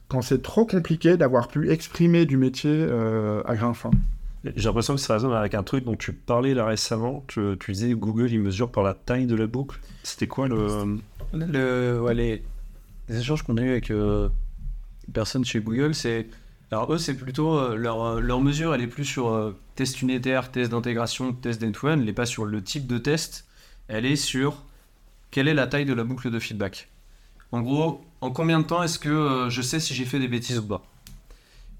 quand 0.07 0.21
c'est 0.21 0.41
trop 0.41 0.65
compliqué 0.65 1.17
d'avoir 1.17 1.47
pu 1.47 1.71
exprimer 1.71 2.25
du 2.25 2.37
métier 2.37 2.71
euh, 2.71 3.41
à 3.45 3.55
grain 3.55 3.73
fin. 3.73 3.91
J'ai 4.43 4.65
l'impression 4.67 4.95
que 4.95 4.99
ça 4.99 5.13
résonne 5.13 5.31
avec 5.31 5.53
un 5.53 5.63
truc 5.63 5.85
dont 5.85 5.95
tu 5.95 6.11
parlais 6.11 6.53
là 6.53 6.65
récemment. 6.65 7.23
Tu, 7.27 7.55
tu 7.59 7.71
disais 7.71 7.93
Google, 7.93 8.29
il 8.29 8.41
mesure 8.41 8.71
par 8.71 8.83
la 8.83 8.93
taille 8.93 9.25
de 9.25 9.35
la 9.35 9.47
boucle. 9.47 9.79
C'était 10.03 10.27
quoi 10.27 10.49
le. 10.49 10.99
le 11.31 12.01
ouais, 12.01 12.13
les, 12.13 12.43
échanges 13.09 13.43
qu'on 13.43 13.55
a 13.57 13.61
eu 13.61 13.69
avec, 13.69 13.89
euh, 13.89 14.27
personnes 15.13 15.45
chez 15.45 15.61
Google, 15.61 15.95
c'est. 15.95 16.27
Alors, 16.73 16.93
eux, 16.93 16.97
c'est 16.97 17.15
plutôt. 17.15 17.57
euh, 17.57 17.75
leur, 17.75 18.03
euh, 18.03 18.19
leur 18.19 18.41
mesure, 18.41 18.73
elle 18.73 18.81
est 18.81 18.87
plus 18.87 19.05
sur 19.05 19.29
euh, 19.31 19.55
test 19.75 20.01
unitaire, 20.01 20.51
test 20.51 20.71
d'intégration, 20.71 21.31
test 21.33 21.61
d'end-to-end. 21.61 21.93
Elle 21.93 22.05
n'est 22.05 22.13
pas 22.13 22.25
sur 22.25 22.45
le 22.45 22.63
type 22.63 22.87
de 22.87 22.97
test. 22.97 23.45
Elle 23.87 24.05
est 24.05 24.15
sur 24.15 24.63
quelle 25.31 25.47
est 25.47 25.53
la 25.53 25.67
taille 25.67 25.85
de 25.85 25.93
la 25.93 26.03
boucle 26.03 26.31
de 26.31 26.39
feedback. 26.39 26.89
En 27.51 27.61
gros, 27.61 28.03
en 28.21 28.31
combien 28.31 28.59
de 28.59 28.65
temps 28.65 28.81
est-ce 28.81 28.97
que 28.97 29.47
je 29.49 29.61
sais 29.61 29.79
si 29.79 29.93
j'ai 29.93 30.05
fait 30.05 30.19
des 30.19 30.27
bêtises 30.27 30.57
ou 30.57 30.65
pas 30.67 30.83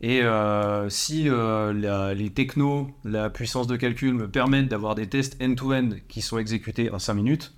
Et 0.02 0.22
euh, 0.22 0.90
si 0.90 1.28
euh, 1.30 1.74
la- 1.74 2.14
les 2.14 2.30
technos, 2.30 2.92
la 3.04 3.30
puissance 3.32 3.66
de 3.68 3.76
calcul 3.76 4.14
me 4.14 4.28
permettent 4.30 4.68
d'avoir 4.68 4.94
des 4.96 5.08
tests 5.08 5.42
end-to-end 5.42 5.90
qui 6.08 6.22
sont 6.22 6.38
exécutés 6.38 6.92
en 6.92 7.00
5 7.00 7.16
minutes, 7.16 7.54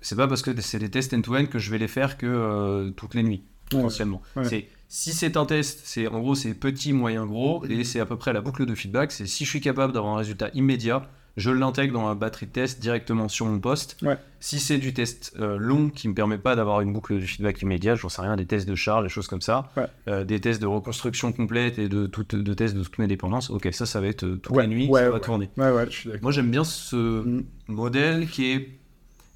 c'est 0.00 0.16
pas 0.16 0.26
parce 0.26 0.42
que 0.42 0.58
c'est 0.60 0.78
des 0.78 0.90
tests 0.90 1.12
end-to-end 1.14 1.46
que 1.46 1.58
je 1.60 1.70
vais 1.70 1.78
les 1.78 1.88
faire 1.88 2.16
que 2.18 2.26
euh, 2.26 2.90
toutes 2.90 3.14
les 3.14 3.22
nuits, 3.22 3.42
Ouais. 3.72 3.78
potentiellement. 3.82 4.22
Ouais. 4.34 4.44
C'est 4.48 4.68
si 4.88 5.12
c'est 5.12 5.36
un 5.36 5.44
test, 5.44 5.80
c'est 5.84 6.06
en 6.08 6.18
gros 6.20 6.34
c'est 6.34 6.54
petit, 6.54 6.92
moyen, 6.92 7.26
gros, 7.26 7.64
et 7.66 7.84
c'est 7.84 8.00
à 8.00 8.06
peu 8.06 8.16
près 8.16 8.32
la 8.32 8.40
boucle 8.40 8.64
de 8.66 8.74
feedback. 8.74 9.12
C'est 9.12 9.26
si 9.26 9.44
je 9.44 9.50
suis 9.50 9.60
capable 9.60 9.92
d'avoir 9.92 10.14
un 10.14 10.18
résultat 10.18 10.48
immédiat, 10.54 11.02
je 11.36 11.50
l'intègre 11.52 11.92
dans 11.92 12.08
un 12.08 12.16
batterie 12.16 12.46
de 12.46 12.50
test 12.52 12.80
directement 12.80 13.28
sur 13.28 13.46
mon 13.46 13.60
poste. 13.60 13.96
Ouais. 14.02 14.16
Si 14.40 14.58
c'est 14.58 14.78
du 14.78 14.92
test 14.92 15.34
euh, 15.38 15.56
long 15.56 15.88
qui 15.88 16.08
me 16.08 16.14
permet 16.14 16.38
pas 16.38 16.56
d'avoir 16.56 16.80
une 16.80 16.92
boucle 16.92 17.14
de 17.14 17.20
feedback 17.20 17.62
immédiate, 17.62 17.96
j'en 17.98 18.08
sais 18.08 18.22
rien, 18.22 18.34
des 18.34 18.46
tests 18.46 18.68
de 18.68 18.74
charge, 18.74 19.04
des 19.04 19.08
choses 19.08 19.28
comme 19.28 19.40
ça, 19.40 19.70
Ouais. 19.76 19.84
euh, 20.08 20.24
des 20.24 20.40
tests 20.40 20.60
de 20.60 20.66
reconstruction 20.66 21.30
complète 21.32 21.78
et 21.78 21.88
de, 21.88 22.06
de 22.06 22.54
tests 22.54 22.74
de 22.74 22.82
toutes 22.82 22.98
mes 22.98 23.06
dépendances, 23.06 23.50
ok, 23.50 23.68
ça, 23.72 23.86
ça 23.86 24.00
va 24.00 24.08
être 24.08 24.24
euh, 24.24 24.36
toute 24.36 24.56
Ouais, 24.56 24.62
la 24.64 24.68
nuit, 24.68 24.90
ça 24.92 25.10
va 25.10 25.20
tourner. 25.20 25.48
Moi, 25.56 26.32
j'aime 26.32 26.50
bien 26.50 26.64
ce 26.64 26.96
Mm. 26.96 27.44
modèle 27.68 28.26
qui 28.28 28.50
est. 28.52 28.77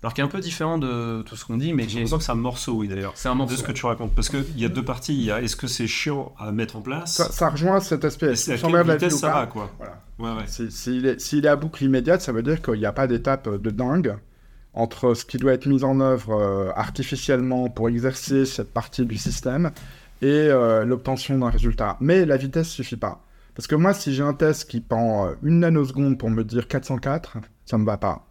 Alors, 0.03 0.15
qui 0.15 0.21
est 0.21 0.25
un 0.25 0.29
peu 0.29 0.41
différent 0.41 0.79
de 0.79 1.23
tout 1.23 1.37
ce 1.37 1.45
qu'on 1.45 1.57
dit, 1.57 1.73
mais 1.73 1.85
J'ai 1.89 1.95
l'impression 2.01 2.19
que 2.19 2.25
c'est 2.25 2.33
un 2.33 2.35
morceau, 2.35 2.73
oui, 2.75 2.89
d'ailleurs. 2.89 3.13
C'est 3.15 3.29
un 3.29 3.33
De 3.35 3.39
morceau. 3.39 3.57
ce 3.57 3.63
que 3.63 3.71
tu 3.73 3.87
racontes. 3.87 4.13
Parce 4.17 4.29
qu'il 4.29 4.59
y 4.59 4.65
a 4.65 4.69
deux 4.69 4.85
parties. 4.85 5.15
Il 5.15 5.23
y 5.23 5.31
a 5.31 5.41
est-ce 5.41 5.55
que 5.55 5.69
c'est 5.69 5.87
chiant 5.87 6.33
à 6.39 6.51
mettre 6.51 6.75
en 6.77 6.81
place? 6.81 7.15
Ça, 7.15 7.31
ça 7.31 7.49
rejoint 7.51 7.79
cet 7.81 8.05
aspect. 8.05 8.35
c'est 8.35 8.55
à 8.55 8.57
quelle 8.59 8.83
vitesse 8.83 9.09
vie 9.11 9.15
ou 9.15 9.19
ça 9.19 9.29
pas 9.31 9.41
va, 9.43 9.47
quoi? 9.47 9.71
Voilà. 9.79 10.01
Ouais, 10.19 10.41
ouais. 10.41 10.47
Si- 10.49 10.71
S'il 10.73 11.07
est, 11.07 11.21
s'il 11.21 11.45
est 11.45 11.49
à 11.49 11.55
boucle 11.57 11.85
immédiate, 11.85 12.21
ça 12.21 12.33
veut 12.33 12.43
dire 12.43 12.61
qu'il 12.63 12.75
n'y 12.81 12.87
a 12.87 12.93
pas 12.93 13.07
d'étape 13.07 13.49
de 13.49 13.71
dingue 13.71 14.17
entre 14.75 15.15
ce 15.15 15.25
qui 15.25 15.37
doit 15.37 15.53
être 15.53 15.67
mis 15.67 15.85
en 15.85 16.01
œuvre 16.01 16.33
euh, 16.33 16.71
artificiellement 16.75 17.69
pour 17.69 17.89
exercer 17.89 18.45
cette 18.47 18.73
partie 18.73 19.05
du 19.07 19.17
système 19.19 19.71
et 20.23 20.27
euh, 20.27 20.85
l'obtention 20.85 21.39
d'un 21.39 21.51
résultat. 21.51 21.97
Mais 22.01 22.25
la 22.27 22.37
vitesse 22.37 22.69
suffit 22.69 22.97
pas. 22.97 23.23
Parce 23.55 23.67
que 23.69 23.75
moi, 23.77 23.93
si 23.93 24.15
j'ai 24.15 24.23
un 24.23 24.33
test 24.35 24.69
qui 24.71 24.81
prend 24.81 25.27
euh, 25.29 25.33
une 25.43 25.61
nanoseconde 25.61 26.19
pour 26.19 26.31
me 26.31 26.43
dire 26.43 26.67
404, 26.69 27.37
ça 27.67 27.77
me 27.79 27.85
va 27.85 27.99
pas. 27.99 28.27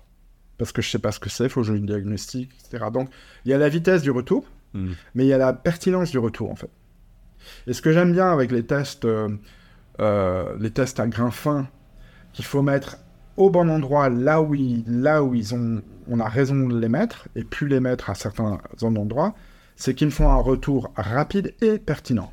Parce 0.61 0.71
que 0.71 0.83
je 0.83 0.91
sais 0.91 0.99
pas 0.99 1.11
ce 1.11 1.19
que 1.19 1.27
c'est, 1.27 1.49
faut 1.49 1.61
que 1.61 1.67
je 1.67 1.73
le 1.73 1.79
diagnostic, 1.79 2.51
etc. 2.59 2.85
Donc, 2.93 3.09
il 3.45 3.49
y 3.49 3.53
a 3.55 3.57
la 3.57 3.67
vitesse 3.67 4.03
du 4.03 4.11
retour, 4.11 4.45
Mhm. 4.75 4.93
mais 5.15 5.25
il 5.25 5.27
y 5.27 5.33
a 5.33 5.39
la 5.39 5.53
pertinence 5.53 6.11
du 6.11 6.19
retour, 6.19 6.51
en 6.51 6.55
fait. 6.55 6.69
Et 7.65 7.73
ce 7.73 7.81
que 7.81 7.91
j'aime 7.91 8.11
bien 8.13 8.31
avec 8.31 8.51
les 8.51 8.63
tests, 8.63 9.05
euh, 9.05 9.27
euh, 9.99 10.55
les 10.59 10.69
tests 10.69 10.99
à 10.99 11.07
grain 11.07 11.31
fin, 11.31 11.67
qu'il 12.33 12.45
faut 12.45 12.61
mettre 12.61 12.97
au 13.37 13.49
bon 13.49 13.69
endroit, 13.71 14.09
là 14.09 14.39
où, 14.43 14.53
ils, 14.53 14.83
là 14.87 15.23
où 15.23 15.33
ils 15.33 15.55
ont, 15.55 15.81
on 16.07 16.19
a 16.19 16.29
raison 16.29 16.67
de 16.67 16.77
les 16.79 16.89
mettre, 16.89 17.27
et 17.35 17.43
plus 17.43 17.67
les 17.67 17.79
mettre 17.79 18.11
à 18.11 18.13
certains 18.15 18.59
endroits, 18.83 19.33
c'est 19.75 19.95
qu'ils 19.95 20.07
me 20.07 20.11
font 20.11 20.29
un 20.29 20.35
retour 20.41 20.91
rapide 20.95 21.55
et 21.61 21.79
pertinent. 21.79 22.31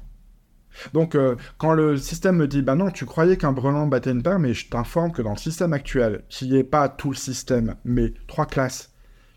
Donc, 0.92 1.14
euh, 1.14 1.36
quand 1.58 1.72
le 1.72 1.96
système 1.96 2.36
me 2.36 2.48
dit, 2.48 2.62
bah 2.62 2.74
non, 2.74 2.90
tu 2.90 3.04
croyais 3.04 3.36
qu'un 3.36 3.52
brelan 3.52 3.86
battait 3.86 4.10
une 4.10 4.22
paire, 4.22 4.38
mais 4.38 4.54
je 4.54 4.68
t'informe 4.68 5.12
que 5.12 5.22
dans 5.22 5.32
le 5.32 5.38
système 5.38 5.72
actuel, 5.72 6.22
qui 6.28 6.48
n'est 6.50 6.64
pas 6.64 6.88
tout 6.88 7.10
le 7.10 7.16
système, 7.16 7.76
mais 7.84 8.12
trois 8.26 8.46
classes 8.46 8.92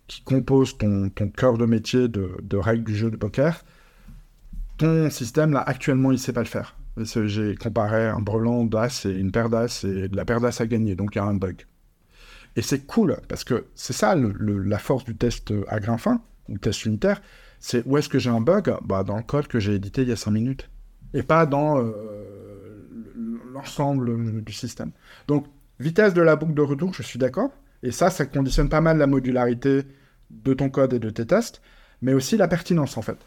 qui 0.08 0.22
composent 0.24 0.78
ton, 0.78 1.10
cœur 1.10 1.58
de 1.58 1.66
métier 1.66 2.08
de, 2.08 2.58
règles 2.58 2.84
du 2.84 2.96
jeu 2.96 3.12
de 3.12 3.16
poker, 3.16 3.64
ton 4.78 5.10
système, 5.10 5.54
là, 5.54 5.62
actuellement, 5.62 6.12
il 6.12 6.20
sait 6.20 6.34
pas 6.34 6.42
le 6.42 6.48
faire. 6.48 6.76
J'ai 6.98 7.56
comparé 7.56 8.08
un 8.08 8.20
brelan 8.20 8.66
d'as 8.66 9.06
et 9.06 9.12
une 9.12 9.32
paire 9.32 9.50
d'as, 9.50 9.86
et 9.86 10.10
de 10.10 10.16
la 10.16 10.26
paire 10.26 10.42
d'as 10.42 10.58
a 10.60 10.66
gagné, 10.66 10.96
donc 10.96 11.16
il 11.16 11.20
y 11.20 11.22
a 11.22 11.26
un 11.26 11.36
bug. 11.36 11.66
Et 12.58 12.62
c'est 12.62 12.86
cool, 12.86 13.18
parce 13.30 13.46
que 13.46 13.68
c'est 13.76 13.94
ça 13.94 14.16
la 14.16 14.78
force 14.78 15.06
du 15.06 15.16
test 15.16 15.54
à 15.70 15.80
grain 15.80 15.98
fin, 15.98 16.22
ou 16.50 16.58
test 16.58 16.84
unitaire, 16.84 17.22
c'est 17.62 17.86
où 17.86 17.98
est-ce 17.98 18.10
que 18.10 18.20
j'ai 18.20 18.32
un 18.32 18.42
bug? 18.42 18.74
Bah, 18.84 19.04
Dans 19.04 19.16
le 19.16 19.24
code 19.24 19.48
que 19.48 19.60
j'ai 19.60 19.76
édité 19.76 20.02
il 20.02 20.10
y 20.10 20.12
a 20.12 20.18
5 20.18 20.32
minutes, 20.32 20.70
et 21.14 21.24
pas 21.24 21.46
dans 21.46 21.78
euh, 21.80 21.92
l'ensemble 23.54 24.42
du 24.44 24.54
système. 24.54 24.92
Donc, 25.28 25.48
vitesse 25.80 26.14
de 26.14 26.22
la 26.22 26.36
boucle 26.36 26.54
de 26.54 26.62
retour, 26.62 26.94
je 26.94 27.04
suis 27.04 27.20
d'accord, 27.20 27.52
et 27.84 27.92
ça, 27.92 28.10
ça 28.10 28.26
conditionne 28.26 28.70
pas 28.70 28.82
mal 28.82 28.98
la 28.98 29.08
modularité 29.08 29.84
de 30.30 30.54
ton 30.54 30.70
code 30.70 30.94
et 30.94 31.00
de 31.00 31.10
tes 31.10 31.26
tests, 31.26 31.62
mais 32.02 32.14
aussi 32.14 32.38
la 32.38 32.48
pertinence, 32.48 32.98
en 32.98 33.02
fait. 33.02 33.18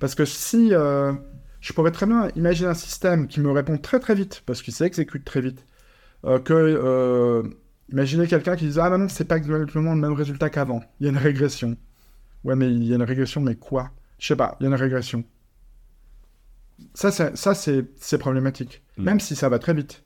Parce 0.00 0.14
que 0.14 0.24
si... 0.24 0.72
euh, 0.72 1.12
je 1.60 1.72
pourrais 1.72 1.92
très 1.92 2.06
bien 2.06 2.28
imaginer 2.34 2.68
un 2.70 2.74
système 2.74 3.28
qui 3.28 3.40
me 3.40 3.50
répond 3.50 3.78
très 3.78 4.00
très 4.00 4.14
vite, 4.14 4.42
parce 4.46 4.62
qu'il 4.62 4.72
s'exécute 4.74 5.24
très 5.24 5.40
vite, 5.40 5.64
euh, 6.24 6.38
que... 6.38 6.52
euh, 6.54 7.42
imaginez 7.90 8.26
quelqu'un 8.26 8.56
qui 8.56 8.68
dit 8.68 8.80
Ah, 8.80 8.90
bah 8.90 8.98
non, 8.98 9.08
c'est 9.08 9.24
pas 9.26 9.36
exactement 9.36 9.94
le 9.94 10.00
même 10.00 10.12
résultat 10.14 10.50
qu'avant. 10.50 10.82
Il 11.00 11.04
y 11.04 11.08
a 11.08 11.12
une 11.12 11.18
régression. 11.18 11.76
Ouais, 12.44 12.56
mais 12.56 12.72
il 12.72 12.84
y 12.84 12.92
a 12.92 12.96
une 12.96 13.02
régression, 13.02 13.40
mais 13.40 13.54
quoi? 13.56 13.90
Je 14.18 14.28
sais 14.28 14.36
pas, 14.36 14.56
il 14.60 14.64
y 14.64 14.66
a 14.66 14.70
une 14.70 14.74
régression. 14.80 15.24
Ça, 16.94 17.10
c'est, 17.10 17.36
ça, 17.36 17.54
c'est, 17.54 18.18
problématique. 18.18 18.82
Mm. 18.96 19.04
Même 19.04 19.20
si 19.20 19.36
ça 19.36 19.48
va 19.48 19.58
très 19.58 19.74
vite. 19.74 20.02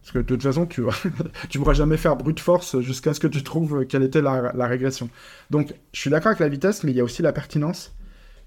Parce 0.00 0.12
que 0.12 0.18
de 0.18 0.24
toute 0.24 0.42
façon, 0.42 0.66
tu 0.66 0.82
tu 1.48 1.58
pourras 1.58 1.74
jamais 1.74 1.96
faire 1.96 2.16
brute 2.16 2.38
force 2.38 2.80
jusqu'à 2.80 3.12
ce 3.12 3.20
que 3.20 3.26
tu 3.26 3.42
trouves 3.42 3.86
quelle 3.86 4.04
était 4.04 4.22
la, 4.22 4.52
la 4.54 4.66
régression. 4.66 5.10
Donc, 5.50 5.74
je 5.92 6.00
suis 6.00 6.10
d'accord 6.10 6.28
avec 6.28 6.40
la 6.40 6.48
vitesse, 6.48 6.84
mais 6.84 6.92
il 6.92 6.96
y 6.96 7.00
a 7.00 7.04
aussi 7.04 7.22
la 7.22 7.32
pertinence. 7.32 7.96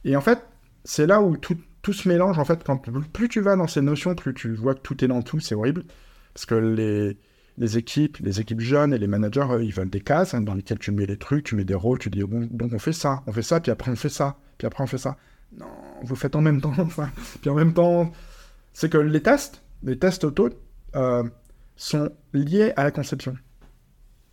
Et 0.05 0.16
en 0.16 0.22
fait, 0.22 0.39
c'est 0.86 1.05
là 1.05 1.22
où 1.22 1.36
tout, 1.36 1.57
tout 1.82 1.93
se 1.93 2.07
mélange. 2.07 2.39
En 2.39 2.45
fait, 2.45 2.64
quand 2.64 2.82
plus 3.12 3.28
tu 3.28 3.41
vas 3.41 3.55
dans 3.55 3.68
ces 3.68 3.82
notions, 3.82 4.16
plus 4.16 4.34
tu 4.34 4.55
vois 4.55 4.76
que 4.76 4.82
tout 4.82 5.03
est 5.03 5.07
dans 5.07 5.22
tout, 5.22 5.39
c'est 5.39 5.55
horrible. 5.55 5.84
Parce 6.34 6.45
que 6.45 6.55
les, 6.55 7.18
les 7.60 7.78
équipes, 7.78 8.18
les 8.20 8.39
équipes 8.39 8.62
jeunes 8.62 8.93
et 8.93 8.97
les 8.97 9.07
managers, 9.07 9.45
eux, 9.51 9.64
ils 9.64 9.74
veulent 9.74 9.89
des 9.89 9.99
cases 9.99 10.34
hein, 10.34 10.41
dans 10.41 10.53
lesquelles 10.53 10.80
tu 10.80 10.91
mets 10.91 11.05
les 11.05 11.18
trucs, 11.18 11.43
tu 11.43 11.55
mets 11.55 11.66
des 11.66 11.76
rôles, 11.76 11.99
tu 11.99 12.10
dis 12.10 12.24
bon, 12.24 12.47
donc 12.49 12.72
on 12.74 12.80
fait 12.80 12.93
ça, 12.93 13.22
on 13.28 13.34
fait 13.34 13.41
ça, 13.41 13.60
puis 13.60 13.72
après 13.72 13.91
on 13.91 13.95
fait 13.95 14.10
ça, 14.10 14.38
puis 14.57 14.66
après 14.66 14.84
on 14.84 14.88
fait 14.88 14.97
ça. 14.97 15.18
Non, 15.58 15.68
vous 16.04 16.16
faites 16.16 16.36
en 16.36 16.41
même 16.41 16.62
temps. 16.62 16.74
Enfin, 16.78 17.10
puis 17.41 17.50
en 17.50 17.56
même 17.56 17.74
temps, 17.74 18.12
c'est 18.74 18.89
que 18.89 18.97
les 18.97 19.22
tests, 19.22 19.62
les 19.84 19.97
tests 19.97 20.24
auto, 20.24 20.50
euh, 20.95 21.24
sont 21.76 22.12
liés 22.34 22.74
à 22.76 22.84
la 22.84 22.91
conception. 22.91 23.36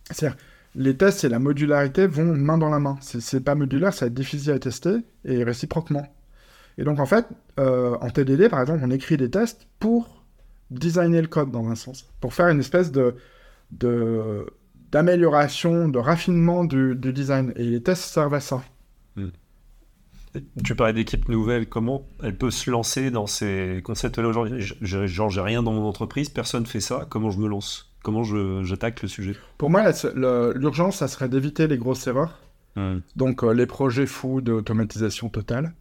C'est-à-dire, 0.09 0.37
les 0.75 0.95
tests 0.95 1.23
et 1.23 1.29
la 1.29 1.39
modularité 1.39 2.07
vont 2.07 2.35
main 2.35 2.57
dans 2.57 2.69
la 2.69 2.79
main. 2.79 2.97
C'est, 3.01 3.21
c'est 3.21 3.41
pas 3.41 3.55
modulaire, 3.55 3.93
ça 3.93 4.05
va 4.05 4.07
être 4.07 4.13
difficile 4.13 4.51
à 4.51 4.59
tester 4.59 4.97
et 5.25 5.43
réciproquement. 5.43 6.07
Et 6.77 6.83
donc 6.83 6.99
en 6.99 7.05
fait, 7.05 7.25
euh, 7.59 7.97
en 7.99 8.09
TDD 8.09 8.49
par 8.49 8.61
exemple, 8.61 8.81
on 8.83 8.91
écrit 8.91 9.17
des 9.17 9.29
tests 9.29 9.67
pour 9.79 10.23
designer 10.69 11.21
le 11.21 11.27
code 11.27 11.51
dans 11.51 11.67
un 11.67 11.75
sens, 11.75 12.05
pour 12.21 12.33
faire 12.33 12.49
une 12.49 12.59
espèce 12.59 12.91
de, 12.91 13.15
de 13.71 14.45
d'amélioration, 14.91 15.89
de 15.89 15.99
raffinement 15.99 16.63
du, 16.63 16.95
du 16.95 17.11
design. 17.11 17.51
Et 17.57 17.63
les 17.63 17.83
tests 17.83 18.03
servent 18.03 18.35
à 18.35 18.39
ça. 18.39 18.63
Tu 20.63 20.75
parlais 20.75 20.93
d'équipe 20.93 21.27
nouvelle, 21.29 21.67
comment 21.67 22.07
elle 22.23 22.37
peut 22.37 22.51
se 22.51 22.69
lancer 22.69 23.11
dans 23.11 23.27
ces 23.27 23.81
concepts-là 23.83 24.27
aujourd'hui 24.27 24.61
Genre, 24.81 25.29
j'ai 25.29 25.41
rien 25.41 25.63
dans 25.63 25.73
mon 25.73 25.87
entreprise, 25.87 26.29
personne 26.29 26.65
fait 26.65 26.79
ça, 26.79 27.05
comment 27.09 27.31
je 27.31 27.39
me 27.39 27.47
lance? 27.47 27.93
Comment 28.03 28.23
j'attaque 28.63 29.01
le 29.01 29.07
sujet? 29.07 29.35
Pour 29.57 29.69
moi, 29.69 29.91
l'urgence, 30.15 30.97
ça 30.97 31.07
serait 31.07 31.29
d'éviter 31.29 31.67
les 31.67 31.77
grosses 31.77 32.07
erreurs. 32.07 32.39
Donc 33.15 33.43
euh, 33.43 33.53
les 33.53 33.65
projets 33.65 34.05
fous 34.05 34.41
d'automatisation 34.41 35.29
totale, 35.29 35.73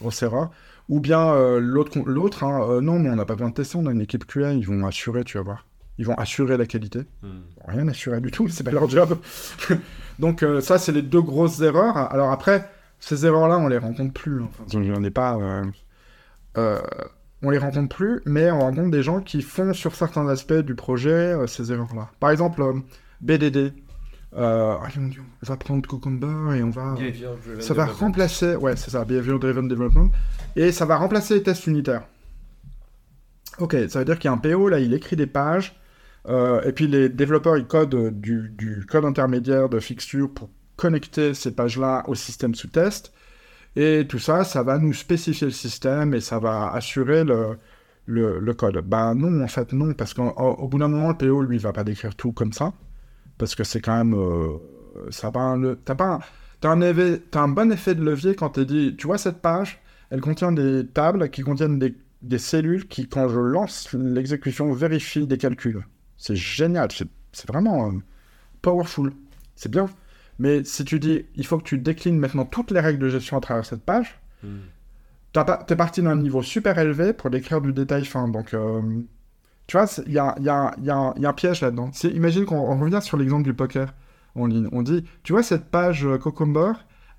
grosse 0.00 0.22
erreur. 0.22 0.50
Ou 0.88 1.00
bien 1.00 1.32
euh, 1.32 1.60
l'autre, 1.60 2.44
hein, 2.44 2.66
euh, 2.68 2.80
non, 2.80 2.98
mais 2.98 3.10
on 3.10 3.16
n'a 3.16 3.26
pas 3.26 3.34
besoin 3.34 3.50
de 3.50 3.54
tester, 3.54 3.76
on 3.76 3.86
a 3.86 3.92
une 3.92 4.00
équipe 4.00 4.26
QA, 4.26 4.54
ils 4.54 4.66
vont 4.66 4.86
assurer, 4.86 5.22
tu 5.22 5.36
vas 5.36 5.44
voir. 5.44 5.66
Ils 5.98 6.06
vont 6.06 6.14
assurer 6.14 6.56
la 6.56 6.66
qualité. 6.66 7.00
Vont 7.22 7.30
rien 7.66 7.88
assurer 7.88 8.20
du 8.20 8.30
tout, 8.30 8.48
c'est 8.48 8.64
pas 8.64 8.70
leur 8.70 8.88
job. 8.88 9.18
Donc 10.18 10.44
ça, 10.60 10.78
c'est 10.78 10.92
les 10.92 11.02
deux 11.02 11.20
grosses 11.20 11.60
erreurs. 11.60 11.96
Alors 11.96 12.32
après, 12.32 12.68
ces 13.00 13.24
erreurs-là, 13.26 13.58
on 13.58 13.68
les 13.68 13.78
rencontre 13.78 14.12
plus. 14.12 14.42
hein. 14.42 14.48
Enfin, 14.60 14.78
on 14.94 15.00
n'est 15.00 15.10
pas... 15.10 15.36
euh, 15.36 15.64
euh, 16.56 16.80
on 17.42 17.50
les 17.50 17.58
rencontre 17.58 17.94
plus, 17.94 18.20
mais 18.26 18.50
on 18.50 18.58
rencontre 18.60 18.90
des 18.90 19.02
gens 19.02 19.20
qui 19.20 19.42
font 19.42 19.72
sur 19.72 19.94
certains 19.94 20.26
aspects 20.28 20.52
du 20.54 20.74
projet 20.74 21.10
euh, 21.10 21.46
ces 21.46 21.70
erreurs-là. 21.72 22.10
Par 22.18 22.30
exemple, 22.30 22.60
euh, 22.62 22.72
BDD. 23.20 23.72
Euh, 24.36 24.74
ah, 24.82 24.88
mon 24.96 25.08
Dieu, 25.08 25.22
on 25.42 25.46
va 25.46 25.56
prendre 25.56 25.86
Cucumber 25.88 26.56
et 26.56 26.62
on 26.62 26.70
va... 26.70 26.94
Ça 27.62 27.72
va 27.74 27.86
remplacer, 27.86 28.56
ouais, 28.56 28.76
c'est 28.76 28.90
ça, 28.90 29.04
Behavior 29.04 29.38
Driven 29.38 29.68
Development, 29.68 30.10
et 30.54 30.70
ça 30.70 30.84
va 30.84 30.96
remplacer 30.96 31.34
les 31.34 31.42
tests 31.42 31.66
unitaires. 31.66 32.02
Ok, 33.58 33.74
ça 33.88 34.00
veut 34.00 34.04
dire 34.04 34.18
qu'il 34.18 34.28
y 34.28 34.32
a 34.32 34.34
un 34.34 34.38
PO, 34.38 34.68
là, 34.68 34.80
il 34.80 34.92
écrit 34.92 35.16
des 35.16 35.26
pages, 35.26 35.80
euh, 36.28 36.60
et 36.62 36.72
puis 36.72 36.86
les 36.86 37.08
développeurs, 37.08 37.56
ils 37.56 37.66
codent 37.66 37.94
euh, 37.94 38.10
du, 38.10 38.50
du 38.50 38.84
code 38.86 39.04
intermédiaire 39.06 39.68
de 39.70 39.80
fixture 39.80 40.28
pour 40.32 40.50
connecter 40.78 41.34
ces 41.34 41.52
pages-là 41.54 42.04
au 42.08 42.14
système 42.14 42.54
sous 42.54 42.68
test, 42.68 43.12
et 43.76 44.06
tout 44.08 44.18
ça, 44.18 44.44
ça 44.44 44.62
va 44.62 44.78
nous 44.78 44.94
spécifier 44.94 45.46
le 45.48 45.52
système, 45.52 46.14
et 46.14 46.20
ça 46.20 46.38
va 46.38 46.72
assurer 46.72 47.24
le, 47.24 47.58
le, 48.06 48.54
code. 48.54 48.78
Ben 48.86 49.14
non, 49.14 49.42
en 49.44 49.48
fait, 49.48 49.72
non, 49.74 49.92
parce 49.92 50.14
qu'au 50.14 50.68
bout 50.68 50.78
d'un 50.78 50.88
moment, 50.88 51.08
le 51.10 51.16
PO, 51.18 51.42
lui, 51.42 51.56
il 51.56 51.62
va 51.62 51.72
pas 51.72 51.84
décrire 51.84 52.14
tout 52.14 52.32
comme 52.32 52.52
ça, 52.54 52.72
parce 53.36 53.54
que 53.54 53.64
c'est 53.64 53.80
quand 53.80 53.98
même... 53.98 54.14
euh, 54.14 54.56
t'as 55.10 55.30
un, 55.36 56.82
un, 56.82 57.18
un 57.34 57.48
bon 57.48 57.72
effet 57.72 57.94
de 57.94 58.02
levier 58.02 58.34
quand 58.34 58.50
tu 58.50 58.64
dit, 58.66 58.96
tu 58.96 59.06
vois 59.06 59.18
cette 59.18 59.40
page, 59.42 59.80
elle 60.10 60.20
contient 60.20 60.52
des 60.52 60.86
tables 60.86 61.30
qui 61.30 61.42
contiennent 61.42 61.78
des, 61.78 61.94
des 62.22 62.38
cellules 62.38 62.88
qui, 62.88 63.08
quand 63.08 63.28
je 63.28 63.38
lance 63.38 63.92
l'exécution, 63.92 64.72
vérifient 64.72 65.26
des 65.26 65.38
calculs. 65.38 65.84
C'est 66.16 66.36
génial, 66.36 66.88
c'est 66.90 67.46
vraiment 67.46 67.88
euh, 67.88 67.92
powerful. 68.62 69.12
C'est 69.54 69.70
bien. 69.70 69.86
Mais 70.38 70.62
si 70.64 70.84
tu 70.84 70.98
dis, 71.00 71.24
il 71.34 71.44
faut 71.46 71.58
que 71.58 71.64
tu 71.64 71.78
déclines 71.78 72.18
maintenant 72.18 72.44
toutes 72.44 72.70
les 72.70 72.80
règles 72.80 73.00
de 73.00 73.08
gestion 73.08 73.36
à 73.36 73.40
travers 73.40 73.64
cette 73.66 73.82
page, 73.82 74.18
Hmm. 74.44 74.58
tu 75.32 75.40
es 75.72 75.76
parti 75.76 76.00
d'un 76.00 76.14
niveau 76.14 76.42
super 76.42 76.78
élevé 76.78 77.12
pour 77.12 77.28
décrire 77.30 77.60
du 77.60 77.72
détail 77.72 78.04
fin. 78.04 78.28
Donc, 78.28 78.54
euh, 78.54 78.80
tu 79.66 79.76
vois, 79.76 79.86
il 80.06 80.12
y 80.12 80.18
a, 80.18 80.34
y, 80.38 80.44
y, 80.44 80.48
un- 80.48 80.72
il 80.78 80.84
y 81.22 81.26
a 81.26 81.28
un 81.28 81.32
piège 81.32 81.60
là-dedans. 81.60 81.90
Imagine 82.04 82.44
qu'on 82.44 82.56
on 82.58 82.78
revient 82.78 83.00
sur 83.02 83.16
l'exemple 83.16 83.42
du 83.42 83.52
poker 83.54 83.92
en 84.36 84.46
ligne. 84.46 84.68
On 84.72 84.82
dit, 84.82 85.04
tu 85.24 85.32
vois, 85.32 85.42
cette 85.42 85.64
page 85.66 86.06
euh, 86.06 86.18
Cucumber, 86.18 86.72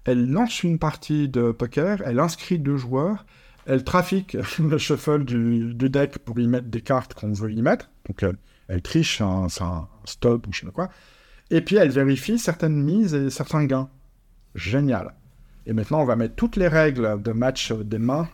elle 0.05 0.31
lance 0.31 0.63
une 0.63 0.79
partie 0.79 1.27
de 1.27 1.51
poker, 1.51 2.01
elle 2.05 2.19
inscrit 2.19 2.57
deux 2.57 2.77
joueurs, 2.77 3.25
elle 3.65 3.83
trafique 3.83 4.37
le 4.59 4.77
shuffle 4.77 5.25
du, 5.25 5.73
du 5.73 5.89
deck 5.89 6.19
pour 6.19 6.39
y 6.39 6.47
mettre 6.47 6.67
des 6.67 6.81
cartes 6.81 7.13
qu'on 7.13 7.33
veut 7.33 7.51
y 7.51 7.61
mettre. 7.61 7.89
Donc, 8.07 8.23
elle, 8.23 8.37
elle 8.69 8.81
triche, 8.81 9.17
c'est 9.17 9.23
un, 9.25 9.49
c'est 9.49 9.63
un 9.63 9.87
stop 10.05 10.47
ou 10.47 10.53
je 10.53 10.61
sais 10.61 10.65
pas 10.67 10.71
quoi. 10.71 10.89
Et 11.51 11.61
puis, 11.61 11.77
elle 11.77 11.89
vérifie 11.89 12.37
certaines 12.37 12.81
mises 12.81 13.13
et 13.13 13.29
certains 13.29 13.65
gains. 13.65 13.89
Génial. 14.55 15.13
Et 15.65 15.73
maintenant, 15.73 16.01
on 16.01 16.05
va 16.05 16.15
mettre 16.15 16.35
toutes 16.35 16.55
les 16.55 16.67
règles 16.67 17.21
de 17.21 17.31
match 17.31 17.71
euh, 17.71 17.83
des 17.83 17.99
mains 17.99 18.27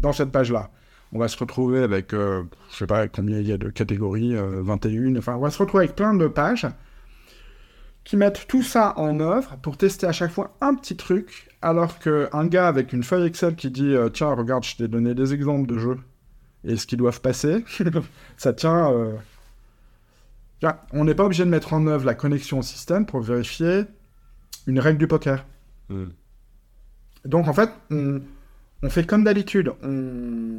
dans 0.00 0.12
cette 0.12 0.30
page-là. 0.30 0.70
On 1.14 1.18
va 1.18 1.28
se 1.28 1.36
retrouver 1.36 1.82
avec, 1.82 2.14
euh, 2.14 2.42
je 2.70 2.76
sais 2.78 2.86
pas 2.86 3.06
combien 3.06 3.38
il 3.38 3.46
y 3.46 3.52
a 3.52 3.58
de 3.58 3.68
catégories, 3.68 4.34
euh, 4.34 4.62
21, 4.62 5.16
enfin, 5.16 5.36
on 5.36 5.40
va 5.40 5.50
se 5.50 5.58
retrouver 5.58 5.84
avec 5.84 5.96
plein 5.96 6.14
de 6.14 6.26
pages 6.26 6.66
qui 8.04 8.16
mettent 8.16 8.46
tout 8.48 8.62
ça 8.62 8.94
en 8.98 9.20
œuvre 9.20 9.56
pour 9.62 9.76
tester 9.76 10.06
à 10.06 10.12
chaque 10.12 10.32
fois 10.32 10.56
un 10.60 10.74
petit 10.74 10.96
truc, 10.96 11.48
alors 11.60 11.98
qu'un 11.98 12.46
gars 12.46 12.66
avec 12.66 12.92
une 12.92 13.04
feuille 13.04 13.26
Excel 13.26 13.54
qui 13.54 13.70
dit 13.70 13.94
euh, 13.94 14.08
Tiens, 14.08 14.32
regarde, 14.32 14.64
je 14.64 14.76
t'ai 14.76 14.88
donné 14.88 15.14
des 15.14 15.34
exemples 15.34 15.68
de 15.68 15.78
jeux 15.78 15.98
et 16.64 16.76
ce 16.76 16.86
qu'ils 16.86 16.98
doivent 16.98 17.20
passer, 17.20 17.64
ça 18.36 18.52
tient. 18.52 18.92
On 20.92 21.04
n'est 21.04 21.14
pas 21.14 21.24
obligé 21.24 21.44
de 21.44 21.50
mettre 21.50 21.72
en 21.72 21.86
œuvre 21.86 22.04
la 22.04 22.14
connexion 22.14 22.58
au 22.60 22.62
système 22.62 23.06
pour 23.06 23.20
vérifier 23.20 23.84
une 24.66 24.78
règle 24.78 24.98
du 24.98 25.06
poker. 25.06 25.44
Hmm. 25.88 26.06
Donc 27.24 27.48
en 27.48 27.52
fait, 27.52 27.70
on, 27.90 28.20
on 28.82 28.90
fait 28.90 29.04
comme 29.04 29.24
d'habitude. 29.24 29.72
On... 29.82 30.58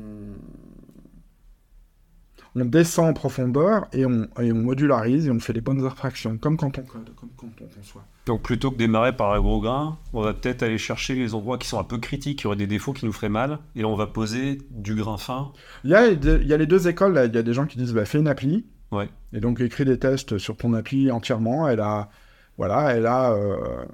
on 2.56 2.66
descend 2.66 3.10
en 3.10 3.14
profondeur 3.14 3.88
et 3.94 4.06
on, 4.06 4.28
et 4.40 4.52
on 4.52 4.56
modularise 4.56 5.28
et 5.28 5.32
on 5.32 5.40
fait 5.40 5.54
les 5.54 5.62
bonnes 5.62 5.86
abstractions, 5.86 6.38
comme 6.38 6.56
quand 6.58 6.78
on 6.78 6.84
code, 6.84 7.10
comme 7.16 7.30
quand 7.36 7.48
on 7.62 7.80
conçoit. 7.80 8.06
Donc 8.26 8.42
plutôt 8.44 8.72
que 8.72 8.78
démarrer 8.78 9.16
par 9.16 9.34
un 9.34 9.42
gros 9.42 9.60
grain, 9.60 9.98
on 10.14 10.22
va 10.22 10.34
peut-être 10.34 10.64
aller 10.64 10.78
chercher 10.78 11.16
les 11.16 11.34
endroits 11.34 11.58
qui 11.58 11.68
sont 11.68 11.80
un 11.80 11.84
peu 11.84 11.98
critiques, 11.98 12.40
qui 12.40 12.48
auraient 12.48 12.56
des 12.56 12.68
défauts 12.68 12.94
qui 12.94 13.06
nous 13.06 13.12
feraient 13.12 13.28
mal, 13.28 13.60
et 13.76 13.82
là 13.82 13.88
on 13.88 13.96
va 13.96 14.08
poser 14.08 14.60
du 14.72 14.96
grain 14.96 15.18
fin. 15.18 15.52
Il 15.84 15.90
y 15.90 15.96
a, 15.96 16.08
il 16.08 16.48
y 16.48 16.54
a 16.54 16.58
les 16.58 16.68
deux 16.68 16.88
écoles, 16.88 17.14
là. 17.14 17.26
il 17.26 17.34
y 17.34 17.38
a 17.38 17.44
des 17.44 17.54
gens 17.54 17.66
qui 17.66 17.78
disent 17.78 17.94
bah, 17.94 18.06
fais 18.06 18.20
une 18.20 18.28
appli, 18.28 18.66
Ouais. 18.94 19.10
et 19.34 19.40
donc 19.40 19.60
écris 19.62 19.86
des 19.86 19.98
tests 20.00 20.38
sur 20.38 20.56
ton 20.58 20.74
appli 20.74 21.12
entièrement. 21.12 21.68
Elle 21.68 21.80
a, 21.82 22.10
voilà, 22.58 22.92
elle 22.94 23.06
a, 23.08 23.32
euh, 23.34 23.86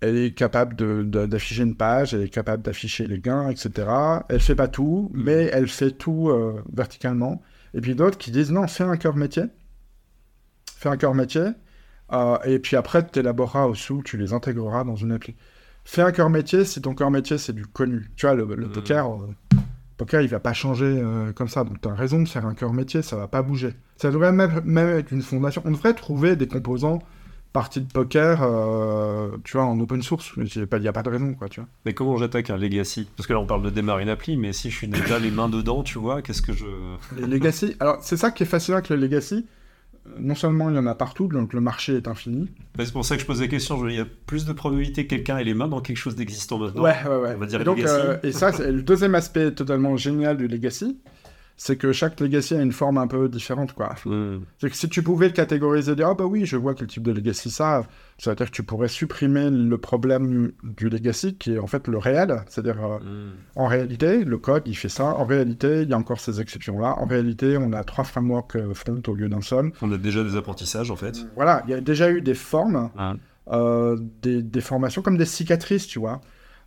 elle 0.00 0.16
est 0.16 0.32
capable 0.34 0.74
de- 0.74 1.02
de- 1.04 1.26
d'afficher 1.26 1.62
une 1.62 1.76
page, 1.76 2.12
elle 2.14 2.22
est 2.22 2.28
capable 2.28 2.62
d'afficher 2.62 3.06
les 3.06 3.20
gains, 3.20 3.48
etc. 3.50 3.86
Elle 4.28 4.40
fait 4.40 4.56
pas 4.56 4.68
tout, 4.68 5.10
mais 5.14 5.48
elle 5.52 5.68
fait 5.68 5.92
tout 5.92 6.28
euh, 6.30 6.62
verticalement. 6.72 7.40
Et 7.74 7.80
puis 7.80 7.94
d'autres 7.94 8.18
qui 8.18 8.30
disent 8.32 8.50
non, 8.50 8.66
fais 8.66 8.84
un 8.84 8.96
cœur 8.96 9.14
métier, 9.16 9.44
fais 10.76 10.88
un 10.88 10.96
cœur 10.96 11.14
métier, 11.14 11.46
euh, 12.12 12.36
et 12.44 12.58
puis 12.58 12.76
après 12.76 13.06
tu 13.06 13.20
élaboreras 13.20 13.66
au-dessous, 13.66 14.02
tu 14.04 14.16
les 14.16 14.32
intégreras 14.32 14.84
dans 14.84 14.96
une 14.96 15.12
appli. 15.12 15.34
Fais 15.84 16.02
un 16.02 16.12
cœur 16.12 16.30
métier 16.30 16.64
si 16.64 16.80
ton 16.80 16.94
cœur 16.94 17.10
métier 17.10 17.38
c'est 17.38 17.52
du 17.52 17.66
connu. 17.66 18.10
Tu 18.16 18.26
vois, 18.26 18.34
le, 18.34 18.44
le 18.44 18.66
Mhm. 18.66 18.72
poker, 18.72 19.18
poker 19.96 20.20
il 20.22 20.28
va 20.28 20.40
pas 20.40 20.52
changer 20.52 20.86
euh, 20.86 21.32
comme 21.32 21.48
ça. 21.48 21.64
Donc 21.64 21.80
tu 21.80 21.88
as 21.88 21.94
raison 21.94 22.22
de 22.22 22.28
faire 22.28 22.46
un 22.46 22.54
cœur 22.54 22.72
métier, 22.72 23.02
ça 23.02 23.16
va 23.16 23.28
pas 23.28 23.42
bouger. 23.42 23.74
Ça 23.96 24.10
devrait 24.10 24.32
même, 24.32 24.60
même 24.64 24.88
être 24.98 25.12
une 25.12 25.22
fondation. 25.22 25.62
On 25.64 25.70
devrait 25.70 25.94
trouver 25.94 26.36
des 26.36 26.48
composants 26.48 27.00
partie 27.52 27.82
de 27.82 27.92
poker, 27.92 28.40
euh, 28.42 29.28
tu 29.44 29.58
vois, 29.58 29.66
en 29.66 29.78
open 29.78 30.00
source. 30.02 30.32
Il 30.38 30.44
n'y 30.56 30.62
a, 30.62 30.66
pas- 30.66 30.78
y 30.78 30.88
a 30.88 30.92
pas 30.92 31.02
de 31.02 31.10
raison, 31.10 31.34
quoi, 31.34 31.50
tu 31.50 31.60
vois. 31.60 31.68
Mais 31.84 31.92
comment 31.92 32.16
j'attaque 32.16 32.48
un 32.48 32.56
legacy? 32.56 33.06
Parce 33.14 33.26
que 33.26 33.34
là 33.34 33.40
on 33.40 33.46
parle 33.46 33.62
de 33.62 33.68
démarrer 33.68 34.02
une 34.04 34.08
appli, 34.08 34.38
mais 34.38 34.54
si 34.54 34.70
je 34.70 34.76
suis 34.76 34.88
déjà 34.88 35.18
les 35.18 35.30
mains 35.30 35.50
dedans, 35.50 35.82
tu 35.82 35.98
vois, 35.98 36.22
qu'est-ce 36.22 36.40
que 36.40 36.54
je... 36.54 36.64
Les 37.14 37.26
legacy, 37.26 37.76
alors 37.78 37.98
c'est 38.00 38.16
ça 38.16 38.30
qui 38.30 38.44
est 38.44 38.46
fascinant 38.46 38.78
avec 38.78 38.88
le 38.88 38.96
legacy. 38.96 39.46
Non 40.18 40.34
seulement 40.34 40.68
il 40.68 40.74
y 40.76 40.78
en 40.78 40.86
a 40.86 40.94
partout, 40.96 41.28
donc 41.28 41.52
le 41.52 41.60
marché 41.60 41.94
est 41.96 42.08
infini. 42.08 42.48
Bah, 42.76 42.84
c'est 42.84 42.92
pour 42.92 43.04
ça 43.04 43.14
que 43.16 43.22
je 43.22 43.26
pose 43.26 43.40
la 43.40 43.46
question, 43.46 43.78
je- 43.84 43.90
il 43.90 43.96
y 43.96 44.00
a 44.00 44.06
plus 44.26 44.44
de 44.44 44.52
probabilité 44.52 45.04
que 45.06 45.10
quelqu'un 45.14 45.38
ait 45.38 45.44
les 45.44 45.54
mains 45.54 45.68
dans 45.68 45.80
quelque 45.80 45.96
chose 45.96 46.16
d'existant 46.16 46.58
maintenant. 46.58 46.82
Ouais, 46.82 46.96
ouais, 47.08 47.16
ouais. 47.16 47.32
On 47.36 47.38
va 47.38 47.46
dire 47.46 47.60
et, 47.60 47.64
donc, 47.64 47.78
euh, 47.78 48.18
et 48.24 48.32
ça, 48.32 48.52
c'est 48.52 48.72
le 48.72 48.82
deuxième 48.82 49.14
aspect 49.14 49.52
totalement 49.52 49.96
génial 49.96 50.36
du 50.36 50.48
legacy, 50.48 50.98
c'est 51.56 51.76
que 51.76 51.92
chaque 51.92 52.18
legacy 52.20 52.54
a 52.54 52.62
une 52.62 52.72
forme 52.72 52.98
un 52.98 53.06
peu 53.06 53.28
différente, 53.28 53.72
quoi. 53.72 53.94
C'est 54.58 54.70
que 54.70 54.76
si 54.76 54.88
tu 54.88 55.02
pouvais 55.02 55.26
le 55.28 55.32
catégoriser, 55.32 55.94
dire 55.94 56.08
ah 56.08 56.14
bah 56.14 56.24
oui, 56.24 56.44
je 56.46 56.56
vois 56.56 56.74
quel 56.74 56.86
type 56.88 57.02
de 57.04 57.12
legacy 57.12 57.50
ça, 57.50 57.84
ça 58.18 58.30
veut 58.30 58.36
dire 58.36 58.46
que 58.46 58.56
tu 58.56 58.62
pourrais 58.62 58.88
supprimer 58.88 59.48
le 59.50 59.78
problème 59.78 60.52
du 60.64 60.88
legacy 60.88 61.34
qui 61.36 61.52
est 61.54 61.58
en 61.58 61.66
fait 61.66 61.86
le 61.88 61.98
réel, 61.98 62.42
c'est-à-dire 62.48 62.82
euh, 62.84 62.98
Hmm. 63.02 63.30
en 63.56 63.66
réalité, 63.66 64.24
le 64.24 64.38
code 64.38 64.62
il 64.66 64.74
fait 64.76 64.88
ça, 64.88 65.04
en 65.16 65.24
réalité, 65.24 65.82
il 65.82 65.88
y 65.88 65.92
a 65.92 65.98
encore 65.98 66.20
ces 66.20 66.40
exceptions-là, 66.40 66.96
en 66.98 67.06
réalité, 67.06 67.56
on 67.58 67.72
a 67.72 67.84
trois 67.84 68.04
frameworks 68.04 68.56
euh, 68.56 68.74
front 68.74 69.00
au 69.08 69.14
lieu 69.14 69.28
d'un 69.28 69.40
seul. 69.42 69.72
On 69.82 69.92
a 69.92 69.98
déjà 69.98 70.22
des 70.24 70.36
apprentissages 70.36 70.90
en 70.90 70.96
fait. 70.96 71.26
Voilà, 71.36 71.62
il 71.66 71.70
y 71.70 71.74
a 71.74 71.80
déjà 71.80 72.10
eu 72.10 72.20
des 72.22 72.34
formes, 72.34 72.90
Ah. 72.96 73.14
euh, 73.52 73.96
des, 74.22 74.42
des 74.42 74.60
formations 74.60 75.02
comme 75.02 75.16
des 75.18 75.24
cicatrices, 75.26 75.86
tu 75.86 75.98
vois. 75.98 76.20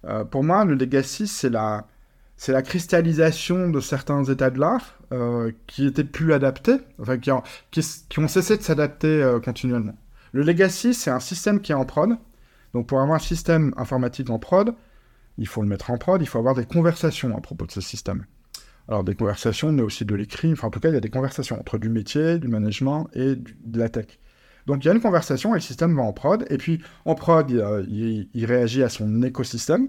Euh, 0.07 0.23
pour 0.23 0.43
moi, 0.43 0.65
le 0.65 0.75
legacy, 0.75 1.25
c'est 1.27 1.49
la, 1.49 1.87
c'est 2.37 2.51
la 2.51 2.61
cristallisation 2.61 3.69
de 3.69 3.79
certains 3.79 4.23
états 4.25 4.49
de 4.49 4.59
l'art 4.59 4.99
euh, 5.11 5.51
qui 5.67 5.85
étaient 5.85 6.03
plus 6.03 6.33
adaptés, 6.33 6.77
enfin, 6.99 7.17
qui, 7.17 7.31
ont, 7.31 8.27
cessé 8.27 8.57
de 8.57 8.61
s'adapter 8.61 9.07
euh, 9.07 9.39
continuellement. 9.39 9.95
Le 10.33 10.43
legacy, 10.43 10.93
c'est 10.93 11.11
un 11.11 11.21
système 11.21 11.61
qui 11.61 11.71
est 11.71 11.75
en 11.75 11.85
prod. 11.85 12.17
Donc, 12.73 12.87
pour 12.87 12.99
avoir 12.99 13.15
un 13.15 13.19
système 13.19 13.73
informatique 13.77 14.29
en 14.29 14.37
prod, 14.37 14.75
il 15.37 15.47
faut 15.47 15.61
le 15.61 15.67
mettre 15.67 15.91
en 15.91 15.97
prod, 15.97 16.21
il 16.21 16.25
faut 16.25 16.39
avoir 16.39 16.55
des 16.55 16.65
conversations 16.65 17.35
à 17.37 17.41
propos 17.41 17.65
de 17.65 17.71
ce 17.71 17.81
système. 17.81 18.25
Alors, 18.89 19.03
des 19.03 19.15
conversations, 19.15 19.71
mais 19.71 19.81
aussi 19.81 20.03
de 20.03 20.13
l'écrit. 20.13 20.51
Enfin, 20.51 20.67
en 20.67 20.71
tout 20.71 20.81
cas, 20.81 20.89
il 20.89 20.93
y 20.93 20.97
a 20.97 21.01
des 21.01 21.09
conversations 21.09 21.57
entre 21.59 21.77
du 21.77 21.89
métier, 21.89 22.37
du 22.37 22.49
management 22.49 23.07
et 23.13 23.35
de 23.35 23.79
la 23.79 23.87
tech. 23.89 24.19
Donc, 24.67 24.83
il 24.83 24.87
y 24.87 24.91
a 24.91 24.93
une 24.93 25.01
conversation 25.01 25.51
et 25.51 25.57
le 25.57 25.61
système 25.61 25.95
va 25.95 26.01
en 26.01 26.13
prod. 26.13 26.45
Et 26.49 26.57
puis, 26.57 26.81
en 27.05 27.15
prod, 27.15 27.49
il 27.49 28.45
réagit 28.45 28.83
à 28.83 28.89
son 28.89 29.23
écosystème. 29.23 29.87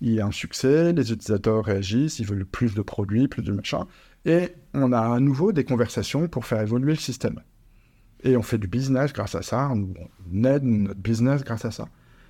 Il 0.00 0.12
y 0.12 0.20
a 0.20 0.26
un 0.26 0.32
succès, 0.32 0.92
les 0.92 1.12
utilisateurs 1.12 1.64
réagissent, 1.64 2.18
ils 2.18 2.26
veulent 2.26 2.44
plus 2.44 2.74
de 2.74 2.82
produits, 2.82 3.28
plus 3.28 3.42
de 3.42 3.52
machin. 3.52 3.86
Et 4.24 4.50
on 4.74 4.92
a 4.92 5.00
à 5.00 5.20
nouveau 5.20 5.52
des 5.52 5.64
conversations 5.64 6.28
pour 6.28 6.44
faire 6.44 6.60
évoluer 6.60 6.92
le 6.92 6.98
système. 6.98 7.40
Et 8.22 8.36
on 8.36 8.42
fait 8.42 8.58
du 8.58 8.66
business 8.66 9.12
grâce 9.12 9.34
à 9.34 9.42
ça, 9.42 9.70
on 9.70 10.44
aide 10.44 10.64
notre 10.64 11.00
business 11.00 11.44
grâce 11.44 11.64
à 11.64 11.70
ça. 11.70 11.88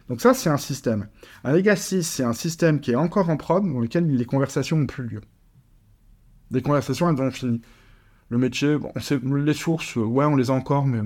Donc 0.08 0.20
ça, 0.20 0.34
c'est 0.34 0.50
un 0.50 0.56
système. 0.56 1.08
Un 1.42 1.52
legacy, 1.52 2.02
c'est 2.02 2.22
un 2.22 2.32
système 2.32 2.80
qui 2.80 2.92
est 2.92 2.96
encore 2.96 3.28
en 3.28 3.36
prod, 3.36 3.64
dans 3.64 3.80
lequel 3.80 4.06
les 4.06 4.24
conversations 4.24 4.76
n'ont 4.76 4.86
plus 4.86 5.04
lieu. 5.04 5.20
Les 6.50 6.62
conversations, 6.62 7.08
elles 7.08 7.20
ont 7.20 7.30
fini. 7.30 7.60
Le 8.28 8.38
métier, 8.38 8.76
les 9.22 9.54
sources, 9.54 9.96
ouais, 9.96 10.24
on 10.24 10.36
les 10.36 10.50
a 10.50 10.52
encore, 10.52 10.86
mais 10.86 11.00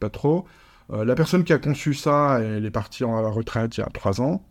pas 0.00 0.10
trop. 0.10 0.46
Euh, 0.90 1.04
la 1.04 1.14
personne 1.14 1.44
qui 1.44 1.52
a 1.52 1.58
conçu 1.58 1.94
ça, 1.94 2.38
elle 2.40 2.64
est 2.64 2.70
partie 2.70 3.04
en 3.04 3.30
retraite 3.30 3.76
il 3.76 3.80
y 3.80 3.82
a 3.82 3.86
trois 3.86 4.20
ans. 4.20 4.46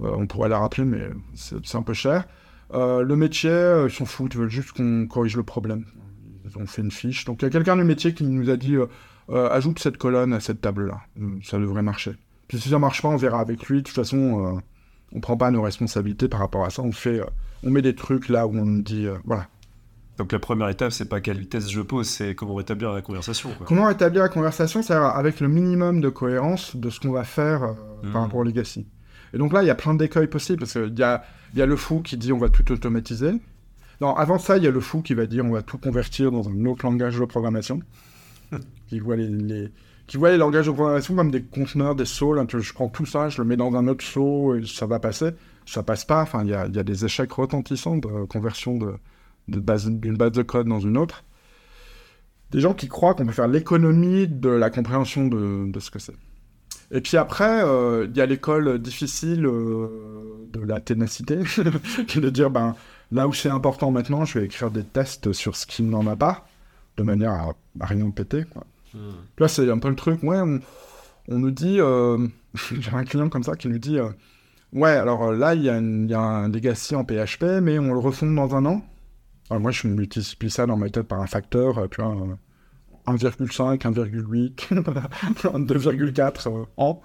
Euh, 0.00 0.10
on 0.16 0.26
pourrait 0.26 0.48
la 0.48 0.58
rappeler, 0.58 0.84
mais 0.84 1.08
c'est 1.34 1.74
un 1.74 1.82
peu 1.82 1.92
cher. 1.94 2.24
Euh, 2.72 3.02
le 3.02 3.16
métier, 3.16 3.50
euh, 3.50 3.88
ils 3.88 3.92
s'en 3.94 4.06
foutent, 4.06 4.34
ils 4.34 4.38
veulent 4.40 4.50
juste 4.50 4.72
qu'on 4.72 5.06
corrige 5.06 5.36
le 5.36 5.42
problème. 5.42 5.84
Ils 6.44 6.56
ont 6.58 6.66
fait 6.66 6.82
une 6.82 6.90
fiche. 6.90 7.24
Donc 7.24 7.42
il 7.42 7.44
y 7.44 7.48
a 7.48 7.50
quelqu'un 7.50 7.76
du 7.76 7.84
métier 7.84 8.14
qui 8.14 8.24
nous 8.24 8.50
a 8.50 8.56
dit 8.56 8.76
ajoute 9.28 9.78
cette 9.78 9.96
colonne 9.96 10.32
à 10.32 10.40
cette 10.40 10.60
table-là. 10.60 11.00
Ça 11.42 11.58
devrait 11.58 11.82
marcher. 11.82 12.12
Puis 12.48 12.60
si 12.60 12.68
ça 12.70 12.78
marche 12.78 13.00
pas, 13.02 13.08
on 13.08 13.16
verra 13.16 13.40
avec 13.40 13.66
lui. 13.66 13.78
De 13.78 13.86
toute 13.86 13.94
façon, 13.94 14.60
on 15.12 15.20
prend 15.20 15.36
pas 15.36 15.50
nos 15.50 15.62
responsabilités 15.62 16.28
par 16.28 16.40
rapport 16.40 16.64
à 16.64 16.70
ça. 16.70 16.82
On 16.82 16.92
fait, 16.92 17.20
on 17.62 17.70
met 17.70 17.80
des 17.82 17.94
trucs 17.94 18.28
là 18.28 18.46
où 18.46 18.54
on 18.56 18.66
dit 18.66 19.06
voilà. 19.24 19.46
Donc 20.18 20.32
la 20.32 20.38
première 20.38 20.68
étape, 20.68 20.92
c'est 20.92 21.08
pas 21.08 21.20
quelle 21.20 21.38
vitesse 21.38 21.70
je 21.70 21.80
pose, 21.80 22.06
c'est 22.06 22.34
comment 22.34 22.54
rétablir 22.54 22.92
la 22.92 23.00
conversation. 23.00 23.50
Quoi. 23.56 23.66
Comment 23.66 23.88
établir 23.88 24.22
la 24.22 24.28
conversation 24.28 24.82
C'est 24.82 24.92
avec 24.92 25.40
le 25.40 25.48
minimum 25.48 26.00
de 26.02 26.10
cohérence 26.10 26.76
de 26.76 26.90
ce 26.90 27.00
qu'on 27.00 27.12
va 27.12 27.24
faire 27.24 27.62
euh, 27.62 27.72
Mhm. 28.02 28.12
par 28.12 28.22
rapport 28.22 28.40
au 28.40 28.44
legacy. 28.44 28.86
Et 29.34 29.38
donc 29.38 29.52
là, 29.52 29.62
il 29.62 29.66
y 29.66 29.70
a 29.70 29.74
plein 29.74 29.94
d'écueils 29.94 30.26
possibles, 30.26 30.60
parce 30.60 30.72
qu'il 30.74 30.98
y 30.98 31.02
a, 31.02 31.22
il 31.54 31.58
y 31.58 31.62
a 31.62 31.66
le 31.66 31.76
fou 31.76 32.00
qui 32.00 32.16
dit 32.16 32.32
on 32.32 32.38
va 32.38 32.48
tout 32.48 32.70
automatiser. 32.72 33.32
Non, 34.00 34.14
avant 34.14 34.38
ça, 34.38 34.56
il 34.58 34.64
y 34.64 34.66
a 34.66 34.70
le 34.70 34.80
fou 34.80 35.00
qui 35.02 35.14
va 35.14 35.26
dire 35.26 35.44
on 35.44 35.52
va 35.52 35.62
tout 35.62 35.78
convertir 35.78 36.30
dans 36.32 36.48
un 36.48 36.64
autre 36.66 36.84
langage 36.84 37.18
de 37.18 37.24
programmation. 37.24 37.80
qui, 38.88 38.98
voit 39.00 39.16
les, 39.16 39.28
les- 39.28 39.70
qui 40.06 40.16
voit 40.18 40.30
les 40.30 40.36
langages 40.36 40.66
de 40.66 40.72
programmation 40.72 41.14
comme 41.14 41.30
des 41.30 41.42
conteneurs, 41.42 41.94
des 41.94 42.04
sauts. 42.04 42.34
là, 42.34 42.44
je 42.48 42.72
prends 42.72 42.88
tout 42.88 43.06
ça, 43.06 43.28
je 43.28 43.40
le 43.40 43.48
mets 43.48 43.56
dans 43.56 43.74
un 43.74 43.86
autre 43.88 44.04
saut 44.04 44.56
et 44.56 44.66
ça 44.66 44.86
va 44.86 44.98
passer. 44.98 45.30
Ça 45.64 45.82
passe 45.82 46.04
pas. 46.04 46.22
Enfin, 46.22 46.42
il 46.44 46.50
y 46.50 46.54
a, 46.54 46.66
il 46.66 46.74
y 46.74 46.78
a 46.78 46.82
des 46.82 47.04
échecs 47.04 47.32
retentissants 47.32 47.96
de 47.96 48.24
conversion 48.26 48.76
de, 48.76 48.94
de 49.48 49.60
base, 49.60 49.88
d'une 49.88 50.16
base 50.16 50.32
de 50.32 50.42
code 50.42 50.66
dans 50.66 50.80
une 50.80 50.98
autre. 50.98 51.24
Des 52.50 52.60
gens 52.60 52.74
qui 52.74 52.88
croient 52.88 53.14
qu'on 53.14 53.24
peut 53.24 53.32
faire 53.32 53.48
l'économie 53.48 54.26
de 54.28 54.50
la 54.50 54.68
compréhension 54.68 55.26
de, 55.28 55.70
de 55.70 55.80
ce 55.80 55.90
que 55.90 55.98
c'est. 56.00 56.16
Et 56.92 57.00
puis 57.00 57.16
après, 57.16 57.64
euh, 57.64 58.06
il 58.08 58.16
y 58.16 58.20
a 58.20 58.26
l'école 58.26 58.78
difficile 58.78 59.46
euh, 59.46 60.46
de 60.52 60.60
la 60.60 60.78
ténacité, 60.78 61.36
de 62.16 62.30
dire, 62.30 62.50
ben, 62.50 62.76
là 63.10 63.26
où 63.26 63.32
c'est 63.32 63.48
important 63.48 63.90
maintenant, 63.90 64.26
je 64.26 64.38
vais 64.38 64.44
écrire 64.44 64.70
des 64.70 64.84
tests 64.84 65.32
sur 65.32 65.56
ce 65.56 65.66
qui 65.66 65.82
n'en 65.82 66.06
a 66.06 66.16
pas, 66.16 66.46
de 66.98 67.02
manière 67.02 67.32
à, 67.32 67.54
à 67.80 67.86
rien 67.86 68.10
péter. 68.10 68.44
Quoi. 68.44 68.64
Là, 69.38 69.48
c'est 69.48 69.70
un 69.70 69.78
peu 69.78 69.88
le 69.88 69.96
truc, 69.96 70.22
ouais, 70.22 70.38
on, 70.38 70.60
on 71.28 71.38
nous 71.38 71.50
dit, 71.50 71.80
euh, 71.80 72.18
j'ai 72.78 72.92
un 72.92 73.04
client 73.04 73.30
comme 73.30 73.42
ça 73.42 73.56
qui 73.56 73.68
nous 73.68 73.78
dit, 73.78 73.96
ouais, 74.74 74.90
alors 74.90 75.32
là, 75.32 75.54
il 75.54 75.62
y, 75.62 75.70
a 75.70 75.80
y 75.80 76.14
un 76.14 76.48
legacy 76.48 76.94
en 76.94 77.04
PHP, 77.04 77.44
mais 77.62 77.78
on 77.78 77.94
le 77.94 78.00
refonde 78.00 78.34
dans 78.34 78.54
un 78.54 78.66
an. 78.66 78.84
Alors 79.48 79.62
moi, 79.62 79.70
je 79.70 79.88
multiplie 79.88 80.50
ça 80.50 80.66
dans 80.66 80.76
ma 80.76 80.90
tête 80.90 81.08
par 81.08 81.20
un 81.20 81.26
facteur, 81.26 81.88
1,5, 83.06 83.78
1,8, 83.78 84.72
2,4 84.74 86.48
euh, 86.48 86.64
ans. 86.76 87.02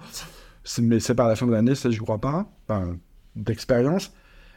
Mais 0.81 0.99
c'est 0.99 1.15
pas 1.15 1.25
à 1.25 1.29
la 1.29 1.35
fin 1.35 1.47
de 1.47 1.51
l'année, 1.51 1.75
ça, 1.75 1.89
je 1.89 1.99
crois 1.99 2.19
pas, 2.19 2.45
d'expérience. 3.35 4.13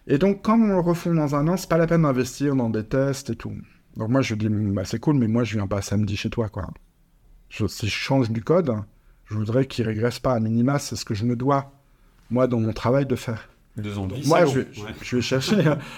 Et 0.07 0.18
donc, 0.18 0.43
quand 0.43 0.59
on 0.59 0.66
le 0.66 0.80
refond 0.80 1.14
dans 1.14 1.34
un 1.34 1.47
an, 1.49 1.57
c'est 1.57 1.68
pas 1.68 1.78
la 1.78 1.86
peine 1.86 2.03
d'investir 2.03 2.57
dans 2.57 2.70
des 2.70 2.84
tests 2.84 3.30
et 3.30 3.36
tout. 3.36 3.53
Donc 3.97 4.09
moi, 4.09 4.22
je 4.22 4.34
dis, 4.34 4.49
bah, 4.49 4.84
c'est 4.84 4.99
cool, 4.99 5.16
mais 5.16 5.28
moi, 5.28 5.45
je 5.45 5.55
viens 5.55 5.66
pas 5.66 5.82
samedi 5.82 6.16
chez 6.16 6.30
toi, 6.30 6.49
quoi. 6.49 6.68
Si 7.51 7.86
je 7.86 7.93
change 7.93 8.30
du 8.30 8.43
code, 8.43 8.72
je 9.26 9.34
voudrais 9.34 9.66
qu'il 9.66 9.86
régresse 9.86 10.18
pas 10.18 10.34
à 10.34 10.41
minima, 10.41 10.78
c'est 10.78 10.97
ce 10.97 11.05
que 11.05 11.14
je 11.14 11.24
me 11.24 11.36
dois, 11.36 11.72
moi, 12.30 12.47
dans 12.47 12.61
mon 12.61 12.72
travail, 12.72 13.07
de 13.07 13.16
faire. 13.16 13.50
De 13.77 13.89
zombies. 13.91 14.27
moi, 14.27 14.45
je 14.47 14.59
vais, 14.61 14.68
je- 14.73 14.81
je 15.05 15.16
vais 15.16 15.23
chercher, 15.23 15.57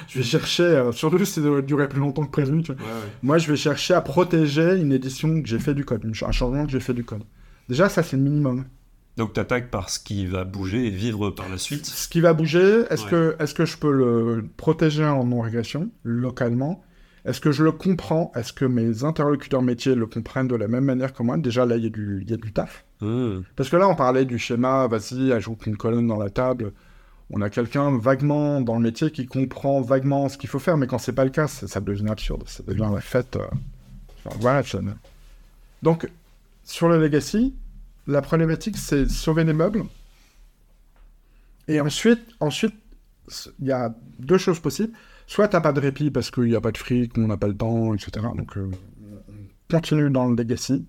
je 0.08 0.18
vais 0.18 0.24
chercher, 0.24 0.62
euh, 0.62 0.92
surtout 0.92 1.18
si 1.24 1.32
ça 1.32 1.40
doit 1.40 1.62
durer 1.62 1.88
plus 1.88 2.00
longtemps 2.00 2.24
que 2.24 2.30
prévu, 2.30 2.62
tu 2.62 2.72
vois. 2.72 2.82
Moi, 3.22 3.38
je 3.38 3.48
vais 3.50 3.56
chercher 3.56 3.94
à 3.94 4.00
protéger 4.02 4.76
une 4.78 4.92
édition 4.92 5.40
que 5.42 5.48
j'ai 5.48 5.58
fait 5.58 5.74
du 5.74 5.84
code, 5.84 6.04
une 6.04 6.10
un 6.10 6.32
changement 6.32 6.64
que 6.66 6.70
j'ai 6.72 6.80
fait 6.80 6.94
du 6.94 7.02
code. 7.04 7.22
Déjà, 7.68 7.88
ça, 7.88 8.02
c'est 8.02 8.16
le 8.16 8.22
minimum. 8.22 8.64
Donc, 9.16 9.32
tu 9.32 9.40
attaques 9.40 9.70
par 9.70 9.88
ce 9.90 9.98
qui 9.98 10.26
va 10.26 10.44
bouger 10.44 10.86
et 10.86 10.90
vivre 10.90 11.30
par 11.30 11.48
la 11.48 11.58
suite. 11.58 11.84
Ce 11.86 12.08
qui 12.08 12.20
va 12.20 12.32
bouger, 12.34 12.84
est-ce 12.90 13.04
que, 13.06 13.36
est 13.38 13.54
que 13.54 13.64
je 13.64 13.76
peux 13.76 13.92
le 13.92 14.44
protéger 14.56 15.04
en 15.04 15.24
non-régression, 15.24 15.90
localement? 16.04 16.82
Est-ce 17.24 17.40
que 17.40 17.52
je 17.52 17.62
le 17.62 17.72
comprends? 17.72 18.32
Est-ce 18.34 18.52
que 18.52 18.64
mes 18.64 19.04
interlocuteurs 19.04 19.62
métiers 19.62 19.94
le 19.94 20.06
comprennent 20.06 20.48
de 20.48 20.56
la 20.56 20.66
même 20.68 20.84
manière 20.84 21.12
que 21.12 21.22
moi? 21.22 21.36
Déjà, 21.38 21.64
là, 21.66 21.76
il 21.76 21.84
y, 21.84 21.86
a 21.86 21.90
du- 21.90 22.20
il 22.22 22.30
y 22.30 22.34
a 22.34 22.36
du 22.36 22.52
taf. 22.52 22.84
Mmh. 23.00 23.40
Parce 23.56 23.68
que 23.68 23.76
là, 23.76 23.88
on 23.88 23.94
parlait 23.94 24.24
du 24.24 24.38
schéma, 24.38 24.86
vas-y, 24.88 25.32
ajoute 25.32 25.66
une 25.66 25.76
colonne 25.76 26.06
dans 26.06 26.18
la 26.18 26.30
table. 26.30 26.72
On 27.30 27.40
a 27.40 27.50
quelqu'un 27.50 27.96
vaguement 27.98 28.60
dans 28.60 28.74
le 28.74 28.82
métier 28.82 29.10
qui 29.10 29.26
comprend 29.26 29.80
vaguement 29.80 30.28
ce 30.28 30.36
qu'il 30.36 30.50
faut 30.50 30.58
faire, 30.58 30.76
mais 30.76 30.86
quand 30.86 30.98
c'est 30.98 31.12
pas 31.12 31.24
le 31.24 31.30
cas, 31.30 31.48
ça, 31.48 31.80
devient 31.80 32.10
absurde. 32.10 32.44
Ça 32.46 32.62
devient 32.62 32.90
la 32.92 33.00
fête. 33.00 33.36
euh, 33.36 33.46
enfin, 34.24 34.36
voilà, 34.40 34.62
Donc, 35.82 36.08
sur 36.64 36.88
le 36.88 37.00
legacy, 37.00 37.54
la 38.06 38.22
problématique, 38.22 38.76
c'est 38.76 39.08
sauver 39.08 39.44
les 39.44 39.52
meubles. 39.52 39.84
Et 41.68 41.80
ensuite, 41.80 42.20
ensuite, 42.40 42.74
il 43.60 43.66
y 43.66 43.72
a 43.72 43.94
deux 44.18 44.38
choses 44.38 44.60
possibles. 44.60 44.92
Soit 45.26 45.48
t'as 45.48 45.60
pas 45.60 45.72
de 45.72 45.80
répit 45.80 46.10
parce 46.10 46.30
qu'il 46.30 46.44
n'y 46.44 46.56
a 46.56 46.60
pas 46.60 46.72
de 46.72 46.78
fric, 46.78 47.16
on 47.16 47.28
n'a 47.28 47.36
pas 47.36 47.46
le 47.46 47.56
temps, 47.56 47.94
etc. 47.94 48.26
Donc, 48.36 48.56
euh, 48.56 48.70
on 49.28 49.74
continue 49.74 50.10
dans 50.10 50.28
le 50.28 50.36
legacy 50.36 50.84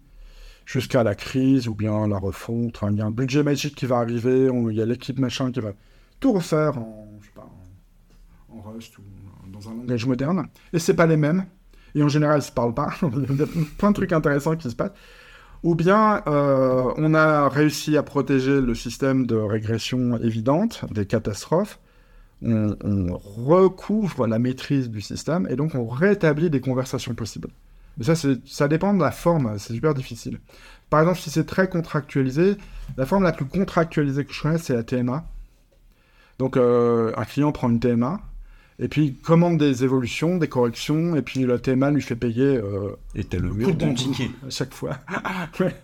jusqu'à 0.65 1.03
la 1.03 1.15
crise 1.15 1.67
ou 1.67 1.75
bien 1.75 2.07
la 2.07 2.17
refonte. 2.17 2.79
Il 2.91 2.97
y 2.97 3.01
a 3.01 3.05
un 3.05 3.11
budget 3.11 3.43
magique 3.43 3.75
qui 3.75 3.85
va 3.85 3.97
arriver, 3.97 4.49
il 4.51 4.75
y 4.75 4.81
a 4.81 4.85
l'équipe 4.85 5.19
machin 5.19 5.51
qui 5.51 5.59
va 5.59 5.73
tout 6.23 6.31
refaire 6.31 6.77
en, 6.77 7.09
je 7.19 7.25
sais 7.25 7.33
pas, 7.35 7.49
en, 8.49 8.57
en 8.57 8.61
Rust 8.61 8.97
ou 8.97 9.01
dans 9.51 9.69
un 9.69 9.75
langage 9.75 10.05
moderne. 10.05 10.47
Et 10.71 10.79
c'est 10.79 10.93
pas 10.93 11.05
les 11.05 11.17
mêmes. 11.17 11.45
Et 11.95 12.01
en 12.01 12.07
général, 12.07 12.39
ils 12.39 12.43
se 12.43 12.51
parlent 12.51 12.73
pas. 12.73 12.93
il 13.01 13.37
y 13.37 13.41
a 13.41 13.45
plein 13.77 13.89
de 13.89 13.95
trucs 13.95 14.13
intéressants 14.13 14.55
qui 14.55 14.69
se 14.69 14.75
passent. 14.75 14.93
Ou 15.63 15.75
bien 15.75 16.21
euh, 16.27 16.93
on 16.95 17.13
a 17.13 17.49
réussi 17.49 17.97
à 17.97 18.03
protéger 18.03 18.61
le 18.61 18.73
système 18.73 19.27
de 19.27 19.35
régression 19.35 20.17
évidente, 20.17 20.85
des 20.91 21.05
catastrophes. 21.05 21.79
On, 22.41 22.75
on 22.81 23.17
recouvre 23.17 24.25
la 24.25 24.39
maîtrise 24.39 24.89
du 24.89 25.01
système 25.01 25.45
et 25.49 25.57
donc 25.57 25.75
on 25.75 25.85
rétablit 25.85 26.49
des 26.49 26.61
conversations 26.61 27.15
possibles. 27.15 27.49
Mais 27.97 28.05
ça, 28.05 28.15
ça 28.45 28.67
dépend 28.69 28.93
de 28.93 29.01
la 29.01 29.11
forme, 29.11 29.59
c'est 29.59 29.73
super 29.73 29.93
difficile. 29.93 30.39
Par 30.89 31.01
exemple, 31.01 31.19
si 31.19 31.29
c'est 31.29 31.45
très 31.45 31.69
contractualisé, 31.69 32.55
la 32.97 33.05
forme 33.05 33.23
la 33.23 33.33
plus 33.33 33.45
contractualisée 33.45 34.25
que 34.25 34.33
je 34.33 34.41
connais, 34.41 34.57
c'est 34.57 34.73
la 34.73 34.83
TMA. 34.83 35.25
Donc, 36.39 36.57
euh, 36.57 37.11
un 37.15 37.25
client 37.25 37.51
prend 37.51 37.69
une 37.69 37.79
TMA, 37.79 38.19
et 38.79 38.87
puis 38.87 39.05
il 39.05 39.15
commande 39.15 39.57
des 39.57 39.83
évolutions, 39.83 40.37
des 40.37 40.47
corrections, 40.47 41.15
et 41.15 41.21
puis 41.21 41.45
la 41.45 41.59
TMA 41.59 41.91
lui 41.91 42.01
fait 42.01 42.15
payer 42.15 42.57
euh, 42.57 42.95
Et 43.15 43.23
le 43.37 43.53
coup 43.53 43.71
de 43.71 43.85
bon 43.85 43.93
ticket. 43.93 44.29
à 44.45 44.49
chaque 44.49 44.73
fois. 44.73 44.97
Ouais. 45.59 45.75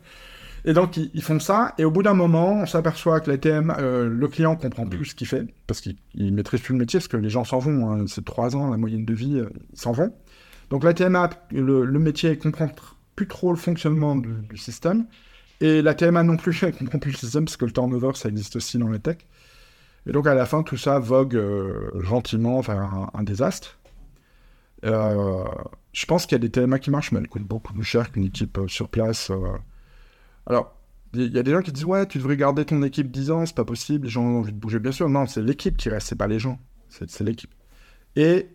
Et 0.65 0.73
donc, 0.73 0.97
ils, 0.97 1.09
ils 1.13 1.21
font 1.21 1.39
ça, 1.39 1.73
et 1.77 1.85
au 1.85 1.91
bout 1.91 2.03
d'un 2.03 2.13
moment, 2.13 2.53
on 2.61 2.65
s'aperçoit 2.65 3.21
que 3.21 3.31
la 3.31 3.37
TMA, 3.37 3.77
euh, 3.79 4.09
le 4.09 4.27
client 4.27 4.55
comprend 4.55 4.85
plus 4.85 5.05
ce 5.05 5.15
qu'il 5.15 5.27
fait, 5.27 5.45
parce 5.67 5.79
qu'il 5.81 5.95
il 6.15 6.33
maîtrise 6.33 6.61
plus 6.61 6.73
le 6.73 6.79
métier, 6.79 6.99
parce 6.99 7.07
que 7.07 7.17
les 7.17 7.29
gens 7.29 7.43
s'en 7.45 7.59
vont, 7.59 7.89
hein, 7.91 8.05
c'est 8.07 8.25
trois 8.25 8.55
ans, 8.55 8.69
la 8.69 8.77
moyenne 8.77 9.05
de 9.05 9.13
vie, 9.13 9.39
euh, 9.39 9.49
ils 9.73 9.79
s'en 9.79 9.91
vont. 9.93 10.13
Donc 10.69 10.83
la 10.83 10.93
TMA, 10.93 11.29
le, 11.51 11.85
le 11.85 11.99
métier 11.99 12.37
comprend 12.37 12.69
plus 13.15 13.27
trop 13.27 13.51
le 13.51 13.57
fonctionnement 13.57 14.15
du, 14.15 14.29
du 14.49 14.57
système, 14.57 15.05
et 15.61 15.81
la 15.81 15.93
TMA 15.93 16.23
non 16.23 16.35
plus, 16.37 16.57
elle 16.63 16.75
comprend 16.75 16.99
plus 16.99 17.11
le 17.11 17.17
système, 17.17 17.45
parce 17.45 17.57
que 17.57 17.65
le 17.65 17.71
turnover, 17.71 18.11
ça 18.15 18.29
existe 18.29 18.55
aussi 18.57 18.77
dans 18.77 18.89
les 18.89 18.99
tech. 18.99 19.17
Et 20.09 20.11
donc 20.11 20.25
à 20.25 20.33
la 20.33 20.47
fin, 20.47 20.63
tout 20.63 20.75
ça 20.75 20.97
vogue 20.97 21.35
euh, 21.35 21.91
gentiment 22.01 22.61
vers 22.61 23.09
un, 23.13 23.21
désastre. 23.21 23.77
Euh, 24.83 25.43
je 25.93 26.05
pense 26.07 26.25
qu'il 26.25 26.31
y 26.31 26.37
a 26.37 26.39
des 26.39 26.49
TMA 26.49 26.79
qui 26.79 26.89
marchent, 26.89 27.11
mais 27.11 27.19
elles 27.19 27.27
coûtent 27.27 27.43
beaucoup 27.43 27.73
plus 27.73 27.83
cher 27.83 28.11
qu'une 28.11 28.23
équipe 28.23 28.57
euh, 28.57 28.67
sur 28.67 28.89
place. 28.89 29.31
Alors, 30.47 30.75
il 31.13 31.31
y 31.31 31.37
a 31.37 31.43
des 31.43 31.51
gens 31.51 31.61
qui 31.61 31.71
disent 31.71 31.85
Ouais, 31.85 32.07
tu 32.07 32.17
devrais 32.17 32.37
garder 32.37 32.65
ton 32.65 32.81
équipe 32.81 33.11
10 33.11 33.29
ans, 33.29 33.45
c'est 33.45 33.55
pas 33.55 33.65
possible, 33.65 34.05
les 34.05 34.09
gens 34.09 34.23
ont 34.23 34.39
envie 34.39 34.51
de 34.51 34.57
bouger. 34.57 34.79
Bien 34.79 34.91
sûr, 34.91 35.07
non, 35.09 35.27
c'est 35.27 35.43
l'équipe 35.43 35.77
qui 35.77 35.89
reste, 35.89 36.07
c'est 36.07 36.15
pas 36.15 36.27
les 36.27 36.39
gens. 36.39 36.57
C'est 36.89 37.21
l'équipe. 37.21 37.53
Et 38.15 38.47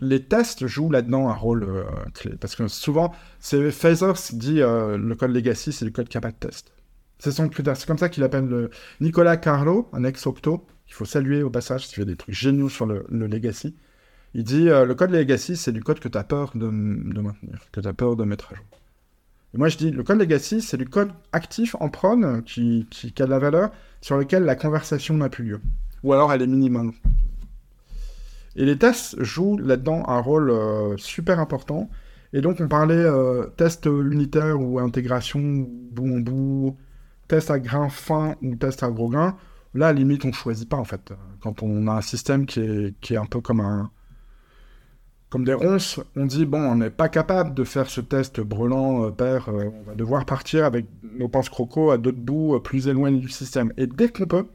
les 0.00 0.22
tests 0.22 0.66
jouent 0.66 0.90
là-dedans 0.90 1.30
un 1.30 1.34
rôle 1.34 1.86
clé. 2.12 2.32
Parce 2.38 2.54
que 2.54 2.68
souvent, 2.68 3.14
c'est 3.40 3.70
Phaser 3.70 4.12
dit 4.34 4.58
le 4.58 5.14
code 5.14 5.30
legacy, 5.30 5.72
c'est 5.72 5.86
le 5.86 5.90
code 5.90 6.08
qui 6.08 6.18
n'a 6.18 6.20
pas 6.20 6.32
de 6.32 6.36
test. 6.36 6.70
C'est. 7.18 7.30
C'est 7.32 7.86
comme 7.86 7.98
ça 7.98 8.10
qu'il 8.10 8.24
appelle 8.24 8.46
le 8.46 8.70
Nicolas 9.00 9.38
Carlo, 9.38 9.88
un 9.94 10.04
ex-octo, 10.04 10.66
qu'il 10.88 10.96
faut 10.96 11.04
saluer 11.04 11.42
au 11.42 11.50
passage, 11.50 11.86
qui 11.86 11.94
fait 11.94 12.06
des 12.06 12.16
trucs 12.16 12.34
géniaux 12.34 12.70
sur 12.70 12.86
le, 12.86 13.04
le 13.10 13.26
legacy. 13.26 13.76
Il 14.32 14.42
dit 14.42 14.70
euh, 14.70 14.86
le 14.86 14.94
code 14.94 15.10
legacy, 15.10 15.54
c'est 15.54 15.72
du 15.72 15.82
code 15.82 16.00
que 16.00 16.08
tu 16.08 16.16
as 16.16 16.24
peur 16.24 16.52
de, 16.54 16.66
de 16.66 17.20
maintenir, 17.20 17.60
que 17.70 17.80
tu 17.80 17.86
as 17.86 17.92
peur 17.92 18.16
de 18.16 18.24
mettre 18.24 18.52
à 18.52 18.56
jour. 18.56 18.64
Et 19.54 19.58
moi, 19.58 19.68
je 19.68 19.76
dis 19.76 19.90
le 19.90 20.02
code 20.02 20.18
legacy, 20.18 20.62
c'est 20.62 20.78
du 20.78 20.88
code 20.88 21.10
actif 21.32 21.76
en 21.78 21.90
prod 21.90 22.24
euh, 22.24 22.40
qui, 22.40 22.86
qui, 22.90 23.12
a 23.22 23.26
de 23.26 23.30
la 23.30 23.38
valeur 23.38 23.70
sur 24.00 24.16
lequel 24.16 24.44
la 24.44 24.56
conversation 24.56 25.14
n'a 25.14 25.28
plus 25.28 25.44
lieu. 25.44 25.60
Ou 26.04 26.14
alors 26.14 26.32
elle 26.32 26.40
est 26.42 26.46
minimum. 26.46 26.94
Et 28.56 28.64
les 28.64 28.78
tests 28.78 29.22
jouent 29.22 29.58
là-dedans 29.58 30.04
un 30.08 30.20
rôle 30.20 30.50
euh, 30.50 30.96
super 30.96 31.38
important. 31.38 31.90
Et 32.32 32.40
donc, 32.40 32.58
on 32.60 32.68
parlait 32.68 32.94
euh, 32.94 33.44
test 33.56 33.86
unitaire 33.86 34.58
ou 34.58 34.78
intégration 34.78 35.40
bout 35.40 36.16
en 36.16 36.20
bout, 36.20 36.76
test 37.26 37.50
à 37.50 37.58
grain 37.58 37.88
fin 37.90 38.36
ou 38.42 38.56
test 38.56 38.82
à 38.82 38.90
gros 38.90 39.08
grain. 39.08 39.36
Là, 39.74 39.86
la 39.88 39.92
limite, 39.92 40.24
on 40.24 40.32
choisit 40.32 40.68
pas 40.68 40.76
en 40.76 40.84
fait. 40.84 41.12
Quand 41.40 41.62
on 41.62 41.86
a 41.88 41.92
un 41.92 42.00
système 42.00 42.46
qui 42.46 42.60
est, 42.60 42.94
qui 43.00 43.14
est 43.14 43.18
un 43.18 43.26
peu 43.26 43.40
comme 43.40 43.60
un, 43.60 43.90
comme 45.30 45.44
des 45.44 45.54
ronces, 45.54 46.00
on 46.16 46.26
dit 46.26 46.46
bon, 46.46 46.60
on 46.60 46.76
n'est 46.76 46.90
pas 46.90 47.08
capable 47.08 47.54
de 47.54 47.64
faire 47.64 47.90
ce 47.90 48.00
test 48.00 48.40
brûlant, 48.40 49.04
euh, 49.04 49.10
père, 49.10 49.48
euh, 49.48 49.70
on 49.74 49.82
va 49.82 49.94
devoir 49.94 50.24
partir 50.24 50.64
avec 50.64 50.86
nos 51.02 51.28
pinces 51.28 51.50
crocos 51.50 51.92
à 51.92 51.98
d'autres 51.98 52.18
bouts 52.18 52.54
euh, 52.54 52.60
plus 52.60 52.88
éloignés 52.88 53.20
du 53.20 53.28
système. 53.28 53.72
Et 53.76 53.86
dès 53.86 54.08
qu'on 54.08 54.26
peut, 54.26 54.46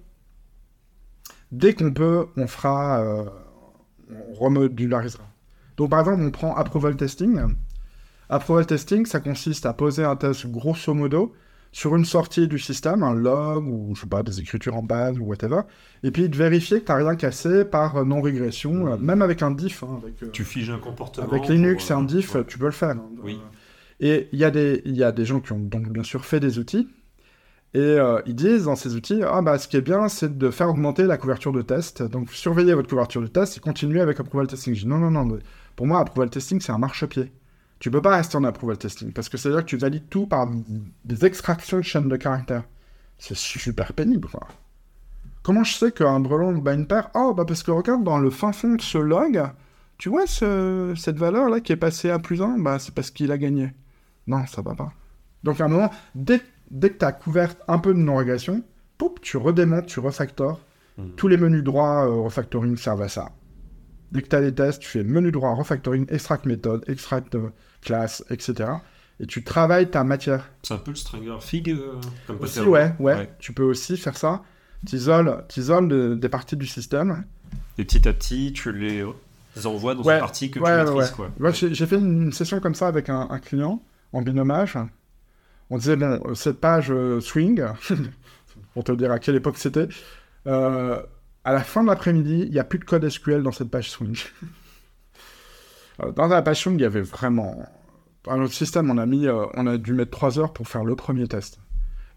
dès 1.52 1.74
qu'on 1.74 1.94
peut, 1.94 2.28
on 2.38 2.48
fera, 2.48 3.04
on 4.10 4.34
remodularisera. 4.34 5.24
Donc 5.78 5.92
par 5.92 6.00
exemple, 6.00 6.24
on 6.24 6.32
prend 6.32 6.56
approval 6.56 6.96
testing. 6.96 7.40
Approval 8.30 8.66
testing, 8.66 9.06
ça 9.06 9.20
consiste 9.20 9.68
à 9.68 9.74
poser 9.74 10.04
un 10.04 10.16
test 10.16 10.48
grosso 10.48 10.94
modo 10.94 11.34
sur 11.74 11.96
une 11.98 12.06
sortie 12.06 12.48
du 12.48 12.58
système, 12.60 13.04
un 13.04 13.14
log 13.14 13.68
ou 13.68 13.94
je 13.96 14.02
sais 14.02 14.08
pas, 14.08 14.24
des 14.24 14.40
écritures 14.40 14.76
en 14.78 14.84
base 14.84 15.20
ou 15.20 15.24
whatever, 15.26 15.62
et 16.04 16.12
puis 16.12 16.30
de 16.30 16.38
vérifier 16.38 16.80
que 16.80 16.86
tu 16.86 16.92
n'as 16.94 17.00
rien 17.00 17.16
cassé 17.18 17.66
par 17.66 17.98
euh, 17.98 18.06
non-régression, 18.06 18.88
euh, 18.94 18.98
même 18.98 19.22
avec 19.22 19.42
un 19.42 19.52
diff. 19.52 19.84
hein, 19.84 20.00
avec, 20.02 20.24
euh, 20.24 20.30
Tu 20.32 20.46
figes 20.46 20.70
un 20.70 20.78
comportement. 20.78 21.28
avec 21.28 21.50
Linux 21.50 21.90
et 21.90 21.94
un 21.94 22.04
diff, 22.04 22.34
ouais. 22.36 22.46
tu 22.48 22.58
peux 22.58 22.66
le 22.68 22.72
faire. 22.72 22.92
hein. 22.92 23.10
Oui. 23.22 23.42
Et 24.00 24.30
il 24.32 24.40
y, 24.40 24.44
a 24.46 24.52
des- 24.52 24.82
y 24.86 25.04
a 25.04 25.12
des 25.12 25.26
gens 25.26 25.40
qui 25.42 25.52
ont 25.52 25.60
donc 25.60 25.90
bien 25.90 26.04
sûr 26.04 26.24
fait 26.26 26.40
des 26.40 26.60
outils. 26.60 26.88
Et 27.76 27.80
euh, 27.80 28.22
ils 28.28 28.36
disent 28.36 28.66
dans 28.66 28.76
ces 28.76 28.94
outils, 28.96 29.22
ah 29.24 29.42
bah 29.42 29.58
ce 29.58 29.68
qui 29.68 29.78
est 29.78 29.82
bien, 29.82 30.08
c'est 30.08 30.38
de 30.38 30.52
faire 30.52 30.70
augmenter 30.70 31.04
la 31.06 31.18
couverture 31.18 31.52
de 31.52 31.64
test. 31.64 32.04
Donc 32.04 32.30
surveillez 32.32 32.76
votre 32.76 32.88
couverture 32.90 33.22
de 33.22 33.26
test 33.28 33.58
et 33.58 33.60
continuez 33.60 34.00
avec 34.00 34.20
approval 34.20 34.46
testing. 34.46 34.76
Je 34.76 34.82
dis 34.82 34.88
non, 34.88 35.00
non, 35.00 35.10
non. 35.10 35.40
Pour 35.76 35.88
moi, 35.88 36.00
approval 36.02 36.30
testing, 36.30 36.62
c'est 36.62 36.72
un 36.72 36.78
marchepied. 36.78 37.32
Tu 37.84 37.92
peux 37.92 38.02
pas 38.02 38.16
rester 38.16 38.38
en 38.38 38.46
approval 38.46 38.78
testing 38.78 39.12
parce 39.12 39.28
que 39.28 39.36
c'est-à-dire 39.38 39.60
que 39.60 39.66
tu 39.70 39.76
valides 39.76 40.08
tout 40.10 40.26
par 40.26 40.50
des 41.04 41.26
extractions 41.26 41.76
de 41.76 41.82
chaînes 41.82 42.08
de 42.08 42.16
caractères. 42.16 42.64
C'est 43.18 43.36
super 43.36 43.92
pénible, 43.92 44.30
quoi. 44.30 44.48
Comment 45.42 45.66
je 45.66 45.74
sais 45.74 45.92
qu'un 45.92 46.22
brelan 46.22 46.54
bat 46.54 46.76
une 46.76 46.88
paire? 46.88 47.10
Oh, 47.14 47.34
bah 47.34 47.44
parce 47.46 47.62
que 47.62 47.72
regarde 47.72 48.06
dans 48.06 48.20
le 48.20 48.30
fin 48.30 48.54
fond 48.54 48.76
de 48.76 48.82
ce 48.82 48.98
log, 48.98 49.44
tu 49.98 50.08
vois 50.08 50.26
ce- 50.28 50.94
cette 50.96 51.18
valeur-là 51.18 51.60
qui 51.60 51.74
est 51.74 51.76
passée 51.76 52.10
à 52.10 52.20
plus 52.20 52.42
1, 52.42 52.58
bah 52.58 52.80
c'est 52.80 52.96
parce 52.96 53.12
qu'il 53.12 53.34
a 53.34 53.38
gagné. 53.38 53.74
Non, 54.28 54.46
ça 54.48 54.62
va 54.62 54.76
pas. 54.76 54.94
Donc 55.44 55.60
à 55.60 55.66
un 55.66 55.68
moment, 55.68 55.90
dès, 56.16 56.40
dès 56.72 56.90
que 56.92 57.00
tu 57.00 57.04
as 57.06 57.12
couvert 57.12 57.54
un 57.68 57.80
peu 57.80 57.94
de 57.94 58.00
non-régression, 58.00 58.64
poup, 58.98 59.20
tu 59.22 59.36
redémontes, 59.36 59.88
tu 59.88 60.00
refactores. 60.00 60.62
Mhm. 60.98 61.16
Tous 61.18 61.28
les 61.28 61.36
menus 61.36 61.66
droits 61.66 62.08
euh, 62.08 62.22
refactoring 62.22 62.78
servent 62.78 63.02
à 63.02 63.10
ça. 63.10 63.34
Dès 64.14 64.22
que 64.22 64.30
tu 64.30 64.36
as 64.38 64.42
des 64.42 64.56
tests, 64.56 64.82
tu 64.82 64.88
fais 64.88 65.04
menu 65.04 65.34
droit, 65.34 65.54
refactoring, 65.54 66.06
extract 66.10 66.46
méthode, 66.46 66.86
extract 66.88 67.36
euh, 67.36 67.50
classe, 67.84 68.24
etc. 68.30 68.70
Et 69.20 69.28
tu 69.28 69.44
travailles 69.44 69.90
ta 69.92 70.04
matière. 70.04 70.50
C'est 70.64 70.74
un 70.74 70.78
peu 70.78 70.92
le 70.92 70.96
Stranger 70.98 71.38
Fig 71.40 71.70
euh, 71.70 71.94
comme 72.26 72.40
Aussi, 72.42 72.60
ouais, 72.62 72.94
ouais, 73.00 73.14
Ouais. 73.16 73.30
Tu 73.40 73.54
peux 73.54 73.64
aussi 73.64 73.96
faire 73.98 74.18
ça. 74.18 74.42
Tu 74.88 74.96
isoles, 74.98 75.46
de- 75.88 76.16
des 76.16 76.30
parties 76.30 76.58
du 76.58 76.66
système. 76.68 77.24
Et 77.78 77.86
petit 77.86 78.08
à 78.08 78.14
petit, 78.14 78.52
tu 78.54 78.72
les 78.74 79.06
envoies 79.66 79.96
dans 79.96 80.02
Ouais, 80.04 80.16
une 80.16 80.20
partie 80.20 80.50
que 80.52 80.60
ouais, 80.60 80.72
tu 80.72 80.78
maîtrises. 80.92 81.10
ouais. 81.12 81.16
Quoi. 81.16 81.30
Ouais, 81.40 81.54
j'ai 81.54 81.74
j'ai 81.74 81.86
fait 81.86 81.98
une 81.98 82.32
session 82.34 82.60
comme 82.60 82.76
ça 82.76 82.88
avec 82.88 83.10
un, 83.10 83.28
un 83.30 83.40
client 83.40 83.82
en 84.12 84.22
binomage. 84.22 84.78
On 85.70 85.78
disait, 85.78 85.96
bon, 85.96 86.20
euh, 86.26 86.34
cette 86.36 86.60
page 86.60 86.92
euh, 86.92 87.22
swing, 87.22 87.64
pour 88.74 88.84
te 88.84 88.92
dire 88.92 89.12
à 89.12 89.20
quelle 89.20 89.36
époque 89.36 89.58
c'était, 89.58 89.88
euh, 90.48 91.02
à 91.46 91.54
la 91.54 91.64
fin 91.64 91.82
de 91.84 91.88
l'après-midi, 91.88 92.44
il 92.48 92.52
n'y 92.52 92.60
a 92.60 92.64
plus 92.64 92.80
de 92.80 92.84
code 92.86 93.08
SQL 93.08 93.42
dans 93.44 93.52
cette 93.52 93.70
page 93.70 93.90
swing. 93.92 94.18
Euh, 96.02 96.12
dans 96.12 96.54
swing, 96.54 96.76
il 96.76 96.82
y 96.82 96.86
avait 96.86 97.02
vraiment... 97.02 97.66
Dans 98.24 98.38
notre 98.38 98.54
système, 98.54 98.90
on 98.90 98.98
a, 98.98 99.06
mis, 99.06 99.28
euh, 99.28 99.46
on 99.54 99.68
a 99.68 99.78
dû 99.78 99.94
mettre 99.94 100.12
3 100.12 100.40
heures 100.40 100.54
pour 100.54 100.68
faire 100.68 100.86
le 100.86 100.96
premier 100.96 101.28
test. 101.28 101.60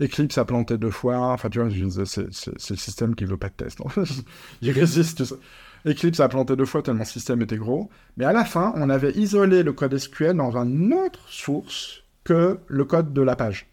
Eclipse 0.01 0.39
a 0.39 0.45
planté 0.45 0.77
deux 0.77 0.91
fois, 0.91 1.17
enfin 1.19 1.49
tu 1.49 1.59
vois, 1.59 1.71
c'est 2.05 2.71
le 2.71 2.77
système 2.77 3.15
qui 3.15 3.25
veut 3.25 3.39
pas 3.39 3.49
de 3.49 3.55
test. 3.55 3.81
il 4.63 4.71
résiste. 4.71 5.25
Eclipse 5.87 6.21
a 6.21 6.29
planté 6.29 6.55
deux 6.55 6.67
fois 6.67 6.83
tellement 6.83 7.01
le 7.01 7.07
système 7.07 7.41
était 7.43 7.57
gros. 7.57 7.91
Mais 8.17 8.25
à 8.25 8.33
la 8.33 8.45
fin, 8.45 8.73
on 8.77 8.91
avait 8.91 9.13
isolé 9.13 9.63
le 9.63 9.73
code 9.73 9.97
SQL 9.97 10.37
dans 10.37 10.57
une 10.57 10.93
autre 10.93 11.21
source 11.29 12.03
que 12.25 12.59
le 12.67 12.85
code 12.85 13.13
de 13.13 13.23
la 13.23 13.37
page. 13.37 13.67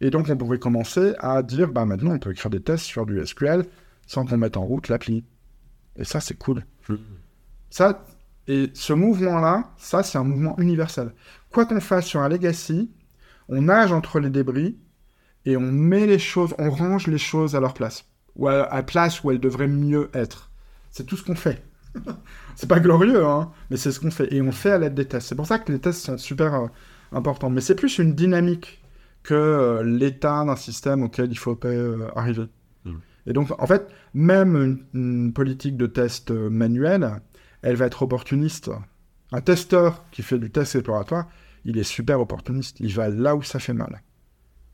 Et 0.00 0.10
donc, 0.10 0.28
on 0.30 0.36
pouvait 0.36 0.58
commencer 0.58 1.14
à 1.18 1.42
dire, 1.42 1.68
bah 1.68 1.84
maintenant, 1.84 2.12
on 2.12 2.18
peut 2.18 2.32
écrire 2.32 2.50
des 2.50 2.62
tests 2.62 2.84
sur 2.84 3.06
du 3.06 3.24
SQL 3.24 3.66
sans 4.06 4.24
qu'on 4.24 4.38
mette 4.38 4.56
en 4.56 4.64
route 4.64 4.88
l'appli. 4.88 5.24
Et 5.96 6.04
ça, 6.04 6.20
c'est 6.20 6.38
cool. 6.38 6.64
Ça, 7.68 8.02
et 8.50 8.68
ce 8.74 8.92
mouvement-là, 8.92 9.70
ça, 9.76 10.02
c'est 10.02 10.18
un 10.18 10.24
mouvement 10.24 10.58
universel. 10.58 11.14
Quoi 11.52 11.66
qu'on 11.66 11.78
fasse 11.78 12.06
sur 12.06 12.18
un 12.18 12.28
legacy, 12.28 12.90
on 13.48 13.62
nage 13.62 13.92
entre 13.92 14.18
les 14.18 14.28
débris 14.28 14.76
et 15.44 15.56
on 15.56 15.60
met 15.60 16.04
les 16.04 16.18
choses, 16.18 16.52
on 16.58 16.68
range 16.68 17.06
les 17.06 17.16
choses 17.16 17.54
à 17.54 17.60
leur 17.60 17.74
place. 17.74 18.06
Ou 18.34 18.48
à, 18.48 18.62
à 18.64 18.82
place 18.82 19.22
où 19.22 19.30
elles 19.30 19.38
devraient 19.38 19.68
mieux 19.68 20.10
être. 20.14 20.50
C'est 20.90 21.06
tout 21.06 21.16
ce 21.16 21.22
qu'on 21.22 21.36
fait. 21.36 21.62
c'est 22.56 22.68
pas 22.68 22.80
glorieux, 22.80 23.24
hein, 23.24 23.52
mais 23.70 23.76
c'est 23.76 23.92
ce 23.92 24.00
qu'on 24.00 24.10
fait. 24.10 24.34
Et 24.34 24.42
on 24.42 24.46
le 24.46 24.50
fait 24.50 24.72
à 24.72 24.78
l'aide 24.78 24.94
des 24.94 25.04
tests. 25.04 25.28
C'est 25.28 25.36
pour 25.36 25.46
ça 25.46 25.60
que 25.60 25.70
les 25.70 25.78
tests 25.78 26.00
sont 26.00 26.18
super 26.18 26.54
euh, 26.54 26.66
importants. 27.12 27.50
Mais 27.50 27.60
c'est 27.60 27.76
plus 27.76 27.98
une 27.98 28.16
dynamique 28.16 28.82
que 29.22 29.34
euh, 29.34 29.84
l'état 29.84 30.44
d'un 30.44 30.56
système 30.56 31.04
auquel 31.04 31.30
il 31.30 31.38
faut 31.38 31.56
euh, 31.66 32.08
arriver. 32.16 32.46
Mhm. 32.84 33.00
Et 33.28 33.32
donc, 33.32 33.52
en 33.56 33.66
fait, 33.68 33.86
même 34.12 34.56
une, 34.56 34.84
une 34.92 35.32
politique 35.32 35.76
de 35.76 35.86
test 35.86 36.32
euh, 36.32 36.50
manuel, 36.50 37.20
elle 37.62 37.76
va 37.76 37.86
être 37.86 38.02
opportuniste. 38.02 38.70
Un 39.32 39.40
testeur 39.40 40.04
qui 40.10 40.22
fait 40.22 40.38
du 40.38 40.50
test 40.50 40.74
exploratoire, 40.74 41.28
il 41.64 41.78
est 41.78 41.84
super 41.84 42.20
opportuniste. 42.20 42.80
Il 42.80 42.94
va 42.94 43.08
là 43.08 43.36
où 43.36 43.42
ça 43.42 43.58
fait 43.58 43.72
mal. 43.72 44.02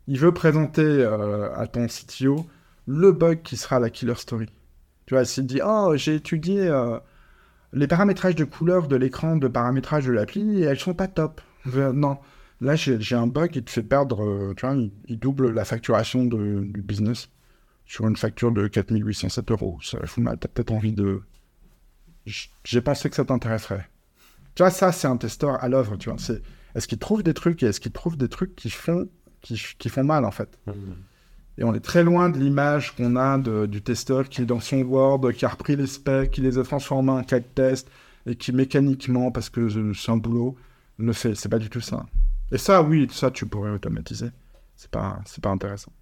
Il 0.07 0.19
veut 0.19 0.33
présenter 0.33 0.83
euh, 0.83 1.55
à 1.55 1.67
ton 1.67 1.87
CTO 1.87 2.47
le 2.87 3.11
bug 3.11 3.43
qui 3.43 3.57
sera 3.57 3.81
la 3.81 3.91
killer 3.91 4.15
story. 4.15 4.47
Tu 5.07 5.15
vois, 5.15 5.25
s'il 5.25 5.47
dit 5.47 5.61
Oh, 5.65 5.93
j'ai 5.97 6.15
étudié 6.15 6.69
euh, 6.69 6.99
les 7.73 7.89
paramétrages 7.89 8.37
de 8.37 8.45
couleur 8.45 8.87
de 8.87 8.97
l'écran 8.97 9.37
de 9.37 9.49
paramétrage 9.49 10.07
de 10.07 10.13
l'appli 10.13 10.63
et 10.63 10.65
elles 10.65 10.79
sont 10.79 10.95
pas 10.95 11.09
top. 11.09 11.41
Euh, 11.75 11.93
Non, 11.93 12.19
là 12.61 12.77
j'ai 12.77 13.17
un 13.17 13.27
bug 13.27 13.51
qui 13.51 13.65
te 13.65 13.71
fait 13.71 13.83
perdre, 13.83 14.55
tu 14.57 14.65
vois, 14.65 14.77
il, 15.09 15.19
double 15.19 15.51
la 15.51 15.65
facturation 15.65 16.25
du 16.25 16.83
business 16.83 17.29
sur 17.87 18.07
une 18.07 18.17
facture 18.17 18.53
de 18.53 18.69
4807 18.69 19.51
euros. 19.51 19.79
Ça 19.83 19.99
fout 20.07 20.25
peut-être 20.25 20.73
envie 20.73 20.93
de. 20.93 21.23
J'ai 22.65 22.81
pensé 22.81 23.09
que 23.09 23.17
ça 23.17 23.25
t'intéresserait. 23.25 23.89
Tu 24.55 24.63
vois, 24.63 24.71
ça 24.71 24.91
c'est 24.93 25.07
un 25.07 25.17
testeur 25.17 25.63
à 25.63 25.69
l'œuvre, 25.69 25.97
tu 25.97 26.09
vois. 26.09 26.19
C'est 26.19 26.43
est-ce 26.75 26.89
qu'il 26.89 26.99
trouve 26.99 27.23
des 27.23 27.35
trucs 27.35 27.63
et 27.63 27.67
est-ce 27.67 27.81
qu'il 27.81 27.93
trouve 27.93 28.17
des 28.17 28.29
trucs 28.29 28.55
qui 28.57 28.71
font, 28.71 29.09
qui, 29.41 29.61
qui 29.79 29.89
font 29.89 30.05
mal 30.05 30.25
en 30.25 30.31
fait? 30.31 30.59
Et 31.59 31.65
on 31.65 31.73
est 31.75 31.81
très 31.81 32.05
loin 32.05 32.29
de 32.29 32.39
l'image 32.39 32.95
qu'on 32.95 33.17
a 33.17 33.39
de- 33.39 33.65
du 33.67 33.81
testeur 33.81 34.29
qui 34.29 34.43
est 34.43 34.47
dans 34.47 34.61
son 34.61 34.83
Word, 34.83 35.33
qui 35.33 35.45
a 35.47 35.49
repris 35.49 35.75
les 35.77 35.87
specs, 35.87 36.31
qui 36.31 36.43
les 36.43 36.59
a 36.59 36.63
transformés 36.65 37.13
en 37.13 37.23
cas 37.23 37.41
de 37.41 37.45
test, 37.47 37.89
et 38.27 38.35
qui 38.37 38.53
mécaniquement, 38.53 39.31
parce 39.31 39.49
que 39.49 39.95
c'est 39.95 40.11
un 40.13 40.19
boulot, 40.19 40.57
le 40.99 41.13
fait. 41.15 41.35
C'est 41.35 41.49
pas 41.49 41.59
du 41.59 41.71
tout 41.71 41.81
ça. 41.81 42.05
Et 42.53 42.59
ça, 42.59 42.83
oui, 42.83 43.09
ça, 43.11 43.31
tu 43.31 43.47
pourrais 43.47 43.71
automatiser. 43.71 44.29
C'est 44.75 44.91
pas, 44.91 45.21
c'est 45.25 45.43
pas 45.43 45.51
intéressant. 45.51 45.93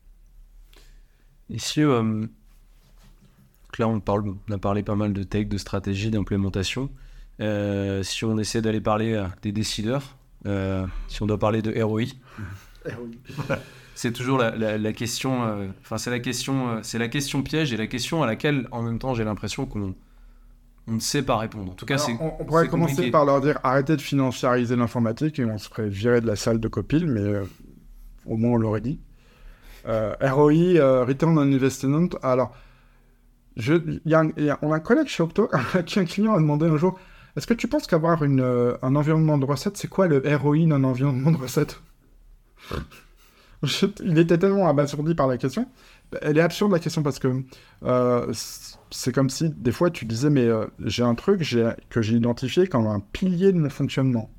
Et 1.50 1.58
si, 1.58 1.82
euh, 1.82 2.26
donc 3.74 3.78
là, 3.80 3.88
on, 3.88 3.98
parle, 3.98 4.34
on 4.48 4.52
a 4.52 4.58
parlé 4.58 4.82
pas 4.84 4.94
mal 4.94 5.12
de 5.12 5.22
tech, 5.24 5.48
de 5.48 5.58
stratégie, 5.58 6.10
d'implémentation. 6.10 6.90
Euh, 7.40 8.04
si 8.04 8.24
on 8.24 8.38
essaie 8.38 8.62
d'aller 8.62 8.80
parler 8.80 9.16
à 9.16 9.30
des 9.42 9.50
décideurs, 9.50 10.16
euh, 10.46 10.86
si 11.08 11.20
on 11.22 11.26
doit 11.26 11.38
parler 11.38 11.60
de 11.60 11.82
ROI, 11.82 12.02
c'est 13.96 14.12
toujours 14.12 14.38
la, 14.38 14.54
la- 14.56 14.78
la 14.78 14.92
question. 14.92 15.44
euh, 15.44 15.66
Enfin, 15.82 15.98
c'est 15.98 16.10
la 16.10 16.20
question, 16.20 16.68
euh, 16.70 16.78
c'est 16.82 16.98
la 16.98 17.08
question 17.08 17.42
piège 17.42 17.72
et 17.72 17.76
la 17.76 17.86
question 17.88 18.22
à 18.22 18.26
laquelle, 18.26 18.68
en 18.70 18.82
même 18.82 18.98
temps, 19.00 19.14
j'ai 19.14 19.24
l'impression 19.24 19.66
qu'on 19.66 19.94
on 20.86 20.92
ne 20.92 21.00
sait 21.00 21.22
pas 21.22 21.38
répondre. 21.38 21.72
En 21.72 21.74
tout 21.74 21.86
cas, 21.86 21.96
c'est 21.98 22.12
on, 22.20 22.40
on 22.40 22.44
pourrait 22.44 22.68
commencer 22.68 22.92
compliqué. 22.96 23.10
par 23.10 23.24
leur 23.24 23.40
dire 23.40 23.58
arrêtez 23.64 23.96
de 23.96 24.02
financiariser 24.02 24.76
l'informatique 24.76 25.38
et 25.38 25.44
on 25.46 25.56
se 25.58 25.68
ferait 25.68 25.88
virer 25.88 26.20
de 26.20 26.26
la 26.26 26.36
salle 26.36 26.60
de 26.60 26.68
copil, 26.68 27.06
mais 27.06 27.20
euh, 27.20 27.44
au 28.26 28.36
moins 28.36 28.50
on 28.52 28.56
l'aurait 28.56 28.82
dit. 28.82 29.00
Euh, 29.86 30.14
ROI, 30.20 30.52
euh, 30.76 31.04
Return 31.04 31.36
on 31.38 31.40
Investment. 31.52 32.10
Alors, 32.22 32.54
je, 33.56 33.74
y 34.04 34.14
a 34.14 34.58
on 34.62 34.72
a 34.72 34.76
un 34.76 34.80
collègue 34.80 35.06
chez 35.06 35.22
Octo 35.22 35.48
qui 35.86 35.98
un 36.00 36.04
client 36.04 36.34
a 36.34 36.38
demandé 36.38 36.66
un 36.66 36.76
jour 36.76 36.98
Est-ce 37.36 37.46
que 37.46 37.54
tu 37.54 37.68
penses 37.68 37.86
qu'avoir 37.86 38.22
euh, 38.22 38.76
un 38.82 38.96
environnement 38.96 39.38
de 39.38 39.44
recette, 39.44 39.76
c'est 39.76 39.88
quoi 39.88 40.08
le 40.08 40.22
ROI 40.36 40.66
d'un 40.66 40.84
environnement 40.84 41.30
de 41.30 41.36
recette 41.36 41.80
Il 44.02 44.18
était 44.18 44.36
tellement 44.36 44.68
abasourdi 44.68 45.14
par 45.14 45.26
la 45.26 45.38
question. 45.38 45.66
Elle 46.20 46.36
est 46.36 46.42
absurde 46.42 46.70
la 46.72 46.78
question 46.78 47.02
parce 47.02 47.18
que 47.18 47.42
euh, 47.84 48.30
c'est 48.90 49.12
comme 49.12 49.30
si 49.30 49.48
des 49.48 49.72
fois 49.72 49.90
tu 49.90 50.04
disais 50.04 50.28
mais 50.28 50.44
euh, 50.44 50.66
j'ai 50.84 51.02
un 51.02 51.14
truc 51.14 51.42
que 51.88 52.02
j'ai 52.02 52.14
identifié 52.14 52.66
comme 52.66 52.86
un 52.86 53.00
pilier 53.00 53.52
de 53.52 53.58
mon 53.58 53.70
fonctionnement. 53.70 54.30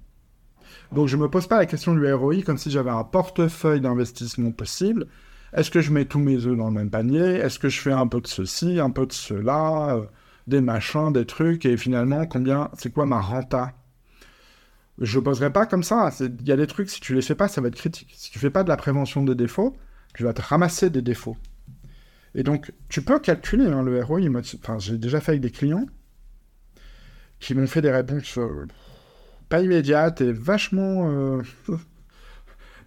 Donc 0.92 1.08
je 1.08 1.18
me 1.18 1.28
pose 1.30 1.48
pas 1.48 1.58
la 1.58 1.66
question 1.66 1.94
du 1.96 2.14
ROI 2.14 2.42
comme 2.44 2.58
si 2.58 2.70
j'avais 2.70 2.92
un 2.92 3.04
portefeuille 3.04 3.82
d'investissement 3.82 4.52
possible. 4.52 5.08
Est-ce 5.56 5.72
que 5.72 5.80
je 5.82 5.92
mets 5.92 6.06
tous 6.06 6.20
mes 6.20 6.46
œufs 6.46 6.58
dans 6.58 6.68
le 6.68 6.74
même 6.74 6.90
panier? 6.90 7.36
Est-ce 7.36 7.60
que 7.60 7.70
je 7.70 7.80
fais 7.80 7.94
un 7.94 8.08
peu 8.08 8.20
de 8.20 8.28
ceci, 8.28 8.80
un 8.80 8.90
peu 8.90 9.06
de 9.06 9.14
cela, 9.14 9.96
euh, 9.96 10.06
des 10.48 10.60
machins, 10.60 11.14
des 11.14 11.26
trucs? 11.26 11.66
Et 11.66 11.78
finalement 11.78 12.26
combien 12.26 12.70
c'est 12.78 12.94
quoi 12.94 13.06
ma 13.06 13.22
renta? 13.22 13.74
Je 15.00 15.20
poserai 15.20 15.52
pas 15.52 15.66
comme 15.66 15.84
ça. 15.84 16.10
Il 16.20 16.48
y 16.48 16.52
a 16.52 16.58
des 16.58 16.68
trucs 16.68 16.90
si 16.90 17.00
tu 17.00 17.16
les 17.16 17.22
fais 17.22 17.36
pas 17.36 17.48
ça 17.48 17.62
va 17.62 17.70
être 17.70 17.76
critique. 17.76 18.14
Si 18.16 18.32
tu 18.32 18.40
fais 18.40 18.50
pas 18.50 18.64
de 18.64 18.70
la 18.70 18.78
prévention 18.78 19.24
des 19.24 19.36
défauts, 19.36 19.76
tu 20.14 20.24
vas 20.24 20.34
te 20.34 20.42
ramasser 20.42 20.90
des 20.90 21.02
défauts. 21.02 21.38
Et 22.36 22.44
donc, 22.44 22.74
tu 22.90 23.02
peux 23.02 23.20
calculer 23.20 23.66
hein, 23.66 23.82
le 23.82 24.04
ROI. 24.04 24.20
Enfin, 24.30 24.78
j'ai 24.78 24.98
déjà 24.98 25.22
fait 25.22 25.32
avec 25.32 25.42
des 25.42 25.52
clients 25.52 25.86
qui 27.40 27.56
m'ont 27.56 27.68
fait 27.68 27.82
des 27.82 27.92
réponses 27.92 28.38
euh, 28.38 28.68
pas 29.48 29.62
immédiates 29.62 30.20
et 30.20 30.34
vachement 30.34 31.10
euh, 31.10 31.42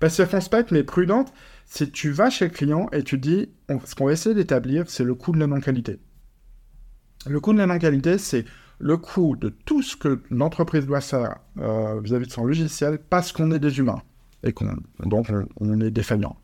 pas 0.00 0.10
circonspectes, 0.10 0.70
mais 0.70 0.84
prudentes. 0.84 1.32
C'est 1.68 1.92
tu 1.92 2.10
vas 2.10 2.30
chez 2.30 2.46
le 2.46 2.50
client 2.50 2.88
et 2.92 3.02
tu 3.04 3.18
dis, 3.18 3.50
on- 3.68 3.78
ce 3.80 3.94
qu'on 3.94 4.06
va 4.06 4.12
essayer 4.12 4.34
d'établir, 4.34 4.88
c'est 4.88 5.04
le 5.04 5.14
coût 5.14 5.32
de 5.32 5.38
la 5.38 5.46
non-qualité. 5.46 6.00
Le 7.26 7.40
coût 7.40 7.52
de 7.52 7.58
la 7.58 7.66
non-qualité, 7.66 8.16
c'est 8.18 8.44
le 8.78 8.96
coût 8.96 9.36
de 9.36 9.48
tout 9.50 9.82
ce 9.82 9.96
que 9.96 10.22
l'entreprise 10.30 10.86
doit 10.86 11.00
faire 11.00 11.36
euh, 11.58 12.00
vis-à-vis 12.00 12.26
de 12.26 12.32
son 12.32 12.44
logiciel 12.44 12.98
parce 13.10 13.32
qu'on 13.32 13.50
est 13.50 13.58
des 13.58 13.78
humains 13.78 14.02
et 14.44 14.52
qu'on 14.52 14.76
donc 15.04 15.28
on- 15.60 15.80
est 15.80 15.90
défaillant. 15.90 16.36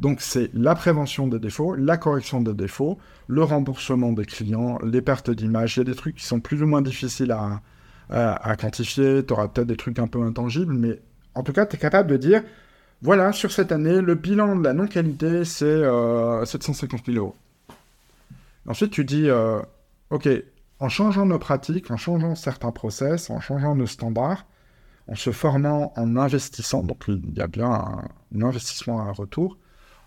Donc 0.00 0.22
c'est 0.22 0.50
la 0.54 0.74
prévention 0.74 1.28
des 1.28 1.38
défauts, 1.38 1.74
la 1.74 1.98
correction 1.98 2.40
des 2.40 2.54
défauts, 2.54 2.98
le 3.28 3.42
remboursement 3.44 4.12
des 4.12 4.24
clients, 4.24 4.78
les 4.82 5.02
pertes 5.02 5.30
d'image. 5.30 5.76
Il 5.76 5.80
y 5.80 5.82
a 5.82 5.84
des 5.84 5.94
trucs 5.94 6.16
qui 6.16 6.24
sont 6.24 6.40
plus 6.40 6.62
ou 6.62 6.66
moins 6.66 6.80
difficiles 6.82 7.30
à, 7.32 7.60
à- 8.08 8.50
à 8.50 8.56
quantifier. 8.56 9.24
Tu 9.26 9.32
auras 9.34 9.48
peut-être 9.48 9.68
des 9.68 9.76
trucs 9.76 9.98
un 9.98 10.06
peu 10.08 10.22
intangibles, 10.22 10.72
mais 10.72 11.00
en 11.34 11.42
tout 11.42 11.52
cas, 11.52 11.66
tu 11.66 11.76
es 11.76 11.78
capable 11.78 12.10
de 12.10 12.16
dire, 12.16 12.42
voilà, 13.02 13.32
sur 13.32 13.50
cette 13.50 13.72
année, 13.72 14.00
le 14.00 14.14
bilan 14.14 14.56
de 14.56 14.64
la 14.64 14.72
non-qualité, 14.74 15.44
c'est 15.44 15.64
euh, 15.64 16.44
750 16.44 17.06
000 17.06 17.16
euros. 17.18 17.34
Ensuite, 18.66 18.92
tu 18.92 19.04
dis, 19.04 19.28
euh, 19.28 19.60
OK, 20.10 20.28
en 20.80 20.88
changeant 20.88 21.24
nos 21.26 21.38
pratiques, 21.38 21.90
en 21.90 21.96
changeant 21.96 22.34
certains 22.34 22.72
process, 22.72 23.30
en 23.30 23.40
changeant 23.40 23.74
nos 23.74 23.86
standards, 23.86 24.44
en 25.08 25.14
se 25.14 25.30
formant, 25.32 25.92
en 25.96 26.16
investissant, 26.16 26.82
donc 26.82 27.04
il 27.08 27.34
y 27.36 27.40
a 27.40 27.46
bien 27.46 27.70
un, 27.70 28.42
investissement 28.42 29.00
à 29.00 29.10
retour, 29.12 29.56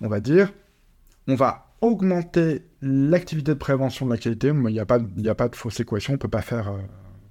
on 0.02 0.08
va 0.08 0.20
dire, 0.20 0.54
on 1.28 1.36
va 1.36 1.68
augmenter 1.82 2.64
l'activité 2.82 3.54
de 3.54 3.58
prévention 3.60 4.06
de 4.06 4.12
la 4.12 4.18
qualité. 4.18 4.48
Il 4.50 4.60
n'y 4.62 4.80
a, 4.80 4.86
pas- 4.86 5.00
de 5.00 5.56
fausse 5.56 5.80
équation, 5.80 6.14
on 6.14 6.18
peut 6.18 6.28
pas 6.28 6.42
faire... 6.42 6.70
euh, 6.70 6.78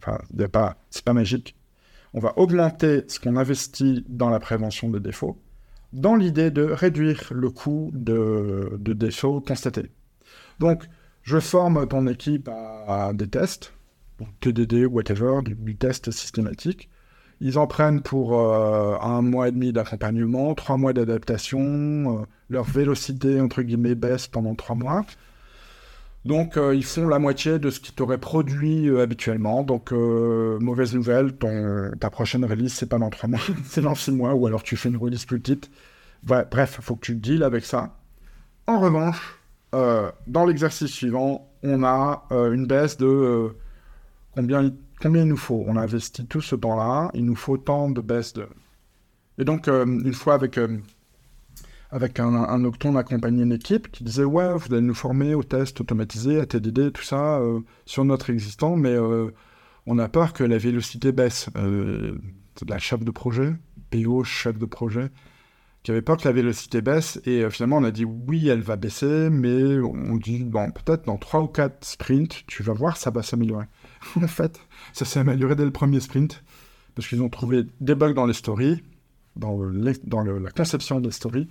Enfin, 0.05 0.19
pas, 0.51 0.77
c'est 0.91 1.05
pas 1.05 1.13
magique. 1.13 1.55
On 2.13 2.19
va 2.19 2.37
augmenter 2.37 3.05
ce 3.07 3.21
qu'on 3.21 3.37
investit 3.37 4.05
dans 4.09 4.31
la 4.31 4.41
prévention 4.41 4.91
des 4.91 4.99
défauts 4.99 5.39
dans 5.93 6.16
l'idée 6.16 6.51
de 6.51 6.62
réduire 6.62 7.32
le 7.32 7.51
coût 7.51 7.90
de, 7.94 8.78
défauts 8.81 9.40
constatés. 9.40 9.90
Donc, 10.59 10.85
je 11.23 11.39
forme 11.39 11.86
ton 11.86 12.06
équipe 12.06 12.48
à, 12.48 13.12
des 13.14 13.28
tests, 13.28 13.73
TDD, 14.40 14.86
whatever, 14.86 15.40
du, 15.43 15.77
test 15.77 16.10
systématique. 16.10 16.89
Ils 17.40 17.59
en 17.59 17.66
prennent 17.66 18.02
pour 18.02 18.40
euh, 18.40 18.97
un 19.01 19.20
mois 19.20 19.48
et 19.48 19.52
demi 19.52 19.73
d'accompagnement, 19.73 20.55
trois 20.55 20.77
mois 20.77 20.93
d'adaptation, 20.93 22.20
euh, 22.20 22.24
leur 22.48 22.64
vélocité, 22.64 23.40
entre 23.40 23.62
guillemets, 23.62 23.97
baisse 23.97 24.28
pendant 24.28 24.55
trois 24.55 24.77
mois. 24.77 25.05
Donc, 26.24 26.57
euh, 26.57 26.74
ils 26.74 26.85
font 26.85 27.09
la 27.09 27.19
moitié 27.19 27.59
de 27.59 27.70
ce 27.70 27.81
qu'ils 27.81 27.94
t'auraient 27.94 28.19
produit 28.19 28.89
habituellement. 28.99 29.62
Donc, 29.62 29.93
mauvaise 29.93 30.94
nouvelle, 30.94 31.36
ta 31.36 32.11
prochaine 32.11 32.44
release, 32.44 32.74
c'est 32.74 32.89
pas 32.89 32.99
dans 32.99 33.11
trois 33.11 33.28
mois, 33.28 33.40
c'est 33.65 33.82
dans 33.82 33.94
six 33.94 34.12
mois, 34.12 34.35
ou 34.35 34.47
alors 34.47 34.62
tu 34.62 34.77
fais 34.77 34.89
une 34.89 34.97
release 34.97 35.24
plus 35.24 35.40
petite. 35.40 35.70
bref, 36.23 36.77
il 36.78 36.85
faut 36.85 36.97
que 36.97 37.07
tu 37.07 37.16
deals 37.16 37.43
avec 37.43 37.65
ça. 37.65 37.97
En 38.66 38.78
revanche, 38.78 39.40
dans 39.73 40.47
l'exercice 40.47 40.90
suivant, 40.90 41.51
on 41.62 41.82
a 41.82 42.24
une 42.31 42.66
baisse 42.66 42.97
de 42.97 43.51
combien 44.35 44.70
combien 45.03 45.23
il 45.23 45.28
nous 45.28 45.36
faut 45.36 45.65
On 45.66 45.77
a 45.77 45.82
investi 45.82 46.24
tout 46.27 46.40
ce 46.40 46.55
temps-là, 46.55 47.11
il 47.15 47.24
nous 47.24 47.35
faut 47.35 47.59
tant 47.59 47.90
de 47.90 48.01
baisse 48.01 48.32
de... 48.32 48.47
Et 49.39 49.44
donc, 49.44 49.66
euh, 49.66 49.85
une 49.85 50.15
fois 50.15 50.35
avec, 50.35 50.59
euh, 50.59 50.78
avec 51.93 52.19
un, 52.19 52.35
un 52.35 52.64
octon, 52.64 52.97
accompagné 52.97 53.43
une 53.43 53.52
équipe 53.52 53.93
qui 53.93 54.02
disait, 54.02 54.24
ouais, 54.24 54.56
vous 54.56 54.73
allez 54.73 54.82
nous 54.82 54.94
former 54.94 55.35
au 55.35 55.43
test 55.43 55.81
automatisé, 55.81 56.40
à 56.40 56.47
TDD, 56.47 56.90
tout 56.90 57.02
ça, 57.02 57.39
euh, 57.39 57.60
sur 57.85 58.05
notre 58.06 58.31
existant, 58.31 58.77
mais 58.77 58.97
on 59.86 59.98
a 59.98 60.09
peur 60.09 60.32
que 60.32 60.43
la 60.43 60.59
vélocité 60.59 61.12
baisse. 61.12 61.51
De 61.55 62.19
la 62.69 62.78
chef 62.78 63.02
de 63.02 63.10
projet, 63.10 63.55
PO, 63.90 64.24
chef 64.24 64.59
de 64.59 64.66
projet, 64.66 65.10
qui 65.82 65.90
avait 65.90 66.02
peur 66.02 66.16
que 66.16 66.24
la 66.28 66.32
vélocité 66.32 66.81
baisse, 66.81 67.20
et 67.24 67.48
finalement 67.51 67.78
on 67.78 67.85
a 67.85 67.90
dit, 67.90 68.05
oui, 68.05 68.48
elle 68.48 68.60
va 68.60 68.77
baisser, 68.77 69.31
mais 69.31 69.78
on 69.81 70.16
dit, 70.16 70.44
bon, 70.44 70.70
peut-être 70.70 71.06
dans 71.06 71.16
3 71.16 71.43
ou 71.43 71.48
4 71.48 71.85
sprints, 71.85 72.44
tu 72.47 72.62
vas 72.62 72.73
voir, 72.73 72.97
ça 72.97 73.10
va 73.10 73.23
s'améliorer. 73.23 73.66
en 74.16 74.27
fait, 74.28 74.60
ça 74.93 75.05
s'est 75.05 75.20
amélioré 75.20 75.56
dès 75.56 75.64
le 75.64 75.73
premier 75.73 76.01
sprint, 76.01 76.44
parce 76.94 77.09
qu'ils 77.09 77.23
ont 77.23 77.28
trouvé 77.28 77.64
des 77.81 77.94
bugs 77.94 78.14
dans 78.14 78.27
les 78.27 78.35
stories, 78.35 78.82
dans 79.36 79.59
la 79.60 80.51
conception 80.51 81.01
des 81.01 81.10
stories, 81.10 81.48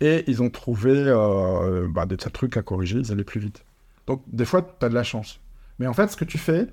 et 0.00 0.24
ils 0.28 0.42
ont 0.42 0.50
trouvé 0.50 0.92
euh, 0.94 1.88
bah, 1.88 2.06
des 2.06 2.16
tas 2.16 2.28
de 2.28 2.34
trucs 2.34 2.56
à 2.56 2.62
corriger, 2.62 2.98
ils 2.98 3.12
allaient 3.12 3.24
plus 3.24 3.40
vite. 3.40 3.64
Donc, 4.06 4.22
des 4.26 4.44
fois, 4.44 4.62
tu 4.62 4.84
as 4.84 4.88
de 4.88 4.94
la 4.94 5.02
chance. 5.02 5.40
Mais 5.78 5.86
en 5.86 5.92
fait, 5.92 6.08
ce 6.08 6.16
que 6.16 6.24
tu 6.24 6.38
fais, 6.38 6.66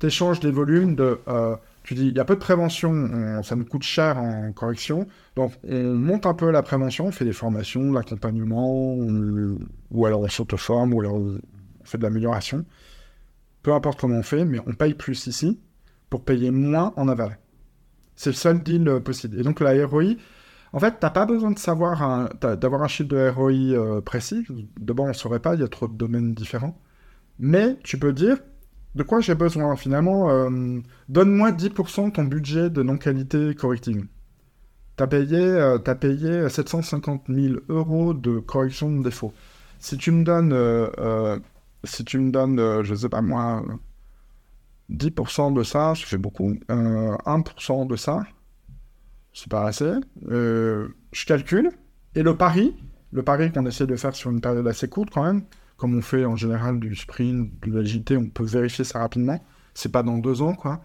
tu 0.00 0.06
échanges 0.06 0.40
des 0.40 0.50
volumes 0.50 0.94
de... 0.94 1.18
Euh, 1.28 1.56
tu 1.82 1.94
dis, 1.94 2.08
il 2.08 2.16
y 2.16 2.20
a 2.20 2.24
peu 2.24 2.34
de 2.34 2.40
prévention, 2.40 3.42
ça 3.44 3.54
nous 3.54 3.64
coûte 3.64 3.84
cher 3.84 4.18
en 4.18 4.50
correction, 4.50 5.06
donc 5.36 5.52
on 5.62 5.94
monte 5.94 6.26
un 6.26 6.34
peu 6.34 6.50
la 6.50 6.64
prévention, 6.64 7.06
on 7.06 7.12
fait 7.12 7.24
des 7.24 7.32
formations, 7.32 7.92
l'accompagnement, 7.92 8.96
ou 8.96 10.04
alors 10.04 10.22
on 10.22 10.28
s'auto-forme, 10.28 10.94
ou 10.94 11.00
alors 11.00 11.14
on 11.14 11.38
fait 11.84 11.96
de 11.96 12.02
l'amélioration 12.02 12.64
peu 13.66 13.72
importe 13.72 13.98
comment 13.98 14.18
on 14.18 14.22
fait, 14.22 14.44
mais 14.44 14.60
on 14.68 14.74
paye 14.74 14.94
plus 14.94 15.26
ici 15.26 15.58
pour 16.08 16.24
payer 16.24 16.52
moins 16.52 16.92
en 16.94 17.08
aval. 17.08 17.36
C'est 18.14 18.30
le 18.30 18.36
seul 18.36 18.62
deal 18.62 18.88
euh, 18.88 19.00
possible. 19.00 19.40
Et 19.40 19.42
donc 19.42 19.58
la 19.58 19.84
ROI, 19.84 20.14
en 20.76 20.80
fait, 20.80 20.92
tu 20.92 20.98
n'as 21.02 21.10
pas 21.10 21.26
besoin 21.26 21.50
de 21.50 21.58
savoir 21.58 22.28
d'avoir 22.40 22.82
un 22.82 22.88
chiffre 22.88 23.08
de 23.08 23.28
ROI 23.28 23.52
euh, 23.52 24.00
précis. 24.00 24.46
D'abord, 24.78 25.06
on 25.06 25.08
ne 25.08 25.14
saurait 25.14 25.40
pas, 25.40 25.54
il 25.54 25.60
y 25.60 25.64
a 25.64 25.68
trop 25.68 25.88
de 25.88 25.96
domaines 25.96 26.34
différents. 26.34 26.78
Mais 27.38 27.76
tu 27.82 27.98
peux 27.98 28.12
dire 28.12 28.38
de 28.94 29.02
quoi 29.02 29.20
j'ai 29.20 29.34
besoin 29.34 29.74
finalement. 29.76 30.30
Euh, 30.30 30.80
donne-moi 31.08 31.52
10% 31.52 32.06
de 32.06 32.10
ton 32.12 32.24
budget 32.24 32.70
de 32.70 32.82
non-qualité 32.82 33.54
corrective. 33.54 34.06
Tu 34.96 35.02
as 35.02 35.06
payé, 35.06 35.58
as 35.58 35.94
payé 35.94 36.48
750 36.48 37.24
000 37.28 37.56
euros 37.68 38.14
de 38.14 38.38
correction 38.38 38.90
de 38.90 39.02
défaut. 39.02 39.32
Si 39.78 39.98
tu 39.98 40.10
me 40.12 40.24
donnes 40.24 40.52
si 41.86 42.04
tu 42.04 42.18
me 42.18 42.30
donnes, 42.30 42.58
euh, 42.58 42.82
je 42.82 42.94
sais 42.94 43.08
pas 43.08 43.22
moi, 43.22 43.62
10% 44.90 45.54
de 45.54 45.62
ça, 45.62 45.94
ça 45.94 46.06
fait 46.06 46.18
beaucoup. 46.18 46.54
1% 46.68 47.82
euh, 47.82 47.84
de 47.86 47.96
ça, 47.96 48.24
c'est 49.36 49.50
pas 49.50 49.66
assez. 49.66 49.92
Euh, 50.28 50.88
je 51.12 51.26
calcule. 51.26 51.70
Et 52.14 52.22
le 52.22 52.36
pari, 52.36 52.74
le 53.12 53.22
pari 53.22 53.52
qu'on 53.52 53.66
essaie 53.66 53.86
de 53.86 53.96
faire 53.96 54.14
sur 54.14 54.30
une 54.30 54.40
période 54.40 54.66
assez 54.66 54.88
courte 54.88 55.10
quand 55.10 55.24
même, 55.24 55.42
comme 55.76 55.96
on 55.96 56.02
fait 56.02 56.24
en 56.24 56.36
général 56.36 56.80
du 56.80 56.96
sprint, 56.96 57.50
de 57.66 57.76
l'agilité, 57.76 58.16
on 58.16 58.28
peut 58.28 58.44
vérifier 58.44 58.84
ça 58.84 59.00
rapidement. 59.00 59.38
C'est 59.74 59.92
pas 59.92 60.02
dans 60.02 60.18
deux 60.18 60.40
ans, 60.42 60.54
quoi. 60.54 60.80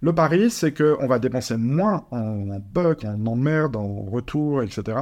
Le 0.00 0.14
pari, 0.14 0.50
c'est 0.50 0.72
qu'on 0.72 1.06
va 1.06 1.18
dépenser 1.18 1.56
moins 1.56 2.06
en, 2.10 2.58
bug, 2.60 3.04
en 3.04 3.26
emmerde, 3.26 3.76
en 3.76 4.02
retour, 4.02 4.62
etc., 4.62 4.98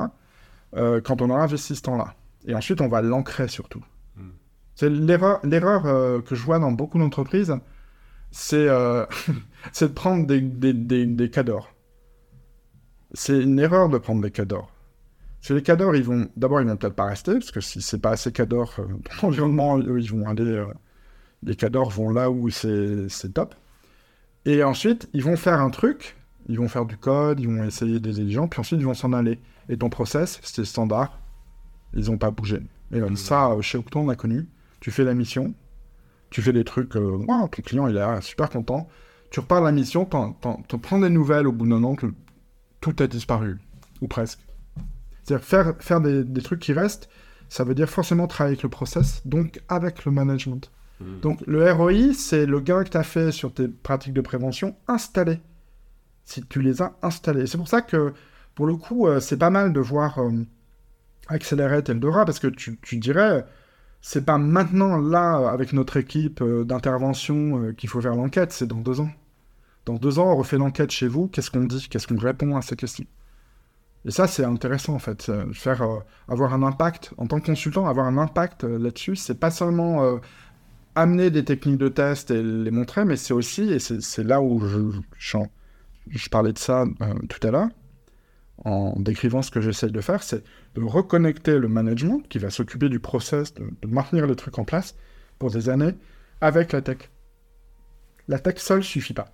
quand 0.72 1.22
on 1.22 1.30
aura 1.30 1.44
investi 1.44 1.76
ce 1.76 1.82
temps-là. 1.82 2.14
Et 2.46 2.54
ensuite, 2.54 2.80
on 2.80 2.88
va 2.88 3.00
l'ancrer 3.00 3.46
surtout. 3.46 3.84
C'est 4.74 4.90
l'erreur, 4.90 5.40
l'erreur 5.44 5.86
euh, 5.86 6.20
que 6.20 6.34
je 6.34 6.42
vois 6.42 6.58
dans 6.58 6.72
beaucoup 6.72 6.98
d'entreprises, 6.98 7.54
c'est, 8.30 8.68
euh, 8.68 9.06
de 9.80 9.86
prendre 9.86 10.26
des, 10.26 10.40
des, 10.40 11.06
des, 11.06 11.30
cadors. 11.30 11.73
C'est 13.14 13.40
une 13.40 13.58
erreur 13.58 13.88
de 13.88 13.98
prendre 13.98 14.22
des 14.22 14.30
cadors. 14.30 14.70
Parce 15.40 15.50
les 15.50 15.62
cadors, 15.62 15.96
ils 15.96 16.04
vont, 16.04 16.28
d'abord, 16.36 16.60
ils 16.60 16.66
vont 16.66 16.76
peut-être 16.76 16.94
pas 16.94 17.06
rester, 17.06 17.34
parce 17.34 17.50
que 17.50 17.60
si 17.60 17.80
c'est 17.80 17.98
pas 17.98 18.10
assez 18.10 18.32
cadors 18.32 18.74
euh, 18.78 18.84
dans 18.88 19.28
l'environnement, 19.28 19.78
ils 19.78 20.10
vont 20.10 20.28
aller, 20.28 20.64
les 21.42 21.56
cadors 21.56 21.90
vont 21.90 22.10
là 22.10 22.30
où 22.30 22.50
c'est, 22.50 23.08
c'est 23.08 23.32
top. 23.34 23.54
Et 24.44 24.62
ensuite, 24.62 25.08
ils 25.14 25.22
vont 25.22 25.36
faire 25.36 25.60
un 25.60 25.70
truc, 25.70 26.16
ils 26.48 26.58
vont 26.58 26.68
faire 26.68 26.84
du 26.84 26.98
code, 26.98 27.40
ils 27.40 27.48
vont 27.48 27.64
essayer 27.64 28.00
des 28.00 28.30
gens, 28.30 28.48
puis 28.48 28.60
ensuite 28.60 28.80
ils 28.80 28.86
vont 28.86 28.94
s'en 28.94 29.12
aller. 29.14 29.38
Et 29.70 29.78
ton 29.78 29.88
process, 29.88 30.40
c'était 30.42 30.66
standard, 30.66 31.18
ils 31.94 32.10
n'ont 32.10 32.18
pas 32.18 32.30
bougé. 32.30 32.60
Et 32.92 33.00
ça, 33.16 33.50
chez 33.62 33.78
Octon, 33.78 34.00
on 34.00 34.08
a 34.10 34.16
connu 34.16 34.46
tu 34.84 34.90
fais 34.90 35.04
la 35.04 35.14
mission, 35.14 35.54
tu 36.28 36.42
fais 36.42 36.52
des 36.52 36.62
trucs, 36.62 36.94
euh, 36.96 37.24
ton 37.26 37.48
client 37.48 37.86
il 37.86 37.96
est 37.96 38.20
super 38.20 38.50
content, 38.50 38.86
tu 39.30 39.40
repars 39.40 39.62
la 39.62 39.72
mission, 39.72 40.06
tu 40.68 40.78
prends 40.78 40.98
des 40.98 41.08
nouvelles 41.08 41.46
au 41.46 41.52
bout 41.52 41.66
d'un 41.66 41.82
an 41.84 41.96
tout 42.84 43.02
a 43.02 43.06
disparu, 43.06 43.56
ou 44.02 44.08
presque. 44.08 44.40
C'est-à-dire 45.22 45.46
faire, 45.46 45.74
faire 45.78 46.00
des, 46.02 46.42
trucs 46.42 46.60
qui 46.60 46.74
restent, 46.74 47.08
ça 47.48 47.64
veut 47.64 47.74
dire 47.74 47.88
forcément 47.88 48.26
travailler 48.26 48.56
avec 48.56 48.62
le 48.62 48.68
process, 48.68 49.22
donc 49.24 49.62
avec 49.70 50.04
le 50.04 50.12
management. 50.12 50.70
Mmh. 51.00 51.20
Donc 51.20 51.40
le 51.46 51.72
ROI, 51.72 52.12
c'est 52.12 52.44
le 52.44 52.60
gain 52.60 52.84
que 52.84 52.90
tu 52.90 52.98
as 52.98 53.02
fait 53.02 53.32
sur 53.32 53.54
tes 53.54 53.68
pratiques 53.68 54.12
de 54.12 54.20
prévention 54.20 54.76
installées. 54.86 55.40
Si 56.26 56.44
tu 56.44 56.60
les 56.60 56.82
as 56.82 56.94
installées. 57.00 57.46
C'est 57.46 57.56
pour 57.56 57.68
ça 57.68 57.80
que, 57.80 58.12
pour 58.54 58.66
le 58.66 58.76
coup, 58.76 59.06
euh, 59.06 59.18
c'est 59.18 59.38
pas 59.38 59.50
mal 59.50 59.72
de 59.72 59.80
voir 59.80 60.18
euh, 60.18 60.44
Accelerate 61.28 61.88
Eldora, 61.88 62.26
parce 62.26 62.38
que 62.38 62.48
tu, 62.48 62.78
tu 62.82 62.98
dirais, 62.98 63.46
c'est 64.02 64.26
pas 64.26 64.36
maintenant, 64.36 64.98
là, 64.98 65.48
avec 65.48 65.72
notre 65.72 65.96
équipe 65.96 66.42
euh, 66.42 66.64
d'intervention, 66.64 67.62
euh, 67.62 67.72
qu'il 67.72 67.88
faut 67.88 68.02
faire 68.02 68.14
l'enquête, 68.14 68.52
c'est 68.52 68.66
dans 68.66 68.80
deux 68.80 69.00
ans. 69.00 69.08
Dans 69.86 69.94
deux 69.94 70.18
ans, 70.18 70.32
on 70.32 70.36
refait 70.36 70.58
l'enquête 70.58 70.90
chez 70.90 71.08
vous, 71.08 71.28
qu'est-ce 71.28 71.50
qu'on 71.50 71.64
dit, 71.64 71.88
qu'est-ce 71.88 72.06
qu'on 72.06 72.18
répond 72.18 72.56
à 72.56 72.62
ces 72.62 72.76
questions? 72.76 73.06
Et 74.06 74.10
ça, 74.10 74.26
c'est 74.26 74.44
intéressant, 74.44 74.94
en 74.94 74.98
fait. 74.98 75.30
Faire, 75.52 75.82
euh, 75.82 75.98
avoir 76.28 76.52
un 76.54 76.62
impact, 76.62 77.12
en 77.16 77.26
tant 77.26 77.40
que 77.40 77.46
consultant, 77.46 77.86
avoir 77.86 78.06
un 78.06 78.18
impact 78.18 78.64
là-dessus, 78.64 79.16
c'est 79.16 79.38
pas 79.38 79.50
seulement 79.50 80.20
amener 80.94 81.30
des 81.30 81.44
techniques 81.44 81.78
de 81.78 81.88
test 81.88 82.30
et 82.30 82.42
les 82.42 82.70
montrer, 82.70 83.04
mais 83.04 83.16
c'est 83.16 83.34
aussi, 83.34 83.62
et 83.72 83.78
c'est 83.78 84.24
là 84.24 84.40
où 84.40 84.60
je, 84.60 85.00
je, 85.18 85.38
je, 86.08 86.28
parlais 86.28 86.52
de 86.52 86.58
ça 86.58 86.84
tout 87.28 87.46
à 87.46 87.50
l'heure, 87.50 87.68
en 88.64 88.94
décrivant 88.98 89.42
ce 89.42 89.50
que 89.50 89.60
j'essaye 89.60 89.90
de 89.90 90.00
faire, 90.00 90.22
c'est 90.22 90.44
de 90.74 90.82
reconnecter 90.82 91.58
le 91.58 91.68
management 91.68 92.22
qui 92.28 92.38
va 92.38 92.50
s'occuper 92.50 92.88
du 92.88 93.00
process, 93.00 93.54
de, 93.54 93.64
maintenir 93.86 94.26
le 94.26 94.36
truc 94.36 94.58
en 94.58 94.64
place 94.64 94.94
pour 95.38 95.50
des 95.50 95.68
années, 95.68 95.94
avec 96.40 96.72
la 96.72 96.82
tech. 96.82 97.10
La 98.28 98.38
tech 98.38 98.58
seule 98.58 98.84
suffit 98.84 99.14
pas. 99.14 99.33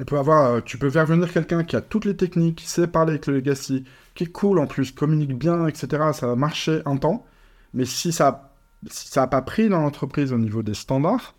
On 0.00 0.04
peut 0.04 0.18
avoir, 0.18 0.52
euh, 0.52 0.60
tu 0.60 0.78
peux 0.78 0.90
faire 0.90 1.06
venir 1.06 1.32
quelqu'un 1.32 1.64
qui 1.64 1.74
a 1.74 1.80
toutes 1.80 2.04
les 2.04 2.16
techniques, 2.16 2.56
qui 2.56 2.68
sait 2.68 2.86
parler 2.86 3.12
avec 3.12 3.26
le 3.26 3.34
legacy, 3.34 3.84
qui 4.14 4.24
est 4.24 4.32
cool 4.32 4.58
en 4.60 4.66
plus, 4.66 4.92
communique 4.92 5.36
bien, 5.36 5.66
etc. 5.66 6.12
Ça 6.12 6.26
va 6.28 6.36
marcher 6.36 6.82
un 6.84 6.96
temps, 6.96 7.26
mais 7.74 7.84
si 7.84 8.12
ça, 8.12 8.54
si 8.88 9.08
ça 9.08 9.22
n'a 9.22 9.26
pas 9.26 9.42
pris 9.42 9.68
dans 9.68 9.80
l'entreprise 9.80 10.32
au 10.32 10.38
niveau 10.38 10.62
des 10.62 10.74
standards, 10.74 11.34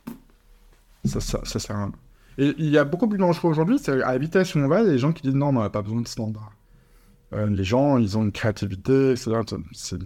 ça, 1.06 1.22
ça, 1.22 1.60
sert 1.60 1.76
à 1.76 1.86
rien. 1.86 1.94
Et 2.38 2.54
il 2.58 2.70
y 2.70 2.78
a 2.78 2.84
beaucoup 2.84 3.08
plus 3.08 3.18
dangereux 3.18 3.50
aujourd'hui, 3.50 3.80
c'est 3.80 4.02
à 4.02 4.12
la 4.12 4.18
vitesse 4.18 4.56
où 4.56 4.60
on 4.60 4.68
va, 4.68 4.82
il 4.82 4.88
y 4.88 4.90
a 4.90 4.92
des 4.92 4.98
gens 4.98 5.14
qui 5.14 5.22
disent 5.22 5.36
non, 5.36 5.54
mais 5.54 5.60
on 5.60 5.64
n'a 5.64 5.70
pas 5.70 5.82
besoin 5.82 6.02
de 6.02 6.08
standards. 6.08 6.52
Euh, 7.32 7.48
les 7.48 7.64
gens, 7.64 7.98
ils 7.98 8.18
ont 8.18 8.24
une 8.24 8.32
créativité, 8.32 9.12
etc. 9.12 9.32
C'est 9.72 10.00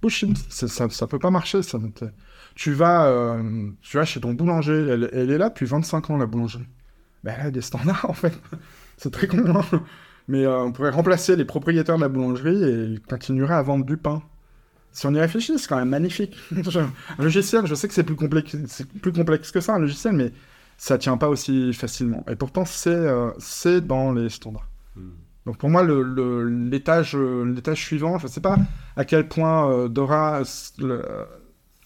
bullshit, 0.00 0.36
ça 0.50 0.86
ne 0.86 1.06
peut 1.06 1.18
pas 1.18 1.30
marcher. 1.30 1.60
Tu, 2.58 2.72
vas, 2.72 3.06
euh, 3.06 3.70
tu 3.82 3.96
vas 3.98 4.04
chez 4.04 4.20
ton 4.20 4.34
boulanger, 4.34 4.72
elle, 5.12 5.30
est 5.30 5.38
là 5.38 5.48
depuis 5.48 5.64
25 5.64 6.10
ans, 6.10 6.16
la 6.16 6.26
boulangerie. 6.26 6.66
Ben, 7.22 7.32
elle 7.38 7.46
a 7.46 7.50
des 7.52 7.60
standards, 7.60 8.04
en 8.10 8.14
fait. 8.14 8.36
c'est 8.96 9.12
très 9.12 9.28
con. 9.28 9.38
Hein. 9.54 9.82
mais 10.26 10.44
euh, 10.44 10.64
on 10.64 10.72
pourrait 10.72 10.90
remplacer 10.90 11.36
les 11.36 11.44
propriétaires 11.44 11.94
de 11.94 12.00
la 12.00 12.08
boulangerie 12.08 12.64
et 12.64 12.84
ils 12.86 13.00
continueraient 13.00 13.54
à 13.54 13.62
vendre 13.62 13.84
du 13.84 13.96
pain. 13.96 14.22
Si 14.90 15.06
on 15.06 15.14
y 15.14 15.20
réfléchit, 15.20 15.56
c'est 15.56 15.68
quand 15.68 15.76
même 15.76 15.88
magnifique. 15.90 16.36
un 16.50 17.22
logiciel, 17.22 17.64
je 17.64 17.76
sais 17.76 17.86
que 17.86 17.94
c'est 17.94 18.02
plus 18.02 18.16
complexe, 18.16 18.56
c'est 18.66 18.88
plus 18.88 19.12
complexe 19.12 19.52
que 19.52 19.60
ça, 19.60 19.76
un 19.76 19.78
logiciel, 19.78 20.14
mais 20.14 20.32
ça 20.76 20.98
tient 20.98 21.16
pas 21.16 21.28
aussi 21.28 21.72
facilement. 21.72 22.24
Et 22.28 22.34
pourtant, 22.34 22.64
c'est 22.64 23.06
c'est 23.38 23.86
dans 23.86 24.12
les 24.12 24.30
standards. 24.30 24.68
Hmm. 24.96 25.10
Donc 25.46 25.58
pour 25.58 25.70
moi, 25.70 25.84
le- 25.84 26.02
le- 26.02 26.48
l'étage 26.68 27.14
euh, 27.14 27.44
l'étage 27.54 27.78
suivant, 27.84 28.18
je 28.18 28.26
ne 28.26 28.30
sais 28.32 28.40
pas 28.40 28.58
à 28.96 29.04
quel 29.04 29.28
point 29.28 29.70
euh, 29.70 29.88
Dora 29.88 30.42
le- 30.78 31.08
euh, 31.08 31.24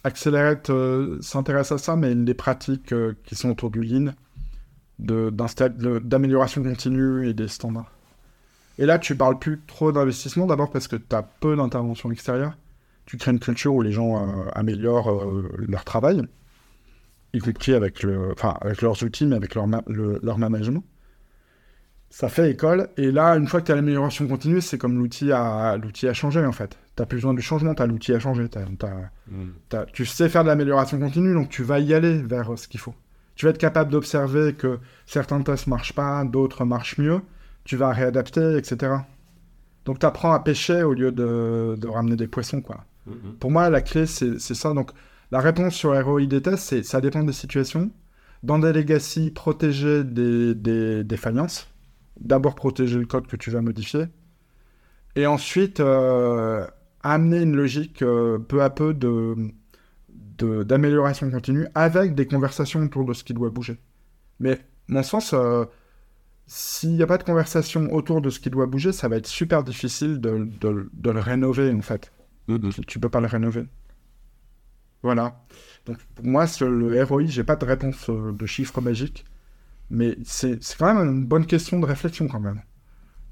Accelerate 0.04 0.70
euh, 0.70 1.18
s'intéresse 1.20 1.70
à 1.72 1.78
ça, 1.78 1.94
mais 1.96 2.14
les 2.14 2.34
pratiques 2.34 2.92
euh, 2.92 3.14
qui 3.24 3.36
sont 3.36 3.50
autour 3.50 3.70
du 3.70 3.82
Lean, 3.82 4.12
d'amélioration 4.98 6.62
continue 6.62 7.28
et 7.28 7.34
des 7.34 7.48
standards. 7.48 7.92
Et 8.78 8.86
là, 8.86 8.98
tu 8.98 9.14
parles 9.14 9.38
plus 9.38 9.60
trop 9.66 9.92
d'investissement, 9.92 10.46
d'abord 10.46 10.70
parce 10.70 10.88
que 10.88 10.96
tu 10.96 11.14
as 11.14 11.22
peu 11.22 11.56
d'intervention 11.56 12.10
extérieure. 12.10 12.56
Tu 13.06 13.16
crées 13.16 13.32
une 13.32 13.40
culture 13.40 13.74
où 13.74 13.82
les 13.82 13.92
gens 13.92 14.16
euh, 14.16 14.48
améliorent 14.54 15.30
leur 15.56 15.84
travail, 15.84 16.22
y 17.32 17.38
compris 17.38 17.74
avec, 17.74 18.02
le, 18.02 18.34
avec 18.60 18.82
leurs 18.82 19.02
outils, 19.02 19.26
mais 19.26 19.36
avec 19.36 19.54
leur, 19.54 19.66
ma- 19.66 19.82
le- 19.86 20.20
leur 20.22 20.38
management. 20.38 20.84
Ça 22.14 22.28
fait 22.28 22.50
école. 22.50 22.88
Et 22.98 23.10
là, 23.10 23.36
une 23.38 23.48
fois 23.48 23.62
que 23.62 23.66
tu 23.66 23.72
as 23.72 23.74
l'amélioration 23.74 24.28
continue, 24.28 24.60
c'est 24.60 24.76
comme 24.76 24.98
l'outil 24.98 25.32
a, 25.32 25.78
l'outil 25.78 26.08
a 26.08 26.12
changé, 26.12 26.44
en 26.44 26.52
fait. 26.52 26.76
Tu 26.94 27.06
plus 27.06 27.16
besoin 27.16 27.32
du 27.32 27.40
changement, 27.40 27.74
tu 27.74 27.82
as 27.82 27.86
l'outil 27.86 28.12
à 28.12 28.18
changer. 28.20 28.48
T'as- 28.50 28.66
t'as- 28.78 29.10
t'as- 29.70 29.86
tu 29.86 30.04
sais 30.04 30.28
faire 30.28 30.42
de 30.44 30.48
l'amélioration 30.48 30.98
continue, 30.98 31.32
donc 31.32 31.48
tu 31.48 31.62
vas 31.62 31.78
y 31.78 31.94
aller 31.94 32.18
vers 32.22 32.52
euh, 32.52 32.56
ce 32.56 32.68
qu'il 32.68 32.80
faut. 32.80 32.94
Tu 33.34 33.46
vas 33.46 33.50
être 33.50 33.58
capable 33.58 33.90
d'observer 33.90 34.52
que 34.52 34.78
certains 35.06 35.40
tests 35.40 35.68
marchent 35.68 35.94
pas, 35.94 36.22
d'autres 36.26 36.66
marchent 36.66 36.98
mieux. 36.98 37.22
Tu 37.64 37.76
vas 37.78 37.92
réadapter, 37.92 38.56
etc. 38.58 38.92
Donc 39.86 39.98
tu 39.98 40.04
apprends 40.06 40.32
à 40.32 40.40
pêcher 40.40 40.82
au 40.82 40.92
lieu 40.92 41.12
de, 41.12 41.76
de 41.78 41.88
ramener 41.88 42.16
des 42.16 42.28
poissons, 42.28 42.60
quoi. 42.60 42.84
Pour 43.40 43.50
moi, 43.50 43.70
la 43.70 43.80
clé, 43.80 44.04
c'est 44.06 44.38
c'est 44.38 44.54
ça. 44.54 44.74
Donc, 44.74 44.90
la 45.30 45.40
réponse 45.40 45.74
sur 45.74 45.90
ROI 46.04 46.26
des 46.26 46.42
tests, 46.42 46.64
c'est 46.68 46.82
ça 46.82 47.00
dépend 47.00 47.24
des 47.24 47.32
situations. 47.32 47.90
Dans 48.42 48.58
des 48.58 48.72
legacy, 48.72 49.30
protéger 49.30 50.04
des, 50.04 50.54
des 50.54 51.04
défaillances. 51.04 51.68
D'abord, 52.22 52.54
protéger 52.56 52.98
le 52.98 53.06
code 53.06 53.26
que 53.28 53.36
tu 53.36 53.50
vas 53.50 53.60
modifier. 53.62 54.06
Et 55.16 55.26
ensuite, 55.26 55.80
euh, 55.80 56.66
amener 57.02 57.42
une 57.42 57.56
logique 57.56 58.02
euh, 58.02 58.38
peu 58.38 58.62
à 58.62 58.70
peu 58.70 58.94
de 58.94 59.36
d'amélioration 60.64 61.30
continue 61.30 61.66
avec 61.74 62.14
des 62.14 62.26
conversations 62.26 62.80
autour 62.82 63.04
de 63.04 63.12
ce 63.12 63.22
qui 63.24 63.32
doit 63.34 63.50
bouger. 63.50 63.78
Mais, 64.40 64.60
mon 64.88 65.02
sens, 65.02 65.34
euh, 65.34 65.64
s'il 66.46 66.92
n'y 66.92 67.02
a 67.02 67.06
pas 67.08 67.18
de 67.18 67.24
conversation 67.24 67.92
autour 67.94 68.20
de 68.22 68.30
ce 68.30 68.40
qui 68.40 68.50
doit 68.50 68.66
bouger, 68.66 68.92
ça 68.92 69.08
va 69.08 69.16
être 69.16 69.26
super 69.28 69.64
difficile 69.64 70.20
de, 70.20 70.48
de- 70.60 70.90
de 70.92 71.10
le 71.10 71.20
rénover, 71.20 71.72
en 71.72 71.82
fait. 71.82 72.12
Tu- 72.48 72.60
Tu 72.86 73.00
peux 73.00 73.08
pas 73.10 73.20
le 73.20 73.28
rénover. 73.28 73.66
Voilà. 75.02 75.40
Donc 75.86 75.98
pour 76.14 76.24
moi, 76.24 76.46
le 76.60 77.02
ROI, 77.04 77.26
j'ai 77.26 77.44
pas 77.44 77.56
de 77.56 77.64
réponse 77.64 78.08
de 78.10 78.46
chiffre 78.46 78.80
magique, 78.80 79.24
mais 79.92 80.16
c'est 80.24 80.58
quand 80.78 80.94
même 80.94 81.06
une 81.06 81.26
bonne 81.26 81.44
question 81.44 81.78
de 81.78 81.84
réflexion 81.84 82.26
quand 82.26 82.40
même. 82.40 82.62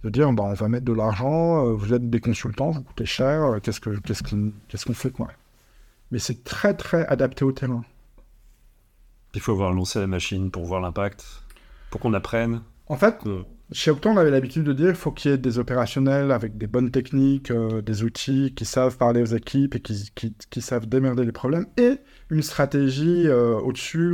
De 0.04 0.10
dire, 0.10 0.30
bah, 0.32 0.44
on 0.44 0.52
va 0.52 0.68
mettre 0.68 0.84
de 0.84 0.92
l'argent, 0.92 1.66
euh, 1.66 1.72
vous 1.72 1.94
êtes 1.94 2.08
des 2.08 2.20
consultants, 2.20 2.70
vous 2.70 2.82
coûtez 2.82 3.06
cher, 3.06 3.44
euh, 3.44 3.60
qu'est-ce 3.60 3.80
que 3.80 3.98
qu'est-ce 4.00 4.22
qu'on 4.22 4.52
qu'est-ce 4.68 4.84
qu'on 4.84 4.92
fait 4.92 5.10
quoi 5.10 5.28
Mais 6.10 6.18
c'est 6.18 6.44
très 6.44 6.74
très 6.74 7.06
adapté 7.06 7.46
au 7.46 7.52
terrain. 7.52 7.82
Il 9.34 9.40
faut 9.40 9.56
voir 9.56 9.72
lancer 9.72 10.00
la 10.00 10.06
machine 10.06 10.50
pour 10.50 10.66
voir 10.66 10.82
l'impact, 10.82 11.24
pour 11.90 12.00
qu'on 12.00 12.12
apprenne. 12.12 12.60
En 12.88 12.96
fait, 12.96 13.24
Chez 13.72 13.92
Octon, 13.92 14.10
on 14.14 14.16
avait 14.16 14.32
l'habitude 14.32 14.64
de 14.64 14.72
dire 14.72 14.86
qu'il 14.88 14.96
faut 14.96 15.12
qu'il 15.12 15.30
y 15.30 15.34
ait 15.34 15.38
des 15.38 15.60
opérationnels 15.60 16.32
avec 16.32 16.58
des 16.58 16.66
bonnes 16.66 16.90
techniques, 16.90 17.52
euh, 17.52 17.80
des 17.82 18.02
outils 18.02 18.52
qui 18.56 18.64
savent 18.64 18.96
parler 18.96 19.22
aux 19.22 19.26
équipes 19.36 19.76
et 19.76 19.80
qui, 19.80 20.10
qui- 20.16 20.34
qui 20.50 20.60
savent 20.60 20.88
démerder 20.88 21.24
les 21.24 21.30
problèmes, 21.30 21.66
et 21.76 21.98
une 22.30 22.42
stratégie 22.42 23.28
euh, 23.28 23.54
au-dessus, 23.60 24.12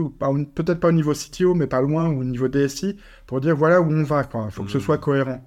peut-être 0.55 0.79
pas 0.81 0.89
au 0.89 0.93
niveau 0.93 1.15
CTO, 1.15 1.55
mais 1.55 1.67
pas 1.67 1.81
loin, 1.81 2.09
ou 2.11 2.21
au 2.21 2.25
niveau 2.25 2.49
DSI, 2.49 2.97
pour 3.27 3.41
dire 3.41 3.57
voilà 3.57 3.81
où 3.81 3.91
on 3.91 4.03
va. 4.03 4.29
Il 4.47 4.51
faut 4.51 4.63
que 4.65 4.71
ce 4.71 4.77
Mhm. 4.77 4.83
soit 4.85 4.99
cohérent. 4.99 5.43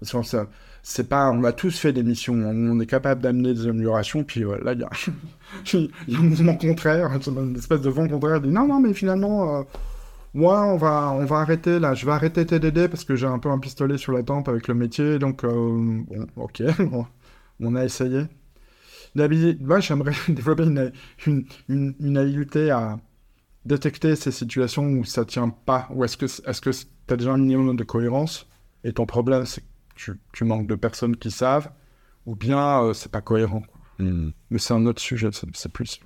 Parce 0.00 0.12
que 0.12 0.22
ça- 0.22 0.48
c'est 0.82 1.08
pas, 1.08 1.30
on 1.30 1.44
a 1.44 1.52
tous 1.52 1.78
fait 1.78 1.92
des 1.92 2.02
missions, 2.02 2.34
on 2.34 2.80
est 2.80 2.86
capable 2.86 3.20
d'amener 3.20 3.52
des 3.52 3.66
améliorations, 3.68 4.24
puis 4.24 4.44
euh, 4.44 4.56
là, 4.64 4.72
il 4.72 4.80
y 4.80 4.84
a, 4.84 4.90
il 5.74 5.90
y 6.14 6.16
a 6.16 6.18
un 6.18 6.22
mouvement 6.22 6.56
contraire, 6.56 7.10
une 7.26 7.56
espèce 7.56 7.82
de 7.82 7.90
vent 7.90 8.08
contraire, 8.08 8.40
dit 8.40 8.48
non, 8.48 8.66
non, 8.66 8.80
mais 8.80 8.94
finalement. 8.94 9.66
Moi, 10.34 10.64
on 10.64 10.76
va, 10.76 11.12
on 11.12 11.24
va 11.24 11.38
arrêter 11.40 11.78
là. 11.78 11.94
Je 11.94 12.06
vais 12.06 12.12
arrêter 12.12 12.46
TDD 12.46 12.88
parce 12.88 13.04
que 13.04 13.16
j'ai 13.16 13.26
un 13.26 13.38
peu 13.38 13.50
un 13.50 13.58
pistolet 13.58 13.98
sur 13.98 14.12
la 14.12 14.22
tempe 14.22 14.48
avec 14.48 14.68
le 14.68 14.74
métier. 14.74 15.18
Donc, 15.18 15.44
euh, 15.44 16.02
bon, 16.06 16.26
ok, 16.36 16.62
on 17.60 17.74
a 17.76 17.84
essayé. 17.84 18.24
Moi, 19.14 19.80
j'aimerais 19.80 20.14
développer 20.28 20.64
une, 20.64 20.92
une, 21.26 21.46
une, 21.68 21.94
une 22.00 22.16
habileté 22.16 22.70
à 22.70 22.98
détecter 23.64 24.16
ces 24.16 24.32
situations 24.32 24.84
où 24.84 25.04
ça 25.04 25.24
tient 25.24 25.48
pas. 25.50 25.88
Ou 25.90 26.04
est-ce 26.04 26.16
que 26.16 26.26
est-ce 26.26 26.60
que 26.60 26.70
tu 26.70 27.14
as 27.14 27.16
déjà 27.16 27.32
un 27.32 27.38
minimum 27.38 27.76
de 27.76 27.84
cohérence? 27.84 28.48
Et 28.84 28.92
ton 28.92 29.06
problème, 29.06 29.44
c'est 29.46 29.60
que 29.62 29.66
tu, 29.96 30.12
tu 30.32 30.44
manques 30.44 30.66
de 30.66 30.74
personnes 30.74 31.16
qui 31.16 31.30
savent, 31.30 31.70
ou 32.26 32.34
bien 32.36 32.82
euh, 32.84 32.94
c'est 32.94 33.12
pas 33.12 33.20
cohérent. 33.20 33.60
quoi. 33.62 33.80
Mais 34.50 34.58
c'est 34.58 34.74
un 34.74 34.86
autre 34.86 35.00
sujet, 35.00 35.28
c'est 35.32 35.46
c'est 35.54 35.70
plus 35.72 36.00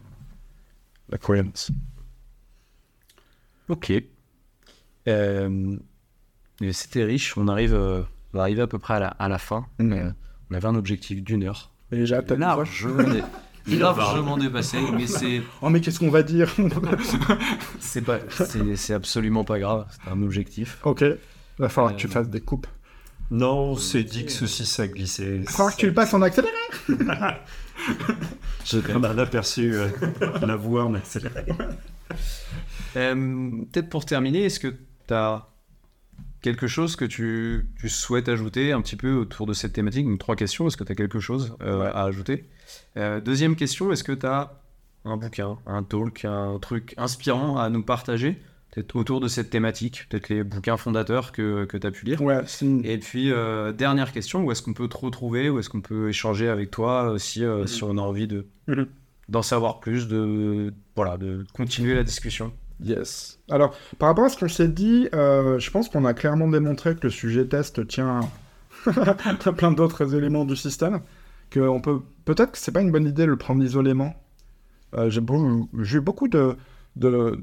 la 1.08 1.18
cohérence. 1.18 1.70
Ok. 3.68 3.92
Euh, 5.08 5.76
C'était 6.72 7.04
riche. 7.04 7.36
On 7.36 7.48
arrive, 7.48 7.74
euh, 7.74 8.02
on 8.32 8.38
va 8.38 8.42
arriver 8.44 8.62
à 8.62 8.66
peu 8.66 8.78
près 8.78 8.94
à 8.94 9.00
la, 9.00 9.08
à 9.08 9.28
la 9.28 9.38
fin. 9.38 9.66
Mhm. 9.78 9.92
Euh, 9.92 10.10
on 10.50 10.54
avait 10.54 10.66
un 10.68 10.74
objectif 10.74 11.22
d'une 11.22 11.42
heure. 11.44 11.72
Et 11.92 12.04
j'ai 12.06 12.16
peut-être 12.16 12.38
Largement, 12.38 13.02
dé- 13.04 13.76
largement 13.78 14.36
dépassé, 14.36 14.78
mais 14.92 15.06
c'est 15.06 15.42
Oh, 15.62 15.70
mais 15.70 15.80
qu'est-ce 15.80 15.98
qu'on 16.00 16.10
va 16.10 16.22
dire 16.22 16.52
c'est 17.80 18.00
pas 18.02 18.18
c'est 18.76 18.94
absolument 18.94 19.44
pas 19.44 19.58
grave. 19.58 19.86
C'est 19.90 20.10
un 20.10 20.20
objectif. 20.22 20.78
Ok. 20.84 21.02
Il 21.02 21.16
va 21.62 21.68
falloir 21.68 21.94
que 21.94 22.00
tu 22.00 22.06
Euh, 22.06 22.10
fasses 22.10 22.28
des 22.28 22.40
coupes. 22.40 22.66
Non, 23.30 23.70
on 23.72 23.76
s'est 23.76 24.04
dit 24.04 24.24
que 24.24 24.30
ceci, 24.32 24.64
ça 24.66 24.86
glissait. 24.86 25.36
Il 25.38 25.42
va 25.44 25.50
falloir 25.50 25.74
que 25.74 25.80
tu 25.80 25.86
le 25.86 25.94
passes 25.94 26.14
en 26.14 26.22
accéléré. 26.22 26.54
On 28.94 29.02
a 29.04 29.20
aperçu 29.22 29.72
euh, 29.74 29.88
la 30.46 30.56
voix 30.56 30.84
en 30.84 30.94
accéléré. 30.94 31.44
Euh, 32.96 33.50
Peut-être 33.72 33.88
pour 33.88 34.04
terminer, 34.04 34.44
est-ce 34.44 34.60
que 34.60 34.74
tu 35.06 35.14
as 35.14 35.46
quelque 36.42 36.66
chose 36.66 36.96
que 36.96 37.04
tu, 37.04 37.66
tu 37.80 37.88
souhaites 37.88 38.28
ajouter 38.28 38.72
un 38.72 38.80
petit 38.80 38.96
peu 38.96 39.14
autour 39.14 39.46
de 39.46 39.52
cette 39.52 39.72
thématique? 39.72 40.06
Donc, 40.06 40.18
trois 40.18 40.36
questions. 40.36 40.66
Est-ce 40.66 40.76
que 40.76 40.84
tu 40.84 40.92
as 40.92 40.94
quelque 40.94 41.20
chose 41.20 41.56
euh, 41.62 41.90
à 41.92 42.04
ajouter? 42.04 42.48
Euh, 42.96 43.20
Deuxième 43.20 43.56
question, 43.56 43.92
est-ce 43.92 44.04
que 44.04 44.12
tu 44.12 44.26
as 44.26 44.60
un 45.04 45.16
bouquin, 45.16 45.58
un 45.66 45.82
talk, 45.82 46.24
un 46.24 46.58
truc 46.60 46.94
inspirant 46.96 47.58
à 47.58 47.68
nous 47.68 47.82
partager? 47.82 48.40
Peut-être 48.72 48.94
autour 48.96 49.20
de 49.20 49.28
cette 49.28 49.48
thématique, 49.48 50.06
peut-être 50.10 50.28
les 50.28 50.44
bouquins 50.44 50.76
fondateurs 50.76 51.32
que, 51.32 51.64
que 51.64 51.76
tu 51.78 51.86
as 51.86 51.90
pu 51.90 52.04
lire? 52.04 52.20
Ouais, 52.20 52.42
c'est 52.46 52.66
une- 52.66 52.84
Et 52.84 52.98
puis, 52.98 53.32
euh, 53.32 53.72
dernière 53.72 54.12
question, 54.12 54.44
où 54.44 54.52
est-ce 54.52 54.60
qu'on 54.62 54.74
peut 54.74 54.88
te 54.88 54.96
retrouver? 54.98 55.48
Où 55.48 55.58
est-ce 55.58 55.70
qu'on 55.70 55.80
peut 55.80 56.08
échanger 56.10 56.48
avec 56.48 56.70
toi 56.70 57.14
si, 57.18 57.42
euh, 57.44 57.66
si 57.66 57.82
on 57.84 57.96
a 57.96 58.00
envie 58.02 58.26
de 58.26 58.46
Mhm. 58.66 58.86
d'en 59.30 59.42
savoir 59.42 59.80
plus, 59.80 60.08
de, 60.08 60.74
voilà, 60.94 61.16
de 61.16 61.46
continuer 61.54 61.94
la 61.94 62.02
discussion? 62.04 62.52
Yes. 62.80 63.38
Alors, 63.50 63.74
par 63.98 64.08
rapport 64.10 64.24
à 64.24 64.28
ce 64.28 64.36
qu'on 64.38 64.48
s'est 64.48 64.68
dit, 64.68 65.08
euh, 65.14 65.58
je 65.58 65.70
pense 65.70 65.88
qu'on 65.88 66.04
a 66.04 66.12
clairement 66.14 66.48
démontré 66.48 66.94
que 66.94 67.00
le 67.04 67.10
sujet 67.10 67.46
test 67.46 67.86
tient 67.86 68.20
à 68.86 69.52
plein 69.52 69.72
d'autres 69.72 70.14
éléments 70.14 70.44
du 70.44 70.56
système. 70.56 71.00
Que 71.48 71.60
on 71.60 71.80
peut 71.80 72.00
peut-être 72.24 72.52
que 72.52 72.58
c'est 72.58 72.72
pas 72.72 72.82
une 72.82 72.92
bonne 72.92 73.06
idée 73.06 73.24
de 73.24 73.30
le 73.30 73.36
prendre 73.36 73.62
isolément. 73.64 74.14
Euh, 74.94 75.10
j'ai 75.10 75.20
eu 75.20 76.00
beaucoup 76.00 76.28
de, 76.28 76.56
de, 76.96 77.36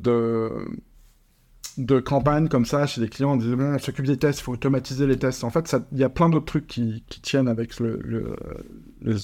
de, 1.78 2.00
campagnes 2.00 2.48
comme 2.48 2.66
ça 2.66 2.86
chez 2.86 3.02
des 3.02 3.10
clients 3.10 3.32
en 3.32 3.38
disant 3.38 3.58
on 3.60 3.80
s'occupe 3.80 4.06
des 4.06 4.18
tests, 4.18 4.40
il 4.40 4.44
faut 4.44 4.54
automatiser 4.54 5.08
les 5.08 5.18
tests. 5.18 5.44
En 5.44 5.50
fait, 5.50 5.76
il 5.92 5.98
y 5.98 6.04
a 6.04 6.10
plein 6.10 6.30
d'autres 6.30 6.46
trucs 6.46 6.68
qui, 6.68 7.04
qui 7.10 7.22
tiennent 7.22 7.48
avec 7.48 7.80
le, 7.80 8.36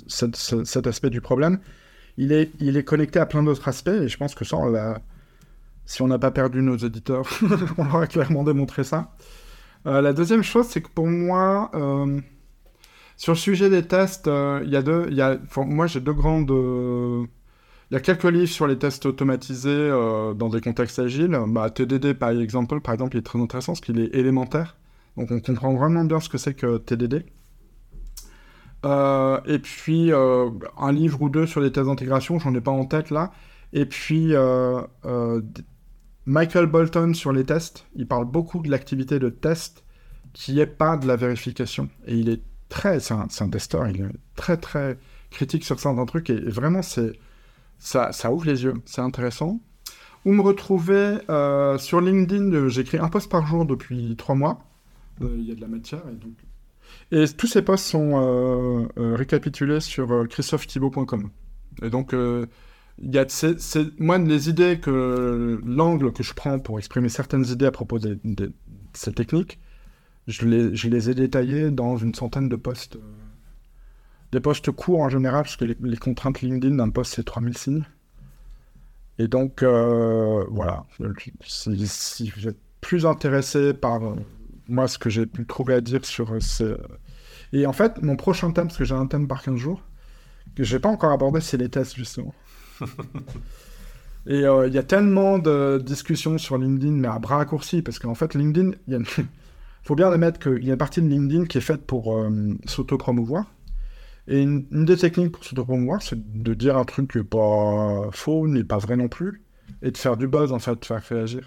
cet, 0.08 0.36
ce- 0.36 0.64
cet 0.64 0.88
aspect 0.88 1.10
du 1.10 1.22
problème. 1.22 1.60
Il 2.18 2.32
est, 2.32 2.52
il 2.60 2.78
est 2.78 2.84
connecté 2.84 3.20
à 3.20 3.26
plein 3.26 3.44
d'autres 3.44 3.68
aspects 3.68 3.90
et 3.90 4.08
je 4.08 4.18
pense 4.18 4.36
que 4.36 4.44
ça, 4.46 4.58
on 4.58 4.68
l'a 4.70 5.02
si 5.90 6.04
on 6.04 6.08
n'a 6.08 6.20
pas 6.20 6.30
perdu 6.30 6.62
nos 6.62 6.78
éditeurs, 6.78 7.28
on 7.80 7.84
leur 7.84 7.96
a 7.96 8.08
clairement 8.08 8.44
démontré 8.44 8.84
ça. 8.84 9.12
Euh, 9.88 10.02
la 10.02 10.14
deuxième 10.14 10.44
chose, 10.44 10.68
c'est 10.68 10.84
que 10.84 10.90
pour 10.90 11.08
moi, 11.08 11.72
euh, 11.74 12.22
sur 13.18 13.34
le 13.34 13.38
sujet 13.38 13.72
des 13.72 13.82
tests, 13.82 14.28
euh, 14.28 14.62
il 14.64 14.70
y 14.70 14.76
a 14.76 14.84
deux, 14.84 15.10
y 15.10 15.22
a, 15.22 15.40
moi 15.58 15.88
j'ai 15.88 16.00
deux 16.00 16.14
grandes, 16.14 16.52
il 16.52 17.94
y 17.96 17.98
a 17.98 18.00
quelques 18.02 18.26
livres 18.26 18.52
sur 18.52 18.68
les 18.68 18.78
tests 18.78 19.08
automatisés 19.08 19.90
dans 19.90 20.50
des 20.50 20.62
contextes 20.62 21.00
agiles. 21.00 21.36
Bah, 21.48 21.72
TDD 21.72 22.14
par 22.14 22.30
exemple, 22.30 22.82
par 22.82 22.94
exemple, 22.94 23.16
il 23.16 23.22
est 23.22 23.24
très 23.24 23.42
intéressant 23.42 23.72
parce 23.72 23.82
qu'il 23.82 24.00
est 24.00 24.14
élémentaire, 24.14 24.78
donc 25.18 25.32
on 25.32 25.40
comprend 25.40 25.74
vraiment 25.74 26.06
bien 26.06 26.20
ce 26.20 26.30
que 26.30 26.38
c'est 26.38 26.54
que 26.54 26.78
TDD. 26.78 27.26
Et 28.84 29.60
puis 29.60 30.12
un 30.14 30.92
livre 30.92 31.20
ou 31.24 31.30
deux 31.30 31.48
sur 31.48 31.62
les 31.62 31.72
tests 31.72 31.88
d'intégration, 31.88 32.38
j'en 32.38 32.54
ai 32.54 32.62
pas 32.62 32.70
en 32.70 32.86
tête 32.86 33.10
là. 33.10 33.32
Et 33.74 33.86
puis 33.86 34.36
Michael 36.26 36.68
Bolton 36.68 37.14
sur 37.14 37.32
les 37.32 37.44
tests, 37.44 37.86
il 37.96 38.08
parle 38.08 38.26
beaucoup 38.26 38.62
de 38.62 38.70
l'activité 38.70 39.20
de 39.20 39.30
test 39.30 39.84
qui 40.34 40.60
est 40.60 40.68
pas 40.68 40.98
de 40.98 41.08
la 41.08 41.16
vérification. 41.16 41.90
Et 42.06 42.16
il 42.16 42.30
est 42.30 42.42
très, 42.70 43.00
c'est 43.00 43.14
un, 43.14 43.50
testeur, 43.50 43.88
il 43.88 44.02
est 44.02 44.10
très 44.36 44.58
très 44.58 44.98
critique 45.32 45.66
sur 45.66 45.80
certains 45.80 46.06
trucs 46.06 46.30
et, 46.30 46.40
vraiment 46.40 46.82
c'est 46.82 47.14
ça, 47.80 48.12
ouvre 48.32 48.46
les 48.46 48.64
yeux, 48.64 48.74
c'est 48.86 49.02
intéressant. 49.02 49.60
Où 50.26 50.34
me 50.34 50.42
retrouver 50.42 51.18
euh, 51.30 51.78
sur 51.78 52.02
LinkedIn, 52.02 52.52
euh, 52.52 52.68
j'écris 52.68 52.98
un 52.98 53.08
post 53.08 53.32
par 53.32 53.48
jour 53.48 53.66
depuis 53.66 54.16
trois 54.18 54.36
mois. 54.36 54.60
Euh, 55.22 55.34
Il 55.38 55.46
y 55.46 55.52
a 55.52 55.56
de 55.56 55.62
la 55.62 55.68
matière 55.68 56.02
et 56.12 56.16
donc 56.16 56.34
Et 57.12 57.26
tous 57.34 57.48
ces 57.48 57.62
posts 57.62 57.86
sont 57.86 58.90
récapitulés 58.98 59.80
sur 59.80 60.28
christophethibault.com. 60.28 61.30
Et 61.82 61.90
donc, 61.90 62.14
il 63.02 63.14
y 63.16 63.18
a 63.20 63.26
c'est, 63.30 63.60
c'est- 63.60 64.00
moi, 64.00 64.18
les 64.18 64.50
idées 64.50 64.80
que 64.80 65.60
l'angle 65.66 66.12
que 66.14 66.24
je 66.24 66.34
prends 66.34 66.60
pour 66.60 66.80
exprimer 66.80 67.10
certaines 67.10 67.46
idées 67.48 67.66
à 67.66 67.72
propos 67.72 68.00
de, 68.00 68.20
de 68.24 68.54
ces 68.94 69.14
techniques, 69.14 69.60
je 70.28 70.46
les, 70.48 70.76
je 70.76 70.90
les 70.90 71.10
ai 71.10 71.16
détaillées 71.16 71.72
dans 71.72 71.98
une 71.98 72.16
centaine 72.16 72.50
de 72.50 72.56
posts. 72.58 72.98
euh, 72.98 73.00
des 74.32 74.40
posts 74.40 74.72
courts 74.72 75.02
en 75.02 75.10
général, 75.10 75.44
parce 75.44 75.56
que 75.56 75.66
les, 75.66 75.98
contraintes 75.98 76.42
LinkedIn 76.42 76.76
d'un 76.76 76.90
post, 76.90 77.14
c'est 77.16 77.24
3000 77.24 77.58
signes. 77.58 77.86
Et 79.18 79.28
donc, 79.28 79.64
euh, 79.64 80.46
voilà. 80.50 80.86
Si, 81.46 82.30
vous 82.36 82.48
êtes 82.48 82.60
plus 82.82 83.06
intéressé 83.06 83.74
par 83.74 84.04
euh, 84.04 84.16
moi, 84.68 84.88
ce 84.88 84.98
que 84.98 85.10
j'ai 85.10 85.26
pu 85.26 85.46
trouver 85.46 85.74
à 85.76 85.82
dire 85.82 86.06
sur 86.06 86.42
ces... 86.42 86.76
Et 87.54 87.66
en 87.66 87.74
fait, 87.74 88.02
mon 88.02 88.16
prochain 88.16 88.52
thème, 88.52 88.68
parce 88.68 88.78
que 88.78 88.86
j'ai 88.86 88.96
un 88.96 89.08
thème 89.08 89.28
par 89.28 89.42
15 89.44 89.58
jours, 89.58 89.84
que 90.56 90.64
j'ai 90.64 90.80
pas 90.80 90.90
encore 90.90 91.12
abordé, 91.12 91.42
c'est 91.42 91.58
les 91.58 91.70
tests, 91.70 91.96
justement. 91.96 92.36
Et 94.28 94.44
euh, 94.46 94.68
il 94.68 94.74
y 94.74 94.78
a 94.78 94.84
tellement 94.84 95.40
de 95.40 95.82
discussions 95.84 96.38
sur 96.38 96.58
LinkedIn, 96.58 96.92
mais 96.94 97.08
à 97.08 97.20
bras 97.20 97.38
raccourcis, 97.38 97.82
parce 97.82 98.00
qu'en 98.00 98.16
fait, 98.16 98.34
LinkedIn, 98.36 98.72
il 98.88 98.94
une- 98.96 99.06
faut 99.84 99.96
bien 99.96 100.12
admettre 100.12 100.40
qu'il 100.40 100.64
y 100.66 100.70
a 100.70 100.74
une 100.74 100.78
partie 100.78 101.02
de 101.02 101.08
LinkedIn 101.08 101.46
qui 101.46 101.58
est 101.58 101.62
faite 101.62 101.86
pour 101.86 102.18
euh, 102.18 102.30
s'auto-promouvoir. 102.66 103.46
Et 104.28 104.42
une, 104.42 104.66
une 104.72 104.86
des 104.86 104.98
techniques 104.98 105.32
pour 105.32 105.44
s'auto-promouvoir, 105.44 106.02
c'est 106.02 106.20
de 106.42 106.54
dire 106.54 106.78
un 106.78 106.86
truc 106.86 107.12
qui 107.12 107.18
n'est 107.18 107.24
pas 107.24 108.10
faux, 108.12 108.48
n'est 108.48 108.64
pas 108.64 108.78
vrai 108.78 108.98
non 108.98 109.08
plus, 109.08 109.42
et 109.82 109.90
de 109.92 109.98
faire 109.98 110.18
du 110.18 110.28
buzz, 110.28 110.52
en 110.52 110.60
fait, 110.60 110.80
de 110.80 110.86
faire 110.86 111.02
réagir. 111.02 111.44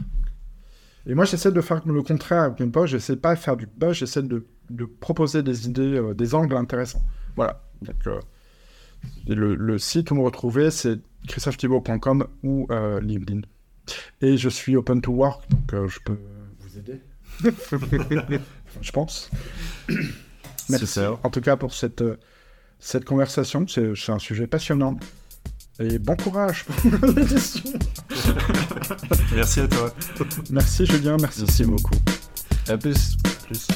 Et 1.07 1.15
moi, 1.15 1.25
j'essaie 1.25 1.53
de 1.53 1.61
faire 1.61 1.83
le 1.85 2.03
contraire 2.03 2.43
avec 2.43 2.61
mes 2.61 2.67
posts. 2.69 2.93
J'essaie 2.93 3.17
pas 3.17 3.35
de 3.35 3.39
faire 3.39 3.57
du 3.57 3.67
buzz, 3.67 3.97
j'essaie 3.97 4.23
de, 4.23 4.45
proposer 5.01 5.43
des 5.43 5.67
idées, 5.67 5.97
euh, 5.99 6.15
des 6.15 6.35
angles 6.35 6.57
intéressants. 6.57 7.03
Voilà. 7.37 7.63
Donc, 7.83 7.97
le, 9.27 9.55
le 9.55 9.79
site 9.79 10.11
où 10.11 10.15
me 10.15 10.23
retrouver, 10.23 10.71
c'est 10.71 11.01
christophethibault.com 11.29 12.27
ou 12.43 12.67
euh, 12.71 13.01
LinkedIn. 13.01 13.43
Et 14.21 14.37
je 14.37 14.49
suis 14.49 14.77
open 14.77 15.01
to 15.01 15.13
work, 15.13 15.43
donc 15.51 15.75
euh, 15.75 15.89
je 15.89 15.99
peux 16.05 16.19
vous 16.61 16.79
aider? 16.79 17.01
je 18.81 18.93
pense. 18.93 19.31
Merci. 20.69 20.87
Super. 20.87 21.19
En 21.25 21.31
tout 21.31 21.41
cas, 21.41 21.57
pour 21.57 21.75
cette, 21.75 22.03
euh, 22.03 22.17
cette 22.79 23.05
conversation, 23.05 23.67
c'est 23.67 24.11
un 24.11 24.19
sujet 24.19 24.47
passionnant. 24.47 24.99
Et 25.81 25.99
bon 25.99 26.17
courage 26.17 26.65
pour. 26.65 26.77
Merci 29.35 29.61
à 29.61 29.69
toi. 29.69 29.95
Merci 30.51 30.85
Julien, 30.87 31.17
merci. 31.19 31.41
Merci 31.41 31.65
beaucoup. 31.65 31.97
À 32.69 32.77
plus. 32.77 33.17
plus. 33.47 33.67